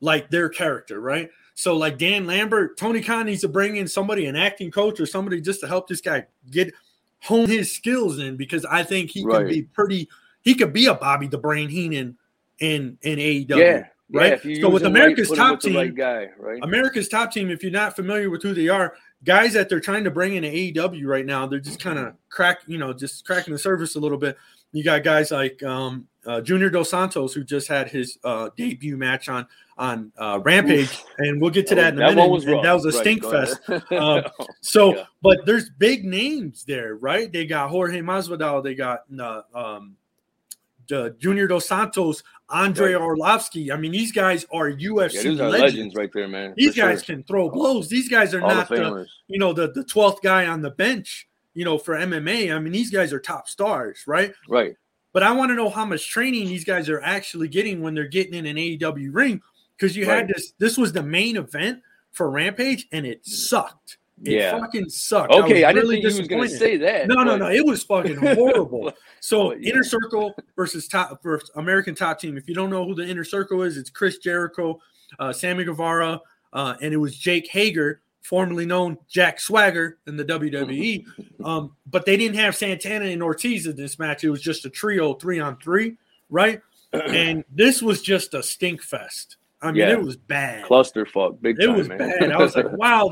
like 0.00 0.30
their 0.30 0.48
character, 0.48 1.00
right? 1.00 1.30
So 1.54 1.76
like 1.76 1.98
Dan 1.98 2.26
Lambert, 2.26 2.78
Tony 2.78 3.02
Khan 3.02 3.26
needs 3.26 3.42
to 3.42 3.48
bring 3.48 3.76
in 3.76 3.86
somebody, 3.86 4.26
an 4.26 4.36
acting 4.36 4.70
coach 4.70 4.98
or 4.98 5.04
somebody 5.06 5.40
just 5.42 5.60
to 5.60 5.66
help 5.66 5.88
this 5.88 6.00
guy 6.00 6.24
get 6.50 6.72
hone 7.20 7.48
his 7.48 7.70
skills 7.72 8.18
in 8.20 8.36
because 8.36 8.64
I 8.64 8.82
think 8.82 9.10
he 9.10 9.24
Right. 9.24 9.40
can 9.40 9.48
be 9.48 9.62
pretty 9.62 10.08
he 10.42 10.54
could 10.54 10.72
be 10.72 10.86
a 10.86 10.94
Bobby 10.94 11.26
the 11.26 11.36
Brain 11.36 11.68
Heenan 11.68 12.16
in 12.60 12.96
in 13.02 13.18
AEW. 13.18 13.58
yeah, 13.58 13.86
right? 14.10 14.42
Yeah, 14.44 14.60
So 14.62 14.70
with 14.70 14.84
America's 14.84 15.28
right, 15.30 15.36
top 15.36 15.50
with 15.56 15.60
team- 15.64 15.76
right 15.76 15.94
guy, 15.94 16.30
right? 16.38 16.60
America's 16.62 17.08
top 17.08 17.30
team, 17.32 17.50
if 17.50 17.62
you're 17.62 17.72
not 17.72 17.94
familiar 17.96 18.30
with 18.30 18.42
who 18.42 18.54
they 18.54 18.68
are, 18.68 18.94
guys 19.24 19.52
that 19.54 19.68
they're 19.68 19.80
trying 19.80 20.04
to 20.04 20.10
bring 20.10 20.34
in 20.36 20.44
AEW 20.44 21.04
right 21.06 21.26
now, 21.26 21.46
they're 21.46 21.58
just 21.60 21.80
kind 21.80 21.98
of 21.98 22.14
crack, 22.28 22.60
you 22.66 22.78
know, 22.78 22.92
just 22.92 23.24
cracking 23.26 23.52
the 23.52 23.58
surface 23.58 23.96
a 23.96 24.00
little 24.00 24.18
bit. 24.18 24.36
You 24.72 24.84
got 24.84 25.02
guys 25.02 25.30
like 25.30 25.62
um, 25.62 26.06
uh, 26.26 26.40
Junior 26.42 26.68
Dos 26.70 26.90
Santos, 26.90 27.32
who 27.32 27.42
just 27.42 27.68
had 27.68 27.88
his 27.88 28.18
uh, 28.22 28.50
debut 28.56 28.96
match 28.96 29.28
on 29.28 29.46
on 29.78 30.12
uh, 30.18 30.40
Rampage, 30.42 31.04
and 31.18 31.40
we'll 31.40 31.50
get 31.52 31.66
to 31.68 31.74
that 31.76 31.94
in 31.94 32.02
a 32.02 32.08
minute. 32.08 32.28
was 32.28 32.44
and 32.44 32.62
that 32.64 32.72
was 32.72 32.84
a 32.84 32.88
Right, 32.88 33.00
stink 33.00 33.24
fest. 33.24 33.60
Um, 33.92 34.24
So, 34.60 34.96
Yeah. 34.96 35.04
but 35.22 35.46
there's 35.46 35.70
big 35.70 36.04
names 36.04 36.64
there, 36.64 36.96
right? 36.96 37.32
They 37.32 37.46
got 37.46 37.70
Jorge 37.70 38.00
Masvidal, 38.00 38.62
they 38.62 38.74
got 38.74 39.00
uh, 39.18 39.42
um, 39.54 39.96
uh, 40.92 41.10
Junior 41.18 41.46
Dos 41.46 41.66
Santos, 41.66 42.22
Andre 42.48 42.94
Right. 42.94 43.02
Orlovsky. 43.02 43.70
I 43.70 43.76
mean, 43.76 43.92
these 43.92 44.12
guys 44.12 44.46
are 44.52 44.70
UFC 44.70 45.14
yeah, 45.14 45.22
these 45.22 45.40
are 45.40 45.48
legends. 45.50 45.60
legends 45.74 45.94
right 45.94 46.10
there, 46.12 46.28
man. 46.28 46.54
These 46.56 46.74
for 46.74 46.82
guys 46.82 47.04
sure. 47.04 47.16
can 47.16 47.24
throw 47.24 47.50
blows. 47.50 47.88
These 47.88 48.08
guys 48.08 48.34
are 48.34 48.40
Hall 48.40 48.54
not 48.54 48.70
of 48.70 48.78
the 48.78 49.06
you 49.28 49.38
know 49.38 49.52
the 49.52 49.70
the 49.72 49.84
twelfth 49.84 50.22
guy 50.22 50.46
on 50.46 50.62
the 50.62 50.70
bench. 50.70 51.28
You 51.54 51.64
know, 51.64 51.76
for 51.76 51.96
MMA. 51.96 52.54
I 52.54 52.58
mean, 52.60 52.72
these 52.72 52.90
guys 52.90 53.12
are 53.12 53.18
top 53.18 53.48
stars, 53.48 54.04
right? 54.06 54.32
Right. 54.48 54.76
But 55.12 55.22
I 55.24 55.32
want 55.32 55.50
to 55.50 55.54
know 55.54 55.70
how 55.70 55.84
much 55.84 56.08
training 56.08 56.46
these 56.46 56.64
guys 56.64 56.88
are 56.88 57.00
actually 57.00 57.48
getting 57.48 57.82
when 57.82 57.94
they're 57.94 58.06
getting 58.06 58.34
in 58.34 58.46
an 58.46 58.56
AEW 58.56 59.08
ring 59.12 59.40
because 59.76 59.96
you 59.96 60.04
had 60.06 60.28
this. 60.28 60.52
This 60.58 60.78
was 60.78 60.92
the 60.92 61.02
main 61.02 61.36
event 61.36 61.80
for 62.12 62.30
Rampage, 62.30 62.86
and 62.92 63.06
it 63.06 63.26
sucked. 63.26 63.97
It 64.24 64.32
Yeah. 64.32 64.58
fucking 64.58 64.88
sucked. 64.88 65.32
Okay, 65.32 65.64
I, 65.64 65.72
didn't 65.72 65.88
really 65.88 66.02
think 66.02 66.30
he 66.30 66.36
was 66.36 66.52
to 66.52 66.58
say 66.58 66.76
that. 66.78 67.08
No, 67.08 67.16
no, 67.22 67.24
but- 67.32 67.36
no. 67.38 67.50
It 67.50 67.64
was 67.64 67.82
fucking 67.84 68.16
horrible. 68.16 68.92
So 69.20 69.52
yeah. 69.52 69.70
inner 69.70 69.82
circle 69.82 70.32
versus 70.54 70.86
top 70.86 71.20
versus 71.24 71.50
American 71.56 71.94
top 71.96 72.20
team. 72.20 72.36
If 72.36 72.48
you 72.48 72.54
don't 72.54 72.70
know 72.70 72.84
who 72.84 72.94
the 72.94 73.04
inner 73.04 73.24
circle 73.24 73.62
is, 73.62 73.76
it's 73.76 73.90
Chris 73.90 74.18
Jericho, 74.18 74.80
uh, 75.18 75.32
Sammy 75.32 75.64
Guevara, 75.64 76.20
uh, 76.52 76.74
and 76.80 76.94
it 76.94 76.98
was 76.98 77.16
Jake 77.18 77.48
Hager, 77.48 78.00
formerly 78.22 78.64
known 78.64 78.96
Jack 79.08 79.40
Swagger 79.40 79.98
in 80.06 80.16
the 80.16 80.24
WWE. 80.24 81.04
um, 81.44 81.74
but 81.86 82.06
they 82.06 82.16
didn't 82.16 82.36
have 82.36 82.54
Santana 82.54 83.06
and 83.06 83.22
Ortiz 83.22 83.66
in 83.66 83.74
this 83.74 83.98
match. 83.98 84.22
It 84.22 84.30
was 84.30 84.40
just 84.40 84.64
a 84.66 84.70
trio, 84.70 85.14
three 85.14 85.40
on 85.40 85.56
three, 85.58 85.96
right? 86.30 86.60
and 86.92 87.44
this 87.52 87.82
was 87.82 88.00
just 88.02 88.34
a 88.34 88.42
stink 88.42 88.82
fest. 88.82 89.36
I 89.60 89.72
mean, 89.72 89.76
Yeah. 89.80 89.90
it 89.94 90.00
was 90.02 90.16
bad. 90.16 90.64
Clusterfuck, 90.64 91.42
big 91.42 91.58
It 91.60 91.66
time, 91.66 91.76
was 91.76 91.88
man. 91.88 91.98
bad. 91.98 92.30
I 92.30 92.38
was 92.38 92.54
like, 92.54 92.70
wow, 92.72 93.10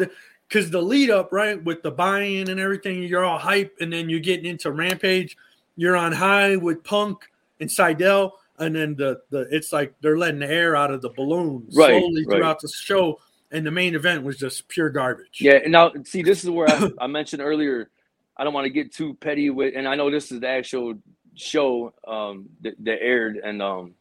because 0.49 0.71
the 0.71 0.81
lead 0.81 1.11
up, 1.11 1.33
right, 1.33 1.63
with 1.63 1.83
the 1.83 1.91
buy-in 1.91 2.49
and 2.49 2.61
everything, 2.61 3.03
you're 3.03 3.25
all 3.25 3.39
hype, 3.39 3.77
and 3.81 3.93
then 3.93 4.09
you're 4.09 4.21
getting 4.21 4.47
into 4.47 4.71
Rampage. 4.71 5.37
You're 5.77 5.97
on 5.97 6.13
high 6.13 6.57
with 6.57 6.85
Punk 6.85 7.19
and 7.61 7.69
Sydal. 7.69 8.33
and 8.59 8.75
then 8.75 8.95
the 8.95 9.21
the 9.31 9.47
it's 9.51 9.73
like 9.73 9.95
they're 10.01 10.17
letting 10.19 10.41
the 10.41 10.51
air 10.51 10.75
out 10.77 10.91
of 10.91 11.03
the 11.03 11.11
balloon 11.11 11.67
Right, 11.75 12.01
slowly 12.01 12.25
right. 12.27 12.37
throughout 12.37 12.61
the 12.61 12.69
show, 12.69 13.21
and 13.51 13.67
the 13.67 13.71
main 13.71 13.95
event 13.95 14.23
was 14.25 14.39
just 14.39 14.69
pure 14.69 14.91
garbage. 14.91 15.39
Yeah, 15.41 15.59
and 15.63 15.73
now 15.73 15.93
see, 16.05 16.23
this 16.23 16.45
is 16.45 16.51
where 16.51 16.69
I, 16.69 16.91
I 17.01 17.07
mentioned 17.07 17.43
earlier. 17.43 17.91
I 18.37 18.45
don't 18.45 18.55
want 18.55 18.67
to 18.67 18.71
get 18.71 18.93
too 18.93 19.15
petty 19.15 19.51
with, 19.51 19.75
and 19.77 19.89
I 19.89 19.95
know 19.95 20.11
this 20.11 20.31
is 20.31 20.41
the 20.41 20.49
actual 20.49 20.95
show 21.35 21.93
um, 22.07 22.47
that, 22.63 22.75
that 22.85 23.03
aired, 23.03 23.37
and 23.37 23.61
um, 23.63 23.95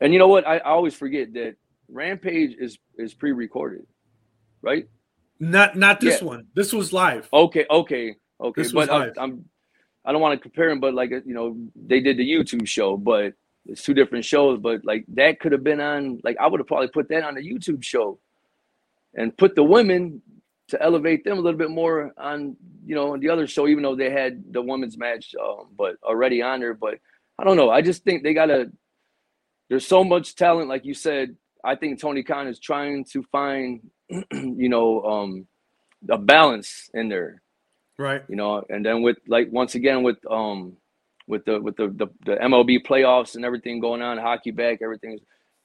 and 0.00 0.12
you 0.12 0.18
know 0.18 0.28
what? 0.28 0.46
I, 0.46 0.58
I 0.58 0.70
always 0.70 0.94
forget 0.94 1.32
that 1.34 1.56
Rampage 1.88 2.54
is 2.58 2.78
is 2.98 3.14
pre-recorded, 3.14 3.86
right? 4.60 4.88
Not 5.38 5.76
not 5.76 6.00
this 6.00 6.20
Yeah. 6.20 6.26
one. 6.26 6.46
This 6.54 6.72
was 6.72 6.92
live. 6.92 7.28
Okay, 7.32 7.66
okay, 7.70 8.16
okay. 8.40 8.62
This 8.62 8.72
was 8.72 8.88
but 8.88 9.00
live. 9.00 9.12
I'm 9.18 9.44
I 10.04 10.12
don't 10.12 10.20
want 10.20 10.38
to 10.38 10.42
compare 10.42 10.68
them, 10.68 10.80
but 10.80 10.94
like 10.94 11.10
you 11.10 11.34
know, 11.34 11.56
they 11.74 12.00
did 12.00 12.16
the 12.16 12.28
YouTube 12.28 12.66
show, 12.66 12.96
but 12.96 13.34
it's 13.66 13.82
two 13.82 13.94
different 13.94 14.24
shows. 14.24 14.58
But 14.58 14.84
like 14.84 15.04
that 15.08 15.40
could 15.40 15.52
have 15.52 15.64
been 15.64 15.80
on. 15.80 16.20
Like 16.24 16.36
I 16.40 16.46
would 16.46 16.60
have 16.60 16.66
probably 16.66 16.88
put 16.88 17.08
that 17.08 17.24
on 17.24 17.34
the 17.34 17.42
YouTube 17.42 17.82
show, 17.82 18.18
and 19.14 19.36
put 19.36 19.54
the 19.54 19.64
women 19.64 20.22
to 20.68 20.82
elevate 20.82 21.22
them 21.24 21.38
a 21.38 21.40
little 21.40 21.58
bit 21.58 21.70
more 21.70 22.12
on 22.18 22.56
you 22.84 22.94
know 22.94 23.16
the 23.16 23.28
other 23.28 23.46
show, 23.46 23.68
even 23.68 23.82
though 23.82 23.96
they 23.96 24.10
had 24.10 24.42
the 24.52 24.62
women's 24.62 24.96
match, 24.96 25.34
um, 25.40 25.68
but 25.76 25.96
already 26.02 26.40
on 26.40 26.60
there. 26.60 26.74
But 26.74 26.98
I 27.38 27.44
don't 27.44 27.56
know. 27.56 27.70
I 27.70 27.82
just 27.82 28.04
think 28.04 28.22
they 28.22 28.32
gotta. 28.34 28.70
There's 29.68 29.86
so 29.86 30.04
much 30.04 30.36
talent, 30.36 30.68
like 30.68 30.84
you 30.84 30.94
said. 30.94 31.36
I 31.64 31.74
think 31.74 32.00
Tony 32.00 32.22
Khan 32.22 32.46
is 32.46 32.60
trying 32.60 33.04
to 33.06 33.24
find, 33.24 33.80
you 34.32 34.68
know, 34.68 35.02
um, 35.04 35.46
a 36.08 36.18
balance 36.18 36.90
in 36.94 37.08
there. 37.08 37.42
Right. 37.98 38.22
you 38.28 38.36
know 38.36 38.62
and 38.68 38.84
then 38.84 39.00
with 39.00 39.16
like 39.26 39.48
once 39.50 39.74
again 39.74 40.02
with 40.02 40.18
um 40.30 40.76
with 41.26 41.46
the 41.46 41.58
with 41.62 41.76
the 41.78 41.88
the, 41.88 42.08
the 42.26 42.36
mlb 42.36 42.84
playoffs 42.86 43.36
and 43.36 43.44
everything 43.44 43.80
going 43.80 44.02
on 44.02 44.18
hockey 44.18 44.50
back 44.50 44.80
everything's 44.82 45.22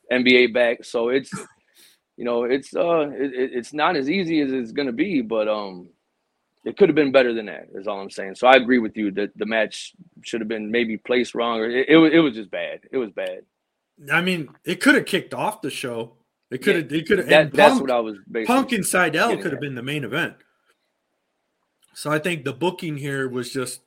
nba 0.09 0.53
back. 0.53 0.85
So 0.85 1.09
it's 1.09 1.29
you 2.17 2.23
know 2.23 2.45
it's 2.45 2.73
uh 2.73 3.09
it, 3.09 3.33
it- 3.33 3.51
it's 3.53 3.73
not 3.73 3.97
as 3.97 4.09
easy 4.09 4.39
as 4.39 4.53
it's 4.53 4.71
gonna 4.71 4.93
be 4.93 5.21
but 5.21 5.49
um 5.49 5.89
it 6.63 6.77
could 6.77 6.87
have 6.87 6.95
been 6.95 7.11
better 7.11 7.33
than 7.33 7.47
that 7.47 7.67
is 7.75 7.85
all 7.85 7.99
i'm 7.99 8.09
saying. 8.09 8.35
So 8.35 8.47
i 8.47 8.53
agree 8.53 8.79
with 8.79 8.95
you 8.95 9.11
that 9.11 9.37
the 9.37 9.45
match 9.45 9.91
should 10.23 10.39
have 10.39 10.47
been 10.47 10.71
maybe 10.71 10.95
placed 10.95 11.35
wrong 11.35 11.59
or 11.59 11.65
it, 11.69 11.89
it, 11.89 11.97
was, 11.97 12.11
it 12.13 12.19
was 12.19 12.33
just 12.33 12.49
bad. 12.49 12.79
It 12.93 12.97
was 12.97 13.11
bad. 13.11 13.41
I 14.09 14.21
mean, 14.21 14.47
it 14.63 14.79
could 14.81 14.95
have 14.95 15.05
kicked 15.05 15.33
off 15.33 15.61
the 15.61 15.69
show. 15.69 16.13
It 16.51 16.61
could 16.61 16.75
have. 16.75 16.91
It 16.93 17.07
could 17.07 17.19
have. 17.19 17.27
that, 17.29 17.53
that's 17.53 17.71
Punk, 17.75 17.81
what 17.81 17.91
i 17.91 17.99
was 17.99 18.17
basically 18.29 18.53
Punk 18.55 18.71
and 18.73 18.83
Sydal 18.83 19.41
could 19.41 19.51
have 19.51 19.61
been 19.61 19.75
the 19.75 19.81
main 19.83 20.03
event. 20.03 20.35
So 21.93 22.11
I 22.11 22.19
think 22.19 22.43
the 22.43 22.53
booking 22.53 22.97
here 22.97 23.27
was 23.29 23.51
just 23.51 23.81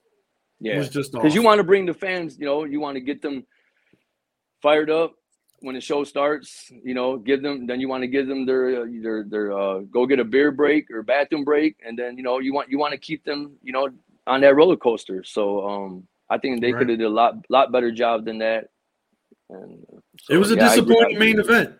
yeah 0.60 0.78
was 0.78 0.88
just 0.88 1.12
because 1.12 1.34
you 1.34 1.42
want 1.42 1.58
to 1.58 1.64
bring 1.64 1.84
the 1.84 1.92
fans 1.92 2.38
you 2.38 2.46
know 2.46 2.64
you 2.64 2.78
want 2.80 2.94
to 2.94 3.00
get 3.00 3.20
them 3.20 3.44
fired 4.62 4.88
up 4.88 5.14
when 5.60 5.74
the 5.74 5.80
show 5.80 6.04
starts 6.04 6.70
you 6.84 6.94
know 6.94 7.16
give 7.16 7.42
them 7.42 7.66
then 7.66 7.80
you 7.80 7.88
want 7.88 8.02
to 8.02 8.06
give 8.06 8.28
them 8.28 8.46
their 8.46 8.82
uh, 8.82 8.86
their 9.02 9.24
their 9.24 9.52
uh, 9.52 9.78
go 9.90 10.06
get 10.06 10.20
a 10.20 10.24
beer 10.24 10.52
break 10.52 10.88
or 10.90 11.02
bathroom 11.02 11.42
break 11.44 11.76
and 11.84 11.98
then 11.98 12.16
you 12.16 12.22
know 12.22 12.38
you 12.38 12.54
want 12.54 12.70
you 12.70 12.78
want 12.78 12.92
to 12.92 12.98
keep 12.98 13.24
them 13.24 13.52
you 13.62 13.72
know 13.72 13.88
on 14.26 14.40
that 14.40 14.54
roller 14.54 14.76
coaster 14.76 15.24
so 15.24 15.66
um 15.68 16.06
i 16.30 16.38
think 16.38 16.60
they 16.60 16.72
Right. 16.72 16.78
could 16.80 16.88
have 16.90 16.98
did 16.98 17.04
a 17.04 17.08
lot 17.08 17.34
lot 17.48 17.72
better 17.72 17.90
job 17.90 18.24
than 18.24 18.38
that 18.38 18.68
and 19.50 19.84
uh, 19.92 19.98
so, 20.20 20.34
it 20.34 20.36
was 20.38 20.52
a 20.52 20.56
yeah, 20.56 20.68
I 20.70 20.74
agree- 20.74 20.94
I 20.96 21.08
disappointing 21.08 21.18
main 21.18 21.38
event. 21.40 21.74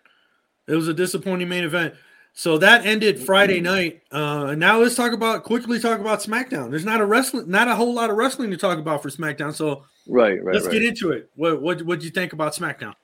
It 0.67 0.75
was 0.75 0.89
a 0.89 0.95
disappointing 0.95 1.49
main 1.49 1.65
event. 1.65 1.95
So 2.37 2.59
that 2.59 2.85
ended 2.85 3.21
Friday 3.21 3.61
night. 3.61 4.03
Uh, 4.11 4.47
and 4.51 4.61
now 4.61 4.79
let's 4.79 4.97
talk 4.97 5.13
about 5.13 5.45
quickly 5.45 5.79
talk 5.79 6.01
about 6.01 6.21
SmackDown. 6.21 6.69
There's 6.69 6.85
not 6.85 7.01
a 7.01 7.07
wrestling, 7.07 7.49
not 7.49 7.69
a 7.69 7.77
whole 7.77 7.95
lot 7.95 8.11
of 8.11 8.17
wrestling 8.17 8.51
to 8.51 8.57
talk 8.57 8.79
about 8.79 9.03
for 9.03 9.09
SmackDown. 9.09 9.55
So 9.55 9.85
right 10.09 10.43
right 10.43 10.55
let's 10.55 10.67
right. 10.67 10.73
get 10.73 10.85
into 10.85 11.13
it. 11.13 11.31
What 11.37 11.63
what 11.63 11.83
what 11.83 12.01
do 12.01 12.07
you 12.07 12.11
think 12.11 12.33
about 12.33 12.55
SmackDown? 12.55 12.95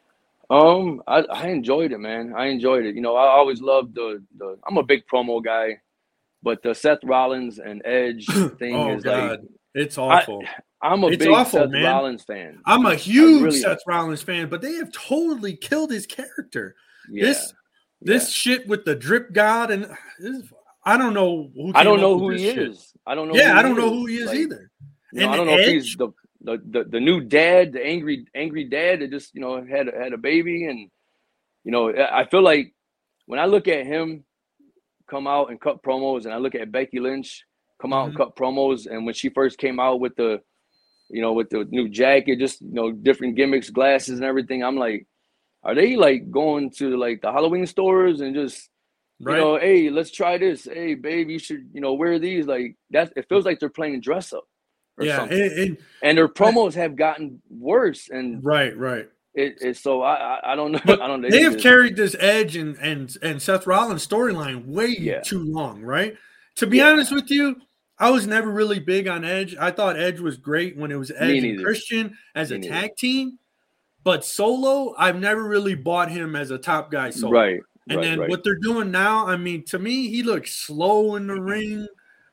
Um, 0.51 1.01
I, 1.07 1.21
I 1.21 1.47
enjoyed 1.47 1.93
it, 1.93 1.99
man. 1.99 2.35
I 2.37 2.47
enjoyed 2.47 2.85
it. 2.85 2.97
You 2.97 3.03
know, 3.03 3.15
I 3.15 3.29
always 3.29 3.61
loved 3.61 3.95
the 3.95 4.21
the. 4.37 4.59
I'm 4.67 4.79
a 4.79 4.83
big 4.83 5.05
promo 5.07 5.43
guy, 5.43 5.81
but 6.43 6.61
the 6.65 6.75
Seth 6.75 6.99
Rollins 7.05 7.61
and 7.61 7.83
Edge 7.85 8.27
thing 8.59 8.75
Oh 8.75 8.97
is 8.97 9.05
like 9.05 9.17
God, 9.17 9.49
it's 9.77 9.97
awful. 9.97 10.43
I'm 10.83 11.05
a 11.05 11.09
It's 11.09 11.19
big 11.19 11.29
awful, 11.29 11.61
Seth 11.61 11.71
man. 11.71 11.85
Rollins 11.85 12.25
fan. 12.25 12.61
I'm 12.67 12.85
a 12.87 12.97
huge 12.97 13.43
really 13.43 13.61
Seth 13.61 13.83
Rollins 13.87 14.23
fan, 14.23 14.49
but 14.49 14.61
they 14.61 14.73
have 14.75 14.91
totally 14.93 15.55
killed 15.55 15.93
his 15.93 16.07
character. 16.07 16.75
Yeah, 17.11 17.27
This 17.27 17.55
this 18.03 18.31
shit 18.31 18.67
with 18.67 18.85
the 18.85 18.95
drip 18.95 19.33
god 19.33 19.71
and 19.71 19.85
this, 20.19 20.43
I 20.85 20.97
don't 20.97 21.13
know 21.15 21.51
who 21.55 21.73
I 21.75 21.85
don't 21.85 22.01
know 22.01 22.19
who 22.19 22.31
he 22.31 22.39
shit. 22.51 22.59
is. 22.59 22.93
I 23.07 23.15
don't 23.15 23.29
know. 23.29 23.35
Yeah, 23.35 23.59
I 23.59 23.63
don't 23.63 23.77
know 23.77 23.91
who 23.91 24.07
he 24.07 24.17
is 24.17 24.27
Like, 24.27 24.39
either. 24.39 24.71
you 25.13 25.21
know, 25.21 25.25
And 25.27 25.35
I 25.35 25.37
don't 25.37 25.47
know 25.47 25.59
if 25.59 25.67
he's 25.69 25.97
the, 25.97 26.09
the 26.43 26.59
the 26.71 26.85
the 26.85 27.01
new 27.01 27.21
dad, 27.21 27.73
the 27.73 27.85
angry 27.85 28.25
angry 28.35 28.65
dad 28.65 29.01
that 29.01 29.11
just 29.11 29.35
you 29.35 29.41
know 29.43 29.65
had 29.65 29.89
had 29.89 30.13
a 30.15 30.19
baby, 30.19 30.65
and 30.65 30.89
you 31.65 31.73
know 31.73 31.93
I 31.93 32.25
feel 32.27 32.43
like 32.43 32.73
when 33.27 33.39
I 33.39 33.45
look 33.47 33.69
at 33.69 33.85
him 33.87 34.25
come 35.09 35.27
out 35.27 35.51
and 35.51 35.61
cut 35.61 35.83
promos, 35.83 36.25
and 36.25 36.33
I 36.33 36.39
look 36.39 36.55
at 36.55 36.73
Becky 36.73 37.01
Lynch 37.01 37.45
come 37.83 37.93
out 37.93 38.07
and 38.07 38.15
Mhm. 38.15 38.19
cut 38.19 38.37
promos, 38.37 38.87
and 38.87 39.05
when 39.05 39.15
she 39.15 39.29
first 39.31 39.59
came 39.59 39.79
out 39.81 40.01
with 40.01 40.15
the 40.17 40.41
you 41.11 41.21
know 41.21 41.33
with 41.35 41.51
the 41.51 41.65
new 41.71 41.89
jacket, 41.89 42.39
just 42.39 42.63
you 42.63 42.73
know 42.73 42.91
different 42.93 43.35
gimmicks, 43.37 43.69
glasses, 43.69 44.17
and 44.19 44.25
everything, 44.25 44.63
I'm 44.65 44.77
like, 44.77 45.07
are 45.63 45.75
they 45.75 45.97
like 45.97 46.31
going 46.31 46.71
to 46.79 46.97
like 46.97 47.21
the 47.23 47.31
Halloween 47.33 47.67
stores 47.67 48.21
and 48.21 48.35
just 48.35 48.69
Right? 49.23 49.35
you 49.35 49.41
know, 49.43 49.59
hey, 49.59 49.91
let's 49.91 50.11
try 50.11 50.39
this. 50.39 50.65
Hey, 50.65 50.95
babe, 50.95 51.29
you 51.29 51.39
should, 51.39 51.69
you 51.75 51.83
know, 51.83 51.93
wear 51.93 52.19
these. 52.19 52.47
Like 52.47 52.77
that, 52.91 53.13
it 53.17 53.29
feels 53.29 53.45
like 53.45 53.61
they're 53.61 53.69
playing 53.69 54.01
dress 54.01 54.33
up 54.33 54.45
or 54.97 55.05
yeah, 55.05 55.19
something. 55.19 55.77
and- 56.03 56.17
their 56.17 56.27
promos 56.27 56.73
have 56.73 56.97
gotten 56.97 57.43
worse, 57.51 58.09
and 58.09 58.43
right, 58.43 58.75
right. 58.79 59.07
it, 59.35 59.59
it's 59.61 59.81
so 59.83 60.01
I, 60.01 60.15
I, 60.15 60.53
I 60.53 60.57
don't 60.57 60.73
know. 60.73 60.81
But 60.87 61.03
I 61.03 61.07
don't 61.07 61.21
know. 61.21 61.29
they 61.29 61.43
have 61.43 61.59
carried 61.59 61.97
this 61.97 62.17
Edge 62.19 62.57
and 62.57 62.79
and 62.79 63.15
and 63.21 63.43
Seth 63.43 63.67
Rollins 63.67 64.07
storyline 64.07 64.65
way 64.65 64.97
Yeah. 64.99 65.21
too 65.21 65.43
long, 65.45 65.83
right? 65.83 66.17
To 66.57 66.67
be 66.67 66.79
Yeah. 66.79 66.89
honest 66.93 67.13
with 67.13 67.31
you, 67.31 67.57
I 67.99 68.09
was 68.09 68.27
never 68.27 68.51
really 68.51 68.79
big 68.81 69.07
on 69.07 69.23
Edge. 69.27 69.55
I 69.61 69.71
thought 69.71 69.99
Edge 69.99 70.21
was 70.21 70.39
great 70.39 70.79
when 70.79 70.91
it 70.91 70.97
was 70.97 71.13
Edge 71.15 71.45
and. 71.45 71.63
Christian 71.63 72.17
as 72.35 72.49
Me 72.51 72.57
a 72.57 72.59
neither. 72.61 72.73
tag 72.75 72.97
team, 72.97 73.39
but 74.05 74.25
solo, 74.25 74.95
I've 74.99 75.19
never 75.21 75.45
really 75.45 75.75
bought 75.75 76.11
him 76.11 76.35
as 76.37 76.51
a 76.51 76.59
top 76.59 76.91
guy 76.91 77.11
solo. 77.11 77.33
right, 77.33 77.61
And 77.89 77.99
right, 77.99 78.05
then 78.05 78.19
right. 78.21 78.29
what 78.31 78.43
they're 78.45 78.55
doing 78.55 78.91
now, 78.91 79.27
I 79.27 79.37
mean, 79.37 79.65
to 79.67 79.79
me, 79.79 80.09
he 80.09 80.23
looks 80.23 80.53
slow 80.55 81.17
in 81.17 81.27
the 81.27 81.35
mm-hmm. 81.35 81.43
ring. 81.45 81.89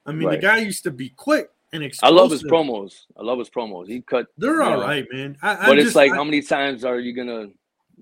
I 0.05 0.11
mean, 0.13 0.27
Right. 0.27 0.35
the 0.39 0.47
guy 0.47 0.57
used 0.59 0.83
to 0.83 0.91
be 0.91 1.09
quick 1.09 1.49
and 1.73 1.83
explosive. 1.83 2.17
I 2.17 2.21
love 2.21 2.31
his 2.31 2.43
promos. 2.43 2.93
I 3.17 3.23
love 3.23 3.39
his 3.39 3.49
promos. 3.49 3.87
He 3.89 4.01
cut, 4.01 4.27
They're 4.37 4.61
all 4.61 4.79
know, 4.79 4.85
right, 4.85 5.05
man. 5.11 5.37
I, 5.41 5.55
but 5.55 5.63
I'm 5.69 5.77
it's 5.77 5.85
just, 5.87 5.95
like 5.95 6.11
I- 6.13 6.15
how 6.15 6.23
many 6.23 6.41
times 6.41 6.85
are 6.85 6.99
you 6.99 7.13
gonna 7.13 7.47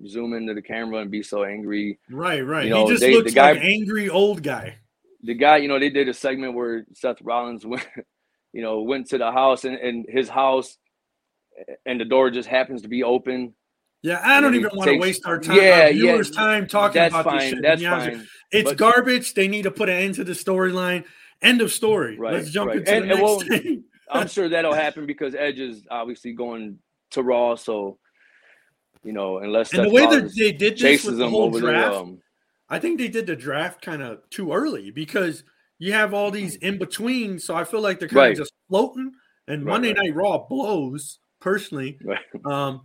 zoom 0.07 0.33
into 0.33 0.53
the 0.53 0.61
camera 0.61 0.99
and 0.99 1.09
be 1.09 1.23
so 1.23 1.43
angry? 1.43 1.97
right, 2.11 2.45
right. 2.45 2.65
you 2.65 2.69
know, 2.69 2.85
he 2.85 2.91
just 2.91 3.01
they- 3.01 3.11
the 3.11 3.17
looks 3.17 3.33
guy- 3.33 3.53
like 3.53 3.61
angry 3.63 4.09
old 4.09 4.43
guy. 4.43 4.77
The 5.23 5.33
guy, 5.33 5.57
you 5.57 5.67
know, 5.67 5.79
they 5.79 5.89
did 5.89 6.07
a 6.07 6.13
segment 6.13 6.53
where 6.53 6.85
Seth 6.93 7.19
Rollins 7.23 7.65
went, 7.65 7.87
you 8.53 8.61
know, 8.61 8.81
went 8.81 9.07
to 9.07 9.17
the 9.17 9.31
house 9.31 9.65
and, 9.65 9.75
and 9.77 10.05
his 10.07 10.29
house, 10.29 10.77
and 11.85 11.99
the 11.99 12.05
door 12.05 12.29
just 12.29 12.47
happens 12.49 12.81
to 12.83 12.87
be 12.87 13.03
open. 13.03 13.53
Yeah, 14.01 14.21
I 14.23 14.39
don't 14.39 14.53
even 14.55 14.69
want 14.75 14.89
to 14.89 14.97
waste 14.97 15.25
our 15.25 15.39
time, 15.39 15.57
Yeah, 15.57 15.85
our 15.85 15.91
viewers' 15.93 16.29
yeah, 16.29 16.35
time 16.39 16.67
talking 16.67 17.01
about 17.01 17.25
this 17.31 17.49
shit. 17.49 17.61
That's 17.63 17.81
be 17.81 17.87
honest 17.87 18.05
with 18.07 18.13
you. 18.13 18.19
fine. 18.19 18.27
It's 18.51 18.69
But- 18.71 18.77
garbage. 18.77 19.33
They 19.33 19.47
need 19.47 19.63
to 19.63 19.71
put 19.71 19.89
an 19.89 19.95
end 19.95 20.15
to 20.15 20.23
the 20.23 20.33
storyline. 20.33 21.05
End 21.41 21.61
of 21.61 21.71
story. 21.71 22.17
Right, 22.17 22.33
Let's 22.35 22.51
jump 22.51 22.69
right. 22.69 22.77
into 22.77 22.91
And- 22.93 23.09
the 23.09 23.13
and 23.13 23.19
next 23.19 23.21
well, 23.23 23.39
thing. 23.39 23.83
I'm 24.11 24.27
sure 24.35 24.47
that'll 24.47 24.73
happen 24.73 25.05
because 25.07 25.33
Edge 25.33 25.59
is 25.59 25.87
obviously 25.89 26.33
going 26.33 26.77
to 27.11 27.23
Raw, 27.23 27.55
so 27.55 27.97
you 29.03 29.13
know, 29.13 29.37
unless 29.39 29.71
And 29.73 29.85
the 29.85 29.89
way 29.89 30.05
that 30.07 30.33
they 30.35 30.51
did 30.51 30.77
this 30.79 31.03
with 31.05 31.17
the 31.17 31.29
whole 31.29 31.51
draft, 31.51 31.91
there, 31.93 32.01
um, 32.01 32.19
I 32.69 32.79
think 32.79 32.97
they 32.97 33.07
did 33.07 33.27
the 33.27 33.35
draft 33.35 33.81
kind 33.81 34.01
of 34.01 34.27
too 34.31 34.51
early 34.51 34.89
because 34.89 35.43
you 35.77 35.93
have 35.93 36.11
all 36.13 36.31
these 36.31 36.55
in 36.55 36.79
between. 36.79 37.37
So 37.37 37.53
I 37.55 37.65
feel 37.65 37.81
like 37.81 37.99
they're 37.99 38.07
kind 38.07 38.17
Right. 38.17 38.31
of 38.31 38.37
just 38.39 38.53
floating. 38.67 39.11
And 39.47 39.63
Right, 39.63 39.71
Monday. 39.73 39.93
Night 39.93 40.15
Raw 40.15 40.39
blows 40.47 41.19
personally. 41.45 41.99
right, 42.03 42.19
Um, 42.43 42.81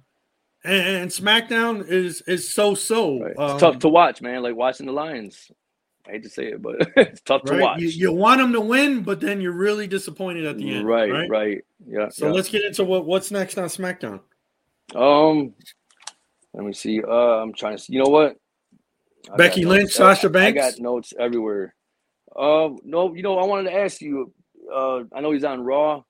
and, 0.62 0.86
and 0.86 1.11
SmackDown 1.11 1.88
is 1.88 2.20
is 2.26 2.52
so 2.54 2.74
so. 2.74 3.18
right. 3.18 3.34
Um, 3.36 3.50
it's 3.52 3.61
tough 3.61 3.78
to 3.80 3.88
watch, 3.88 4.20
man. 4.20 4.42
Like 4.42 4.54
watching 4.54 4.86
the 4.86 4.92
Lions. 4.92 5.50
I 6.06 6.12
hate 6.12 6.22
to 6.24 6.28
say 6.28 6.46
it, 6.48 6.62
but 6.62 6.76
it's 6.96 7.22
tough 7.22 7.42
to 7.44 7.58
watch. 7.58 7.80
You, 7.80 7.88
you 7.88 8.12
want 8.12 8.40
them 8.40 8.52
to 8.52 8.61
win, 8.61 9.02
but 9.02 9.20
then 9.20 9.40
you're 9.40 9.52
really 9.52 9.86
disappointed 9.86 10.44
at 10.44 10.58
the 10.58 10.76
end. 10.76 10.86
right, 10.86 11.11
right, 11.11 11.30
right, 11.30 11.58
Yeah. 11.86 12.08
So 12.11 12.26
yeah. 12.26 12.32
let's 12.32 12.48
get 12.50 12.62
into 12.62 12.84
what 12.84 13.06
what's 13.06 13.30
next 13.30 13.56
on 13.58 13.68
SmackDown. 13.68 14.20
Um, 14.94 15.54
let 16.52 16.64
me 16.64 16.72
see. 16.74 17.02
Uh, 17.02 17.40
I'm 17.42 17.54
trying 17.54 17.76
to. 17.76 17.82
See. 17.82 17.94
You 17.94 18.04
know 18.04 18.11
what? 18.11 18.36
I 19.32 19.36
Becky 19.36 19.64
Lynch, 19.64 19.92
Sasha 19.92 20.28
I 20.28 20.30
Banks? 20.30 20.61
got 20.61 20.78
notes 20.80 21.12
everywhere. 21.18 21.74
Uh, 22.36 22.70
no, 22.84 23.14
you 23.14 23.22
know, 23.22 23.38
I 23.38 23.46
wanted 23.46 23.70
to 23.70 23.76
ask 23.76 24.00
you. 24.00 24.32
Uh, 24.72 25.04
I 25.14 25.20
know 25.20 25.32
he's 25.32 25.44
on 25.44 25.62
Raw, 25.62 26.02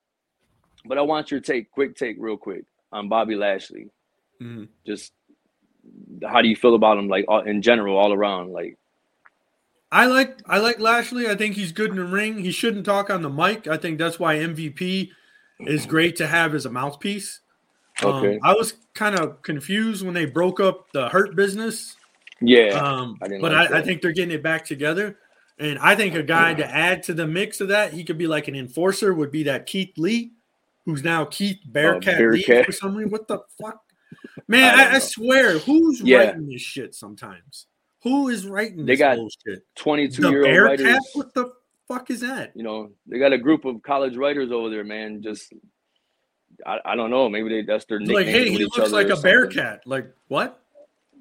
but 0.85 0.99
I 0.99 1.03
want 1.03 1.31
your 1.31 1.41
take, 1.41 1.71
quick 1.71 1.97
take, 1.97 2.17
real 2.19 2.37
quick, 2.37 2.65
on 2.93 3.09
Bobby 3.09 3.35
Lashley. 3.35 3.91
Mhm. 4.41 4.69
Just 4.87 5.13
how 6.27 6.43
do 6.43 6.49
you 6.49 6.57
feel 6.57 6.75
about 6.75 6.99
him, 6.99 7.09
like 7.09 7.25
all, 7.29 7.41
in 7.41 7.63
general, 7.63 7.97
all 7.97 8.13
around? 8.13 8.53
Like, 8.53 8.79
I 9.93 10.07
like 10.07 10.39
I 10.47 10.59
like 10.59 10.79
Lashley. 10.79 11.29
I 11.29 11.35
think 11.35 11.57
he's 11.57 11.73
good 11.73 11.91
in 11.91 11.97
the 11.97 12.05
ring. 12.05 12.39
He 12.39 12.53
shouldn't 12.53 12.87
talk 12.87 13.11
on 13.11 13.23
the 13.23 13.31
mic. 13.31 13.67
I 13.67 13.77
think 13.77 13.99
that's 13.99 14.19
why 14.19 14.37
MVP 14.37 15.11
is 15.61 15.87
great 15.87 16.17
to 16.17 16.27
have 16.27 16.55
as 16.55 16.65
a 16.65 16.71
mouthpiece. 16.71 17.41
Okay. 18.03 18.35
Um, 18.35 18.41
I 18.43 18.55
was 18.55 18.75
kind 18.95 19.19
of 19.19 19.43
confused 19.43 20.05
when 20.05 20.15
they 20.15 20.25
broke 20.25 20.61
up 20.61 20.91
the 20.93 21.09
Hurt 21.09 21.37
business. 21.37 21.97
Yeah. 22.41 22.69
Um, 22.69 23.19
I 23.23 23.29
but 23.29 23.53
like 23.53 23.71
I, 23.71 23.79
I, 23.79 23.83
think 23.83 24.01
they're 24.01 24.13
getting 24.13 24.35
it 24.35 24.43
back 24.43 24.65
together. 24.65 25.19
And 25.59 25.79
I 25.79 25.95
think 25.95 26.15
a 26.15 26.23
guy 26.23 26.55
to 26.55 26.67
add 26.67 27.03
to 27.05 27.15
the 27.15 27.27
mix 27.27 27.61
of 27.61 27.69
that, 27.69 27.93
he 27.93 28.03
could 28.03 28.17
be 28.17 28.27
like 28.27 28.49
an 28.49 28.55
enforcer, 28.55 29.13
would 29.13 29.31
be 29.31 29.43
that 29.43 29.67
Keith 29.67 29.93
Lee, 29.99 30.33
who's 30.85 31.03
now 31.03 31.25
Keith 31.25 31.59
Bearcat, 31.67 32.15
uh, 32.15 32.19
Bearcat. 32.19 32.67
For 32.67 32.73
some 32.73 32.95
reason. 32.95 33.11
What 33.11 33.29
the 33.29 33.41
fuck? 33.61 33.81
Man, 34.49 34.79
I, 34.79 34.85
I, 34.85 34.95
I 34.95 34.99
swear, 34.99 35.59
who's 35.59 36.01
yeah. 36.01 36.19
writing 36.19 36.49
this 36.49 36.63
shit 36.63 36.95
sometimes? 36.95 37.67
Who 38.03 38.29
is 38.29 38.47
writing 38.47 38.87
they 38.87 38.97
got 38.97 39.17
bullshit? 39.17 39.65
22 39.77 40.23
the 40.23 40.31
year 40.31 40.47
old 40.47 40.81
writers. 40.81 40.99
What 41.15 41.35
the 41.35 41.53
fuck 41.87 42.11
is 42.11 42.21
that? 42.21 42.53
You 42.55 42.63
know, 42.63 42.91
they 43.07 43.19
got 43.19 43.33
a 43.33 43.39
group 43.39 43.65
of 43.65 43.83
college 43.83 44.17
writers 44.17 44.51
over 44.51 44.71
there, 44.71 44.85
man. 44.85 45.23
Just 45.23 45.53
I, 46.67 46.79
I 46.85 46.97
don't 46.97 47.11
know. 47.11 47.29
Maybe 47.29 47.49
they 47.49 47.63
that's 47.63 47.85
their 47.85 47.99
nickname. 47.99 48.17
Like, 48.17 48.27
hey, 48.27 48.51
he 48.51 48.65
looks 48.65 48.91
like 48.91 49.11
a 49.11 49.17
bear 49.17 49.47
cat. 49.47 49.83
Like 49.87 50.13
what? 50.29 50.63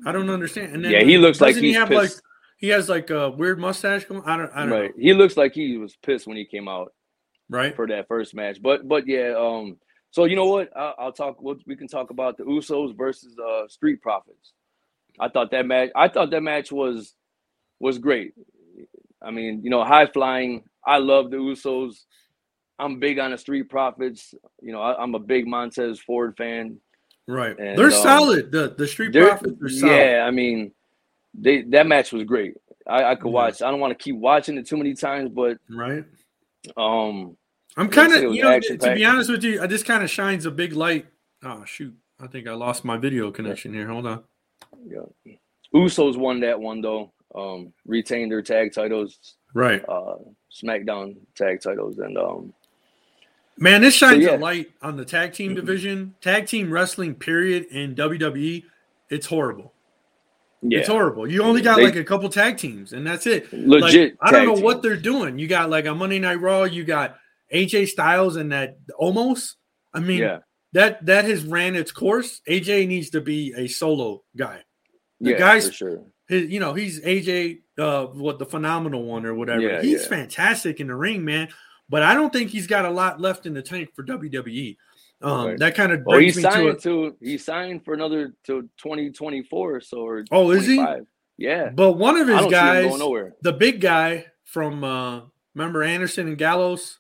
I 0.06 0.12
don't 0.12 0.30
understand. 0.30 0.74
And 0.74 0.86
then, 0.86 0.92
yeah, 0.92 1.04
he 1.04 1.18
looks 1.18 1.42
like 1.42 1.56
he's 1.56 1.64
he 1.64 1.74
have 1.74 1.90
pissed. 1.90 2.16
like 2.16 2.24
he 2.58 2.70
has 2.70 2.88
like 2.88 3.10
a 3.10 3.30
weird 3.30 3.60
mustache. 3.60 4.06
I 4.10 4.14
don't. 4.14 4.26
I 4.26 4.38
don't 4.62 4.70
right. 4.70 4.96
Know. 4.96 5.02
He 5.02 5.14
looks 5.14 5.36
like 5.36 5.54
he 5.54 5.78
was 5.78 5.98
pissed 5.98 6.28
when 6.28 6.38
he 6.38 6.46
came 6.46 6.68
out. 6.68 6.94
Right. 7.50 7.76
For 7.76 7.88
that 7.88 8.08
first 8.08 8.36
match, 8.36 8.62
but 8.62 8.88
but 8.88 9.08
yeah. 9.08 9.34
Um. 9.38 9.78
So 10.12 10.26
you 10.26 10.36
know 10.36 10.46
what? 10.46 10.76
I'll, 10.76 10.96
I'll 11.00 11.12
talk. 11.12 11.42
We'll, 11.42 11.58
we 11.66 11.76
can 11.76 11.88
talk 11.88 12.10
about 12.10 12.38
the 12.38 12.44
Usos 12.44 12.96
versus 12.96 13.36
uh 13.40 13.68
Street 13.68 14.02
Profits. 14.02 14.54
I 15.20 15.30
thought 15.30 15.52
that 15.52 15.66
match. 15.66 15.90
I 15.96 16.08
thought 16.08 16.30
that 16.32 16.44
match 16.44 16.72
was 16.72 17.16
was 17.80 17.98
great. 17.98 18.34
I 19.22 19.32
mean, 19.32 19.62
you 19.64 19.70
know, 19.70 19.84
high 19.84 20.08
flying. 20.08 20.64
I 20.86 20.98
love 20.98 21.32
the 21.32 21.38
Usos. 21.38 22.04
I'm 22.78 23.00
big 23.00 23.20
on 23.20 23.32
the 23.32 23.38
Street 23.38 23.70
Profits. 23.70 24.34
You 24.62 24.72
know, 24.72 24.82
I, 24.82 25.04
am 25.04 25.16
a 25.16 25.20
big 25.20 25.46
Montez 25.46 26.00
Ford 26.00 26.36
fan. 26.38 26.78
Right. 27.28 27.58
And, 27.60 27.78
they're 27.78 27.88
um, 27.88 27.92
solid. 27.92 28.52
The 28.52 28.74
the 28.78 28.88
Street 28.88 29.14
Profits 29.14 29.62
are 29.62 29.70
solid. 29.70 29.94
Yeah, 29.94 30.24
I 30.26 30.32
mean, 30.32 30.72
they 31.34 31.64
that 31.64 31.88
match 31.88 32.12
was 32.12 32.24
great. 32.24 32.56
I, 32.88 33.12
I 33.12 33.16
could 33.16 33.28
yeah. 33.28 33.34
watch. 33.34 33.62
I 33.62 33.70
don't 33.70 33.80
want 33.80 33.98
to 33.98 34.04
keep 34.04 34.16
watching 34.16 34.58
it 34.58 34.68
too 34.68 34.78
many 34.78 34.94
times, 34.94 35.30
but 35.30 35.58
right. 35.70 36.06
Um, 36.76 37.38
I'm 37.80 37.90
kind 37.90 38.14
of 38.14 38.36
you 38.36 38.44
know 38.44 38.60
to 38.60 38.94
be 38.94 39.06
honest 39.06 39.30
with 39.30 39.44
you, 39.44 39.66
this 39.68 39.84
kind 39.84 40.04
of 40.04 40.10
shines 40.10 40.46
a 40.46 40.52
big 40.52 40.74
light. 40.74 41.08
Oh 41.44 41.64
shoot, 41.64 41.96
I 42.20 42.28
think 42.28 42.48
I 42.48 42.54
lost 42.54 42.84
my 42.84 42.98
video 42.98 43.32
connection 43.32 43.74
here. 43.74 43.88
Hold 43.88 44.06
on. 44.06 44.24
Yeah, 44.86 45.34
Usos 45.74 46.18
won 46.18 46.42
that 46.42 46.60
one 46.60 46.82
though. 46.82 47.14
Um, 47.34 47.72
retained 47.86 48.32
their 48.32 48.42
tag 48.42 48.74
titles. 48.74 49.38
Right. 49.54 49.82
Uh, 49.88 50.16
SmackDown 50.52 51.16
tag 51.36 51.62
titles 51.62 52.00
and 52.00 52.18
um. 52.18 52.54
Man, 53.58 53.82
this 53.82 53.94
shines 53.94 54.24
so, 54.24 54.32
yeah. 54.32 54.38
a 54.38 54.40
light 54.40 54.72
on 54.82 54.98
the 54.98 55.06
tag 55.06 55.34
team 55.34 55.56
division, 55.56 56.16
tag 56.22 56.48
team 56.48 56.72
wrestling. 56.72 57.16
Period 57.16 57.66
in 57.72 57.96
WWE, 57.96 58.64
it's 59.10 59.28
horrible. 59.28 59.74
Yeah. 60.62 60.80
It's 60.80 60.90
horrible. 60.90 61.30
You 61.30 61.44
only 61.44 61.62
got 61.62 61.78
they, 61.78 61.86
like 61.86 61.96
a 61.96 62.04
couple 62.04 62.28
tag 62.30 62.58
teams, 62.58 62.92
and 62.92 63.08
that's 63.08 63.26
it. 63.26 63.52
Legit. 63.54 64.12
Like, 64.12 64.18
I 64.22 64.32
don't 64.32 64.46
know 64.46 64.56
team. 64.56 64.64
what 64.64 64.82
they're 64.82 64.98
doing. 64.98 65.40
You 65.40 65.48
got 65.48 65.70
like 65.70 65.86
a 65.86 65.96
Monday 65.96 66.20
Night 66.20 66.42
Raw. 66.42 66.64
You 66.64 66.84
got 66.84 67.18
AJ 67.54 67.88
Styles 67.90 68.36
and 68.36 68.52
that 68.52 68.78
almost. 68.98 69.56
I 69.94 70.00
mean, 70.00 70.20
yeah. 70.20 70.40
that 70.74 71.06
that 71.06 71.26
has 71.26 71.44
ran 71.44 71.76
its 71.76 71.92
course. 71.92 72.42
AJ 72.48 72.88
needs 72.88 73.10
to 73.12 73.22
be 73.22 73.54
a 73.58 73.68
solo 73.68 74.24
guy. 74.38 74.62
The 75.20 75.32
yeah, 75.32 75.38
guys, 75.38 75.68
for 75.68 75.74
sure. 75.74 76.04
His, 76.28 76.50
you 76.50 76.60
know, 76.60 76.74
he's 76.74 77.02
AJ, 77.02 77.62
uh, 77.78 78.06
what 78.06 78.40
the 78.40 78.46
phenomenal 78.46 79.04
one 79.04 79.26
or 79.26 79.34
whatever. 79.34 79.62
Yeah, 79.62 79.82
he's 79.82 80.06
fantastic 80.06 80.80
in 80.80 80.88
the 80.88 80.96
ring, 80.96 81.26
man. 81.26 81.50
But 81.90 82.04
I 82.04 82.14
don't 82.14 82.32
think 82.32 82.52
he's 82.52 82.68
got 82.68 82.86
a 82.86 82.92
lot 82.92 83.20
left 83.20 83.48
in 83.48 83.54
the 83.54 83.64
tank 83.64 83.90
for 83.96 84.04
WWE. 84.04 84.78
Um, 85.22 85.48
right. 85.48 85.60
That 85.60 85.76
kind 85.76 85.92
of 85.92 86.04
oh, 86.08 86.18
he 86.18 86.32
signed 86.32 86.80
to, 86.82 87.10
to, 87.10 87.16
he 87.20 87.38
signed 87.38 87.84
for 87.84 87.94
another 87.94 88.36
to 88.46 88.62
2024. 88.78 89.82
So 89.82 89.98
or 90.00 90.24
oh, 90.32 90.52
is 90.52 90.66
he? 90.66 90.86
Yeah. 91.38 91.70
But 91.70 91.94
one 91.94 92.16
of 92.16 92.28
his 92.28 92.46
guys, 92.48 92.92
the 93.42 93.56
big 93.58 93.82
guy 93.82 94.28
from 94.46 94.84
uh, 94.84 95.22
remember 95.56 95.84
Anderson 95.84 96.28
and 96.28 96.38
Gallows. 96.38 97.00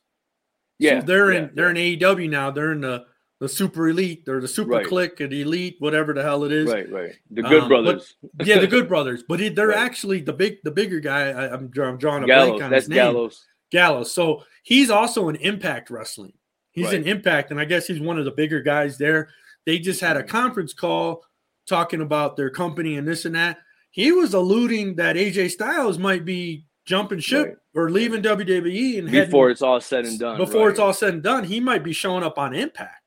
Yeah, 0.80 1.01
so 1.01 1.05
they're 1.05 1.32
yeah, 1.32 1.39
in 1.39 1.51
they're 1.53 1.69
in 1.69 1.75
AEW 1.75 2.30
now. 2.30 2.51
They're 2.51 2.71
in 2.71 2.82
the 2.82 3.05
the 3.39 3.47
super 3.47 3.88
elite 3.88 4.27
or 4.27 4.41
the 4.41 4.47
super 4.47 4.71
right. 4.71 4.86
click 4.86 5.21
and 5.21 5.32
elite, 5.32 5.77
whatever 5.80 6.13
the 6.13 6.21
hell 6.21 6.43
it 6.43 6.51
is. 6.51 6.69
Right, 6.69 6.91
right. 6.91 7.15
The 7.32 7.41
good 7.43 7.63
um, 7.63 7.69
brothers. 7.69 8.15
But, 8.34 8.47
yeah, 8.47 8.59
the 8.59 8.67
good 8.67 8.88
brothers. 8.89 9.23
But 9.27 9.39
it, 9.39 9.55
they're 9.55 9.69
right. 9.69 9.77
actually 9.77 10.21
the 10.21 10.34
big, 10.34 10.57
the 10.63 10.71
bigger 10.71 10.99
guy. 10.99 11.30
I, 11.30 11.53
am 11.53 11.71
I'm 11.73 11.97
drawing 11.97 12.23
a 12.23 12.27
Gallows, 12.27 12.49
blank 12.49 12.63
on 12.63 12.71
that's 12.71 12.84
his 12.84 12.89
name. 12.89 12.97
Gallows. 12.97 13.45
Gallows. 13.71 14.11
So 14.11 14.43
he's 14.63 14.89
also 14.89 15.30
an 15.30 15.38
Impact 15.38 15.89
Wrestling. 15.89 16.34
He's 16.71 16.88
right. 16.88 16.95
an 16.95 17.05
Impact, 17.05 17.51
and 17.51 17.59
I 17.59 17.65
guess 17.65 17.88
he's 17.88 17.99
one 17.99 18.19
of 18.19 18.25
the 18.25 18.32
bigger 18.32 18.61
guys 18.61 18.97
there. 18.97 19.30
They 19.65 19.80
just 19.80 20.01
had 20.01 20.17
a 20.17 20.23
conference 20.23 20.73
call 20.73 21.23
talking 21.67 22.01
about 22.01 22.36
their 22.36 22.49
company 22.49 22.97
and 22.97 23.07
this 23.07 23.25
and 23.25 23.36
that. 23.36 23.59
He 23.91 24.11
was 24.11 24.34
alluding 24.34 24.95
that 24.95 25.15
AJ 25.15 25.51
Styles 25.51 25.97
might 25.97 26.25
be 26.25 26.65
jumping 26.89 27.19
ship 27.19 27.45
right. 27.45 27.55
or 27.75 27.91
leaving 27.91 28.23
WWE 28.23 28.97
and 28.97 29.11
before 29.11 29.45
heading, 29.45 29.51
it's 29.51 29.61
all 29.61 29.79
said 29.79 30.05
and 30.05 30.17
done. 30.17 30.37
Before 30.37 30.65
right. 30.65 30.71
it's 30.71 30.79
all 30.79 30.91
said 30.91 31.13
and 31.13 31.23
done, 31.23 31.43
he 31.43 31.59
might 31.59 31.83
be 31.83 31.93
showing 31.93 32.23
up 32.23 32.39
on 32.39 32.55
Impact. 32.55 33.03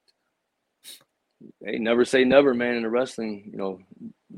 Hey, 1.64 1.78
never 1.78 2.04
say 2.04 2.24
never, 2.24 2.54
man, 2.54 2.76
in 2.76 2.84
the 2.84 2.88
wrestling, 2.88 3.50
you 3.50 3.58
know, 3.58 3.80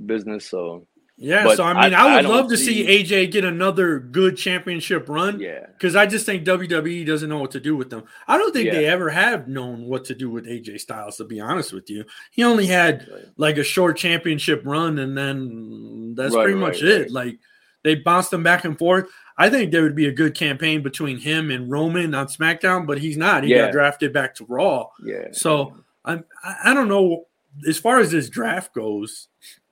business. 0.06 0.46
So 0.46 0.86
yeah, 1.18 1.44
but 1.44 1.58
so 1.58 1.64
I 1.64 1.74
mean, 1.74 1.94
I, 1.94 2.00
I 2.00 2.16
would 2.16 2.24
I 2.24 2.28
love 2.28 2.48
to 2.48 2.56
see, 2.56 2.86
see 2.86 3.04
AJ 3.04 3.32
get 3.32 3.44
another 3.44 3.98
good 3.98 4.38
championship 4.38 5.10
run. 5.10 5.38
Yeah, 5.38 5.66
because 5.66 5.94
I 5.94 6.06
just 6.06 6.24
think 6.24 6.44
WWE 6.46 7.04
doesn't 7.04 7.28
know 7.28 7.38
what 7.38 7.50
to 7.50 7.60
do 7.60 7.76
with 7.76 7.90
them. 7.90 8.04
I 8.26 8.38
don't 8.38 8.52
think 8.52 8.68
yeah. 8.68 8.72
they 8.72 8.86
ever 8.86 9.10
have 9.10 9.46
known 9.46 9.84
what 9.84 10.06
to 10.06 10.14
do 10.14 10.30
with 10.30 10.46
AJ 10.46 10.80
Styles. 10.80 11.18
To 11.18 11.24
be 11.24 11.38
honest 11.38 11.74
with 11.74 11.90
you, 11.90 12.06
he 12.30 12.44
only 12.44 12.66
had 12.66 13.06
right. 13.12 13.24
like 13.36 13.58
a 13.58 13.62
short 13.62 13.98
championship 13.98 14.62
run, 14.64 14.98
and 14.98 15.16
then 15.16 16.14
that's 16.16 16.34
right, 16.34 16.44
pretty 16.44 16.58
much 16.58 16.82
right, 16.82 16.92
it. 16.92 17.10
Like 17.10 17.38
they 17.84 17.94
bounced 17.96 18.32
him 18.32 18.42
back 18.42 18.64
and 18.64 18.76
forth. 18.76 19.08
I 19.36 19.50
think 19.50 19.72
there 19.72 19.82
would 19.82 19.96
be 19.96 20.06
a 20.06 20.12
good 20.12 20.34
campaign 20.34 20.82
between 20.82 21.18
him 21.18 21.50
and 21.50 21.70
Roman 21.70 22.14
on 22.14 22.26
SmackDown, 22.28 22.86
but 22.86 22.98
he's 22.98 23.16
not. 23.16 23.44
He 23.44 23.50
yeah. 23.50 23.66
got 23.66 23.72
drafted 23.72 24.12
back 24.12 24.34
to 24.36 24.44
Raw. 24.44 24.88
Yeah. 25.04 25.28
So 25.32 25.74
I'm. 26.04 26.24
I 26.42 26.72
don't 26.72 26.88
know 26.88 27.26
as 27.68 27.78
far 27.78 27.98
as 27.98 28.10
this 28.10 28.28
draft 28.28 28.74
goes. 28.74 29.28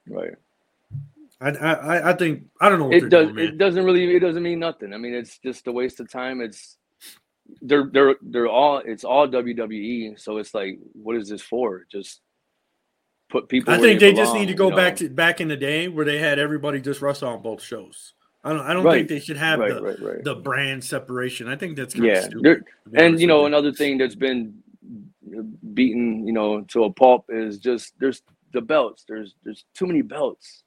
Right. 0.09 0.35
I, 1.41 1.51
I, 1.51 2.11
I 2.11 2.13
think 2.15 2.45
I 2.61 2.69
don't 2.69 2.79
know. 2.79 2.93
it 2.93 3.09
does. 3.09 3.29
Doing, 3.29 3.39
it 3.39 3.59
doesn't 3.59 3.85
really. 3.85 4.15
It 4.15 4.21
doesn't 4.21 4.43
mean 4.43 4.59
nothing. 4.59 4.93
I 4.93 4.97
mean, 4.97 5.15
it's 5.15 5.39
just 5.39 5.67
a 5.67 5.73
waste 5.73 6.01
of 6.01 6.11
time. 6.11 6.41
It's 6.41 6.77
they're 7.61 7.89
they're 7.93 8.17
they're 8.23 8.49
all. 8.49 8.79
It's 8.79 9.05
all 9.05 9.29
WWE. 9.29 10.19
So 10.21 10.39
it's 10.39 10.55
like, 10.55 10.79
what 10.93 11.17
is 11.17 11.29
this 11.29 11.43
for? 11.43 11.85
Just 11.91 12.21
put 13.29 13.49
people. 13.49 13.75
I 13.75 13.79
think 13.79 14.01
they, 14.01 14.13
belong, 14.13 14.25
just 14.25 14.35
need 14.35 14.47
to 14.47 14.55
go 14.55 14.71
back 14.71 15.01
know? 15.01 15.09
to 15.09 15.11
back 15.11 15.41
in 15.41 15.49
the 15.49 15.57
day 15.57 15.89
where 15.89 16.05
they 16.05 16.19
had 16.19 16.39
everybody 16.39 16.81
just 16.81 17.03
wrestle 17.03 17.29
on 17.29 17.43
both 17.43 17.63
shows. 17.63 18.15
I 18.45 18.53
don't. 18.53 18.61
I 18.61 18.73
don't 18.73 18.85
right. 18.85 18.97
think 18.97 19.09
they 19.09 19.21
should 19.21 19.37
have 19.37 19.61
right, 19.61 19.75
the 19.75 19.83
right, 19.83 20.25
the 20.25 20.35
brand 20.35 20.83
separation. 20.83 21.49
I 21.49 21.57
think 21.57 21.77
that's 21.77 21.95
yeah. 21.95 22.23
Stupid, 22.23 22.65
and 22.95 23.21
you 23.21 23.27
know, 23.27 23.47
another 23.47 23.73
thing 23.73 23.99
that's 23.99 24.17
been 24.17 24.63
beaten, 25.75 26.27
you 26.27 26.33
know, 26.33 26.63
to 26.63 26.85
a 26.85 26.93
pulp 26.93 27.27
is 27.29 27.59
just 27.59 27.95
there's 27.99 28.23
the 28.53 28.61
belts. 28.61 29.05
There's 29.07 29.35
there's 29.45 29.65
too 29.75 29.87
many 29.87 30.03
belts. 30.03 30.65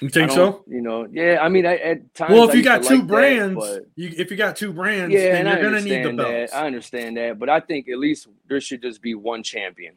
You 0.00 0.08
think 0.08 0.30
so? 0.30 0.64
You 0.68 0.80
know, 0.80 1.08
yeah. 1.10 1.38
I 1.42 1.48
mean, 1.48 1.66
I, 1.66 1.76
at 1.76 2.14
times. 2.14 2.32
Well, 2.32 2.48
if 2.48 2.54
you 2.54 2.62
got 2.62 2.84
two 2.84 2.98
like 2.98 3.06
brands, 3.08 3.60
that, 3.60 3.86
you, 3.96 4.12
if 4.16 4.30
you 4.30 4.36
got 4.36 4.54
two 4.54 4.72
brands, 4.72 5.12
yeah, 5.12 5.32
then 5.32 5.46
you're 5.46 5.70
gonna 5.70 5.80
need 5.80 6.04
the 6.04 6.12
belts. 6.12 6.52
That. 6.52 6.56
I 6.56 6.66
understand 6.66 7.16
that, 7.16 7.38
but 7.38 7.48
I 7.48 7.58
think 7.58 7.88
at 7.88 7.98
least 7.98 8.28
there 8.48 8.60
should 8.60 8.80
just 8.80 9.02
be 9.02 9.16
one 9.16 9.42
champion, 9.42 9.94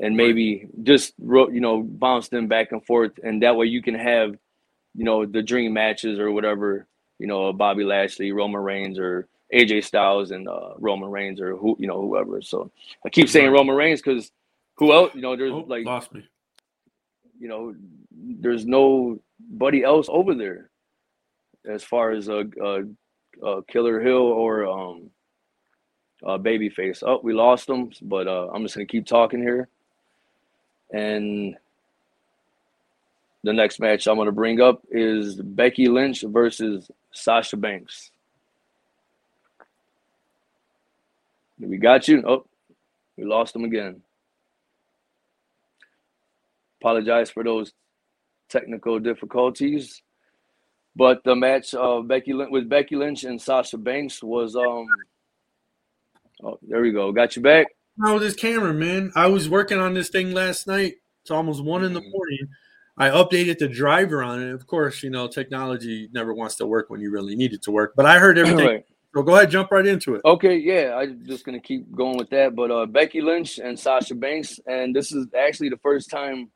and 0.00 0.16
maybe 0.16 0.66
just 0.82 1.14
you 1.18 1.60
know 1.60 1.82
bounce 1.82 2.28
them 2.28 2.46
back 2.46 2.72
and 2.72 2.84
forth, 2.84 3.12
and 3.24 3.42
that 3.42 3.56
way 3.56 3.66
you 3.66 3.80
can 3.80 3.94
have, 3.94 4.36
you 4.96 5.04
know, 5.04 5.26
the 5.26 5.42
dream 5.42 5.72
matches 5.72 6.18
or 6.18 6.30
whatever. 6.30 6.86
You 7.18 7.26
know, 7.26 7.52
Bobby 7.52 7.84
Lashley, 7.84 8.32
Roman 8.32 8.62
Reigns, 8.62 8.98
or 8.98 9.26
AJ 9.52 9.84
Styles 9.84 10.32
and 10.32 10.48
uh, 10.48 10.70
Roman 10.78 11.10
Reigns, 11.10 11.40
or 11.40 11.56
who 11.56 11.76
you 11.78 11.86
know 11.86 12.00
whoever. 12.00 12.42
So 12.42 12.70
I 13.04 13.08
keep 13.08 13.28
saying 13.28 13.50
Roman 13.50 13.76
Reigns 13.76 14.02
because 14.02 14.30
who 14.76 14.92
else? 14.92 15.14
You 15.14 15.22
know, 15.22 15.36
there's 15.36 15.52
oh, 15.52 15.64
like 15.66 15.84
lost 15.86 16.12
me. 16.12 16.26
You 17.38 17.48
know, 17.48 17.74
there's 18.10 18.66
nobody 18.66 19.82
else 19.82 20.08
over 20.10 20.34
there 20.34 20.70
as 21.66 21.82
far 21.82 22.12
as 22.12 22.28
a, 22.28 22.44
a, 22.62 23.46
a 23.46 23.62
Killer 23.64 24.00
Heel 24.00 24.14
or 24.14 24.66
um, 24.66 25.10
a 26.22 26.38
Babyface. 26.38 27.02
Oh, 27.06 27.20
we 27.22 27.32
lost 27.32 27.66
them, 27.66 27.90
but 28.02 28.26
uh, 28.26 28.48
I'm 28.52 28.62
just 28.62 28.74
gonna 28.74 28.86
keep 28.86 29.06
talking 29.06 29.40
here. 29.40 29.68
And 30.92 31.56
the 33.46 33.52
next 33.52 33.78
match 33.78 34.08
I'm 34.08 34.16
gonna 34.16 34.32
bring 34.32 34.60
up 34.60 34.82
is 34.90 35.36
Becky 35.36 35.86
Lynch 35.86 36.22
versus 36.26 36.90
Sasha 37.12 37.56
Banks. 37.56 38.10
We 41.60 41.76
got 41.76 42.08
you. 42.08 42.24
Oh, 42.26 42.44
we 43.16 43.24
lost 43.24 43.52
them 43.52 43.62
again. 43.62 44.02
Apologize 46.80 47.30
for 47.30 47.44
those 47.44 47.72
technical 48.48 48.98
difficulties. 48.98 50.02
But 50.96 51.22
the 51.22 51.36
match 51.36 51.72
uh, 51.72 52.00
Becky 52.00 52.32
Lynch 52.32 52.50
with 52.50 52.68
Becky 52.68 52.96
Lynch 52.96 53.22
and 53.22 53.40
Sasha 53.40 53.78
Banks 53.78 54.24
was 54.24 54.56
um. 54.56 54.86
Oh, 56.42 56.58
there 56.62 56.82
we 56.82 56.90
go. 56.90 57.12
Got 57.12 57.36
you 57.36 57.42
back. 57.42 57.68
With 57.96 58.22
this 58.22 58.34
camera, 58.34 58.74
man, 58.74 59.12
I 59.14 59.28
was 59.28 59.48
working 59.48 59.78
on 59.78 59.94
this 59.94 60.08
thing 60.08 60.32
last 60.32 60.66
night. 60.66 60.96
It's 61.22 61.30
almost 61.30 61.62
one 61.62 61.84
in 61.84 61.92
the 61.92 62.00
Mhm. 62.00 62.10
morning. 62.10 62.48
I 62.98 63.10
updated 63.10 63.58
the 63.58 63.68
driver 63.68 64.22
on 64.22 64.42
it. 64.42 64.52
Of 64.52 64.66
course, 64.66 65.02
you 65.02 65.10
know 65.10 65.28
technology 65.28 66.08
never 66.12 66.32
wants 66.32 66.56
to 66.56 66.66
work 66.66 66.88
when 66.90 67.00
you 67.00 67.10
really 67.10 67.36
need 67.36 67.52
it 67.52 67.62
to 67.62 67.70
work. 67.70 67.92
But 67.96 68.06
I 68.06 68.18
heard 68.18 68.38
everything. 68.38 68.66
Right. 68.66 68.84
So 69.14 69.22
go 69.22 69.34
ahead, 69.34 69.50
jump 69.50 69.70
right 69.70 69.86
into 69.86 70.14
it. 70.14 70.22
Okay, 70.24 70.56
yeah, 70.56 70.94
I'm 70.96 71.24
just 71.24 71.44
gonna 71.44 71.60
keep 71.60 71.90
going 71.94 72.18
with 72.18 72.28
that. 72.30 72.54
But 72.54 72.70
uh, 72.70 72.86
Becky 72.86 73.20
Lynch 73.22 73.58
and 73.58 73.78
Sasha 73.78 74.14
Banks, 74.14 74.60
and 74.66 74.94
this 74.94 75.12
is 75.12 75.26
actually 75.38 75.70
the 75.70 75.78
first 75.78 76.10
time 76.10 76.50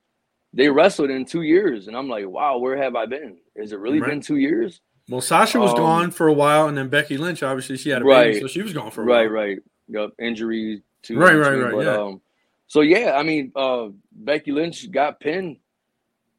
they 0.52 0.68
wrestled 0.68 1.10
in 1.10 1.24
two 1.24 1.42
years, 1.42 1.88
and 1.88 1.96
I'm 1.96 2.08
like, 2.08 2.26
wow, 2.26 2.58
where 2.58 2.76
have 2.76 2.96
I 2.96 3.06
been? 3.06 3.38
Has 3.58 3.72
it 3.72 3.78
really 3.78 4.00
Right. 4.00 4.10
been 4.10 4.20
two 4.20 4.36
years? 4.36 4.80
Well, 5.08 5.20
Sasha 5.20 5.58
was 5.60 5.70
Um, 5.72 5.76
gone 5.76 6.10
for 6.10 6.26
a 6.28 6.32
while, 6.32 6.68
and 6.68 6.76
then 6.76 6.88
Becky 6.88 7.16
Lynch, 7.16 7.42
obviously, 7.42 7.76
she 7.76 7.90
had 7.90 8.02
a 8.02 8.04
Right. 8.04 8.32
baby, 8.32 8.40
so 8.40 8.46
she 8.46 8.62
was 8.62 8.72
gone 8.72 8.90
for 8.90 9.02
a 9.02 9.04
Right, 9.06 9.24
while. 9.26 9.32
right. 9.46 9.58
Yep, 9.88 10.10
injury 10.20 10.82
to 11.02 11.16
Right, 11.18 11.34
right, 11.34 11.52
right, 11.54 11.72
But, 11.72 11.84
yeah. 11.86 11.96
um, 11.96 12.20
so 12.66 12.80
yeah, 12.82 13.12
I 13.16 13.22
mean, 13.22 13.52
uh, 13.56 13.88
Becky 14.12 14.52
Lynch 14.52 14.90
got 14.90 15.18
pinned, 15.20 15.58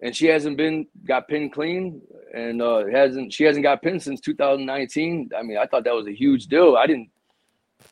and 0.01 0.15
she 0.15 0.27
hasn't 0.27 0.57
been 0.57 0.87
got 1.05 1.27
pinned 1.27 1.53
clean, 1.53 2.01
and 2.33 2.61
uh, 2.61 2.85
hasn't 2.87 3.33
she 3.33 3.43
hasn't 3.43 3.63
got 3.63 3.81
pinned 3.81 4.01
since 4.01 4.19
2019. 4.21 5.29
I 5.37 5.43
mean, 5.43 5.57
I 5.57 5.65
thought 5.65 5.83
that 5.83 5.93
was 5.93 6.07
a 6.07 6.13
huge 6.15 6.47
deal. 6.47 6.75
I 6.75 6.87
didn't 6.87 7.09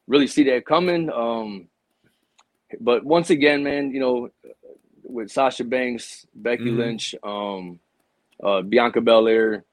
really 0.07 0.27
see 0.27 0.43
that 0.45 0.65
coming. 0.65 1.09
Um, 1.11 1.67
but 2.79 3.03
once 3.03 3.29
again, 3.29 3.63
man, 3.63 3.91
you 3.91 3.99
know, 3.99 4.29
with 5.03 5.31
Sasha 5.31 5.63
Banks, 5.63 6.25
Becky 6.35 6.65
Mhm. 6.65 6.77
Lynch, 6.77 7.15
um, 7.23 7.79
uh, 8.43 8.61
Bianca 8.61 9.01
Belair, 9.01 9.65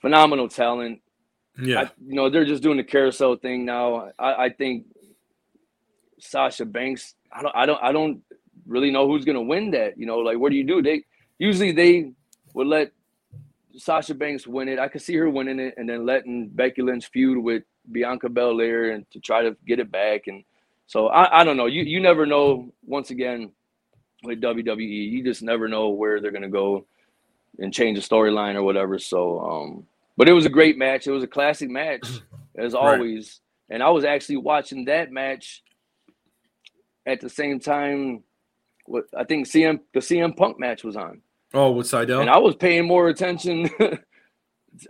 phenomenal 0.00 0.48
talent. 0.48 1.00
Yeah, 1.60 1.82
I, 1.82 1.90
you 2.04 2.14
know, 2.14 2.30
they're 2.30 2.44
just 2.44 2.62
doing 2.62 2.78
the 2.78 2.84
carousel 2.84 3.36
thing 3.36 3.64
now. 3.64 4.10
I, 4.18 4.44
I 4.46 4.48
think 4.50 4.86
Sasha 6.18 6.64
Banks. 6.64 7.14
I 7.32 7.42
don't. 7.42 7.54
I 7.54 7.66
don't. 7.66 7.82
I 7.82 7.92
don't 7.92 8.22
really 8.66 8.90
know 8.90 9.06
who's 9.06 9.24
gonna 9.24 9.42
win 9.42 9.70
that. 9.72 9.98
You 9.98 10.06
know, 10.06 10.18
like 10.18 10.38
what 10.38 10.50
do 10.50 10.56
you 10.56 10.64
do? 10.64 10.82
They 10.82 11.04
usually 11.38 11.72
they 11.72 12.12
would 12.54 12.66
let 12.66 12.92
Sasha 13.76 14.14
Banks 14.14 14.46
win 14.46 14.68
it. 14.68 14.78
I 14.78 14.88
could 14.88 15.02
see 15.02 15.14
her 15.16 15.28
winning 15.28 15.58
it, 15.58 15.74
and 15.76 15.88
then 15.88 16.06
letting 16.06 16.48
Becky 16.48 16.82
Lynch 16.82 17.06
feud 17.08 17.42
with 17.42 17.64
Bianca 17.90 18.28
Belair 18.28 18.90
and 18.92 19.08
to 19.10 19.20
try 19.20 19.42
to 19.42 19.56
get 19.66 19.80
it 19.80 19.90
back. 19.90 20.26
And 20.28 20.44
so 20.86 21.08
I, 21.08 21.40
I 21.40 21.44
don't 21.44 21.56
know. 21.56 21.66
You 21.66 21.82
you 21.82 22.00
never 22.00 22.24
know. 22.26 22.72
Once 22.86 23.10
again, 23.10 23.50
with 24.22 24.40
WWE, 24.40 25.10
you 25.10 25.24
just 25.24 25.42
never 25.42 25.68
know 25.68 25.88
where 25.90 26.20
they're 26.20 26.30
gonna 26.30 26.48
go 26.48 26.86
and 27.58 27.72
change 27.72 27.98
the 27.98 28.14
storyline 28.16 28.54
or 28.54 28.62
whatever. 28.62 28.98
So, 28.98 29.40
um, 29.40 29.86
but 30.16 30.28
it 30.28 30.32
was 30.32 30.46
a 30.46 30.50
great 30.50 30.76
match. 30.78 31.06
It 31.06 31.12
was 31.12 31.22
a 31.22 31.28
classic 31.28 31.68
match 31.70 32.08
as 32.56 32.72
Right. 32.74 32.80
always. 32.94 33.40
And 33.70 33.82
I 33.82 33.90
was 33.90 34.04
actually 34.04 34.36
watching 34.38 34.84
that 34.86 35.10
match 35.10 35.62
at 37.06 37.20
the 37.20 37.28
same 37.28 37.60
time. 37.60 38.22
What 38.86 39.04
I 39.16 39.24
think 39.24 39.46
CM 39.46 39.80
the 39.92 40.00
CM 40.00 40.36
Punk 40.36 40.58
match 40.60 40.84
was 40.84 40.96
on, 40.96 41.20
Oh, 41.52 41.70
with 41.72 41.86
Sydal. 41.86 42.20
and 42.20 42.30
I 42.30 42.38
was 42.38 42.54
paying 42.56 42.86
more 42.86 43.08
attention. 43.08 43.68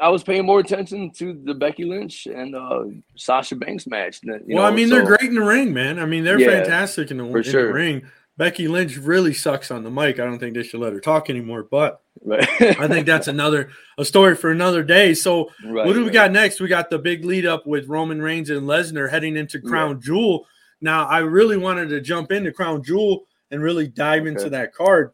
I 0.00 0.08
was 0.08 0.22
paying 0.22 0.46
more 0.46 0.60
attention 0.60 1.10
to 1.16 1.38
the 1.44 1.52
Becky 1.52 1.84
Lynch 1.84 2.26
and 2.26 2.56
uh, 2.56 2.84
Sasha 3.16 3.54
Banks 3.54 3.86
match. 3.86 4.20
You 4.22 4.40
well, 4.56 4.64
I 4.64 4.70
mean, 4.70 4.88
so- 4.88 4.94
they're 4.96 5.04
great 5.04 5.28
in 5.28 5.34
the 5.34 5.42
ring, 5.42 5.74
man. 5.74 5.98
I 5.98 6.06
mean, 6.06 6.24
they're 6.24 6.40
Yeah, 6.40 6.62
fantastic 6.62 7.10
in 7.10 7.18
the, 7.18 7.24
in 7.24 7.42
sure. 7.42 7.66
the 7.68 7.72
ring. 7.72 8.06
Becky 8.36 8.66
Lynch 8.66 8.96
really 8.96 9.32
sucks 9.34 9.70
on 9.70 9.84
the 9.84 9.90
mic. 9.90 10.18
I 10.18 10.24
don't 10.24 10.38
think 10.40 10.54
they 10.54 10.62
should 10.64 10.80
let 10.80 10.92
her 10.92 11.00
talk 11.00 11.28
anymore. 11.30 11.62
But 11.70 12.00
Right. 12.24 12.48
I 12.80 12.88
think 12.88 13.06
that's 13.06 13.28
another 13.28 13.70
a 13.98 14.04
story 14.04 14.34
for 14.34 14.50
another 14.50 14.82
day. 14.82 15.12
So 15.14 15.50
right, 15.64 15.86
what 15.86 15.92
do 15.92 16.00
we 16.00 16.04
right. 16.06 16.12
got 16.14 16.32
next? 16.32 16.60
We 16.60 16.66
got 16.68 16.88
the 16.88 16.98
big 16.98 17.24
lead 17.24 17.44
up 17.46 17.66
with 17.66 17.86
Roman 17.86 18.20
Reigns 18.22 18.48
and 18.50 18.62
Lesnar 18.62 19.10
heading 19.10 19.36
into 19.36 19.60
Crown 19.60 20.00
Jewel. 20.00 20.46
Now, 20.80 21.06
I 21.06 21.18
really 21.18 21.58
wanted 21.58 21.90
to 21.90 22.00
jump 22.00 22.32
into 22.32 22.50
Crown 22.52 22.82
Jewel 22.82 23.26
and 23.55 23.62
really 23.62 23.86
dive 23.86 24.26
into 24.26 24.51
that 24.51 24.74
card. 24.74 25.12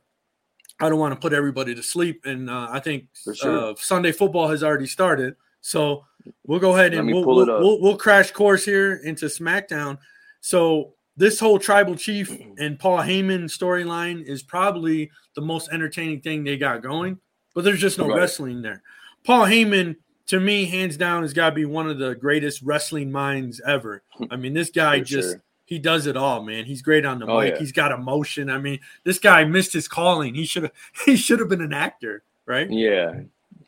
I 0.80 0.88
don't 0.88 0.98
want 0.98 1.14
to 1.14 1.20
put 1.20 1.34
everybody 1.34 1.74
to 1.74 1.82
sleep, 1.82 2.22
and 2.24 2.48
uh, 2.48 2.68
I 2.70 2.80
think 2.80 3.04
sure. 3.34 3.72
uh, 3.72 3.74
Sunday 3.76 4.12
football 4.12 4.48
has 4.48 4.64
already 4.64 4.86
started. 4.86 5.36
So 5.60 6.06
we'll 6.46 6.58
go 6.58 6.74
ahead 6.74 6.94
and 6.94 7.06
we'll, 7.06 7.22
we'll, 7.24 7.46
we'll, 7.46 7.80
we'll 7.82 7.96
crash 7.98 8.30
course 8.30 8.64
here 8.64 8.94
into 8.94 9.26
SmackDown. 9.26 9.98
So 10.40 10.94
this 11.18 11.38
whole 11.38 11.58
Tribal 11.58 11.96
Chief 11.96 12.34
and 12.58 12.78
Paul 12.78 12.98
Heyman 12.98 13.44
storyline 13.44 14.24
is 14.24 14.42
probably 14.42 15.10
the 15.34 15.42
most 15.42 15.68
entertaining 15.70 16.22
thing 16.22 16.44
they 16.44 16.56
got 16.56 16.82
going, 16.82 17.18
but 17.54 17.62
there's 17.62 17.80
just 17.80 17.98
no 17.98 18.08
Right. 18.08 18.16
wrestling 18.16 18.62
there. 18.62 18.82
Paul 19.24 19.44
Heyman, 19.44 19.96
to 20.28 20.40
me, 20.40 20.64
hands 20.64 20.96
down, 20.96 21.22
has 21.22 21.34
got 21.34 21.50
to 21.50 21.56
be 21.56 21.66
one 21.66 21.90
of 21.90 21.98
the 21.98 22.14
greatest 22.14 22.62
wrestling 22.62 23.12
minds 23.12 23.60
ever. 23.66 24.02
I 24.30 24.36
mean, 24.36 24.54
this 24.54 24.70
guy 24.70 25.00
For 25.00 25.04
just 25.04 25.28
sure. 25.32 25.42
He 25.70 25.78
does 25.78 26.06
it 26.06 26.16
all, 26.18 26.42
man. 26.42 26.66
He's 26.66 26.82
great 26.82 27.06
on 27.06 27.18
the 27.20 27.26
Oh, 27.26 27.40
mic. 27.40 27.54
yeah. 27.54 27.58
He's 27.60 27.72
got 27.72 27.92
emotion. 27.92 28.50
I 28.50 28.58
mean, 28.58 28.80
this 29.04 29.18
guy 29.18 29.44
missed 29.44 29.72
his 29.72 29.88
calling. 29.88 30.34
He 30.34 30.44
should 30.44 30.64
have 30.64 30.72
he 31.06 31.16
should 31.16 31.38
have 31.38 31.48
been 31.48 31.62
an 31.62 31.72
actor, 31.72 32.24
right? 32.44 32.70
Yeah, 32.70 33.20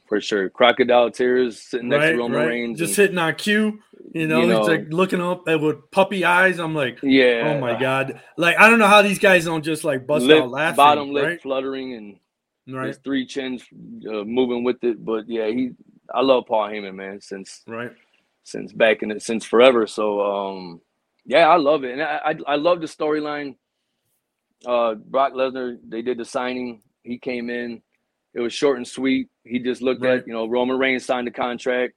for 0.06 0.20
sure. 0.20 0.50
Crocodile 0.50 1.10
tears 1.10 1.58
sitting 1.58 1.88
next 1.88 2.02
right, 2.02 2.10
to 2.12 2.18
Roman 2.18 2.38
right. 2.38 2.48
Reigns. 2.48 2.78
Just 2.78 2.90
and- 2.90 2.96
hitting 2.96 3.18
on 3.18 3.34
cue. 3.36 3.78
You 4.14 4.26
know, 4.26 4.42
You 4.42 4.58
he's 4.58 4.68
like 4.68 4.88
looking 4.92 5.22
up 5.22 5.48
at 5.48 5.58
with 5.60 5.90
puppy 5.90 6.24
eyes. 6.24 6.58
I'm 6.58 6.74
like, 6.74 6.98
yeah. 7.02 7.54
oh 7.54 7.60
my 7.60 7.78
god! 7.78 8.20
Like 8.36 8.58
I 8.58 8.68
don't 8.68 8.78
know 8.80 8.88
how 8.88 9.00
these 9.00 9.18
guys 9.20 9.46
don't 9.46 9.62
just 9.64 9.84
like 9.84 10.06
bust 10.06 10.26
lip, 10.26 10.42
out 10.42 10.50
laughing. 10.50 10.76
bottom 10.76 11.12
lip 11.12 11.24
right? 11.24 11.40
fluttering 11.40 11.94
and 11.94 12.18
Right, 12.68 12.88
his 12.88 12.98
three 12.98 13.26
chins 13.26 13.64
uh, 14.08 14.22
moving 14.24 14.64
with 14.64 14.82
it. 14.84 15.02
But 15.04 15.28
yeah, 15.28 15.46
he. 15.46 15.70
I 16.12 16.20
love 16.20 16.44
Paul 16.46 16.68
Heyman, 16.68 16.94
man, 16.94 17.20
since 17.20 17.62
right. 17.66 17.92
since 18.42 18.72
back 18.72 19.02
in 19.02 19.10
it 19.12 19.22
since 19.22 19.44
forever. 19.44 19.86
So 19.86 20.20
um, 20.20 20.80
yeah, 21.24 21.48
I 21.48 21.56
love 21.56 21.84
it, 21.84 21.92
and 21.92 22.02
I 22.02 22.20
I, 22.24 22.34
I 22.52 22.56
love 22.56 22.80
the 22.80 22.86
storyline. 22.86 23.56
Uh, 24.66 24.94
Brock 24.94 25.32
Lesnar, 25.32 25.76
they 25.88 26.02
did 26.02 26.18
the 26.18 26.24
signing. 26.24 26.82
He 27.02 27.18
came 27.18 27.50
in. 27.50 27.82
It 28.34 28.40
was 28.40 28.52
short 28.52 28.76
and 28.76 28.86
sweet. 28.86 29.28
He 29.44 29.58
just 29.58 29.82
looked 29.82 30.02
Right. 30.02 30.20
at 30.20 30.26
you 30.26 30.32
know 30.32 30.46
Roman 30.46 30.78
Reigns 30.78 31.04
signed 31.04 31.26
the 31.26 31.32
contract. 31.32 31.94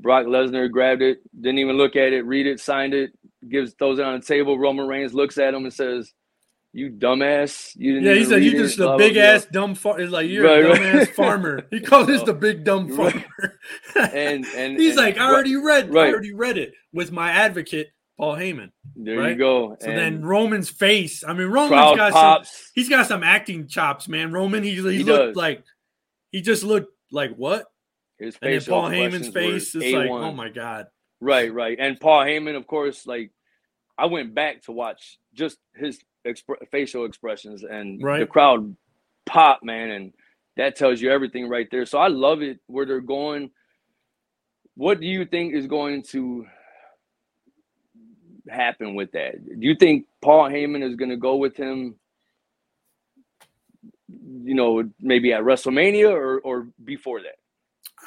Brock 0.00 0.26
Lesnar 0.26 0.70
grabbed 0.70 1.02
it, 1.02 1.18
didn't 1.40 1.58
even 1.60 1.76
look 1.76 1.96
at 1.96 2.12
it, 2.12 2.22
read 2.26 2.46
it, 2.46 2.60
signed 2.60 2.94
it, 2.94 3.12
gives 3.48 3.74
throws 3.74 3.98
it 3.98 4.04
on 4.04 4.18
the 4.20 4.26
table. 4.26 4.58
Roman 4.58 4.86
Reigns 4.86 5.14
looks 5.14 5.38
at 5.38 5.54
him 5.54 5.64
and 5.64 5.72
says, 5.72 6.12
"You 6.72 6.90
dumbass! 6.90 7.72
You 7.76 7.94
didn't." 7.94 8.08
Yeah, 8.08 8.14
he 8.14 8.24
said 8.24 8.44
you 8.44 8.50
just 8.52 8.78
a 8.80 8.96
big 8.98 9.14
blah." 9.14 9.22
ass 9.22 9.46
dumb 9.46 9.74
farmer. 9.74 10.00
It's 10.00 10.12
like 10.12 10.28
you're 10.28 10.44
Right, 10.44 10.64
a 10.64 10.68
right. 10.68 10.80
dumbass 10.80 11.14
farmer. 11.14 11.62
He 11.70 11.80
called 11.90 12.10
us 12.10 12.22
the 12.24 12.34
big 12.34 12.64
dumb 12.64 12.88
Right. 12.88 13.12
farmer. 13.14 13.58
And 14.12 14.44
and 14.46 14.76
he's 14.78 14.96
and 14.96 15.06
like, 15.06 15.16
I 15.16 15.26
already 15.30 15.56
read, 15.56 15.90
I 15.96 16.10
already 16.10 16.34
read 16.34 16.58
it 16.58 16.74
with 16.92 17.10
my 17.12 17.30
advocate 17.30 17.88
Paul 18.18 18.36
Heyman. 18.36 18.70
There 18.94 19.28
you 19.28 19.36
go. 19.36 19.76
So 19.80 19.88
and 19.88 19.98
then 19.98 20.24
Roman's 20.24 20.70
face. 20.70 21.24
I 21.24 21.32
mean, 21.32 21.48
Roman's 21.48 21.96
got 21.96 22.46
some. 22.46 22.54
He's 22.74 22.88
got 22.88 23.06
some 23.06 23.22
acting 23.22 23.66
chops, 23.66 24.08
man. 24.08 24.32
Roman, 24.32 24.62
he, 24.62 24.70
he, 24.70 24.76
He 24.76 25.04
looked 25.04 25.34
does. 25.34 25.36
like 25.36 25.64
he 26.30 26.40
just 26.40 26.62
looked 26.62 26.92
like 27.10 27.34
what? 27.34 27.66
His 28.18 28.36
And 28.40 28.52
then 28.52 28.60
Paul 28.62 28.88
Heyman's 28.90 29.28
face 29.28 29.74
is 29.74 29.82
like, 29.82 30.08
A1. 30.08 30.24
oh 30.24 30.32
my 30.32 30.48
god. 30.48 30.86
Right, 31.20 31.52
right. 31.52 31.76
And 31.80 31.98
Paul 31.98 32.24
Heyman, 32.24 32.56
of 32.56 32.66
course, 32.66 33.06
like 33.06 33.30
I 33.98 34.06
went 34.06 34.34
back 34.34 34.62
to 34.64 34.72
watch 34.72 35.18
just 35.34 35.58
his 35.74 36.00
expre- 36.26 36.68
facial 36.70 37.04
expressions 37.04 37.64
and 37.64 38.02
right. 38.02 38.20
the 38.20 38.26
crowd 38.26 38.76
pop, 39.26 39.62
man, 39.62 39.90
and 39.90 40.12
that 40.56 40.76
tells 40.76 41.00
you 41.00 41.10
everything 41.10 41.48
right 41.48 41.68
there. 41.70 41.86
So 41.86 41.98
I 41.98 42.08
love 42.08 42.42
it 42.42 42.60
where 42.66 42.86
they're 42.86 43.00
going. 43.00 43.50
What 44.76 45.00
do 45.00 45.06
you 45.06 45.24
think 45.24 45.54
is 45.54 45.66
going 45.66 46.02
to 46.10 46.46
happen 48.48 48.94
with 48.94 49.12
that? 49.12 49.44
Do 49.44 49.66
you 49.66 49.74
think 49.74 50.06
Paul 50.22 50.48
Heyman 50.50 50.82
is 50.82 50.96
going 50.96 51.10
to 51.10 51.16
go 51.16 51.36
with 51.36 51.56
him? 51.56 51.96
You 54.08 54.54
know, 54.54 54.90
maybe 55.00 55.32
at 55.32 55.42
WrestleMania 55.42 56.10
or 56.10 56.40
or 56.40 56.68
before 56.84 57.20
that. 57.22 57.36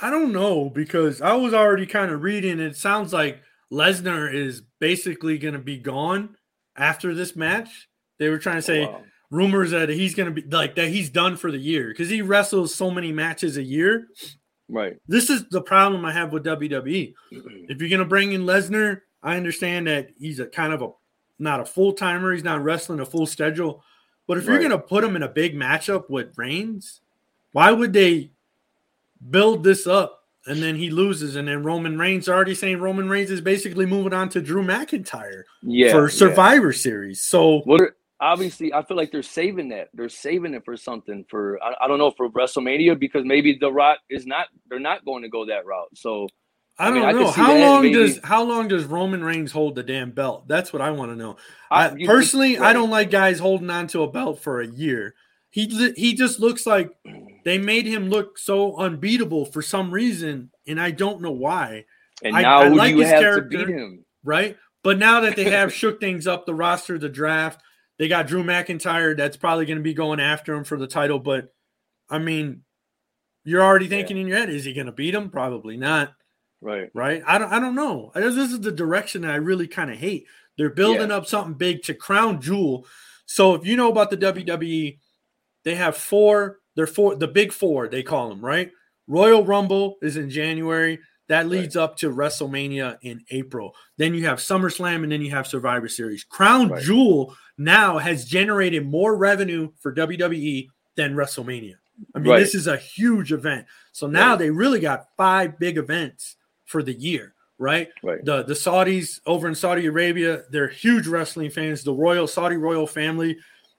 I 0.01 0.09
don't 0.11 0.31
know 0.31 0.69
because 0.69 1.21
I 1.21 1.33
was 1.33 1.53
already 1.53 1.85
kind 1.87 2.11
of 2.11 2.21
reading. 2.21 2.59
It 2.59 2.75
sounds 2.77 3.11
like 3.13 3.41
Lesnar 3.71 4.31
is 4.33 4.61
basically 4.79 5.37
going 5.39 5.55
to 5.55 5.59
be 5.59 5.77
gone 5.77 6.35
after 6.75 7.15
this 7.15 7.35
match. 7.35 7.89
They 8.19 8.29
were 8.29 8.37
trying 8.37 8.57
to 8.57 8.61
say 8.61 8.85
Wow. 8.85 9.01
rumors 9.31 9.71
that 9.71 9.89
he's 9.89 10.13
going 10.15 10.33
to 10.33 10.41
be 10.41 10.47
like 10.55 10.75
that 10.75 10.89
he's 10.89 11.09
done 11.09 11.35
for 11.35 11.51
the 11.51 11.57
year 11.57 11.87
because 11.89 12.09
he 12.09 12.21
wrestles 12.21 12.75
so 12.75 12.91
many 12.91 13.11
matches 13.11 13.57
a 13.57 13.63
year. 13.63 14.07
Right. 14.69 14.97
This 15.07 15.29
is 15.29 15.45
the 15.49 15.61
problem 15.61 16.05
I 16.05 16.11
have 16.13 16.31
with 16.31 16.43
WWE. 16.45 17.13
If 17.69 17.79
you're 17.81 17.89
going 17.89 17.99
to 17.99 18.05
bring 18.05 18.33
in 18.33 18.43
Lesnar, 18.45 19.01
I 19.23 19.35
understand 19.37 19.87
that 19.87 20.09
he's 20.17 20.39
a 20.39 20.45
kind 20.45 20.73
of 20.73 20.81
a 20.81 20.89
not 21.39 21.59
a 21.59 21.65
full 21.65 21.93
timer. 21.93 22.33
He's 22.33 22.43
not 22.43 22.63
wrestling 22.63 22.99
a 22.99 23.05
full 23.05 23.25
schedule. 23.25 23.83
But 24.27 24.37
if 24.37 24.45
you're 24.45 24.59
going 24.59 24.71
to 24.71 24.79
put 24.79 25.03
him 25.03 25.15
in 25.15 25.23
a 25.23 25.29
big 25.29 25.55
matchup 25.55 26.09
with 26.09 26.37
Reigns, 26.37 27.01
why 27.53 27.71
would 27.71 27.93
they 27.93 28.31
build 29.29 29.63
this 29.63 29.87
up 29.87 30.25
and 30.45 30.61
then 30.61 30.75
he 30.75 30.89
loses 30.89 31.35
and 31.35 31.47
then 31.47 31.63
Roman 31.63 31.97
Reigns 31.97 32.27
already 32.27 32.55
saying 32.55 32.79
Roman 32.79 33.09
Reigns 33.09 33.31
is 33.31 33.41
basically 33.41 33.85
moving 33.85 34.13
on 34.13 34.29
to 34.29 34.41
Drew 34.41 34.63
McIntyre 34.63 35.43
Yeah. 35.61 35.91
for 35.91 36.03
yeah. 36.09 36.15
Survivor 36.15 36.73
Series. 36.73 37.21
So 37.21 37.63
obviously, 38.19 38.73
I 38.73 38.83
feel 38.83 38.97
like 38.97 39.11
they're 39.11 39.23
saving 39.23 39.69
that. 39.69 39.89
They're 39.93 40.09
saving 40.09 40.53
it 40.53 40.63
for 40.65 40.75
something 40.75 41.25
for 41.29 41.61
I, 41.63 41.73
I 41.81 41.87
don't 41.87 41.97
know 41.99 42.11
for 42.11 42.29
WrestleMania 42.29 42.99
because 42.99 43.23
maybe 43.25 43.57
The 43.59 43.71
Rock 43.71 43.99
is 44.09 44.25
not. 44.25 44.47
They're 44.69 44.79
not 44.79 45.05
going 45.05 45.23
to 45.23 45.29
go 45.29 45.45
that 45.45 45.65
route. 45.65 45.89
So 45.95 46.27
I 46.79 46.89
don't 46.89 46.97
I 46.97 46.99
mean, 46.99 47.09
I 47.09 47.11
know 47.21 47.31
how 47.31 47.53
that, 47.53 47.59
long 47.67 47.81
maybe- 47.83 47.93
does 47.95 48.19
how 48.23 48.43
long 48.43 48.67
does 48.67 48.85
Roman 48.85 49.23
Reigns 49.23 49.51
hold 49.51 49.75
the 49.75 49.83
damn 49.83 50.11
belt? 50.11 50.47
That's 50.47 50.71
what 50.71 50.81
I 50.81 50.91
want 50.91 51.11
to 51.11 51.15
know. 51.15 51.37
I, 51.71 51.87
I- 51.89 51.95
you- 51.95 52.07
personally, 52.07 52.57
I 52.57 52.61
right. 52.61 52.73
don't 52.73 52.89
like 52.91 53.09
guys 53.09 53.39
holding 53.39 53.69
on 53.69 53.87
to 53.87 54.03
a 54.03 54.11
belt 54.11 54.39
for 54.41 54.61
a 54.61 54.67
year. 54.67 55.15
He 55.49 55.65
he 55.95 56.13
just 56.13 56.39
looks 56.39 56.65
like 56.67 56.91
they 57.45 57.57
made 57.57 57.85
him 57.87 58.09
look 58.09 58.37
so 58.37 58.75
unbeatable 58.77 59.45
for 59.45 59.61
some 59.61 59.89
reason, 59.91 60.51
and 60.67 60.79
I 60.79 60.91
don't 60.91 61.21
know 61.21 61.31
why. 61.31 61.85
And 62.23 62.35
I- 62.35 62.41
now 62.43 62.59
I 62.61 62.67
like 62.67 62.91
you 62.91 62.99
his 63.01 63.09
have 63.09 63.21
character. 63.21 63.57
to 63.57 63.65
beat 63.65 63.75
him? 63.75 64.05
right? 64.23 64.55
But 64.83 64.99
now 64.99 65.21
that 65.21 65.35
they 65.35 65.45
have 65.45 65.73
shook 65.73 65.99
things 65.99 66.27
up, 66.27 66.45
the 66.45 66.53
roster, 66.53 66.99
the 66.99 67.09
draft, 67.09 67.61
they 67.97 68.07
got 68.07 68.27
Drew 68.27 68.43
McIntyre. 68.43 69.17
That's 69.17 69.37
probably 69.37 69.65
going 69.65 69.77
to 69.79 69.83
be 69.83 69.93
going 69.95 70.19
after 70.19 70.53
him 70.53 70.63
for 70.63 70.77
the 70.77 70.85
title. 70.87 71.17
But 71.19 71.53
I 72.09 72.19
mean, 72.19 72.61
you're 73.43 73.63
already 73.63 73.87
thinking 73.87 74.17
in 74.17 74.27
your 74.27 74.37
head, 74.37 74.49
is 74.49 74.65
he 74.65 74.73
going 74.73 74.85
to 74.87 74.91
beat 74.91 75.15
him? 75.15 75.29
Probably 75.29 75.77
not, 75.77 76.13
Right. 76.67 76.89
right? 76.93 77.23
I 77.25 77.37
don't. 77.37 77.51
I 77.51 77.59
don't 77.59 77.75
know. 77.75 78.11
This 78.13 78.35
is 78.35 78.59
the 78.61 78.71
direction 78.71 79.21
that 79.21 79.31
I 79.31 79.35
really 79.35 79.67
kind 79.67 79.89
of 79.89 79.97
hate. 79.97 80.25
They're 80.57 80.69
building 80.69 81.11
up 81.11 81.25
something 81.25 81.53
big 81.53 81.83
to 81.83 81.93
crown 81.93 82.41
jewel. 82.41 82.85
So 83.25 83.53
if 83.55 83.65
you 83.65 83.77
know 83.77 83.89
about 83.89 84.09
the 84.09 84.17
WWE, 84.17 84.97
they 85.63 85.75
have 85.75 85.95
four. 85.97 86.59
They're 86.75 86.87
four. 86.87 87.15
The 87.15 87.27
big 87.27 87.51
four 87.53 87.87
they 87.87 88.03
call 88.03 88.29
them, 88.29 88.43
right? 88.43 88.71
Royal 89.07 89.45
Rumble 89.45 89.97
is 90.01 90.17
in 90.17 90.29
January. 90.29 90.99
That 91.29 91.49
leads 91.49 91.75
up 91.75 91.97
to 91.97 92.09
WrestleMania 92.09 92.97
in 93.01 93.21
April. 93.31 93.75
Then 93.97 94.13
you 94.13 94.25
have 94.25 94.39
SummerSlam 94.39 95.03
and 95.03 95.11
then 95.11 95.21
you 95.21 95.31
have 95.31 95.45
Survivor 95.45 95.89
Series. 95.89 96.23
Crown 96.23 96.69
Right. 96.69 96.81
Jewel 96.81 97.35
now 97.57 97.97
has 97.97 98.23
generated 98.23 98.85
more 98.87 99.15
revenue 99.17 99.71
for 99.81 99.93
WWE 99.93 100.69
than 100.95 101.15
WrestleMania. 101.15 101.75
I 102.15 102.19
mean, 102.19 102.31
Right. 102.31 102.39
this 102.39 102.55
is 102.55 102.67
a 102.67 102.77
huge 102.77 103.33
event. 103.33 103.65
So 103.91 104.07
now 104.07 104.31
Right. 104.31 104.39
they 104.39 104.51
really 104.51 104.79
got 104.79 105.07
five 105.17 105.59
big 105.59 105.77
events 105.77 106.36
for 106.67 106.83
the 106.83 106.93
year, 106.93 107.33
right? 107.57 107.89
Right. 108.03 108.23
The 108.23 108.43
the 108.43 108.53
Saudis 108.53 109.19
over 109.25 109.47
in 109.47 109.55
Saudi 109.55 109.87
Arabia, 109.87 110.43
they're 110.51 110.67
huge 110.67 111.07
wrestling 111.07 111.49
fans. 111.49 111.83
The 111.83 111.93
royal 111.93 112.27
Saudi 112.27 112.57
royal 112.57 112.85
family, 112.85 113.37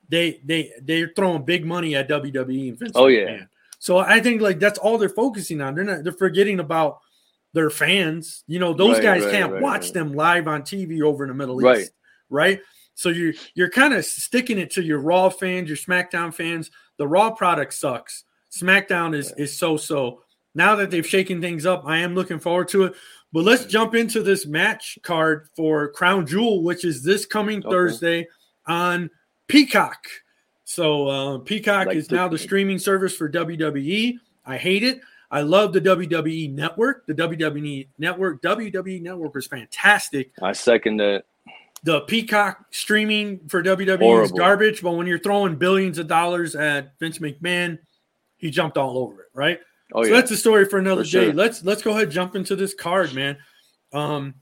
they 0.09 0.41
they 0.45 0.73
they're 0.83 1.13
throwing 1.15 1.45
big 1.45 1.65
money 1.65 1.95
at 1.95 2.09
WWE 2.09 2.71
and 2.71 2.79
Vince 2.79 2.93
Oh, 2.97 3.07
yeah. 3.07 3.21
McMahon. 3.27 3.49
So 3.79 3.99
I 3.99 4.21
think 4.21 4.41
like 4.43 4.59
that's 4.59 4.79
all 4.79 4.99
they're 4.99 5.09
focusing 5.09 5.61
on. 5.61 5.75
They're 5.77 5.85
not 5.85 6.03
they're 6.03 6.13
forgetting 6.13 6.59
about 6.59 6.99
their 7.53 7.71
fans. 7.71 8.43
You 8.49 8.59
know, 8.59 8.73
those 8.75 8.95
Right, 8.97 9.03
guys 9.03 9.25
right, 9.25 9.33
can't 9.33 9.61
watch 9.61 9.93
them 9.93 10.13
live 10.15 10.49
on 10.49 10.63
TV 10.63 11.01
over 11.03 11.23
in 11.25 11.29
the 11.29 11.35
Middle. 11.35 11.65
East, 11.79 11.93
right? 12.29 12.61
So 12.95 13.11
you're 13.11 13.35
you're 13.55 13.71
kind 13.71 13.95
of 13.95 14.05
sticking 14.05 14.59
it 14.59 14.73
to 14.73 14.83
your 14.83 14.99
Raw 14.99 15.29
fans, 15.29 15.69
your 15.69 15.77
SmackDown 15.77 16.35
fans. 16.35 16.71
The 16.97 17.07
Raw 17.07 17.31
product 17.31 17.75
sucks. 17.75 18.25
SmackDown 18.51 19.15
is 19.15 19.33
is 19.37 19.57
so 19.57 19.77
so. 19.77 20.23
Now 20.55 20.75
that 20.77 20.91
they've 20.91 21.07
shaken 21.07 21.41
things 21.41 21.67
up, 21.67 21.83
I 21.87 21.99
am 21.99 22.15
looking 22.15 22.39
forward 22.39 22.69
to 22.69 22.85
it. 22.85 22.95
But 23.33 23.45
let's 23.45 23.67
jump 23.67 23.95
into 23.95 24.23
this 24.23 24.47
match 24.47 24.99
card 25.03 25.49
for 25.55 25.89
Crown 25.93 26.27
Jewel, 26.27 26.63
which 26.63 26.85
is 26.85 27.03
this 27.03 27.27
coming 27.27 27.59
Okay. 27.59 27.69
Thursday 27.71 28.29
on 28.67 29.11
Peacock. 29.49 30.07
So 30.65 31.09
uh, 31.09 31.39
Peacock 31.39 31.89
Like 31.89 31.97
is 31.97 32.11
now 32.11 32.29
the 32.29 32.39
streaming 32.39 32.79
service 32.79 33.15
for 33.15 33.31
WWE. 33.31 34.19
I 34.47 34.57
hate 34.57 34.83
it. 34.83 35.01
I 35.31 35.43
love 35.43 35.75
the 35.75 35.81
WWE 35.81 36.53
network. 36.55 37.07
The 37.07 37.15
WWE 37.15 37.89
network, 37.99 38.41
WWE 38.43 39.03
network 39.03 39.37
is 39.37 39.47
fantastic. 39.47 40.33
I 40.43 40.53
second 40.53 40.99
that. 40.99 41.25
The 41.85 42.01
Peacock 42.03 42.67
streaming 42.71 43.41
for 43.49 43.63
WWE 43.63 44.25
is 44.25 44.33
garbage, 44.33 44.83
but 44.83 44.93
when 44.93 45.07
you're 45.07 45.19
throwing 45.19 45.57
billions 45.57 45.99
of 45.99 46.09
dollars 46.09 46.57
at 46.57 46.99
Vince 46.99 47.19
McMahon, 47.19 47.79
he 48.37 48.51
jumped 48.51 48.77
all 48.77 48.99
over 48.99 49.23
it, 49.23 49.29
right? 49.33 49.61
Oh 49.95 50.03
so 50.03 50.11
yeah. 50.11 50.17
that's 50.17 50.31
a 50.31 50.37
story 50.37 50.65
for 50.67 50.79
another 50.79 51.05
For 51.05 51.11
day. 51.11 51.25
sure. 51.27 51.33
Let's 51.33 51.65
let's 51.65 51.83
go 51.83 51.91
ahead 51.93 52.05
and 52.05 52.13
jump 52.13 52.37
into 52.37 52.57
this 52.57 52.75
card, 52.75 53.15
man. 53.15 53.39
Um, 53.93 54.35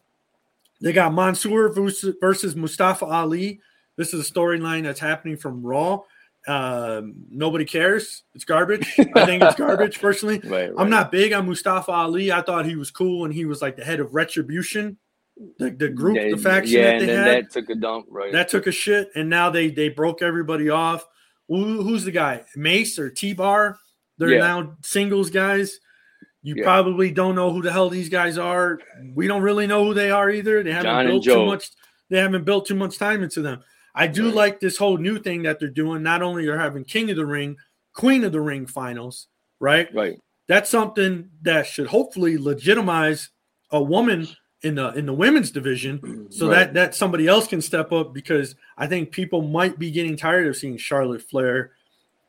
they 0.80 0.92
got 0.92 1.14
Mansoor 1.14 1.72
versus, 1.72 2.56
Mustafa 2.56 3.06
Ali. 3.06 3.60
This 3.96 4.12
is 4.12 4.28
a 4.28 4.32
storyline 4.32 4.82
that's 4.82 5.00
happening 5.00 5.36
from 5.36 5.64
Raw. 5.64 6.00
Um, 6.46 7.14
nobody 7.30 7.64
cares. 7.64 8.22
It's 8.34 8.44
garbage. 8.44 8.86
I 9.14 9.24
think 9.24 9.42
it's 9.42 9.56
garbage 9.56 10.00
personally. 10.00 10.38
right, 10.44 10.70
right. 10.70 10.72
I'm 10.78 10.90
not 10.90 11.10
big 11.10 11.32
on 11.32 11.46
Mustafa 11.46 11.90
Ali. 11.90 12.30
I 12.30 12.42
thought 12.42 12.66
he 12.66 12.76
was 12.76 12.90
cool 12.90 13.24
and 13.24 13.32
he 13.32 13.46
was 13.46 13.62
like 13.62 13.76
the 13.76 13.84
head 13.84 14.00
of 14.00 14.14
Retribution, 14.14 14.98
the, 15.58 15.70
the 15.70 15.88
group, 15.88 16.16
Yeah, 16.16 16.30
the 16.30 16.36
faction 16.36 16.78
Yeah, 16.78 16.84
that 16.84 17.00
and 17.00 17.08
they 17.08 17.14
had 17.14 17.26
that 17.44 17.50
took 17.50 17.70
a 17.70 17.74
dump. 17.74 18.06
Right. 18.10 18.32
that 18.32 18.48
took 18.48 18.66
a 18.66 18.72
shit, 18.72 19.10
and 19.14 19.30
now 19.30 19.50
they 19.50 19.70
they 19.70 19.88
broke 19.88 20.22
everybody 20.22 20.68
off. 20.70 21.06
Who, 21.48 21.82
who's 21.82 22.04
the 22.04 22.12
guy? 22.12 22.44
Mace 22.54 22.98
or 22.98 23.08
T 23.10 23.32
Bar? 23.32 23.78
They're 24.18 24.30
Yeah. 24.30 24.38
now 24.38 24.76
singles 24.82 25.30
guys. 25.30 25.78
You 26.42 26.56
Yeah. 26.56 26.64
probably 26.64 27.10
don't 27.10 27.34
know 27.34 27.52
who 27.52 27.62
the 27.62 27.72
hell 27.72 27.90
these 27.90 28.08
guys 28.08 28.38
are. 28.38 28.78
We 29.14 29.26
don't 29.26 29.42
really 29.42 29.66
know 29.66 29.84
who 29.84 29.94
they 29.94 30.10
are 30.10 30.30
either. 30.30 30.62
They 30.62 30.72
haven't 30.72 30.90
John 30.90 31.06
built 31.06 31.24
too 31.24 31.46
much. 31.46 31.70
They 32.08 32.18
haven't 32.18 32.44
built 32.44 32.66
too 32.66 32.76
much 32.76 32.98
time 32.98 33.22
into 33.22 33.42
them. 33.42 33.62
I 33.94 34.06
do 34.06 34.26
Right. 34.26 34.34
like 34.34 34.60
this 34.60 34.76
whole 34.76 34.96
new 34.98 35.18
thing 35.18 35.42
that 35.42 35.58
they're 35.58 35.68
doing. 35.68 36.02
Not 36.02 36.22
only 36.22 36.46
are 36.48 36.58
having 36.58 36.84
King 36.84 37.10
of 37.10 37.16
the 37.16 37.26
Ring, 37.26 37.56
Queen 37.94 38.22
of 38.24 38.32
the 38.32 38.40
Ring 38.40 38.66
finals, 38.66 39.26
right? 39.58 39.92
right. 39.94 40.18
That's 40.46 40.70
something 40.70 41.30
that 41.42 41.66
should 41.66 41.88
hopefully 41.88 42.38
legitimize 42.38 43.30
a 43.72 43.82
woman 43.82 44.28
in 44.62 44.76
the 44.76 44.92
in 44.94 45.06
the 45.06 45.12
women's 45.12 45.50
division 45.50 46.28
so 46.30 46.46
Right. 46.48 46.54
that 46.56 46.74
that 46.74 46.94
somebody 46.94 47.26
else 47.26 47.48
can 47.48 47.60
step 47.60 47.90
up 47.92 48.14
because 48.14 48.54
I 48.78 48.86
think 48.86 49.10
people 49.10 49.42
might 49.42 49.78
be 49.78 49.90
getting 49.90 50.16
tired 50.16 50.46
of 50.46 50.56
seeing 50.56 50.76
Charlotte 50.76 51.22
Flair, 51.22 51.72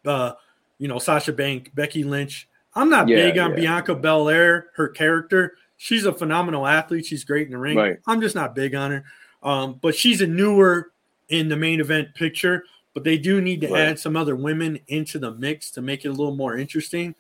uh, 0.06 0.34
you 0.80 0.88
know, 0.88 1.00
Sasha 1.00 1.34
Bank, 1.34 1.72
Becky 1.76 2.04
Lynch. 2.04 2.48
I'm 2.76 2.90
not 2.90 3.08
Yeah, 3.08 3.16
big 3.18 3.38
on 3.38 3.52
yeah. 3.52 3.56
Bianca 3.58 3.96
Belair, 3.96 4.68
her 4.76 4.88
character. 4.88 5.56
She's 5.78 6.06
a 6.06 6.14
phenomenal 6.14 6.66
athlete. 6.68 7.06
She's 7.06 7.24
great 7.24 7.48
in 7.48 7.52
the 7.52 7.58
ring. 7.58 7.78
Right. 7.78 7.98
I'm 8.08 8.22
just 8.22 8.36
not 8.36 8.56
big 8.56 8.76
on 8.76 8.92
her. 8.92 9.04
Um, 9.44 9.80
but 9.82 9.96
she's 9.96 10.22
a 10.22 10.28
newer 10.28 10.92
in 11.30 11.50
the 11.50 11.56
main 11.56 11.80
event 11.80 12.14
picture. 12.16 12.64
But 12.94 13.04
they 13.04 13.18
do 13.18 13.42
need 13.42 13.62
to 13.62 13.68
Right. 13.68 13.82
add 13.90 14.00
some 14.00 14.16
other 14.16 14.36
women 14.36 14.80
into 14.88 15.20
the 15.20 15.32
mix 15.32 15.70
to 15.72 15.82
make 15.82 16.04
it 16.06 16.08
a 16.10 16.12
little 16.12 16.36
more 16.36 16.58
interesting. 16.58 17.14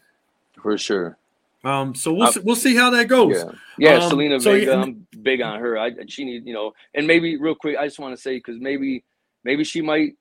For 0.61 0.77
sure. 0.77 1.17
Um, 1.63 1.93
so 1.93 2.13
we'll 2.13 2.27
Um, 2.27 2.33
see, 2.33 2.39
we'll 2.41 2.55
see 2.55 2.75
how 2.75 2.89
that 2.91 3.07
goes. 3.07 3.35
Yeah, 3.37 3.51
yeah. 3.77 4.03
Um, 4.03 4.11
Zelina 4.11 4.41
so, 4.41 4.53
Vega, 4.53 4.71
yeah, 4.71 4.81
I'm 4.81 5.07
big 5.21 5.41
on 5.41 5.59
her. 5.59 5.77
I 5.77 5.91
she 6.07 6.23
need 6.23 6.45
you 6.45 6.53
know, 6.53 6.73
and 6.93 7.05
maybe 7.05 7.37
real 7.37 7.55
quick, 7.55 7.77
I 7.77 7.85
just 7.85 7.99
want 7.99 8.15
to 8.15 8.21
say 8.21 8.37
because 8.37 8.59
maybe 8.59 9.03
maybe 9.43 9.63
she 9.63 9.81
might. 9.81 10.15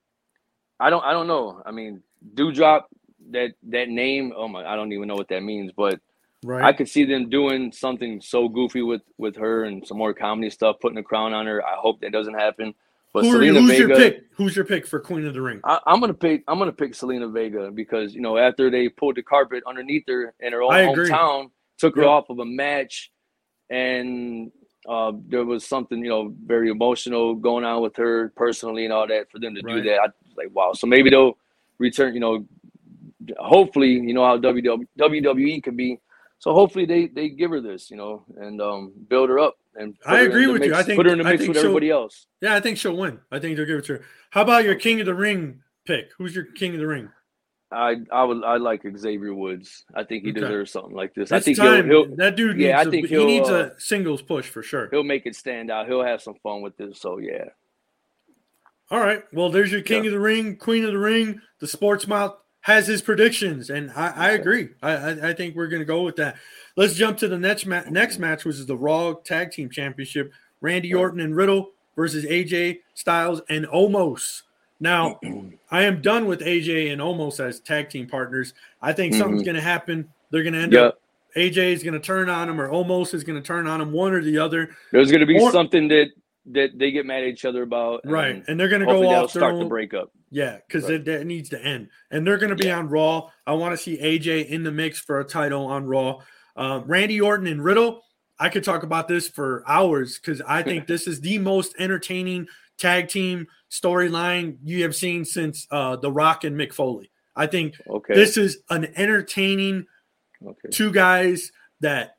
I 0.81 0.91
don't 0.91 1.05
I 1.05 1.13
don't 1.13 1.27
know. 1.27 1.63
I 1.65 1.71
mean, 1.71 2.03
Doudrop 2.35 2.85
that 3.31 3.53
that 3.71 3.89
name. 3.89 4.33
Oh 4.37 4.49
my, 4.49 4.65
I 4.65 4.77
don't 4.77 4.93
even 4.93 5.09
know 5.09 5.15
what 5.17 5.29
that 5.29 5.43
means, 5.43 5.73
but 5.77 6.01
Right. 6.45 6.65
I 6.65 6.73
could 6.73 6.89
see 6.89 7.05
them 7.05 7.29
doing 7.29 7.73
something 7.73 8.21
so 8.21 8.49
goofy 8.49 8.83
with 8.83 9.03
with 9.19 9.37
her 9.37 9.65
and 9.65 9.87
some 9.87 9.99
more 9.99 10.15
comedy 10.15 10.51
stuff, 10.51 10.77
putting 10.81 10.99
a 10.99 11.03
crown 11.03 11.33
on 11.33 11.47
her. 11.47 11.65
I 11.65 11.75
hope 11.77 12.01
that 12.03 12.13
doesn't 12.13 12.35
happen. 12.35 12.75
But 13.13 13.25
Who 13.25 13.33
Zelina 13.39 13.59
who's 13.61 13.69
Vega, 13.71 13.89
your 13.89 13.97
pick? 13.97 14.25
Who's 14.35 14.55
your 14.57 14.65
pick 14.65 14.87
for 14.87 15.01
Queen 15.01 15.27
of 15.27 15.35
the 15.35 15.41
Ring? 15.43 15.61
I, 15.65 15.81
I'm 15.87 16.01
gonna 16.01 16.15
pick. 16.15 16.45
I'm 16.47 16.59
gonna 16.59 16.73
pick 16.73 16.93
Zelina 16.93 17.33
Vega 17.33 17.71
because 17.73 18.15
you 18.15 18.21
know 18.21 18.37
after 18.37 18.71
they 18.71 18.89
pulled 18.89 19.17
the 19.17 19.23
carpet 19.23 19.65
underneath 19.67 20.05
her 20.09 20.35
in 20.41 20.53
her 20.53 20.63
own 20.63 20.73
hometown, 20.73 21.51
took 21.79 21.97
her 21.97 22.03
Yep. 22.03 22.11
off 22.11 22.31
of 22.31 22.39
a 22.39 22.45
match, 22.45 23.11
and 23.71 24.53
uh, 24.89 25.13
there 25.29 25.45
was 25.45 25.67
something 25.67 25.99
you 26.03 26.11
know 26.11 26.35
very 26.45 26.71
emotional 26.71 27.35
going 27.35 27.65
on 27.65 27.83
with 27.83 27.97
her 27.97 28.33
personally 28.37 28.85
and 28.85 28.93
all 28.93 29.07
that. 29.09 29.31
For 29.31 29.39
them 29.39 29.55
to 29.55 29.63
Right. 29.63 29.83
do 29.83 29.91
that, 29.91 29.99
I 30.01 30.07
like 30.37 30.55
wow. 30.55 30.73
So 30.75 30.87
maybe 30.87 31.11
they'll 31.11 31.39
return. 31.79 32.15
You 32.15 32.21
know, 32.21 32.47
hopefully 33.39 33.91
you 33.93 34.15
know 34.15 34.25
how 34.25 34.39
WWE 34.39 34.87
WWE 34.99 35.63
could 35.63 35.77
be. 35.77 35.99
So 36.39 36.53
hopefully 36.53 36.85
they 36.85 37.07
they 37.09 37.29
give 37.31 37.51
her 37.51 37.61
this, 37.61 37.91
you 37.91 37.97
know, 37.97 38.25
and 38.37 38.61
um, 38.61 38.93
build 39.09 39.29
her 39.31 39.39
up. 39.39 39.57
And 39.75 39.95
I 40.07 40.21
agree 40.21 40.47
with 40.47 40.63
you. 40.63 40.71
mix- 40.71 40.79
I 40.81 40.83
think- 40.83 40.97
put 40.97 41.07
her 41.07 41.13
in 41.13 41.19
the 41.19 41.25
I 41.25 41.33
mix 41.33 41.43
think 41.43 41.49
with 41.55 41.59
everybody 41.65 41.91
else. 41.91 42.27
Yeah, 42.41 42.55
I 42.55 42.61
think 42.61 42.79
she'll 42.79 42.97
win. 42.97 43.21
I 43.31 43.39
think 43.39 43.57
they'll 43.57 43.67
give 43.67 43.79
it 43.79 43.85
to 43.87 43.95
her. 43.95 44.05
How 44.31 44.43
about 44.43 44.65
your 44.65 44.75
King 44.75 45.01
of 45.01 45.07
the 45.07 45.15
Ring 45.15 45.61
pick? 45.87 46.11
Who's 46.19 46.35
your 46.35 46.45
King 46.45 46.75
of 46.75 46.81
the 46.81 46.87
Ring? 46.87 47.11
I 47.73 47.97
I 48.13 48.23
would 48.25 48.45
I 48.45 48.57
like 48.59 48.83
Xavier 48.97 49.35
Woods. 49.35 49.85
I 49.95 50.05
think 50.05 50.25
he 50.25 50.31
Okay. 50.31 50.41
deserves 50.41 50.71
something 50.71 50.95
like 50.95 51.15
this. 51.15 51.33
I 51.33 51.41
think 51.41 51.57
time. 51.57 51.89
he'll, 51.91 52.05
he'll 52.07 52.17
that 52.17 52.37
dude 52.37 52.57
needs, 52.57 52.69
Yeah, 52.69 52.79
I 52.79 52.83
a, 52.83 52.91
think 52.91 53.09
he 53.09 53.15
he'll, 53.17 53.27
needs 53.27 53.49
uh, 53.49 53.71
a 53.77 53.81
singles 53.81 54.23
push 54.23 54.49
for 54.49 54.63
sure. 54.63 54.89
he'll 54.91 55.03
make 55.03 55.27
it 55.27 55.35
stand 55.35 55.71
out. 55.71 55.87
He'll 55.89 56.05
have 56.05 56.23
some 56.23 56.35
fun 56.43 56.63
with 56.63 56.77
this. 56.77 57.01
So 57.01 57.19
yeah, 57.19 57.47
All 58.91 59.01
right. 59.01 59.25
Well, 59.33 59.51
there's 59.51 59.73
your 59.73 59.83
King 59.83 60.05
Yeah. 60.05 60.09
of 60.11 60.13
the 60.15 60.21
Ring, 60.21 60.57
Queen 60.57 60.85
of 60.85 60.93
the 60.93 60.99
Ring. 60.99 61.41
The 61.61 61.67
Sports 61.67 62.07
Mouth 62.07 62.37
has 62.67 62.89
his 62.89 63.01
predictions, 63.01 63.71
and 63.71 63.93
I, 63.93 64.09
I 64.09 64.31
agree. 64.33 64.71
I, 64.83 65.29
I, 65.29 65.33
think 65.35 65.55
we're 65.55 65.69
going 65.69 65.83
to 65.83 65.87
go 65.87 66.03
with 66.03 66.17
that. 66.17 66.35
Let's 66.75 66.95
jump 66.95 67.17
to 67.19 67.29
the 67.29 67.39
next 67.39 67.65
ma- 67.65 67.85
next 67.89 68.19
match, 68.19 68.45
which 68.45 68.57
is 68.57 68.67
the 68.67 68.77
Raw 68.77 69.13
Tag 69.13 69.53
Team 69.53 69.71
Championship: 69.71 70.33
Randy 70.61 70.93
Orton 70.93 71.21
and 71.21 71.37
Riddle 71.37 71.71
versus 71.95 72.25
AJ 72.25 72.81
Styles 72.95 73.41
and 73.49 73.67
Omos. 73.67 74.43
Now, 74.81 75.21
I 75.71 75.85
am 75.85 76.03
done 76.03 76.27
with 76.27 76.41
AJ 76.41 76.93
and 76.93 77.01
Omos 77.01 77.39
as 77.39 77.61
tag 77.61 77.89
team 77.89 78.09
partners. 78.09 78.53
I 78.83 78.93
think 78.93 79.15
something's 79.15 79.43
Mhm. 79.43 79.47
going 79.47 79.55
to 79.55 79.63
happen. 79.63 80.09
They're 80.33 80.43
going 80.43 80.55
to 80.55 80.61
end 80.61 80.73
yeah. 80.73 80.81
up. 80.87 81.01
AJ 81.37 81.73
is 81.73 81.85
going 81.85 81.95
to 81.95 82.01
turn 82.01 82.29
on 82.29 82.49
him, 82.49 82.61
or 82.61 82.69
Omos 82.69 83.15
is 83.15 83.23
going 83.23 83.41
to 83.41 83.47
turn 83.47 83.69
on 83.69 83.81
him, 83.81 83.93
one 83.93 84.13
or 84.13 84.25
the 84.25 84.39
other. 84.39 84.71
There's 84.91 85.13
gonna 85.13 85.25
be 85.25 85.39
Or- 85.39 85.53
something 85.53 85.87
that 85.87 86.09
that 86.53 86.79
they 86.79 86.91
get 86.93 87.07
mad 87.07 87.23
at 87.23 87.29
each 87.29 87.45
other 87.45 87.63
about. 87.63 88.03
and 88.05 88.13
Right, 88.13 88.43
and 88.47 88.59
they're 88.59 88.69
going 88.69 88.81
to 88.81 88.87
go 88.87 89.09
off 89.09 89.31
start 89.31 89.59
the 89.59 89.65
breakup. 89.65 90.11
Yeah, 90.31 90.59
because 90.67 90.85
Right. 90.85 91.05
that, 91.05 91.19
that 91.19 91.27
needs 91.27 91.49
to 91.51 91.63
end. 91.65 91.89
And 92.11 92.27
they're 92.27 92.39
going 92.39 92.51
to 92.51 92.57
be 92.57 92.67
Yeah. 92.67 92.79
on 92.79 92.89
Raw. 92.89 93.31
I 93.47 93.53
want 93.55 93.73
to 93.73 93.77
see 93.77 93.97
AJ 93.99 94.43
in 94.49 94.63
the 94.65 94.73
mix 94.73 94.99
for 95.01 95.19
a 95.21 95.25
title 95.25 95.67
on 95.67 95.87
Raw. 95.87 96.23
Uh, 96.57 96.83
Randy 96.85 97.21
Orton 97.21 97.47
and 97.47 97.63
Riddle. 97.65 98.03
I 98.39 98.49
could 98.49 98.65
talk 98.65 98.83
about 98.83 99.09
this 99.09 99.29
for 99.29 99.63
hours 99.67 100.19
because 100.19 100.41
I 100.43 100.63
think 100.63 100.87
this 100.89 101.07
is 101.07 101.21
the 101.21 101.39
most 101.39 101.75
entertaining 101.79 102.49
tag 102.79 103.09
team 103.09 103.47
storyline 103.71 104.59
you 104.63 104.83
have 104.83 104.95
seen 104.95 105.25
since 105.25 105.67
uh, 105.71 105.97
The 105.97 106.11
Rock 106.13 106.45
and 106.45 106.57
Mick 106.57 106.73
Foley. 106.73 107.11
I 107.35 107.47
think 107.47 107.75
Okay. 107.89 108.15
this 108.15 108.37
is 108.37 108.59
an 108.71 108.89
entertaining 108.97 109.87
okay. 110.47 110.69
two 110.71 110.91
guys 110.93 111.53
that 111.81 112.16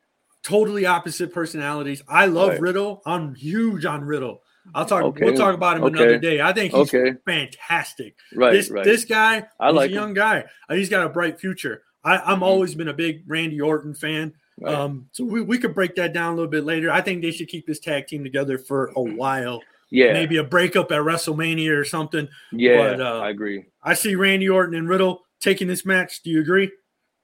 totally 0.48 0.86
opposite 0.86 1.34
personalities. 1.34 2.02
I 2.07 2.26
love 2.28 2.49
Right. 2.52 2.61
Riddle. 2.61 3.02
I'm 3.06 3.36
huge 3.36 3.86
on 3.86 4.03
Riddle. 4.03 4.41
I'll 4.76 4.86
talk. 4.86 5.03
Okay. 5.03 5.26
We'll 5.26 5.36
talk 5.36 5.53
about 5.56 5.78
him 5.78 5.84
Okay. 5.86 5.94
another 5.95 6.18
day. 6.19 6.41
I 6.41 6.52
think 6.53 6.74
he's 6.74 6.94
Okay. 6.94 7.14
fantastic. 7.26 8.15
Right. 8.36 8.52
this 8.53 8.69
right. 8.69 8.84
this 8.84 9.06
guy, 9.06 9.45
I 9.60 9.68
he's 9.68 9.76
like 9.76 9.90
a 9.90 9.94
him. 9.94 9.95
young 9.95 10.14
guy. 10.14 10.45
Uh, 10.69 10.76
He's 10.76 10.90
got 10.90 11.06
a 11.06 11.10
bright 11.10 11.40
future. 11.40 11.84
I, 12.03 12.18
I'm 12.18 12.40
Mhm. 12.40 12.44
always 12.44 12.76
been 12.76 12.88
a 12.88 12.94
big 12.94 13.24
Randy 13.28 13.60
Orton 13.61 13.94
fan. 13.94 14.34
Right. 14.60 14.74
Um, 14.74 15.07
so 15.11 15.24
we, 15.24 15.41
we 15.41 15.57
could 15.57 15.74
break 15.76 15.95
that 15.95 16.14
down 16.14 16.34
a 16.34 16.36
little 16.36 16.49
bit 16.52 16.64
later. 16.64 16.90
I 16.91 17.02
think 17.02 17.22
they 17.22 17.32
should 17.32 17.48
keep 17.48 17.65
this 17.68 17.80
tag 17.80 18.07
team 18.07 18.24
together 18.24 18.57
for 18.57 18.91
a 18.95 19.02
while. 19.02 19.61
yeah. 19.90 20.11
Maybe 20.14 20.36
a 20.38 20.44
breakup 20.44 20.91
at 20.91 20.99
WrestleMania 20.99 21.78
or 21.78 21.84
something. 21.86 22.28
yeah. 22.52 22.91
but, 22.98 23.02
uh, 23.02 23.19
I 23.22 23.30
agree. 23.30 23.65
I 23.84 23.94
see 23.94 24.15
Randy 24.15 24.49
Orton 24.49 24.76
and 24.76 24.90
Riddle 24.90 25.24
taking 25.40 25.68
this 25.68 25.86
match. 25.86 26.24
Do 26.24 26.30
you 26.30 26.41
agree? 26.41 26.72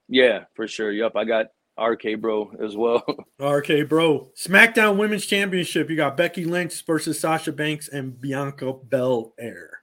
Yeah, 0.07 0.45
for 0.55 0.67
sure. 0.67 0.91
Yep. 0.91 1.13
I 1.15 1.23
got 1.25 1.47
RK 1.79 2.19
bro 2.19 2.51
as 2.61 2.75
well. 2.77 3.03
RK 3.41 3.87
Bro. 3.89 4.29
SmackDown 4.37 4.97
Women's 4.97 5.25
Championship. 5.25 5.89
You 5.89 5.95
got 5.95 6.15
Becky 6.17 6.45
Lynch 6.45 6.85
versus 6.85 7.19
Sasha 7.19 7.51
Banks 7.51 7.87
and 7.89 8.19
Bianca 8.21 8.73
Belair. 8.73 9.79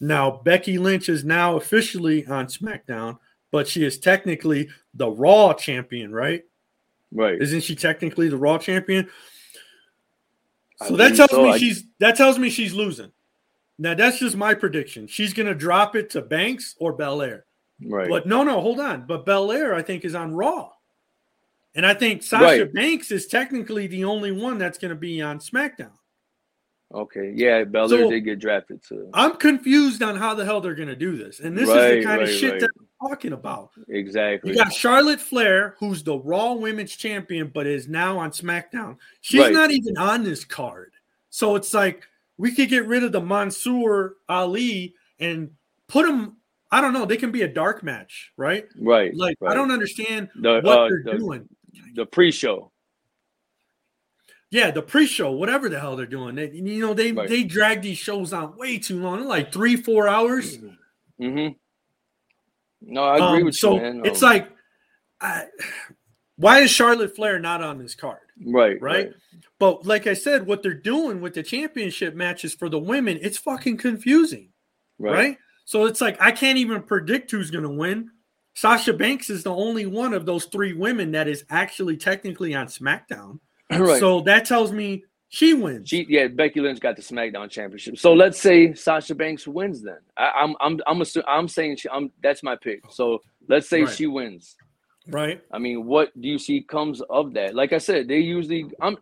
Now, 0.00 0.30
Becky 0.44 0.78
Lynch 0.78 1.08
is 1.08 1.24
now 1.24 1.56
officially 1.56 2.26
on 2.26 2.46
SmackDown, 2.46 3.18
but 3.50 3.66
she 3.66 3.84
is 3.84 3.98
technically 3.98 4.68
the 4.94 5.10
Raw 5.10 5.52
champion, 5.54 6.12
right? 6.12 6.44
right. 7.12 7.40
Isn't 7.40 7.62
she 7.62 7.74
technically 7.74 8.28
the 8.28 8.36
Raw 8.36 8.58
champion? 8.58 9.08
I 10.80 10.88
So 10.88 10.96
that 10.96 11.16
tells 11.16 11.30
so. 11.30 11.42
me 11.44 11.50
I- 11.50 11.58
she's 11.58 11.84
that 12.00 12.16
tells 12.16 12.38
me 12.38 12.50
she's 12.50 12.72
losing. 12.74 13.10
Now 13.78 13.94
that's 13.94 14.18
just 14.18 14.36
my 14.36 14.54
prediction. 14.54 15.06
She's 15.06 15.32
gonna 15.32 15.54
drop 15.54 15.96
it 15.96 16.10
to 16.10 16.22
Banks 16.22 16.76
or 16.78 16.92
Belair. 16.92 17.44
right. 17.84 18.08
But 18.08 18.26
no, 18.26 18.42
no, 18.44 18.60
hold 18.60 18.78
on. 18.80 19.06
But 19.06 19.24
Belair, 19.26 19.74
I 19.74 19.82
think, 19.82 20.04
is 20.04 20.14
on 20.14 20.32
Raw. 20.34 20.70
And 21.74 21.84
I 21.84 21.94
think 21.94 22.22
Sasha 22.22 22.44
Right. 22.44 22.72
Banks 22.72 23.10
is 23.10 23.26
technically 23.26 23.86
the 23.86 24.04
only 24.04 24.30
one 24.32 24.58
that's 24.58 24.78
going 24.78 24.90
to 24.90 24.94
be 24.96 25.20
on 25.20 25.38
SmackDown. 25.38 25.90
Okay. 26.92 27.32
Yeah, 27.34 27.64
Belair 27.64 28.04
So- 28.04 28.10
did 28.10 28.20
get 28.20 28.38
drafted 28.38 28.82
too. 28.82 29.10
I'm 29.12 29.36
confused 29.36 30.02
on 30.02 30.16
how 30.16 30.34
the 30.34 30.44
hell 30.44 30.60
they're 30.60 30.76
going 30.76 30.88
to 30.88 30.96
do 30.96 31.16
this. 31.16 31.40
And 31.40 31.56
this 31.58 31.68
is 31.68 31.74
the 31.74 32.04
kind 32.04 32.22
of 32.22 32.28
shit 32.28 32.52
right. 32.52 32.60
that 32.60 32.70
I'm 32.78 33.08
talking 33.08 33.32
about. 33.32 33.70
Exactly. 33.88 34.52
You 34.52 34.56
got 34.56 34.72
Charlotte 34.72 35.20
Flair, 35.20 35.74
who's 35.80 36.04
the 36.04 36.16
Raw 36.16 36.52
Women's 36.52 36.94
Champion, 36.94 37.50
but 37.52 37.66
is 37.66 37.88
now 37.88 38.18
on 38.18 38.30
SmackDown. 38.30 38.96
She's 39.20 39.40
Right. 39.40 39.52
not 39.52 39.72
even 39.72 39.98
on 39.98 40.22
this 40.22 40.44
card. 40.44 40.92
So 41.30 41.56
it's 41.56 41.74
like 41.74 42.04
we 42.36 42.54
could 42.54 42.68
get 42.68 42.86
rid 42.86 43.02
of 43.02 43.10
the 43.10 43.20
Mansoor 43.20 44.16
Ali 44.28 44.94
and 45.18 45.50
put 45.88 46.08
him. 46.08 46.36
I 46.70 46.80
don't 46.80 46.92
know. 46.92 47.06
They 47.06 47.16
can 47.16 47.32
be 47.32 47.42
a 47.42 47.48
dark 47.48 47.82
match, 47.82 48.32
right? 48.36 48.66
right. 48.80 49.14
Like 49.14 49.36
right. 49.40 49.50
I 49.50 49.54
don't 49.54 49.70
understand 49.72 50.28
the 50.36 50.60
what 50.60 50.78
uh, 50.78 50.88
they're 50.88 51.02
the, 51.04 51.18
doing. 51.18 51.48
The 51.94 52.06
pre-show. 52.06 52.70
Yeah, 54.50 54.70
the 54.70 54.82
pre-show, 54.82 55.32
whatever 55.32 55.68
the 55.68 55.80
hell 55.80 55.96
they're 55.96 56.06
doing. 56.06 56.36
They, 56.36 56.50
you 56.50 56.78
know, 56.80 56.94
they 56.94 57.10
Right. 57.12 57.28
they 57.28 57.42
drag 57.42 57.82
these 57.82 57.98
shows 57.98 58.32
on 58.32 58.56
way 58.56 58.78
too 58.78 59.00
long. 59.00 59.18
They're 59.20 59.28
like 59.28 59.52
three, 59.52 59.76
four 59.76 60.06
hours. 60.08 60.58
Mm-hmm. 61.20 61.54
No, 62.82 63.02
I 63.02 63.16
agree 63.16 63.40
Um, 63.40 63.44
with 63.46 63.56
so 63.56 63.74
you, 63.74 63.80
man. 63.80 64.02
it's 64.04 64.22
Um, 64.22 64.28
like, 64.28 64.50
I, 65.20 65.46
why 66.36 66.60
is 66.60 66.70
Charlotte 66.70 67.16
Flair 67.16 67.38
not 67.38 67.62
on 67.62 67.78
this 67.78 67.94
card? 67.94 68.18
right, 68.46 68.80
right? 68.80 69.12
But 69.58 69.86
like 69.86 70.06
I 70.06 70.14
said, 70.14 70.46
what 70.46 70.62
they're 70.62 70.74
doing 70.74 71.20
with 71.20 71.34
the 71.34 71.42
championship 71.42 72.14
matches 72.14 72.54
for 72.54 72.68
the 72.68 72.78
women, 72.78 73.18
it's 73.22 73.38
fucking 73.38 73.78
confusing, 73.78 74.50
right, 74.98 75.12
right? 75.14 75.38
So 75.64 75.86
it's 75.86 76.00
like 76.00 76.20
I 76.20 76.30
can't 76.30 76.58
even 76.58 76.82
predict 76.82 77.30
who's 77.30 77.50
going 77.50 77.64
to 77.64 77.70
win. 77.70 78.10
Sasha 78.54 78.92
Banks 78.92 79.30
is 79.30 79.42
the 79.42 79.54
only 79.54 79.86
one 79.86 80.14
of 80.14 80.26
those 80.26 80.44
three 80.46 80.72
women 80.72 81.10
that 81.12 81.26
is 81.28 81.44
actually 81.50 81.96
technically 81.96 82.54
on 82.54 82.66
SmackDown. 82.66 83.40
right. 83.70 83.98
So 84.00 84.20
that 84.22 84.44
tells 84.44 84.70
me 84.72 85.04
she 85.28 85.54
wins. 85.54 85.88
She, 85.88 86.06
yeah, 86.08 86.28
Becky 86.28 86.60
Lynch 86.60 86.78
got 86.78 86.94
the 86.94 87.02
SmackDown 87.02 87.50
Championship. 87.50 87.98
So 87.98 88.12
let's 88.14 88.40
say 88.40 88.72
Sasha 88.74 89.14
Banks 89.16 89.48
wins. 89.48 89.82
Then 89.82 89.98
I, 90.16 90.30
I'm, 90.42 90.54
I'm, 90.60 90.80
I'm, 90.86 90.98
assu- 91.00 91.24
I'm 91.26 91.48
saying 91.48 91.76
she, 91.78 91.88
I'm. 91.88 92.12
That's 92.22 92.42
my 92.44 92.54
pick. 92.56 92.82
So 92.90 93.20
let's 93.48 93.68
say 93.68 93.82
Right. 93.82 93.92
she 93.94 94.06
wins. 94.06 94.54
right? 95.08 95.42
I 95.50 95.58
mean, 95.58 95.84
what 95.86 96.12
do 96.20 96.28
you 96.28 96.38
see 96.38 96.62
comes 96.62 97.00
of 97.10 97.34
that? 97.34 97.54
Like 97.56 97.72
I 97.72 97.78
said, 97.78 98.06
they 98.06 98.18
usually. 98.20 98.66
I'm, 98.80 98.96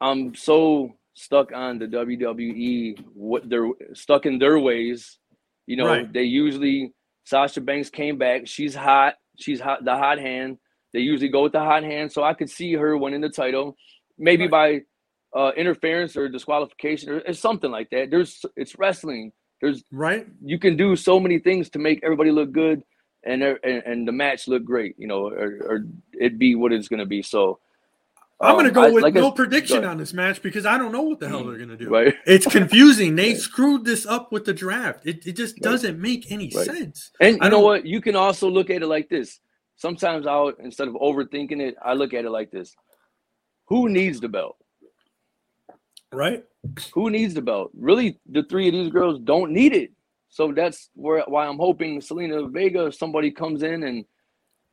I'm 0.00 0.34
so 0.34 0.96
stuck 1.14 1.52
on 1.52 1.78
the 1.78 1.86
WWE. 1.86 3.04
What 3.14 3.48
they're 3.48 3.68
stuck 3.94 4.26
in 4.26 4.38
their 4.40 4.58
ways. 4.58 5.18
You 5.66 5.76
know, 5.76 5.86
Right. 5.86 6.12
they 6.12 6.24
usually 6.24 6.92
Sasha 7.24 7.60
Banks 7.60 7.90
came 7.90 8.18
back. 8.18 8.46
She's 8.46 8.74
hot. 8.74 9.14
She's 9.38 9.60
hot. 9.60 9.84
The 9.84 9.96
hot 9.96 10.18
hand. 10.18 10.58
They 10.92 11.00
usually 11.00 11.30
go 11.30 11.42
with 11.42 11.52
the 11.52 11.60
hot 11.60 11.82
hand. 11.82 12.12
So 12.12 12.22
I 12.22 12.34
could 12.34 12.50
see 12.50 12.74
her 12.74 12.96
winning 12.96 13.20
the 13.20 13.30
title, 13.30 13.76
maybe 14.18 14.46
by 14.46 14.82
uh, 15.34 15.52
interference 15.56 16.16
or 16.16 16.28
disqualification 16.28 17.10
or, 17.10 17.22
or 17.26 17.32
something 17.32 17.70
like 17.70 17.88
that. 17.90 18.10
There's 18.10 18.44
it's 18.56 18.78
wrestling. 18.78 19.32
There's 19.60 19.82
Right? 19.90 20.26
you 20.44 20.58
can 20.58 20.76
do 20.76 20.96
so 20.96 21.20
many 21.20 21.38
things 21.38 21.70
to 21.70 21.78
make 21.78 22.00
everybody 22.02 22.30
look 22.30 22.52
good 22.52 22.82
and 23.24 23.42
and, 23.42 23.58
and 23.64 24.08
the 24.08 24.12
match 24.12 24.48
look 24.48 24.64
great. 24.64 24.96
You 24.98 25.06
know, 25.06 25.28
or, 25.28 25.58
or 25.64 25.84
it 26.12 26.38
be 26.38 26.54
what 26.54 26.72
it's 26.72 26.88
gonna 26.88 27.06
be. 27.06 27.22
So 27.22 27.60
I'm 28.40 28.54
going 28.56 28.64
to 28.64 28.70
um, 28.70 28.74
go 28.74 28.82
I- 28.82 28.90
with 28.90 29.02
like 29.04 29.14
no 29.14 29.30
prediction 29.30 29.84
on 29.84 29.98
this 29.98 30.12
match 30.12 30.42
because 30.42 30.66
I 30.66 30.76
don't 30.78 30.90
know 30.90 31.02
what 31.02 31.20
the 31.20 31.28
hell 31.28 31.44
they're 31.44 31.56
going 31.56 31.68
to 31.68 31.76
do. 31.76 31.88
Right. 31.88 32.14
It's 32.26 32.46
confusing. 32.46 33.14
They 33.14 33.34
screwed 33.36 33.84
this 33.84 34.04
up 34.06 34.32
with 34.32 34.44
the 34.44 34.52
draft. 34.52 35.06
It, 35.06 35.26
it 35.26 35.36
just 35.36 35.54
Right. 35.56 35.62
doesn't 35.62 36.00
make 36.00 36.30
any 36.32 36.50
Right. 36.54 36.66
sense. 36.66 37.10
And 37.20 37.38
I 37.40 37.44
you 37.46 37.50
know 37.52 37.60
what? 37.60 37.86
You 37.86 38.00
can 38.00 38.16
also 38.16 38.48
look 38.48 38.68
at 38.70 38.82
it 38.82 38.86
like 38.86 39.08
this. 39.08 39.38
Sometimes 39.76 40.26
I'll 40.26 40.48
instead 40.48 40.88
of 40.88 40.94
overthinking 40.94 41.60
it, 41.60 41.76
I 41.84 41.94
look 41.94 42.14
at 42.14 42.24
it 42.24 42.30
like 42.30 42.50
this. 42.50 42.74
Who 43.68 43.88
needs 43.88 44.20
the 44.20 44.28
belt? 44.28 44.56
Right? 46.12 46.44
Who 46.94 47.10
needs 47.10 47.34
the 47.34 47.42
belt? 47.42 47.70
Really, 47.74 48.18
the 48.28 48.42
three 48.44 48.68
of 48.68 48.74
these 48.74 48.90
girls 48.90 49.18
don't 49.24 49.52
need 49.52 49.72
it. 49.72 49.92
So 50.28 50.52
that's 50.52 50.90
where 50.94 51.22
why 51.26 51.46
I'm 51.46 51.58
hoping 51.58 52.00
Zelina 52.00 52.50
Vega, 52.52 52.86
if 52.86 52.94
somebody 52.94 53.30
comes 53.30 53.62
in 53.62 53.82
and 53.84 54.04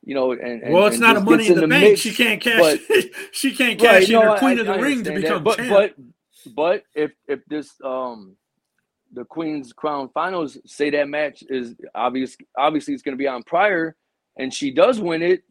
you 0.02 0.14
know, 0.14 0.32
and, 0.32 0.62
and 0.62 0.72
well, 0.74 0.86
it's 0.86 0.96
and 0.96 1.02
not 1.02 1.16
a 1.16 1.20
money 1.20 1.48
in 1.48 1.54
the, 1.54 1.68
bank. 1.68 1.82
mix, 1.90 2.00
she 2.00 2.12
can't 2.12 2.40
cash. 2.40 2.58
but- 2.88 3.04
she 3.32 3.54
can't 3.54 3.80
Right, 3.80 4.00
cash 4.00 4.08
in 4.08 4.14
no, 4.14 4.32
her 4.32 4.38
Queen 4.38 4.58
I- 4.58 4.60
of 4.60 4.66
the 4.66 4.72
I 4.72 4.78
Ring 4.78 5.04
to 5.04 5.12
become 5.12 5.44
that. 5.44 5.44
but, 5.44 5.56
champ. 5.56 5.70
But 5.70 6.54
but 6.54 6.82
if 6.94 7.12
if 7.28 7.40
this 7.46 7.70
um 7.84 8.36
the 9.12 9.24
Queen's 9.24 9.72
Crown 9.72 10.08
Finals 10.14 10.56
say 10.66 10.90
that 10.90 11.08
match 11.08 11.42
is 11.48 11.74
obvious 11.94 12.36
obviously 12.56 12.94
it's 12.94 13.02
going 13.02 13.16
to 13.16 13.18
be 13.18 13.26
on 13.28 13.42
prior 13.42 13.96
and 14.38 14.54
she 14.54 14.70
does 14.72 15.00
win 15.00 15.22
it, 15.22 15.42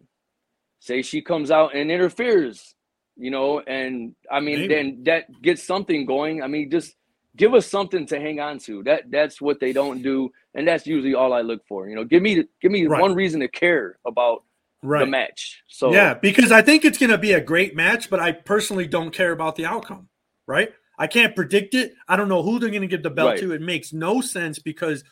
say 0.79 1.01
she 1.03 1.21
comes 1.21 1.51
out 1.51 1.75
and 1.75 1.91
interferes, 1.91 2.73
you 3.17 3.29
know, 3.29 3.59
and 3.59 4.15
I 4.31 4.39
mean 4.39 4.61
Maybe. 4.61 4.73
then 4.73 5.03
that 5.05 5.25
gets 5.43 5.63
something 5.63 6.05
going. 6.05 6.41
I 6.41 6.47
mean 6.47 6.71
just 6.71 6.95
give 7.39 7.55
us 7.55 7.65
something 7.65 8.05
to 8.07 8.19
hang 8.19 8.39
on 8.39 8.59
to. 8.59 8.83
That 8.83 9.09
that's 9.09 9.41
what 9.41 9.59
they 9.59 9.73
don't 9.73 10.03
do 10.03 10.29
and 10.53 10.67
that's 10.67 10.85
usually 10.85 11.15
all 11.15 11.33
I 11.33 11.41
look 11.41 11.65
for. 11.67 11.87
You 11.87 11.95
know, 11.95 12.03
give 12.03 12.21
me 12.21 12.43
give 12.61 12.71
me 12.71 12.85
Right. 12.85 13.01
one 13.01 13.15
reason 13.15 13.39
to 13.39 13.47
care 13.47 13.97
about 14.05 14.43
right. 14.83 14.99
the 14.99 15.05
match. 15.07 15.63
So 15.67 15.91
yeah, 15.91 16.13
because 16.13 16.51
I 16.51 16.61
think 16.61 16.85
it's 16.85 16.97
going 16.97 17.09
to 17.11 17.17
be 17.17 17.33
a 17.33 17.41
great 17.41 17.75
match, 17.75 18.09
but 18.09 18.19
I 18.19 18.33
personally 18.33 18.85
don't 18.87 19.11
care 19.11 19.31
about 19.31 19.55
the 19.55 19.65
outcome. 19.65 20.09
Right? 20.45 20.71
I 20.97 21.07
can't 21.07 21.35
predict 21.35 21.73
it. 21.75 21.93
I 22.07 22.17
don't 22.17 22.27
know 22.27 22.43
who 22.43 22.59
they're 22.59 22.69
going 22.69 22.81
to 22.81 22.87
give 22.87 23.03
the 23.03 23.09
belt 23.09 23.29
Right. 23.31 23.39
to. 23.39 23.53
It 23.53 23.61
makes 23.61 23.93
no 23.93 24.19
sense 24.21 24.59
because 24.59 25.03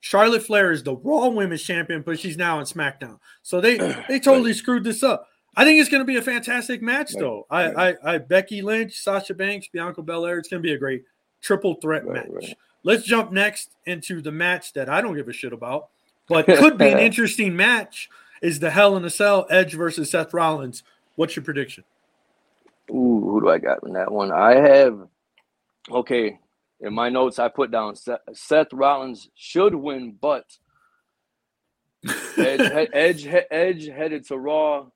Charlotte 0.00 0.42
Flair 0.42 0.72
is 0.72 0.82
the 0.82 0.96
Raw 0.96 1.28
Women's 1.28 1.62
Champion, 1.62 2.02
but 2.02 2.18
she's 2.18 2.36
now 2.36 2.58
on 2.58 2.64
SmackDown. 2.64 3.18
So 3.42 3.60
they 3.60 3.78
they 4.08 4.18
totally 4.18 4.52
screwed 4.54 4.84
this 4.84 5.02
up. 5.02 5.28
I 5.58 5.64
think 5.64 5.80
it's 5.80 5.88
going 5.88 6.00
to 6.02 6.04
be 6.04 6.16
a 6.16 6.22
fantastic 6.22 6.82
match, 6.82 7.12
though. 7.14 7.46
I. 7.50 7.88
I 7.90 8.14
I 8.14 8.18
Becky 8.18 8.60
Lynch, 8.60 8.94
Sasha 8.98 9.32
Banks, 9.34 9.68
Bianca 9.72 10.02
Belair. 10.02 10.38
It's 10.38 10.48
going 10.48 10.62
to 10.62 10.66
be 10.66 10.74
a 10.74 10.78
great 10.78 11.02
triple 11.46 11.74
threat 11.74 12.04
Right, 12.04 12.28
match. 12.28 12.32
right. 12.32 12.58
Let's 12.82 13.04
jump 13.04 13.32
next 13.32 13.70
into 13.84 14.20
the 14.20 14.32
match 14.32 14.72
that 14.74 14.88
I 14.88 15.00
don't 15.00 15.16
give 15.16 15.28
a 15.28 15.32
shit 15.32 15.52
about, 15.52 15.88
but 16.28 16.46
could 16.46 16.76
be 16.78 16.88
an 16.88 16.98
interesting 17.08 17.56
match. 17.56 18.08
Is 18.42 18.58
the 18.60 18.70
Hell 18.70 18.96
in 18.96 19.04
a 19.04 19.10
Cell 19.10 19.46
Edge 19.50 19.74
versus 19.74 20.10
Seth 20.10 20.34
Rollins? 20.34 20.82
What's 21.14 21.34
your 21.36 21.44
prediction? 21.44 21.84
Ooh, 22.90 23.20
who 23.24 23.40
do 23.40 23.48
I 23.48 23.58
got 23.58 23.78
in 23.84 23.94
that 23.94 24.12
one? 24.12 24.30
I 24.30 24.54
have 24.56 25.00
okay. 25.90 26.38
In 26.80 26.92
my 26.92 27.08
notes, 27.08 27.38
I 27.38 27.48
put 27.48 27.70
down 27.70 27.96
Seth, 27.96 28.20
Seth 28.34 28.72
Rollins 28.72 29.30
should 29.34 29.74
win, 29.74 30.16
but 30.20 30.44
Edge, 32.36 32.88
Edge, 32.92 33.26
Edge 33.50 33.86
headed 33.86 34.26
to 34.26 34.36
Raw. 34.36 34.86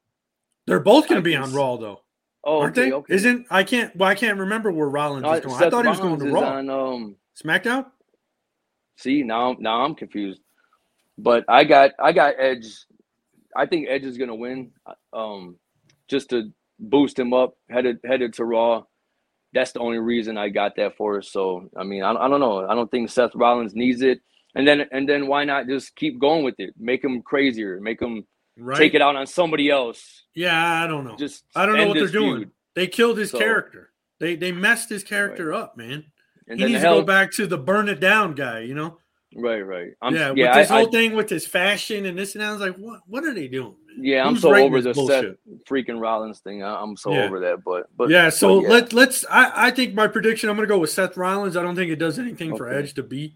They're 0.66 0.78
both 0.80 1.08
going 1.08 1.20
to 1.20 1.22
be 1.22 1.34
on 1.34 1.52
Raw 1.52 1.76
though, 1.78 2.02
Oh, 2.44 2.60
aren't 2.60 2.78
okay, 2.78 2.90
they? 2.90 2.92
okay. 2.92 3.14
Isn't 3.14 3.46
I 3.50 3.64
can't 3.64 3.94
well 3.96 4.10
I 4.10 4.14
can't 4.16 4.38
remember 4.38 4.72
where 4.72 4.88
Rollins 4.88 5.24
No, 5.24 5.32
is 5.32 5.40
going. 5.40 5.56
I 5.56 5.64
Seth 5.64 5.70
thought 5.70 5.84
he 5.84 5.90
was 5.90 6.00
going 6.00 6.20
to 6.20 6.26
Raw. 6.26 6.56
on, 6.58 6.70
um, 6.70 7.16
SmackDown. 7.42 7.86
see 8.96 9.22
now, 9.24 9.56
now 9.58 9.84
I'm 9.84 9.94
confused. 9.96 10.40
But 11.18 11.44
I 11.48 11.64
got, 11.64 11.92
I 12.02 12.12
got 12.12 12.34
Edge. 12.38 12.66
I 13.56 13.66
think 13.66 13.88
Edge 13.88 14.04
is 14.04 14.18
gonna 14.18 14.34
win. 14.34 14.72
Um, 15.12 15.56
just 16.08 16.30
to 16.30 16.52
boost 16.78 17.18
him 17.18 17.34
up, 17.34 17.54
headed 17.70 17.98
headed 18.04 18.34
to 18.34 18.44
Raw. 18.44 18.84
That's 19.54 19.72
the 19.72 19.80
only 19.80 19.98
reason 19.98 20.38
I 20.38 20.50
got 20.50 20.76
that 20.76 20.96
for. 20.96 21.22
So 21.22 21.70
I 21.76 21.84
mean, 21.84 22.02
I, 22.02 22.12
I 22.12 22.28
don't 22.28 22.40
know. 22.40 22.66
I 22.68 22.74
don't 22.74 22.90
think 22.90 23.10
Seth 23.10 23.34
Rollins 23.34 23.74
needs 23.74 24.02
it. 24.02 24.20
And 24.54 24.66
then 24.68 24.82
and 24.92 25.08
then 25.08 25.28
why 25.28 25.44
not 25.44 25.68
just 25.68 25.96
keep 25.96 26.20
going 26.20 26.44
with 26.44 26.56
it? 26.58 26.74
Make 26.78 27.04
him 27.04 27.22
crazier. 27.22 27.80
Make 27.80 28.02
him 28.02 28.26
right. 28.60 28.78
take 28.78 28.94
it 28.94 29.02
out 29.02 29.16
on 29.16 29.26
somebody 29.26 29.70
else. 29.70 30.24
Yeah, 30.34 30.82
I 30.82 30.86
don't 30.86 31.04
know. 31.04 31.16
Just 31.16 31.44
I 31.54 31.66
don't 31.66 31.76
know 31.76 31.88
what 31.88 31.94
they're 31.94 32.08
doing. 32.08 32.36
Feud. 32.36 32.50
They 32.74 32.86
killed 32.86 33.18
his 33.18 33.30
so, 33.30 33.38
character. 33.38 33.90
They 34.18 34.36
they 34.36 34.52
messed 34.52 34.88
his 34.88 35.02
character 35.02 35.48
right. 35.48 35.60
up, 35.60 35.76
man. 35.76 36.04
And 36.48 36.58
he 36.58 36.66
needs 36.66 36.80
to 36.80 36.88
go 36.88 37.02
back 37.02 37.32
to 37.32 37.46
the 37.46 37.58
burn 37.58 37.88
it 37.88 38.00
down 38.00 38.34
guy. 38.34 38.60
You 38.60 38.74
know. 38.74 38.98
Right, 39.36 39.60
right. 39.60 39.92
I'm, 40.02 40.12
yeah, 40.12 40.32
yeah, 40.34 40.48
with 40.48 40.54
this 40.56 40.70
I, 40.72 40.78
whole 40.78 40.88
I, 40.88 40.90
thing 40.90 41.14
with 41.14 41.30
his 41.30 41.46
fashion 41.46 42.04
and 42.04 42.18
this 42.18 42.34
and 42.34 42.42
that, 42.42 42.48
I 42.48 42.52
was 42.52 42.60
like, 42.60 42.74
what? 42.76 43.00
What 43.06 43.24
are 43.24 43.32
they 43.32 43.46
doing? 43.46 43.76
Man? 43.86 44.04
Yeah, 44.04 44.26
I'm 44.26 44.36
so 44.36 44.52
over 44.54 44.82
the 44.82 44.92
Seth 44.92 45.36
freaking 45.68 46.00
Rollins 46.00 46.40
thing. 46.40 46.64
I, 46.64 46.82
am 46.82 46.96
so 46.96 47.12
yeah. 47.12 47.24
over 47.24 47.38
that. 47.40 47.62
But, 47.64 47.86
but 47.96 48.10
yeah, 48.10 48.28
so 48.28 48.60
but 48.60 48.62
yeah. 48.62 48.68
let 48.74 48.92
let's. 48.92 49.24
I, 49.30 49.68
I 49.68 49.70
think 49.70 49.94
my 49.94 50.08
prediction. 50.08 50.50
I'm 50.50 50.56
going 50.56 50.68
to 50.68 50.74
go 50.74 50.80
with 50.80 50.90
Seth 50.90 51.16
Rollins. 51.16 51.56
I 51.56 51.62
don't 51.62 51.76
think 51.76 51.92
it 51.92 51.96
does 51.96 52.18
anything 52.18 52.50
okay. 52.50 52.58
for 52.58 52.68
Edge 52.68 52.94
to 52.94 53.04
beat 53.04 53.34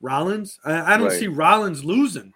Rollins. 0.00 0.58
I, 0.64 0.94
I 0.94 0.96
don't 0.96 1.08
right. 1.08 1.18
see 1.18 1.28
Rollins 1.28 1.84
losing. 1.84 2.32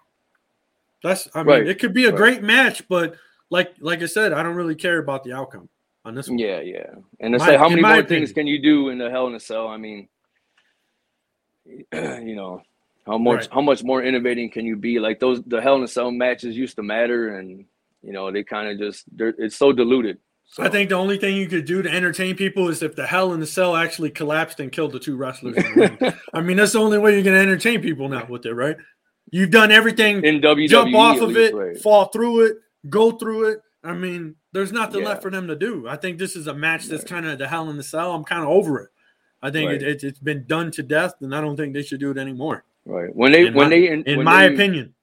That's. 1.05 1.27
I 1.35 1.39
mean, 1.39 1.47
right. 1.47 1.67
it 1.67 1.79
could 1.79 1.93
be 1.93 2.05
a 2.05 2.09
right. 2.09 2.17
great 2.17 2.43
match, 2.43 2.87
but 2.87 3.15
like 3.49 3.75
like 3.79 4.01
I 4.01 4.07
said, 4.07 4.33
I 4.33 4.43
don't 4.43 4.55
really 4.55 4.75
care 4.75 4.97
about 4.97 5.23
the 5.23 5.33
outcome 5.33 5.69
on 6.03 6.15
this 6.15 6.27
one. 6.27 6.39
Yeah, 6.39 6.61
yeah. 6.61 6.95
And 7.19 7.33
to 7.33 7.39
say, 7.39 7.57
how 7.57 7.69
many 7.69 7.81
more 7.81 7.91
opinion. 7.91 8.07
things 8.07 8.33
can 8.33 8.47
you 8.47 8.61
do 8.61 8.89
in 8.89 8.97
the 8.97 9.09
Hell 9.09 9.27
in 9.27 9.35
a 9.35 9.39
Cell? 9.39 9.67
I 9.67 9.77
mean, 9.77 10.07
you 11.93 12.35
know 12.35 12.61
how 13.05 13.17
much 13.17 13.41
right. 13.41 13.49
how 13.51 13.61
much 13.61 13.83
more 13.83 14.01
innovating 14.01 14.49
can 14.49 14.65
you 14.65 14.75
be? 14.75 14.99
Like 14.99 15.19
those 15.19 15.41
the 15.43 15.61
Hell 15.61 15.75
in 15.75 15.83
a 15.83 15.87
Cell 15.87 16.11
matches 16.11 16.57
used 16.57 16.75
to 16.77 16.83
matter, 16.83 17.37
and 17.37 17.65
you 18.01 18.13
know 18.13 18.31
they 18.31 18.43
kind 18.43 18.69
of 18.69 18.79
just 18.79 19.05
it's 19.17 19.55
so 19.55 19.71
diluted. 19.71 20.17
So. 20.47 20.63
I 20.63 20.69
think 20.69 20.89
the 20.89 20.95
only 20.95 21.17
thing 21.17 21.35
you 21.35 21.47
could 21.47 21.65
do 21.65 21.81
to 21.81 21.89
entertain 21.89 22.35
people 22.35 22.69
is 22.69 22.83
if 22.83 22.95
the 22.95 23.07
Hell 23.07 23.33
in 23.33 23.39
the 23.39 23.47
Cell 23.47 23.75
actually 23.75 24.11
collapsed 24.11 24.59
and 24.59 24.71
killed 24.71 24.91
the 24.91 24.99
two 24.99 25.15
wrestlers. 25.15 25.57
I 26.33 26.41
mean, 26.41 26.57
that's 26.57 26.73
the 26.73 26.79
only 26.79 26.99
way 26.99 27.13
you're 27.13 27.23
going 27.23 27.35
to 27.35 27.41
entertain 27.41 27.81
people 27.81 28.07
now 28.09 28.27
with 28.29 28.45
it, 28.45 28.53
right? 28.53 28.77
You've 29.31 29.51
done 29.51 29.71
everything 29.71 30.23
in 30.23 30.39
WWE, 30.41 30.69
jump 30.69 30.95
off 30.95 31.19
of 31.19 31.29
least, 31.29 31.39
it, 31.39 31.55
right. 31.55 31.77
fall 31.77 32.05
through 32.05 32.45
it, 32.45 32.57
go 32.89 33.11
through 33.11 33.49
it. 33.49 33.61
I 33.83 33.93
mean, 33.93 34.35
there's 34.51 34.71
nothing 34.71 35.01
yeah. 35.01 35.09
left 35.09 35.21
for 35.21 35.31
them 35.31 35.47
to 35.47 35.55
do. 35.55 35.87
I 35.87 35.95
think 35.95 36.17
this 36.17 36.35
is 36.35 36.47
a 36.47 36.53
match 36.53 36.85
that's 36.85 37.03
right. 37.03 37.09
kind 37.09 37.25
of 37.25 37.37
the 37.37 37.47
Hell 37.47 37.69
in 37.69 37.77
the 37.77 37.83
Cell. 37.83 38.13
I'm 38.13 38.23
kind 38.23 38.43
of 38.43 38.49
over 38.49 38.79
it. 38.81 38.89
I 39.41 39.51
think 39.51 39.69
right. 39.69 39.81
it, 39.81 40.01
has 40.01 40.19
been 40.19 40.45
done 40.47 40.71
to 40.71 40.83
death, 40.83 41.15
and 41.21 41.35
I 41.35 41.41
don't 41.41 41.55
think 41.55 41.73
they 41.73 41.83
should 41.83 41.99
do 41.99 42.11
it 42.11 42.17
anymore. 42.17 42.65
Right. 42.85 43.15
When 43.15 43.31
they 43.31 43.47
in 43.47 43.53
when 43.53 43.65
my, 43.65 43.69
they 43.69 43.87
in, 43.89 44.03
in 44.03 44.17
when 44.17 44.25
my 44.25 44.47
they 44.47 44.53
opinion 44.53 44.93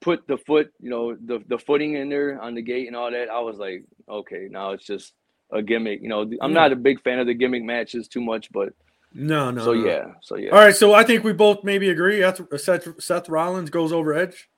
put 0.00 0.26
the 0.26 0.36
foot, 0.38 0.72
you 0.80 0.90
know, 0.90 1.14
the 1.14 1.42
the 1.48 1.58
footing 1.58 1.94
in 1.94 2.08
there 2.08 2.40
on 2.40 2.54
the 2.54 2.62
gate 2.62 2.86
and 2.86 2.96
all 2.96 3.10
that, 3.10 3.28
I 3.28 3.40
was 3.40 3.56
like, 3.56 3.84
okay, 4.08 4.48
now 4.50 4.70
it's 4.70 4.84
just 4.84 5.12
a 5.52 5.62
gimmick. 5.62 6.00
You 6.02 6.08
know, 6.08 6.30
I'm 6.40 6.52
not 6.52 6.72
a 6.72 6.76
big 6.76 7.02
fan 7.02 7.18
of 7.18 7.26
the 7.26 7.34
gimmick 7.34 7.64
matches 7.64 8.08
too 8.08 8.20
much, 8.20 8.50
but 8.52 8.72
no, 9.14 9.50
no. 9.50 9.64
So 9.64 9.72
no. 9.72 9.86
yeah, 9.86 10.04
so 10.20 10.36
yeah. 10.36 10.50
All 10.50 10.58
right, 10.58 10.74
so 10.74 10.92
I 10.92 11.04
think 11.04 11.24
we 11.24 11.32
both 11.32 11.64
maybe 11.64 11.88
agree. 11.90 12.22
Seth, 12.56 12.88
Seth 13.00 13.28
Rollins 13.28 13.70
goes 13.70 13.92
over 13.92 14.12
Edge, 14.14 14.48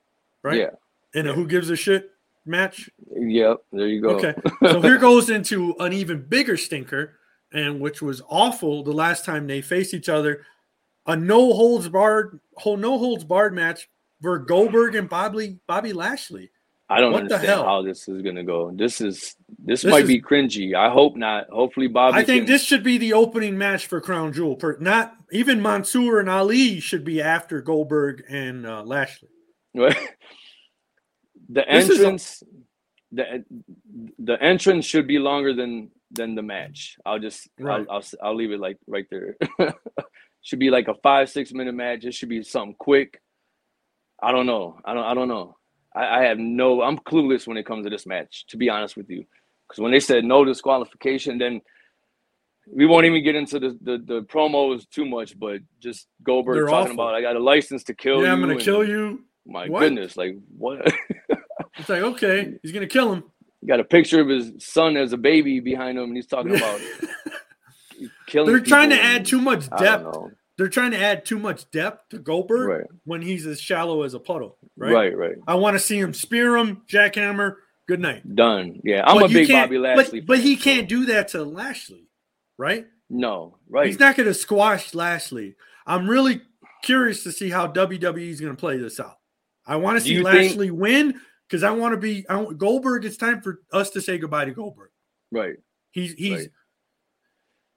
right? 0.43 0.57
Yeah. 0.57 0.69
In 1.13 1.27
a 1.27 1.33
who 1.33 1.47
gives 1.47 1.69
a 1.69 1.75
shit 1.75 2.11
match. 2.45 2.89
Yep, 3.15 3.57
there 3.71 3.87
you 3.87 4.01
go. 4.01 4.09
Okay, 4.09 4.33
so 4.63 4.81
here 4.81 4.97
goes 4.97 5.29
into 5.29 5.75
an 5.79 5.93
even 5.93 6.25
bigger 6.27 6.57
stinker, 6.57 7.17
and 7.53 7.79
which 7.79 8.01
was 8.01 8.21
awful 8.27 8.83
the 8.83 8.91
last 8.91 9.23
time 9.23 9.47
they 9.47 9.61
faced 9.61 9.93
each 9.93 10.09
other 10.09 10.43
a 11.07 11.15
no 11.15 11.53
holds 11.53 11.89
barred 11.89 12.39
whole 12.57 12.77
no 12.77 12.97
holds 12.97 13.23
barred 13.23 13.53
match 13.53 13.89
for 14.21 14.37
Goldberg 14.37 14.95
and 14.95 15.09
Bobby 15.09 15.57
Bobby 15.65 15.93
Lashley. 15.93 16.51
I 16.89 17.01
don't 17.01 17.11
what 17.11 17.23
understand 17.23 17.61
how 17.61 17.81
this 17.81 18.07
is 18.07 18.21
gonna 18.21 18.43
go. 18.43 18.71
This 18.71 19.01
is 19.01 19.35
this, 19.59 19.81
this 19.81 19.91
might 19.91 20.03
is, 20.03 20.07
be 20.07 20.21
cringy. 20.21 20.73
I 20.73 20.89
hope 20.89 21.17
not. 21.17 21.49
Hopefully, 21.49 21.87
Bobby. 21.87 22.17
I 22.17 22.23
think 22.23 22.45
can... 22.45 22.53
this 22.53 22.63
should 22.63 22.83
be 22.83 22.97
the 22.97 23.13
opening 23.13 23.57
match 23.57 23.87
for 23.87 23.99
Crown 23.99 24.31
Jewel. 24.31 24.55
Per, 24.55 24.77
not 24.79 25.13
even 25.31 25.61
Mansoor 25.61 26.19
and 26.19 26.29
Ali 26.29 26.79
should 26.79 27.03
be 27.03 27.21
after 27.21 27.61
Goldberg 27.61 28.23
and 28.29 28.65
uh, 28.65 28.83
Lashley. 28.83 29.29
the 29.73 29.93
entrance, 31.67 32.41
a... 32.41 33.15
the 33.15 33.45
the 34.17 34.41
entrance 34.41 34.85
should 34.85 35.07
be 35.07 35.19
longer 35.19 35.53
than 35.53 35.91
than 36.11 36.35
the 36.35 36.43
match. 36.43 36.97
I'll 37.05 37.19
just 37.19 37.49
right. 37.59 37.85
I'll, 37.89 37.97
I'll 37.97 38.03
I'll 38.23 38.35
leave 38.35 38.51
it 38.51 38.61
like 38.61 38.77
right 38.87 39.07
there. 39.11 39.35
should 40.41 40.59
be 40.59 40.69
like 40.69 40.87
a 40.87 40.95
five 40.95 41.29
six 41.29 41.51
minute 41.51 41.75
match. 41.75 42.05
It 42.05 42.13
should 42.13 42.29
be 42.29 42.43
something 42.43 42.75
quick. 42.79 43.21
I 44.23 44.31
don't 44.31 44.45
know. 44.45 44.79
I 44.85 44.93
don't. 44.93 45.03
I 45.03 45.13
don't 45.13 45.27
know. 45.27 45.57
I, 45.97 46.19
I 46.19 46.23
have 46.25 46.37
no. 46.37 46.81
I'm 46.81 46.97
clueless 46.97 47.47
when 47.47 47.57
it 47.57 47.65
comes 47.65 47.85
to 47.85 47.89
this 47.89 48.05
match. 48.05 48.45
To 48.49 48.57
be 48.57 48.69
honest 48.69 48.95
with 48.95 49.09
you, 49.09 49.25
because 49.67 49.81
when 49.81 49.91
they 49.91 49.99
said 49.99 50.23
no 50.23 50.45
disqualification, 50.45 51.37
then 51.37 51.61
we 52.71 52.85
won't 52.85 53.05
even 53.05 53.23
get 53.23 53.35
into 53.35 53.59
the 53.59 53.77
the, 53.81 53.97
the 53.97 54.21
promos 54.23 54.87
too 54.89 55.05
much. 55.05 55.37
But 55.37 55.61
just 55.79 56.07
Goldberg 56.23 56.55
They're 56.55 56.67
talking 56.67 56.93
awful. 56.93 57.07
about 57.07 57.15
I 57.15 57.21
got 57.21 57.35
a 57.35 57.39
license 57.39 57.83
to 57.85 57.93
kill 57.93 58.21
yeah, 58.21 58.27
you. 58.27 58.31
I'm 58.33 58.41
gonna 58.41 58.57
kill 58.57 58.87
you. 58.87 59.23
My 59.45 59.67
what? 59.67 59.79
goodness, 59.79 60.17
like 60.17 60.37
what? 60.57 60.85
it's 61.77 61.89
like 61.89 62.01
okay, 62.01 62.53
he's 62.61 62.71
gonna 62.71 62.87
kill 62.87 63.13
him. 63.13 63.23
got 63.65 63.79
a 63.79 63.85
picture 63.85 64.21
of 64.21 64.27
his 64.27 64.51
son 64.59 64.97
as 64.97 65.13
a 65.13 65.17
baby 65.17 65.59
behind 65.59 65.97
him, 65.97 66.05
and 66.05 66.15
he's 66.15 66.27
talking 66.27 66.55
about 66.55 66.79
killing. 68.27 68.51
They're 68.51 68.63
trying 68.63 68.91
to 68.91 69.01
add 69.01 69.25
too 69.25 69.41
much 69.41 69.69
depth. 69.77 70.15
They're 70.57 70.69
trying 70.69 70.91
to 70.91 70.99
add 70.99 71.25
too 71.25 71.37
much 71.37 71.69
depth 71.69 72.09
to 72.09 72.19
Goldberg 72.19 72.67
right. 72.67 72.87
when 73.05 73.21
he's 73.21 73.45
as 73.45 73.61
shallow 73.61 74.01
as 74.01 74.15
a 74.15 74.19
puddle. 74.19 74.57
Right, 74.75 74.91
right, 74.91 75.17
right. 75.17 75.35
I 75.47 75.55
want 75.55 75.75
to 75.75 75.79
see 75.79 75.99
him 75.99 76.13
spear 76.13 76.57
him, 76.57 76.81
jackhammer. 76.89 77.57
Good 77.87 77.99
night. 77.99 78.35
Done. 78.35 78.81
Yeah, 78.83 79.03
I'm 79.05 79.19
but 79.19 79.29
a 79.29 79.33
big 79.33 79.49
Bobby 79.49 79.77
Lashley. 79.77 80.19
But, 80.19 80.27
but 80.27 80.39
he 80.39 80.57
can't 80.57 80.89
do 80.89 81.05
that 81.05 81.29
to 81.29 81.43
Lashley, 81.43 82.09
right? 82.57 82.87
No, 83.09 83.57
right. 83.69 83.85
He's 83.85 83.99
not 83.99 84.17
going 84.17 84.27
to 84.27 84.33
squash 84.33 84.93
Lashley. 84.93 85.55
I'm 85.85 86.09
really 86.09 86.41
curious 86.83 87.23
to 87.23 87.31
see 87.31 87.49
how 87.49 87.67
WWE 87.67 88.29
is 88.29 88.41
going 88.41 88.53
to 88.53 88.59
play 88.59 88.77
this 88.77 88.99
out. 88.99 89.17
I 89.65 89.77
want 89.77 89.99
to 89.99 90.03
see 90.03 90.21
Lashley 90.21 90.67
think... 90.67 90.79
win 90.79 91.21
because 91.47 91.63
I 91.63 91.71
want 91.71 91.93
to 91.93 91.97
be 91.97 92.25
I 92.27 92.37
want, 92.37 92.57
Goldberg. 92.57 93.05
It's 93.05 93.17
time 93.17 93.41
for 93.41 93.61
us 93.71 93.91
to 93.91 94.01
say 94.01 94.17
goodbye 94.17 94.45
to 94.45 94.51
Goldberg. 94.51 94.89
Right. 95.31 95.55
He's 95.91 96.13
he's 96.13 96.39
right. 96.39 96.49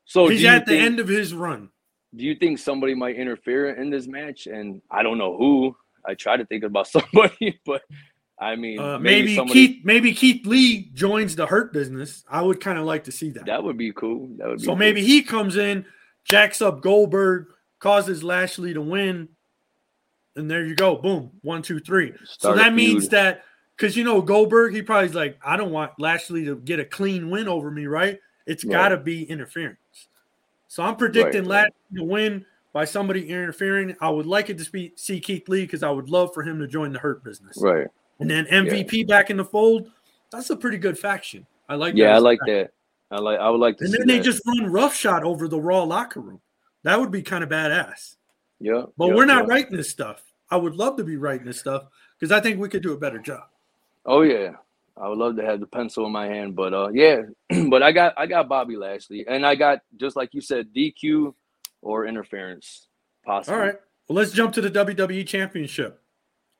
So 0.05 0.29
he's 0.29 0.45
at 0.45 0.67
the 0.67 0.77
end 0.77 0.99
of 0.99 1.09
his 1.09 1.33
run. 1.33 1.70
Do 2.17 2.25
you 2.25 2.35
think 2.35 2.59
somebody 2.59 2.95
might 2.95 3.17
interfere 3.17 3.71
in 3.71 3.91
this 3.91 4.07
match? 4.07 4.47
And 4.47 4.83
I 4.91 5.03
don't 5.03 5.19
know 5.19 5.37
who. 5.37 5.77
I 6.05 6.15
try 6.15 6.37
to 6.37 6.45
think 6.45 6.65
about 6.65 6.89
somebody, 6.89 7.61
but 7.65 7.83
I 8.39 8.57
mean, 8.57 8.79
uh, 8.81 8.99
maybe, 8.99 9.23
maybe 9.23 9.37
somebody, 9.37 9.67
Keith. 9.67 9.85
Maybe 9.85 10.15
Keith 10.15 10.47
Lee 10.47 10.91
joins 10.95 11.37
the 11.37 11.47
Hurt 11.47 11.73
Business. 11.73 12.25
I 12.29 12.41
would 12.41 12.61
kind 12.61 12.79
of 12.79 12.87
like 12.87 13.05
to 13.05 13.13
see 13.13 13.31
that. 13.31 13.47
That 13.47 13.63
would 13.63 13.77
be 13.77 13.93
cool. 13.93 14.29
That 14.39 14.49
would. 14.49 14.61
so 14.61 14.69
cool. 14.69 14.77
maybe 14.77 15.05
he 15.05 15.23
comes 15.23 15.57
in, 15.57 15.85
jacks 16.25 16.63
up 16.63 16.81
Goldberg, 16.81 17.49
causes 17.81 18.25
Lashley 18.25 18.73
to 18.73 18.81
win, 18.81 19.29
and 20.37 20.51
there 20.51 20.65
you 20.65 20.75
go. 20.75 20.97
Boom, 20.97 21.33
one, 21.43 21.61
two, 21.61 21.81
three. 21.81 22.13
Start 22.25 22.39
so 22.41 22.55
that 22.55 22.73
means 22.73 23.09
that 23.11 23.45
because 23.77 23.95
you 23.95 24.05
know 24.05 24.23
Goldberg, 24.23 24.75
he 24.75 24.81
probably's 24.81 25.15
like, 25.15 25.39
I 25.45 25.59
don't 25.59 25.71
want 25.71 25.93
Lashley 25.99 26.47
to 26.47 26.57
get 26.57 26.81
a 26.81 26.85
clean 26.85 27.29
win 27.29 27.47
over 27.47 27.71
me, 27.71 27.87
right? 27.87 28.19
It's 28.47 28.65
right. 28.65 28.73
got 28.73 28.89
to 28.89 28.97
be 28.97 29.25
interference. 29.25 29.80
So 30.71 30.85
I'm 30.85 30.95
predicting 30.95 31.43
right, 31.43 31.49
Lashley 31.49 31.75
right. 31.91 31.99
to 31.99 32.05
win 32.05 32.47
by 32.73 32.85
somebody 32.85 33.29
interfering. 33.29 33.97
I 34.01 34.09
would 34.09 34.27
like 34.27 34.51
it 34.51 34.59
to 34.59 34.71
be, 34.71 34.93
see 34.95 35.19
Keith 35.19 35.49
Lee 35.49 35.63
because 35.63 35.83
I 35.83 35.91
would 35.91 36.09
love 36.09 36.33
for 36.33 36.45
him 36.45 36.61
to 36.61 36.69
join 36.69 36.93
the 36.93 37.01
Hurt 37.01 37.25
business. 37.25 37.59
Right. 37.61 37.89
And 38.21 38.31
then 38.31 38.45
MVP 38.47 38.93
yeah. 38.93 39.05
back 39.09 39.31
in 39.31 39.37
the 39.37 39.45
fold. 39.45 39.91
That's 40.31 40.49
a 40.51 40.57
pretty 40.57 40.79
good 40.79 40.97
faction. 40.97 41.45
I 41.69 41.75
like. 41.75 41.97
Yeah, 41.97 42.15
I 42.15 42.19
like 42.19 42.39
that. 42.47 42.71
I 43.11 43.19
like. 43.19 43.41
I 43.41 43.51
would 43.51 43.59
like 43.59 43.79
to. 43.79 43.85
And 43.85 43.93
then 43.93 44.07
they 44.07 44.21
just 44.21 44.47
run 44.47 44.71
roughshod 44.71 45.25
over 45.25 45.49
the 45.49 45.61
Raw 45.61 45.83
locker 45.83 46.21
room. 46.21 46.41
That 46.85 47.01
would 47.01 47.11
be 47.11 47.23
kind 47.23 47.43
of 47.43 47.51
badass. 47.51 48.15
Yeah. 48.61 48.85
But 48.97 49.09
yeah, 49.09 49.15
we're 49.15 49.25
not 49.25 49.49
yeah. 49.49 49.55
writing 49.55 49.77
this 49.77 49.91
stuff. 49.91 50.23
I 50.53 50.57
would 50.57 50.77
love 50.77 50.97
to 50.99 51.05
be 51.05 51.17
writing 51.17 51.47
this 51.47 51.59
stuff 51.59 51.87
because 52.17 52.31
I 52.31 52.39
think 52.39 52.61
we 52.61 52.69
could 52.69 52.85
do 52.85 52.93
a 52.93 52.97
better 52.97 53.19
job. 53.19 53.49
Oh 54.07 54.23
yeah, 54.23 54.53
I 55.01 55.09
would 55.09 55.19
love 55.19 55.37
to 55.37 55.45
have 55.45 55.61
the 55.61 55.67
pencil 55.67 56.05
in 56.05 56.13
my 56.13 56.27
hand, 56.27 56.55
but 56.55 56.75
uh, 56.75 56.91
yeah, 56.93 57.23
but 57.69 57.83
I 57.83 57.93
got 57.93 58.15
I 58.17 58.27
got 58.27 58.49
Bobby 58.49 58.77
Lashley, 58.77 59.25
and 59.27 59.47
I 59.47 59.55
got 59.55 59.81
just 59.97 60.17
like 60.17 60.35
you 60.35 60.41
said, 60.41 60.75
DQ 60.75 61.35
or 61.83 62.07
interference 62.07 62.89
possible. 63.25 63.57
All 63.57 63.65
right, 63.65 63.77
well 64.09 64.17
let's 64.17 64.33
jump 64.33 64.53
to 64.55 64.61
the 64.61 64.71
WWE 64.71 65.27
Championship. 65.27 66.03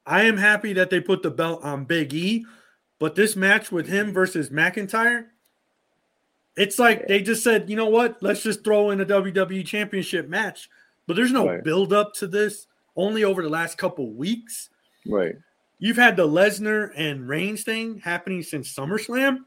I 0.07 0.23
am 0.23 0.39
happy 0.39 0.73
that 0.73 0.91
they 0.91 1.01
put 1.01 1.23
the 1.23 1.31
belt 1.31 1.63
on 1.63 1.85
Big 1.85 2.15
E, 2.15 2.47
but 2.99 3.15
this 3.15 3.37
match 3.37 3.71
with 3.71 3.87
him 3.87 4.13
versus 4.13 4.49
McIntyre, 4.49 5.27
it's 6.57 6.79
like 6.79 7.07
they 7.07 7.21
just 7.21 7.45
said, 7.45 7.69
you 7.69 7.77
know 7.77 7.89
what? 7.89 8.23
Let's 8.23 8.43
just 8.43 8.65
throw 8.65 8.91
in 8.91 9.01
a 9.01 9.07
WWE 9.07 9.67
Championship 9.67 10.29
match, 10.29 10.71
but 11.07 11.15
there's 11.15 11.33
no 11.33 11.47
right. 11.47 11.63
build 11.63 11.93
up 11.93 12.15
to 12.15 12.27
this. 12.27 12.67
Only 12.97 13.23
over 13.23 13.41
the 13.41 13.49
last 13.49 13.79
couple 13.79 14.13
weeks. 14.13 14.69
Right. 15.07 15.37
You've 15.81 15.97
had 15.97 16.17
the 16.17 16.29
Lesnar 16.29 16.91
and 16.97 17.27
Reigns 17.29 17.63
thing 17.65 17.99
happening 18.05 18.43
since 18.43 18.73
SummerSlam. 18.73 19.39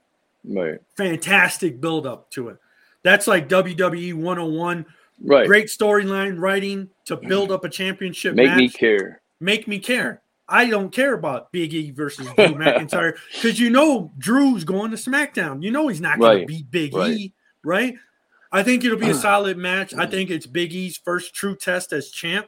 Right. 0.44 0.80
Fantastic 0.98 1.80
build 1.80 2.06
up 2.06 2.30
to 2.32 2.50
it. 2.50 2.58
That's 3.04 3.28
like 3.28 3.48
WWE 3.48 4.14
101. 4.16 4.86
Right. 5.24 5.48
Great 5.48 5.68
storyline 5.68 6.40
writing 6.40 6.90
to 7.06 7.16
build 7.16 7.52
up 7.52 7.64
a 7.64 7.70
championship 7.70 8.36
Make 8.36 8.48
match. 8.48 8.58
me 8.58 8.70
care. 8.70 9.22
Make 9.40 9.68
me 9.68 9.80
care. 9.80 10.22
I 10.50 10.70
don't 10.70 10.92
care 10.92 11.14
about 11.14 11.52
Big 11.52 11.74
E 11.74 11.92
versus 11.92 12.26
Drew 12.26 12.34
McIntyre 12.56 13.14
because 13.34 13.60
you 13.60 13.70
know 13.70 14.12
Drew's 14.18 14.64
going 14.64 14.92
to 14.92 14.98
SmackDown. 14.98 15.64
You 15.64 15.72
know 15.72 15.88
he's 15.88 16.02
not 16.02 16.20
going 16.20 16.38
Right. 16.40 16.42
to 16.42 16.54
beat 16.54 16.72
Big 16.72 16.94
Right. 16.96 17.12
E, 17.12 17.34
right? 17.64 17.96
I 18.52 18.64
think 18.64 18.84
it'll 18.84 18.98
be 19.00 19.10
a 19.10 19.14
solid 19.16 19.58
match. 19.58 19.94
I 19.94 20.06
think 20.06 20.30
it's 20.30 20.46
Big 20.46 20.74
E's 20.74 20.98
first 20.98 21.34
true 21.34 21.56
test 21.56 21.94
as 21.94 22.10
champ. 22.12 22.48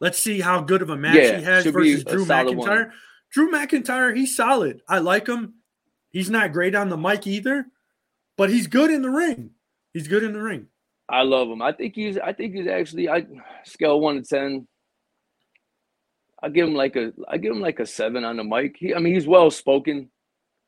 Let's 0.00 0.18
see 0.18 0.40
how 0.40 0.60
good 0.60 0.82
of 0.82 0.90
a 0.90 0.96
match 0.96 1.16
Yeah, 1.16 1.38
he 1.38 1.44
has 1.44 1.64
versus 1.66 2.04
Drew 2.04 2.24
McIntyre. 2.26 2.56
one. 2.56 2.92
Drew 3.32 3.50
McIntyre, 3.50 4.14
he's 4.16 4.36
solid. 4.36 4.82
I 4.88 4.98
like 4.98 5.26
him. 5.26 5.54
He's 6.10 6.30
not 6.30 6.52
great 6.52 6.74
on 6.74 6.88
the 6.88 6.96
mic 6.96 7.26
either, 7.26 7.66
but 8.36 8.50
he's 8.50 8.66
good 8.66 8.90
in 8.90 9.02
the 9.02 9.10
ring. 9.10 9.50
He's 9.92 10.08
good 10.08 10.22
in 10.22 10.32
the 10.32 10.42
ring. 10.42 10.66
I 11.08 11.22
love 11.22 11.48
him. 11.48 11.62
I 11.62 11.72
think 11.72 11.94
he's. 11.94 12.18
I 12.18 12.32
think 12.32 12.54
he's 12.54 12.66
actually. 12.66 13.08
I 13.08 13.26
scale 13.64 14.00
one 14.00 14.16
to 14.16 14.22
ten. 14.22 14.66
I 16.42 16.48
give 16.48 16.66
him 16.68 16.74
like 16.74 16.96
a. 16.96 17.12
I 17.28 17.38
give 17.38 17.52
him 17.52 17.60
like 17.60 17.80
a 17.80 17.86
seven 17.86 18.24
on 18.24 18.36
the 18.36 18.44
mic. 18.44 18.76
He, 18.76 18.94
I 18.94 18.98
mean, 18.98 19.14
he's 19.14 19.26
well 19.26 19.50
spoken, 19.50 20.10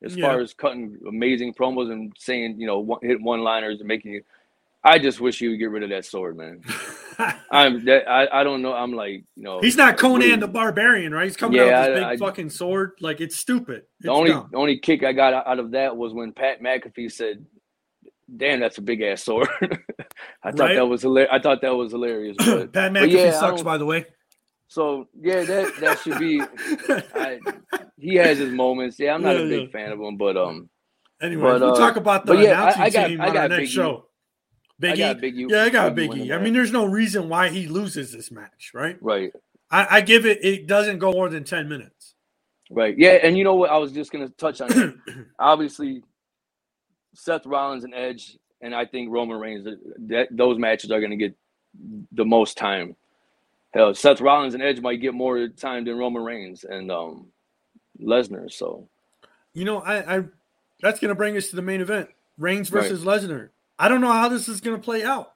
as 0.02 0.16
Yeah. 0.16 0.26
far 0.28 0.40
as 0.40 0.55
cutting 0.55 0.96
amazing 1.06 1.55
promos 1.55 1.90
and 1.92 2.12
saying, 2.18 2.59
you 2.60 2.66
know, 2.66 2.78
one, 2.78 3.00
hit 3.02 3.20
one 3.20 3.40
liners 3.40 3.80
and 3.80 3.88
making 3.88 4.12
you. 4.12 4.22
I 4.84 4.98
just 4.98 5.20
wish 5.20 5.40
you 5.40 5.50
would 5.50 5.59
get 5.59 5.70
rid 5.70 5.82
of 5.82 5.90
that 5.90 6.05
sword, 6.05 6.36
man. 6.36 6.62
I'm. 7.50 7.84
That, 7.84 8.09
I. 8.09 8.40
I 8.40 8.44
don't 8.44 8.62
know. 8.62 8.72
I'm 8.72 8.92
like, 8.92 9.24
you 9.34 9.42
know. 9.42 9.60
he's 9.60 9.76
not 9.76 9.98
Conan 9.98 10.20
really- 10.20 10.36
the 10.36 10.46
Barbarian, 10.48 11.12
right? 11.12 11.24
He's 11.24 11.36
coming 11.36 11.59
Yeah, 11.59 11.80
out 11.80 11.88
with 11.90 11.96
this 11.96 12.05
I- 12.05 12.10
big 12.12 12.22
I- 12.22 12.26
fucking 12.26 12.50
sword. 12.50 12.92
Like 13.00 13.20
it's 13.20 13.36
stupid. 13.36 13.78
It's 13.98 14.06
The 14.06 14.10
only 14.12 14.30
dumb. 14.30 14.48
the 14.52 14.56
only 14.59 14.78
kick 14.78 15.02
I 15.02 15.12
got 15.12 15.34
out 15.34 15.59
of 15.59 15.72
that 15.72 15.96
was 15.96 16.12
when 16.14 16.32
Pat 16.32 16.62
McAfee 16.62 17.10
said, 17.10 17.44
"Damn, 18.34 18.60
that's 18.60 18.78
a 18.78 18.82
big 18.82 19.00
ass 19.02 19.24
sword." 19.24 19.48
I 20.44 20.52
thought 20.52 20.60
Right. 20.60 20.74
that 20.76 20.86
was 20.86 21.02
hilarious. 21.02 21.30
I 21.32 21.38
thought 21.40 21.60
that 21.62 21.74
was 21.74 21.90
hilarious. 21.92 22.36
But, 22.44 22.72
Pat 22.72 22.92
but 22.92 23.02
McAfee 23.02 23.12
yeah, 23.12 23.30
sucks, 23.32 23.62
by 23.62 23.78
the 23.78 23.84
way. 23.86 24.06
So 24.68 25.09
yeah, 25.20 25.42
that 25.42 25.72
that 25.80 25.98
should 26.00 26.18
be. 26.20 26.40
I, 27.14 27.40
he 27.98 28.14
has 28.14 28.38
his 28.38 28.52
moments. 28.52 28.96
Yeah, 29.00 29.14
I'm 29.14 29.22
not 29.22 29.34
Yeah, 29.36 29.42
a 29.42 29.48
big 29.48 29.72
fan 29.72 29.90
of 29.90 29.98
him, 29.98 30.16
but 30.16 30.36
um, 30.36 30.68
anyway, 31.20 31.42
but, 31.42 31.60
we'll 31.62 31.72
uh, 31.74 31.78
talk 31.78 31.96
about 31.96 32.26
the 32.26 32.34
yeah, 32.34 32.62
I- 32.76 32.82
I 32.84 32.90
got- 32.90 33.09
team 33.09 33.20
I 33.20 33.26
on 33.28 33.32
got 33.32 33.50
our 33.50 33.59
next 33.59 33.70
Big 34.80 34.96
E. 34.98 35.00
show. 35.00 35.10
I 35.10 35.14
Biggie, 35.14 35.14
got 35.14 35.20
Big 35.20 35.36
U. 35.36 35.48
yeah, 35.50 35.62
I 35.64 35.70
got 35.70 35.94
Big 35.94 36.10
Biggie. 36.10 36.24
U 36.24 36.24
winning 36.24 36.32
I 36.32 36.38
mean, 36.38 36.52
there's 36.55 36.72
no 36.72 36.86
reason 36.86 37.28
why 37.28 37.48
he 37.48 37.66
loses 37.68 38.12
this 38.12 38.30
match, 38.30 38.72
right? 38.74 38.96
right, 39.02 39.32
I, 39.70 39.98
I 39.98 40.00
give 40.02 40.26
it. 40.26 40.44
It 40.44 40.66
doesn't 40.66 40.98
go 40.98 41.12
more 41.12 41.28
than 41.28 41.44
ten 41.44 41.68
minutes. 41.68 42.14
right, 42.70 42.96
yeah, 42.98 43.18
and 43.22 43.36
you 43.38 43.44
know 43.44 43.55
what? 43.55 43.70
I 43.70 43.78
was 43.78 43.92
just 43.92 44.12
gonna 44.12 44.28
touch 44.30 44.60
on. 44.60 44.70
it. 44.72 44.94
Obviously, 45.38 46.02
Seth 47.14 47.46
Rollins 47.46 47.84
and 47.84 47.94
Edge, 47.94 48.38
and 48.60 48.74
I 48.74 48.86
think 48.86 49.10
Roman 49.10 49.38
Reigns. 49.38 49.66
That 50.09 50.28
those 50.30 50.59
matches 50.59 50.90
are 50.90 51.00
gonna 51.00 51.16
get 51.16 51.34
the 52.12 52.24
most 52.24 52.56
time. 52.56 52.96
Hell, 53.74 53.94
Seth 53.94 54.20
Rollins 54.20 54.55
and 54.55 54.62
Edge 54.62 54.80
might 54.80 55.00
get 55.00 55.12
more 55.14 55.48
time 55.48 55.84
than 55.84 55.98
Roman 55.98 56.24
Reigns 56.24 56.64
and 56.64 56.90
um 56.90 57.26
Lesnar. 58.00 58.50
So 58.50 58.88
You 59.55 59.64
know, 59.66 59.80
I, 59.80 60.18
I 60.18 60.24
that's 60.80 61.00
going 61.00 61.10
to 61.10 61.14
bring 61.14 61.36
us 61.36 61.48
to 61.50 61.56
the 61.56 61.62
main 61.62 61.80
event: 61.80 62.09
Reigns 62.38 62.72
Right. 62.72 62.82
versus 62.82 63.05
Lesnar. 63.05 63.50
I 63.78 63.88
don't 63.88 64.00
know 64.00 64.12
how 64.12 64.28
this 64.28 64.48
is 64.48 64.60
going 64.60 64.76
to 64.76 64.82
play 64.82 65.05
out. 65.05 65.32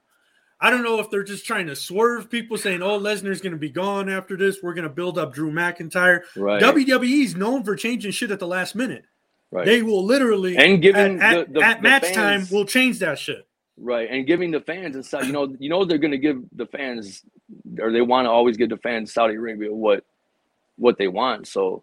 I 0.62 0.70
don't 0.70 0.84
know 0.84 1.00
if 1.00 1.10
they're 1.10 1.24
just 1.24 1.44
trying 1.44 1.66
to 1.66 1.76
swerve 1.76 2.30
people, 2.30 2.56
saying, 2.56 2.82
"Oh, 2.82 2.98
Lesnar's 2.98 3.40
going 3.40 3.52
to 3.52 3.58
be 3.58 3.68
gone 3.68 4.08
after 4.08 4.36
this. 4.36 4.62
We're 4.62 4.74
going 4.74 4.86
to 4.86 4.94
build 4.94 5.18
up 5.18 5.34
Drew 5.34 5.50
McIntyre." 5.50 6.22
right, 6.36 6.62
WWE 6.62 7.24
is 7.24 7.34
known 7.34 7.64
for 7.64 7.74
changing 7.74 8.12
shit 8.12 8.30
at 8.30 8.38
the 8.38 8.46
last 8.46 8.76
minute. 8.76 9.04
right, 9.50 9.66
They 9.66 9.82
will 9.82 10.04
literally 10.04 10.56
and 10.56 10.80
giving 10.80 11.20
at, 11.20 11.36
at, 11.36 11.52
the, 11.52 11.60
the, 11.60 11.66
at 11.66 11.76
the 11.78 11.82
match 11.82 12.02
fans, 12.04 12.16
time 12.16 12.56
will 12.56 12.64
change 12.64 13.00
that 13.00 13.18
shit. 13.18 13.44
Right, 13.76 14.08
and 14.08 14.24
giving 14.24 14.52
the 14.52 14.60
fans 14.60 14.94
inside, 14.94 15.26
you 15.26 15.32
know, 15.32 15.52
you 15.58 15.68
know 15.68 15.84
they're 15.84 15.98
going 15.98 16.12
to 16.12 16.18
give 16.18 16.40
the 16.52 16.66
fans, 16.66 17.24
or 17.80 17.90
they 17.90 18.02
want 18.02 18.26
to 18.26 18.30
always 18.30 18.56
give 18.56 18.68
the 18.68 18.76
fans 18.76 19.12
Saudi 19.12 19.34
Arabia 19.34 19.72
what, 19.72 20.04
what 20.76 20.96
they 20.96 21.08
want. 21.08 21.48
So, 21.48 21.82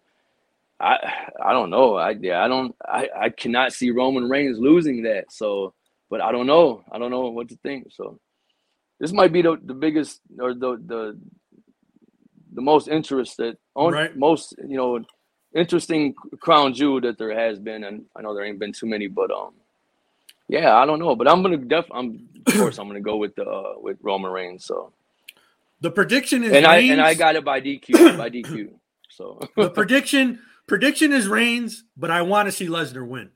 I, 0.80 0.96
I 1.44 1.52
don't 1.52 1.68
know. 1.68 1.96
I 1.96 2.12
yeah, 2.12 2.42
I 2.42 2.48
don't. 2.48 2.74
I, 2.82 3.08
I 3.14 3.28
cannot 3.28 3.74
see 3.74 3.90
Roman 3.90 4.26
Reigns 4.26 4.58
losing 4.58 5.02
that. 5.02 5.30
So, 5.30 5.74
but 6.10 6.20
I 6.22 6.32
don't 6.32 6.48
know. 6.48 6.84
I 6.92 6.98
don't 6.98 7.10
know 7.12 7.28
what 7.30 7.48
to 7.50 7.56
think. 7.62 7.88
So, 7.92 8.20
this 9.00 9.12
might 9.12 9.32
be 9.32 9.42
the, 9.42 9.58
the 9.64 9.74
biggest 9.74 10.20
or 10.40 10.54
the 10.54 10.76
the 10.84 11.20
the 12.54 12.62
most 12.62 12.88
interested, 12.88 13.56
on, 13.76 13.92
Right. 13.94 14.16
most 14.16 14.54
you 14.68 14.76
know, 14.76 15.00
interesting 15.54 16.14
crown 16.40 16.74
jewel 16.74 17.00
that 17.02 17.18
there 17.18 17.38
has 17.38 17.58
been, 17.58 17.84
and 17.84 18.06
I 18.16 18.22
know 18.22 18.34
there 18.34 18.44
ain't 18.44 18.58
been 18.60 18.72
too 18.72 18.86
many, 18.86 19.08
but 19.08 19.30
um. 19.32 19.52
Yeah, 20.48 20.76
I 20.76 20.86
don't 20.86 21.00
know, 21.00 21.16
but 21.16 21.28
I'm 21.28 21.42
gonna 21.42 21.58
def. 21.58 21.86
I'm 21.92 22.28
of 22.46 22.54
course 22.54 22.78
I'm 22.78 22.88
gonna 22.88 23.00
go 23.00 23.16
with 23.18 23.34
the 23.36 23.44
uh, 23.44 23.74
with 23.78 23.98
Roman 24.02 24.30
Reigns. 24.32 24.64
So 24.66 24.92
The 25.80 25.90
prediction 25.92 26.44
is 26.44 26.52
and 26.52 26.66
I 26.66 26.76
and 26.78 27.00
I 27.00 27.14
got 27.14 27.36
it 27.36 27.44
by 27.44 27.60
DQ 27.60 28.18
by 28.18 28.30
DQ. 28.30 28.70
So 29.10 29.40
the 29.56 29.70
prediction 29.70 30.40
prediction 30.68 31.12
is 31.12 31.28
Reigns, 31.28 31.84
but 31.96 32.10
I 32.10 32.22
want 32.22 32.48
to 32.48 32.52
see 32.52 32.68
Lesnar 32.68 33.06
win. 33.06 33.30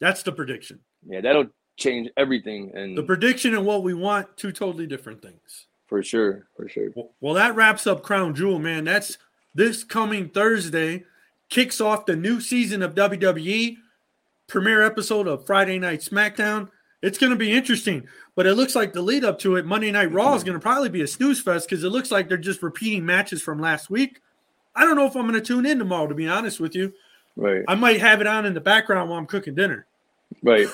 That's 0.00 0.22
the 0.22 0.32
prediction. 0.32 0.80
yeah, 1.08 1.20
that'll 1.22 1.46
change 1.76 2.08
everything, 2.16 2.70
and 2.74 2.96
The 2.96 3.02
prediction 3.02 3.54
and 3.54 3.64
what 3.66 3.82
we 3.82 3.94
want, 3.94 4.36
two 4.36 4.52
totally 4.52 4.86
different 4.86 5.22
things. 5.22 5.66
for 5.86 6.02
sure, 6.02 6.46
for 6.56 6.68
sure. 6.68 6.90
Well, 6.94 7.10
well, 7.20 7.34
that 7.34 7.54
wraps 7.54 7.86
up 7.86 8.02
Crown 8.02 8.34
Jewel, 8.34 8.58
man. 8.58 8.84
That's 8.84 9.18
this 9.54 9.84
coming 9.84 10.28
Thursday, 10.28 11.04
kicks 11.48 11.80
off 11.80 12.06
the 12.06 12.16
new 12.16 12.40
season 12.40 12.82
of 12.82 12.94
WWE, 12.94 13.76
premiere 14.48 14.82
episode 14.82 15.26
of 15.28 15.46
Friday 15.46 15.78
Night 15.78 16.00
SmackDown. 16.00 16.70
It's 17.02 17.18
going 17.18 17.30
to 17.30 17.36
be 17.36 17.52
interesting, 17.52 18.08
but 18.34 18.46
it 18.46 18.54
looks 18.54 18.74
like 18.74 18.92
the 18.92 19.02
lead 19.02 19.24
up 19.24 19.38
to 19.40 19.56
it, 19.56 19.66
Monday 19.66 19.92
Night 19.92 20.10
Raw, 20.12 20.34
is 20.34 20.42
going 20.42 20.58
to 20.58 20.62
probably 20.62 20.88
be 20.88 21.02
a 21.02 21.06
snooze 21.06 21.40
fest 21.40 21.68
because 21.68 21.84
it 21.84 21.90
looks 21.90 22.10
like 22.10 22.28
they're 22.28 22.36
just 22.38 22.62
repeating 22.62 23.04
matches 23.06 23.42
from 23.42 23.60
last 23.60 23.90
week. 23.90 24.20
I 24.74 24.84
don't 24.84 24.96
know 24.96 25.06
if 25.06 25.14
I'm 25.14 25.28
going 25.28 25.34
to 25.34 25.46
tune 25.46 25.66
in 25.66 25.78
tomorrow, 25.78 26.06
to 26.06 26.14
be 26.14 26.26
honest 26.28 26.58
with 26.58 26.74
you. 26.74 26.92
Right, 27.36 27.62
I 27.68 27.74
might 27.74 28.00
have 28.00 28.20
it 28.22 28.26
on 28.26 28.46
in 28.46 28.54
the 28.54 28.60
background 28.60 29.10
while 29.10 29.18
I'm 29.18 29.26
cooking 29.26 29.54
dinner. 29.54 29.86
right, 30.42 30.66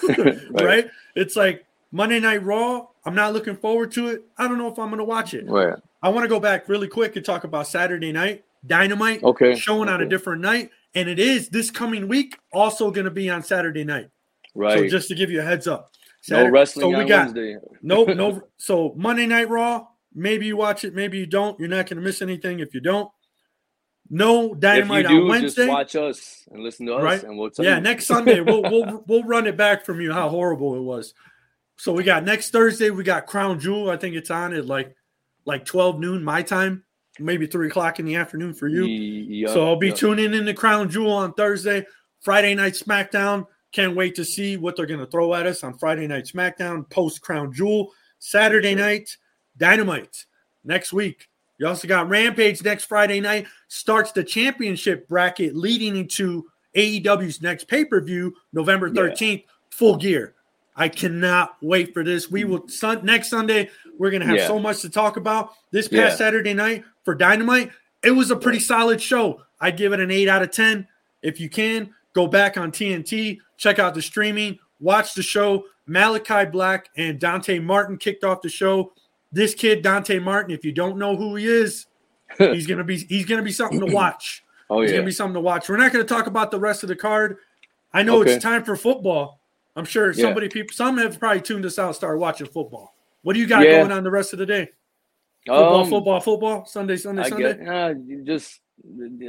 right? 0.51 0.91
It's 1.15 1.37
like 1.37 1.65
Monday 1.91 2.21
Night 2.21 2.43
Raw. 2.43 2.87
I'm 3.05 3.15
not 3.15 3.33
looking 3.33 3.57
forward 3.57 3.93
to 3.93 4.09
it. 4.09 4.25
I 4.39 4.47
don't 4.47 4.59
know 4.59 4.69
if 4.69 4.79
I'm 4.79 4.89
going 4.89 4.99
to 4.99 5.05
watch 5.05 5.35
it. 5.35 5.49
right. 5.49 5.75
I 6.03 6.09
want 6.09 6.25
to 6.25 6.29
go 6.29 6.41
back 6.41 6.69
really 6.69 6.89
quick 6.89 7.15
and 7.17 7.25
talk 7.25 7.45
about 7.45 7.69
Saturday 7.69 8.11
night 8.11 8.45
Dynamite 8.67 9.23
Okay, 9.23 9.55
showing 9.55 9.89
on 9.89 10.03
a 10.03 10.09
different 10.09 10.41
night, 10.41 10.71
and 10.95 11.09
it 11.09 11.19
is 11.19 11.49
this 11.49 11.71
coming 11.71 12.09
week 12.09 12.39
also 12.53 12.91
going 12.91 13.05
to 13.05 13.11
be 13.11 13.29
on 13.29 13.43
Saturday 13.43 13.85
night. 13.85 14.09
Right. 14.55 14.79
So 14.79 14.89
just 14.89 15.09
to 15.09 15.15
give 15.15 15.31
you 15.31 15.41
a 15.41 15.45
heads 15.45 15.67
up, 15.67 15.91
no 16.29 16.49
wrestling 16.49 16.85
so 16.85 16.89
we 16.89 16.95
on 16.95 17.07
got 17.07 17.27
Wednesday. 17.27 17.57
no 17.83 18.05
no. 18.05 18.43
So 18.59 18.95
Monday 18.97 19.27
Night 19.27 19.49
Raw. 19.49 19.87
Maybe 20.15 20.45
you 20.45 20.59
watch 20.59 20.85
it, 20.85 20.95
maybe 20.95 21.17
you 21.17 21.25
don't. 21.25 21.59
You're 21.59 21.71
not 21.71 21.87
going 21.87 21.97
to 21.97 22.03
miss 22.03 22.21
anything 22.21 22.61
if 22.61 22.75
you 22.75 22.81
don't. 22.81 23.11
No 24.15 24.45
If 24.45 24.51
you 24.51 24.55
Dynamite 24.57 25.07
on 25.07 25.13
do, 25.17 25.27
Wednesday. 25.27 25.63
just 25.63 25.69
watch 25.71 25.97
us 25.97 26.45
and 26.53 26.63
listen 26.63 26.85
to 26.87 26.95
us, 26.97 27.03
Right. 27.03 27.23
and 27.25 27.39
we'll 27.39 27.49
tell 27.51 27.65
Yeah, 27.65 27.77
you. 27.77 27.81
next 27.81 28.05
Sunday 28.07 28.41
we'll 28.43 28.61
we'll 28.71 29.03
we'll 29.07 29.25
run 29.25 29.47
it 29.47 29.57
back 29.57 29.87
from 29.87 30.03
you 30.03 30.13
how 30.13 30.29
horrible 30.29 30.77
it 30.77 30.83
was. 30.83 31.15
So 31.79 31.93
we 31.95 32.05
got 32.05 32.23
next 32.23 32.51
Thursday 32.51 32.91
we 32.91 33.05
got 33.05 33.27
Crown 33.27 33.59
Jewel. 33.59 33.89
I 33.91 33.97
think 33.97 34.15
it's 34.15 34.31
on 34.31 34.53
at 34.53 34.67
like 34.67 34.95
like 35.47 35.65
twelve 35.65 35.99
noon 35.99 36.23
my 36.23 36.43
time, 36.43 36.85
maybe 37.19 37.47
three 37.47 37.69
o'clock 37.69 37.99
in 38.01 38.05
the 38.05 38.17
afternoon 38.17 38.53
for 38.53 38.69
you. 38.69 38.85
Ye- 38.85 39.47
so 39.47 39.67
I'll 39.67 39.77
be 39.77 39.89
yeah. 39.89 39.95
tuning 39.95 40.35
in 40.35 40.45
to 40.45 40.53
Crown 40.55 40.91
Jewel 40.91 41.13
on 41.13 41.33
Thursday. 41.33 41.87
Friday 42.21 42.55
night 42.55 42.75
SmackDown. 42.75 43.47
Can't 43.73 43.97
wait 43.97 44.15
to 44.17 44.25
see 44.27 44.59
what 44.59 44.77
they're 44.77 44.85
gonna 44.87 45.07
throw 45.07 45.33
at 45.33 45.47
us 45.47 45.65
on 45.65 45.79
Friday 45.79 46.07
night 46.07 46.27
SmackDown 46.27 46.89
post 46.91 47.23
Crown 47.23 47.51
Jewel. 47.51 47.91
Saturday 48.19 48.75
night 48.75 49.17
Dynamite 49.57 50.27
next 50.65 50.93
week. 50.93 51.29
You 51.63 51.69
also 51.69 51.87
got 51.87 52.09
Rampage 52.09 52.61
next 52.65 52.87
Friday 52.87 53.21
night. 53.21 53.47
Starts 53.69 54.11
the 54.11 54.25
championship 54.25 55.07
bracket 55.07 55.55
leading 55.55 55.95
into 55.97 56.45
AEW's 56.75 57.41
next 57.41 57.69
pay 57.69 57.85
per 57.85 58.01
view, 58.01 58.35
November 58.53 58.89
Yeah. 58.89 58.95
13th, 58.95 59.45
full 59.71 59.97
gear. 59.97 60.35
I 60.75 60.89
cannot 60.89 61.57
wait 61.63 61.95
for 61.95 62.03
this. 62.03 62.29
We 62.29 62.43
will, 62.43 62.67
sun, 62.67 63.05
next 63.05 63.29
Sunday, 63.29 63.71
we're 63.97 64.11
going 64.11 64.23
to 64.23 64.27
have 64.27 64.39
Yeah. 64.39 64.49
so 64.49 64.59
much 64.59 64.81
to 64.81 64.91
talk 64.91 65.17
about. 65.17 65.53
This 65.71 65.87
past 65.87 65.95
Yeah. 65.95 66.17
Saturday 66.17 66.53
night 66.53 66.83
for 67.05 67.15
Dynamite, 67.15 67.71
it 68.03 68.11
was 68.11 68.33
a 68.33 68.37
pretty 68.37 68.59
solid 68.59 69.01
show. 69.01 69.43
I 69.61 69.71
give 69.71 69.93
it 69.93 70.01
an 70.01 70.11
8 70.11 70.27
out 70.27 70.43
of 70.43 70.51
10. 70.51 70.89
If 71.23 71.39
you 71.39 71.49
can, 71.49 71.95
go 72.13 72.27
back 72.27 72.57
on 72.57 72.73
TNT, 72.73 73.39
check 73.57 73.79
out 73.79 73.95
the 73.95 74.03
streaming, 74.03 74.59
watch 74.81 75.15
the 75.15 75.23
show. 75.23 75.67
Malakai 75.89 76.51
Black 76.51 76.89
and 76.97 77.21
Dante 77.21 77.61
Martin 77.61 77.99
kicked 77.99 78.25
off 78.25 78.43
the 78.43 78.49
show. 78.49 78.95
This 79.33 79.55
kid, 79.55 79.83
Dante 79.83 80.19
Martin, 80.19 80.53
if 80.55 80.65
you 80.65 80.73
don't 80.73 80.99
know 80.99 81.17
who 81.17 81.37
he 81.37 81.47
is, 81.47 81.87
he's 82.39 82.67
gonna 82.67 82.85
be 82.85 82.99
he's 82.99 83.25
gonna 83.27 83.43
be 83.43 83.53
something 83.53 83.81
to 83.81 83.87
watch. 83.95 84.45
Oh 84.71 84.81
He's 84.83 84.91
yeah. 84.91 84.97
gonna 84.99 85.07
be 85.07 85.13
something 85.13 85.35
to 85.35 85.41
watch. 85.41 85.69
We're 85.69 85.77
not 85.77 85.93
gonna 85.93 86.05
talk 86.05 86.27
about 86.27 86.51
the 86.51 86.61
rest 86.61 86.83
of 86.83 86.89
the 86.89 86.97
card. 86.97 87.39
I 87.93 88.03
know 88.03 88.21
Okay. 88.21 88.35
it's 88.35 88.43
time 88.43 88.65
for 88.65 88.77
football. 88.77 89.41
I'm 89.77 89.85
sure 89.85 90.13
Yeah. 90.13 90.23
somebody 90.23 90.49
people 90.49 90.75
some 90.75 90.99
have 90.99 91.19
probably 91.19 91.41
tuned 91.43 91.65
us 91.65 91.79
out, 91.79 91.95
started 91.97 92.19
watching 92.19 92.47
football. 92.47 92.95
What 93.23 93.35
do 93.35 93.41
you 93.41 93.47
got 93.47 93.65
Yeah. 93.65 93.79
going 93.81 93.93
on 93.93 94.05
the 94.05 94.11
rest 94.11 94.33
of 94.33 94.39
the 94.39 94.47
day? 94.47 94.69
Football, 95.47 95.81
Um, 95.85 95.91
football, 95.91 96.21
football, 96.21 96.65
Sunday, 96.67 96.97
Sunday, 96.97 97.23
I 97.23 97.29
Sunday. 97.29 97.55
get 97.55 97.69
uh, 97.69 97.95
just 98.25 98.61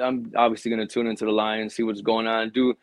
I'm 0.01 0.31
obviously 0.35 0.69
going 0.71 0.85
to 0.85 0.91
tune 0.91 1.05
into 1.07 1.25
the 1.25 1.31
Lions, 1.31 1.75
see 1.75 1.83
what's 1.83 2.01
going 2.01 2.27
on, 2.27 2.49
do 2.51 2.73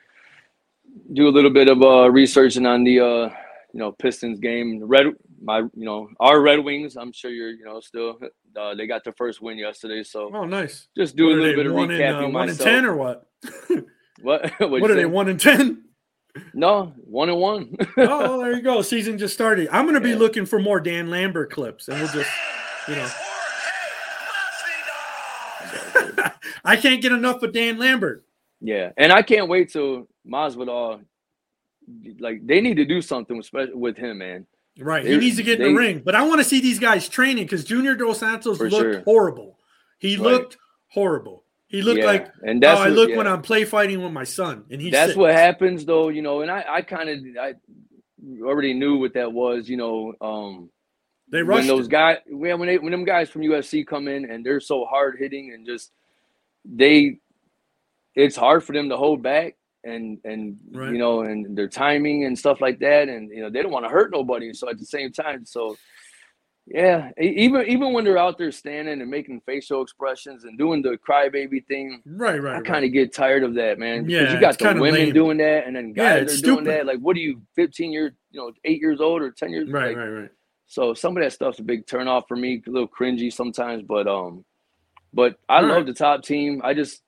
do 1.12 1.28
a 1.28 1.30
little 1.30 1.50
bit 1.50 1.68
of 1.68 1.82
uh, 1.82 2.10
researching 2.10 2.66
on 2.66 2.82
the 2.84 3.00
uh, 3.00 3.28
you 3.72 3.78
know 3.80 3.92
Pistons 3.92 4.38
game. 4.40 4.82
Red, 4.84 5.06
my 5.40 5.58
you 5.60 5.70
know 5.74 6.08
our 6.20 6.40
Red 6.40 6.58
Wings. 6.64 6.96
I'm 6.96 7.12
sure 7.12 7.30
you're 7.30 7.50
you 7.50 7.64
know 7.64 7.80
still 7.80 8.18
Uh, 8.56 8.74
they 8.74 8.86
got 8.86 9.04
their 9.04 9.14
first 9.14 9.40
win 9.40 9.58
yesterday, 9.58 10.02
so 10.02 10.30
Oh, 10.34 10.44
nice. 10.44 10.88
just 10.96 11.16
do 11.16 11.26
What 11.26 11.38
a 11.38 11.40
little 11.42 11.56
bit 11.56 11.66
of 11.66 11.74
one 11.74 11.90
in, 11.90 12.00
recapping 12.00 12.26
uh, 12.26 12.30
one 12.30 12.48
in 12.48 12.56
10 12.56 12.84
or 12.86 12.96
what? 12.96 13.26
What? 14.22 14.50
What'd 14.60 14.82
you 14.82 14.90
are 14.90 14.94
they? 14.94 15.06
One 15.06 15.28
in 15.30 15.38
ten? 15.38 15.84
No, 16.52 16.92
one 16.98 17.30
and 17.30 17.38
one. 17.38 17.74
oh, 17.96 18.38
there 18.38 18.52
you 18.52 18.60
go. 18.62 18.82
Season 18.82 19.16
just 19.16 19.32
started. 19.32 19.68
I'm 19.72 19.86
gonna 19.86 19.98
be 20.00 20.10
Yeah. 20.10 20.16
looking 20.16 20.44
for 20.44 20.58
more 20.58 20.78
Dan 20.78 21.08
Lambert 21.08 21.50
clips, 21.50 21.88
and 21.88 21.98
we'll 21.98 22.12
just, 22.12 22.30
you 22.86 22.96
know, 22.96 23.08
I 26.64 26.76
can't 26.76 27.00
get 27.00 27.12
enough 27.12 27.42
of 27.42 27.52
Dan 27.54 27.78
Lambert. 27.78 28.24
yeah, 28.60 28.90
and 28.98 29.10
I 29.12 29.22
can't 29.22 29.48
wait 29.48 29.70
till 29.72 30.06
Masvidal. 30.30 31.00
Like 32.18 32.46
they 32.46 32.60
need 32.60 32.76
to 32.76 32.84
do 32.84 33.00
something 33.00 33.36
with 33.38 33.70
with 33.74 33.96
him, 33.96 34.18
man. 34.18 34.46
Right, 34.80 35.04
he 35.04 35.16
needs 35.18 35.36
to 35.36 35.42
get 35.42 35.60
in 35.60 35.66
they- 35.66 35.72
the 35.72 35.78
ring. 35.78 36.02
But 36.04 36.14
I 36.14 36.22
want 36.26 36.40
to 36.40 36.44
see 36.44 36.60
these 36.60 36.78
guys 36.78 37.08
training 37.08 37.44
because 37.44 37.64
Junior 37.64 37.94
Dos 37.94 38.18
Santos 38.20 38.58
looked 38.60 38.72
sure. 38.74 39.00
horrible. 39.02 39.58
He 39.98 40.16
Right. 40.16 40.24
looked 40.24 40.56
horrible. 40.88 41.44
He 41.68 41.82
looked 41.82 41.98
Yeah, 42.00 42.06
like 42.06 42.28
and 42.42 42.64
how 42.64 42.70
that's 42.76 42.80
I 42.80 42.88
look 42.88 43.10
yeah. 43.10 43.16
when 43.18 43.26
I'm 43.28 43.42
play 43.42 43.64
fighting 43.64 44.02
with 44.02 44.12
my 44.12 44.24
son, 44.24 44.64
and 44.70 44.80
he's 44.80 44.90
that's 44.92 45.10
sick. 45.12 45.18
what 45.18 45.32
happens 45.34 45.84
though 45.84 46.08
you 46.08 46.20
know 46.22 46.40
and 46.42 46.50
i 46.50 46.64
i 46.68 46.82
kind 46.82 47.08
of 47.08 47.18
i 47.40 47.54
already 48.42 48.74
knew 48.74 48.98
what 48.98 49.14
that 49.14 49.32
was 49.32 49.68
you 49.68 49.76
know 49.76 50.12
um 50.20 50.68
They 51.30 51.42
when 51.44 51.66
those 51.68 51.84
him. 51.86 51.90
guys 51.90 52.18
when 52.28 52.58
when, 52.58 52.66
they, 52.68 52.78
when 52.78 52.90
them 52.90 53.04
guys 53.04 53.30
from 53.30 53.42
ufc 53.42 53.86
come 53.86 54.08
in 54.08 54.28
and 54.30 54.44
they're 54.44 54.60
so 54.60 54.84
hard 54.84 55.16
hitting 55.18 55.52
and 55.54 55.64
just 55.64 55.92
they 56.64 57.18
it's 58.16 58.36
hard 58.36 58.64
for 58.64 58.72
them 58.72 58.88
to 58.88 58.96
hold 58.96 59.22
back 59.22 59.56
and 59.84 60.18
and 60.24 60.56
Right. 60.72 60.92
you 60.92 60.98
know 60.98 61.22
and 61.22 61.56
their 61.56 61.68
timing 61.68 62.24
and 62.24 62.38
stuff 62.38 62.60
like 62.60 62.78
that 62.80 63.08
and 63.08 63.30
you 63.30 63.40
know 63.40 63.50
they 63.50 63.62
don't 63.62 63.72
want 63.72 63.84
to 63.86 63.90
hurt 63.90 64.10
nobody 64.12 64.52
so 64.52 64.68
at 64.68 64.78
the 64.78 64.84
same 64.84 65.10
time 65.12 65.44
so 65.46 65.76
yeah 66.66 67.10
even 67.20 67.66
even 67.66 67.92
when 67.92 68.04
they're 68.04 68.18
out 68.18 68.36
there 68.38 68.52
standing 68.52 69.00
and 69.00 69.10
making 69.10 69.40
facial 69.46 69.82
expressions 69.82 70.44
and 70.44 70.58
doing 70.58 70.82
the 70.82 70.98
crybaby 70.98 71.64
thing 71.66 72.02
Right, 72.04 72.40
right. 72.42 72.56
I 72.56 72.60
kind 72.60 72.84
of 72.84 72.92
get 72.92 73.12
tired 73.14 73.42
of 73.42 73.54
that, 73.54 73.78
man. 73.78 74.08
Yeah, 74.08 74.34
you 74.34 74.40
got 74.40 74.58
the 74.58 74.74
women 74.74 74.92
lame. 75.06 75.12
doing 75.14 75.38
that, 75.38 75.66
and 75.66 75.74
then 75.74 75.92
guys 75.92 76.22
it's 76.24 76.38
are 76.38 76.44
doing 76.44 76.64
stupid. 76.64 76.66
that. 76.80 76.86
Like, 76.86 76.98
what 76.98 77.16
are 77.16 77.20
you, 77.20 77.40
15 77.56 77.92
years, 77.92 78.12
you 78.30 78.40
know, 78.40 78.52
eight 78.64 78.80
years 78.80 79.00
old 79.00 79.22
or 79.22 79.30
10 79.30 79.50
years? 79.50 79.68
right, 79.70 79.88
like, 79.88 79.96
right, 79.96 80.08
right. 80.08 80.30
So 80.66 80.94
some 80.94 81.16
of 81.16 81.22
that 81.22 81.32
stuff's 81.32 81.58
a 81.58 81.62
big 81.62 81.86
turn 81.86 82.06
off 82.08 82.24
for 82.28 82.36
me, 82.36 82.62
a 82.66 82.70
little 82.70 82.88
cringy 82.88 83.32
sometimes, 83.32 83.82
but 83.82 84.06
um, 84.06 84.44
but 85.12 85.38
I 85.48 85.56
All 85.56 85.62
love 85.62 85.76
right. 85.78 85.86
the 85.86 85.94
top 85.94 86.22
team. 86.22 86.60
I 86.62 86.74
just 86.74 87.02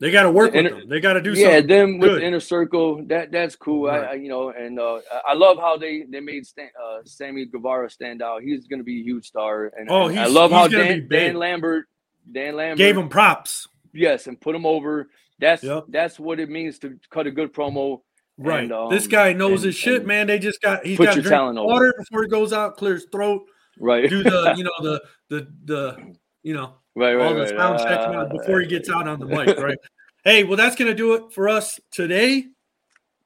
They 0.00 0.10
got 0.12 0.22
to 0.24 0.30
work 0.30 0.52
The 0.52 0.62
with 0.62 0.72
them. 0.72 0.88
They 0.88 1.00
got 1.00 1.14
to 1.14 1.20
do 1.20 1.32
yeah, 1.32 1.46
something. 1.56 1.66
them 1.66 1.98
with 1.98 2.10
good. 2.10 2.22
the 2.22 2.26
inner 2.26 2.38
circle. 2.40 3.04
That 3.06 3.32
that's 3.32 3.56
cool. 3.56 3.90
I, 3.90 3.98
Right. 3.98 4.08
I 4.10 4.14
you 4.14 4.28
know, 4.28 4.50
and 4.50 4.78
uh, 4.78 5.00
I- 5.26 5.34
love 5.34 5.58
how 5.58 5.76
they 5.76 6.04
they 6.08 6.20
made 6.20 6.46
Stan, 6.46 6.68
uh, 6.80 6.98
Sammy 7.04 7.46
Guevara 7.46 7.90
stand 7.90 8.22
out. 8.22 8.42
He's 8.42 8.66
going 8.68 8.78
to 8.78 8.84
be 8.84 9.00
a 9.00 9.02
huge 9.04 9.26
star, 9.26 9.72
and, 9.76 9.90
Oh, 9.90 10.06
and 10.08 10.20
I 10.20 10.26
love 10.26 10.52
how 10.52 10.68
Dan. 10.68 11.08
Dan 11.10 11.34
Lambert, 11.36 11.86
Dan 12.30 12.54
Lambert 12.56 12.78
Gave 12.78 12.96
him 12.96 13.08
props. 13.08 13.66
yes, 13.92 14.26
and 14.28 14.40
put 14.40 14.54
him 14.54 14.66
over. 14.66 15.10
That's 15.40 15.62
Yep. 15.64 15.84
that's 15.88 16.18
what 16.20 16.38
it 16.40 16.48
means 16.48 16.78
to 16.80 16.96
cut 17.10 17.26
a 17.26 17.30
good 17.32 17.52
promo. 17.52 18.02
Right. 18.40 18.70
And, 18.70 18.92
this 18.92 19.04
um, 19.04 19.10
guy 19.10 19.32
knows 19.32 19.62
and- 19.64 19.66
his 19.66 19.74
shit, 19.74 20.06
man. 20.06 20.28
They 20.28 20.38
just 20.38 20.60
got 20.62 20.86
he's 20.86 20.96
got 20.98 21.06
to 21.14 21.22
drink 21.22 21.28
talent 21.28 21.58
over. 21.58 21.66
water 21.66 21.94
before 21.98 22.22
he 22.22 22.28
goes 22.28 22.52
out, 22.52 22.76
clear 22.76 22.94
his 22.94 23.06
throat, 23.10 23.42
Right. 23.80 24.08
do 24.08 24.22
the 24.22 24.54
you 24.56 24.62
know 24.68 24.70
the 24.80 25.02
the 25.28 25.48
the 25.64 26.14
you 26.44 26.54
know 26.54 26.74
right, 26.94 27.14
right, 27.14 27.26
all 27.26 27.34
the 27.34 27.40
right. 27.40 27.48
sound 27.50 27.78
checking 27.78 28.14
out 28.14 28.26
Uh, 28.26 28.36
before 28.38 28.60
he 28.60 28.66
gets 28.66 28.90
out 28.90 29.06
on 29.08 29.18
the 29.20 29.26
mic, 29.26 29.58
right? 29.58 29.78
hey, 30.24 30.44
well, 30.44 30.56
that's 30.56 30.76
gonna 30.76 30.94
do 30.94 31.14
it 31.14 31.32
for 31.32 31.48
us 31.48 31.78
today. 31.90 32.46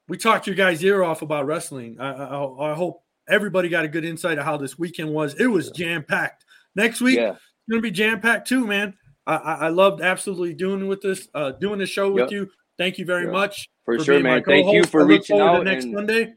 We 0.09 0.17
talked 0.19 0.47
your 0.47 0.57
guys' 0.57 0.83
ear 0.85 1.03
off 1.03 1.23
about 1.23 1.47
wrestling. 1.47 1.97
I, 2.01 2.11
I, 2.13 2.71
I 2.73 2.75
hope 2.75 3.03
everybody 3.29 3.69
got 3.69 3.85
a 3.85 3.89
good 3.89 4.05
insight 4.05 4.37
of 4.39 4.45
how 4.45 4.57
this 4.57 4.79
weekend 4.79 5.11
was. 5.11 5.35
It 5.41 5.47
was 5.47 5.71
jam 5.71 6.03
packed. 6.05 6.45
Next 6.75 7.01
week, 7.01 7.17
Yeah, 7.19 7.31
it's 7.31 7.41
gonna 7.71 7.81
be 7.83 7.91
jam 7.91 8.21
packed 8.21 8.49
too, 8.49 8.67
man. 8.67 8.95
I, 9.27 9.37
I, 9.37 9.69
loved 9.69 10.01
absolutely 10.01 10.53
doing 10.53 10.89
with 10.89 11.01
this, 11.01 11.29
uh, 11.33 11.53
doing 11.53 11.79
the 11.79 11.87
show 11.87 12.11
with 12.11 12.23
Yep. 12.25 12.31
you. 12.33 12.51
Thank 12.77 12.99
you 12.99 13.05
very 13.05 13.27
Yeah. 13.27 13.31
much 13.31 13.69
for, 13.85 13.97
for 13.97 14.05
sure, 14.05 14.19
man. 14.21 14.43
Thank 14.43 14.73
you 14.73 14.83
for 14.85 15.07
reaching 15.07 15.39
out 15.39 15.63
next 15.65 15.85
and 15.85 15.95
Monday. 15.95 16.35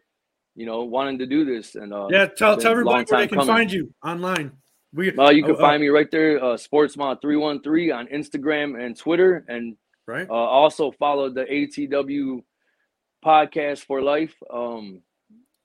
you 0.56 0.68
know 0.68 0.84
wanting 0.84 1.18
to 1.18 1.26
do 1.26 1.44
this. 1.46 1.74
And 1.74 1.92
uh, 1.92 2.08
Yeah, 2.12 2.28
tell 2.28 2.56
tell 2.58 2.72
everybody 2.72 3.04
where 3.10 3.22
they 3.22 3.28
can 3.28 3.40
coming. 3.40 3.54
find 3.56 3.72
you 3.72 3.92
online. 4.06 4.52
We 4.96 5.12
well, 5.12 5.34
you 5.34 5.44
can 5.44 5.52
oh, 5.52 5.56
uh, 5.56 5.60
find 5.60 5.82
me 5.82 5.90
right 5.90 6.10
there, 6.10 6.42
uh, 6.42 6.56
SportsMod313 6.56 7.94
on 7.94 8.08
Instagram 8.08 8.82
and 8.82 8.98
Twitter, 8.98 9.44
and 9.50 9.76
right. 10.08 10.28
uh, 10.30 10.34
also 10.34 10.92
follow 10.92 11.30
the 11.30 11.44
ATW 11.44 12.42
podcast 13.24 13.86
for 13.86 14.02
life. 14.02 14.34
Um, 14.50 15.02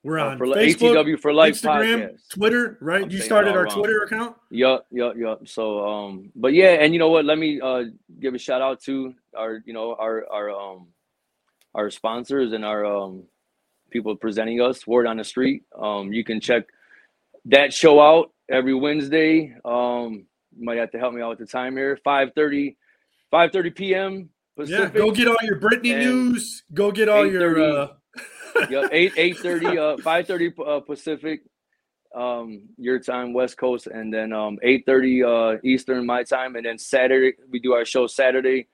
We're 0.03 0.19
uh, 0.19 0.31
on 0.31 0.37
for 0.37 0.47
Facebook, 0.47 0.95
ATW 0.95 1.19
for 1.19 1.33
life 1.33 1.61
Instagram, 1.61 2.09
podcast. 2.09 2.29
Twitter. 2.33 2.77
Right. 2.81 3.03
I'm 3.03 3.09
you 3.09 3.19
started 3.19 3.53
our 3.53 3.63
wrong. 3.63 3.73
Twitter 3.73 4.03
account. 4.03 4.35
Yup, 4.49 4.85
yup, 4.91 5.15
yup. 5.15 5.47
So, 5.47 5.87
um, 5.87 6.31
but 6.35 6.51
yeah, 6.53 6.83
and 6.83 6.91
you 6.91 6.99
know 6.99 7.09
what? 7.09 7.23
Let 7.23 7.37
me 7.37 7.61
uh 7.61 7.85
give 8.19 8.33
a 8.33 8.37
shout 8.37 8.61
out 8.61 8.81
to 8.83 9.13
our, 9.37 9.63
you 9.65 9.71
know, 9.71 9.95
our 9.95 10.25
our 10.29 10.49
um 10.51 10.87
our 11.73 11.89
sponsors 11.89 12.51
and 12.51 12.65
our 12.65 12.85
um 12.85 13.23
people 13.91 14.13
presenting 14.17 14.59
us. 14.59 14.85
Word 14.85 15.07
on 15.07 15.15
the 15.15 15.23
street. 15.23 15.63
Um, 15.79 16.11
you 16.11 16.25
can 16.25 16.41
check 16.41 16.65
that 17.45 17.73
show 17.73 17.99
out 17.99 18.31
every 18.49 18.73
Wednesday. 18.73 19.55
Um, 19.65 20.25
you 20.57 20.65
might 20.65 20.77
have 20.77 20.91
to 20.91 20.99
help 20.99 21.13
me 21.13 21.21
out 21.21 21.29
with 21.29 21.39
the 21.39 21.45
time 21.45 21.75
here. 21.77 21.97
5:30, 22.05 22.75
5:30 23.33 23.75
p.m. 23.75 24.29
Yeah, 24.57 24.65
Pacific. 24.65 24.93
go 24.95 25.11
get 25.11 25.27
all 25.27 25.37
your 25.43 25.59
Britney 25.59 25.97
news. 25.97 26.63
Go 26.73 26.91
get 26.91 27.09
all 27.09 27.25
your. 27.25 27.59
Uh, 27.61 27.87
yeah, 28.69 28.87
eight 28.91 29.13
eight 29.17 29.37
thirty, 29.39 29.77
uh, 29.77 29.97
five 30.03 30.27
thirty 30.27 30.53
uh, 30.63 30.81
Pacific, 30.81 31.41
um, 32.13 32.63
your 32.77 32.99
time, 32.99 33.33
West 33.33 33.57
Coast, 33.57 33.87
and 33.87 34.13
then 34.13 34.33
um, 34.33 34.59
eight 34.61 34.85
thirty 34.85 35.23
uh, 35.23 35.55
Eastern, 35.63 36.05
my 36.05 36.23
time, 36.23 36.57
and 36.57 36.65
then 36.65 36.77
Saturday 36.77 37.37
we 37.49 37.59
do 37.59 37.71
our 37.73 37.85
show 37.85 38.05
Saturday, 38.07 38.67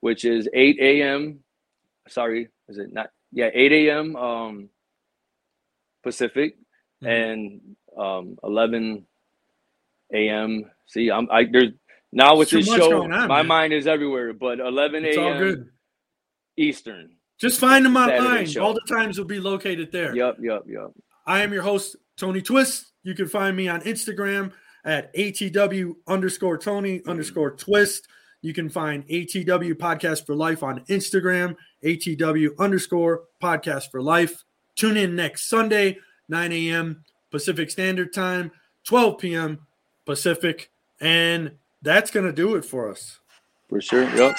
which 0.00 0.24
is 0.26 0.48
eight 0.52 0.76
a.m. 0.80 1.40
Sorry, 2.08 2.48
is 2.68 2.76
it 2.78 2.92
not? 2.92 3.10
Yeah, 3.32 3.48
eight 3.54 3.72
a.m. 3.72 4.14
Um, 4.14 4.68
Pacific, 6.02 6.56
Mhm. 7.02 7.08
and 7.08 7.76
um, 7.96 8.38
eleven 8.42 9.06
a.m. 10.12 10.70
See, 10.86 11.10
I'm 11.10 11.28
I 11.30 11.44
there's 11.44 11.72
now 12.12 12.36
with 12.36 12.50
this 12.50 12.66
show, 12.66 13.02
on, 13.02 13.10
my 13.10 13.26
man. 13.26 13.46
mind 13.46 13.72
is 13.72 13.86
everywhere. 13.86 14.32
But 14.32 14.60
eleven 14.60 15.04
a.m. 15.04 15.70
Eastern. 16.56 17.16
Just 17.38 17.58
find 17.58 17.84
them 17.84 17.96
online. 17.96 18.46
show. 18.46 18.64
All 18.64 18.74
the 18.74 18.86
times 18.88 19.18
will 19.18 19.24
be 19.24 19.40
located 19.40 19.90
there. 19.90 20.14
Yep, 20.14 20.36
yep, 20.40 20.62
yep. 20.66 20.92
I 21.26 21.42
am 21.42 21.52
your 21.52 21.62
host, 21.62 21.96
Tony 22.16 22.40
Twist. 22.40 22.92
You 23.02 23.14
can 23.14 23.26
find 23.26 23.56
me 23.56 23.68
on 23.68 23.80
Instagram 23.80 24.52
at 24.84 25.14
ATW 25.14 25.94
underscore 26.06 26.58
Tony 26.58 27.02
underscore 27.06 27.52
Twist. 27.52 28.06
You 28.42 28.52
can 28.52 28.68
find 28.68 29.06
ATW 29.08 29.74
Podcast 29.74 30.26
for 30.26 30.34
Life 30.34 30.62
on 30.62 30.84
Instagram, 30.86 31.56
ATW 31.84 32.50
underscore 32.58 33.22
Podcast 33.42 33.90
for 33.90 34.02
Life. 34.02 34.44
Tune 34.74 34.96
in 34.96 35.14
next 35.14 35.48
Sunday, 35.48 35.98
9 36.28 36.52
a.m. 36.52 37.04
Pacific 37.32 37.70
Standard 37.70 38.12
Time, 38.12 38.52
12 38.84 39.18
p.m. 39.18 39.66
Pacific. 40.06 40.70
And 41.00 41.52
that's 41.82 42.12
going 42.12 42.26
to 42.26 42.32
do 42.32 42.54
it 42.54 42.64
for 42.64 42.88
us. 42.88 43.18
For 43.68 43.80
sure. 43.80 44.04
Yep. 44.14 44.36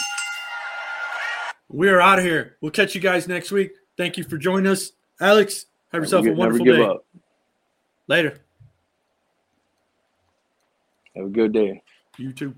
We're 1.70 2.00
out 2.00 2.20
of 2.20 2.26
here. 2.26 2.56
We'll 2.62 2.72
catch 2.72 2.96
you 2.96 3.02
guys 3.02 3.28
next 3.28 3.52
week. 3.52 3.72
Thank 3.98 4.18
you 4.18 4.24
for 4.24 4.38
joining 4.38 4.72
us. 4.72 4.92
Alex, 5.20 5.66
have 5.92 6.04
yourself 6.04 6.24
a 6.24 6.30
Never 6.30 6.38
wonderful 6.38 6.66
give 6.66 6.78
day. 6.78 6.84
up. 6.84 7.06
Later. 8.08 8.40
Have 11.16 11.26
a 11.26 11.30
good 11.30 11.52
day. 11.52 11.82
You 12.18 12.32
too. 12.32 12.54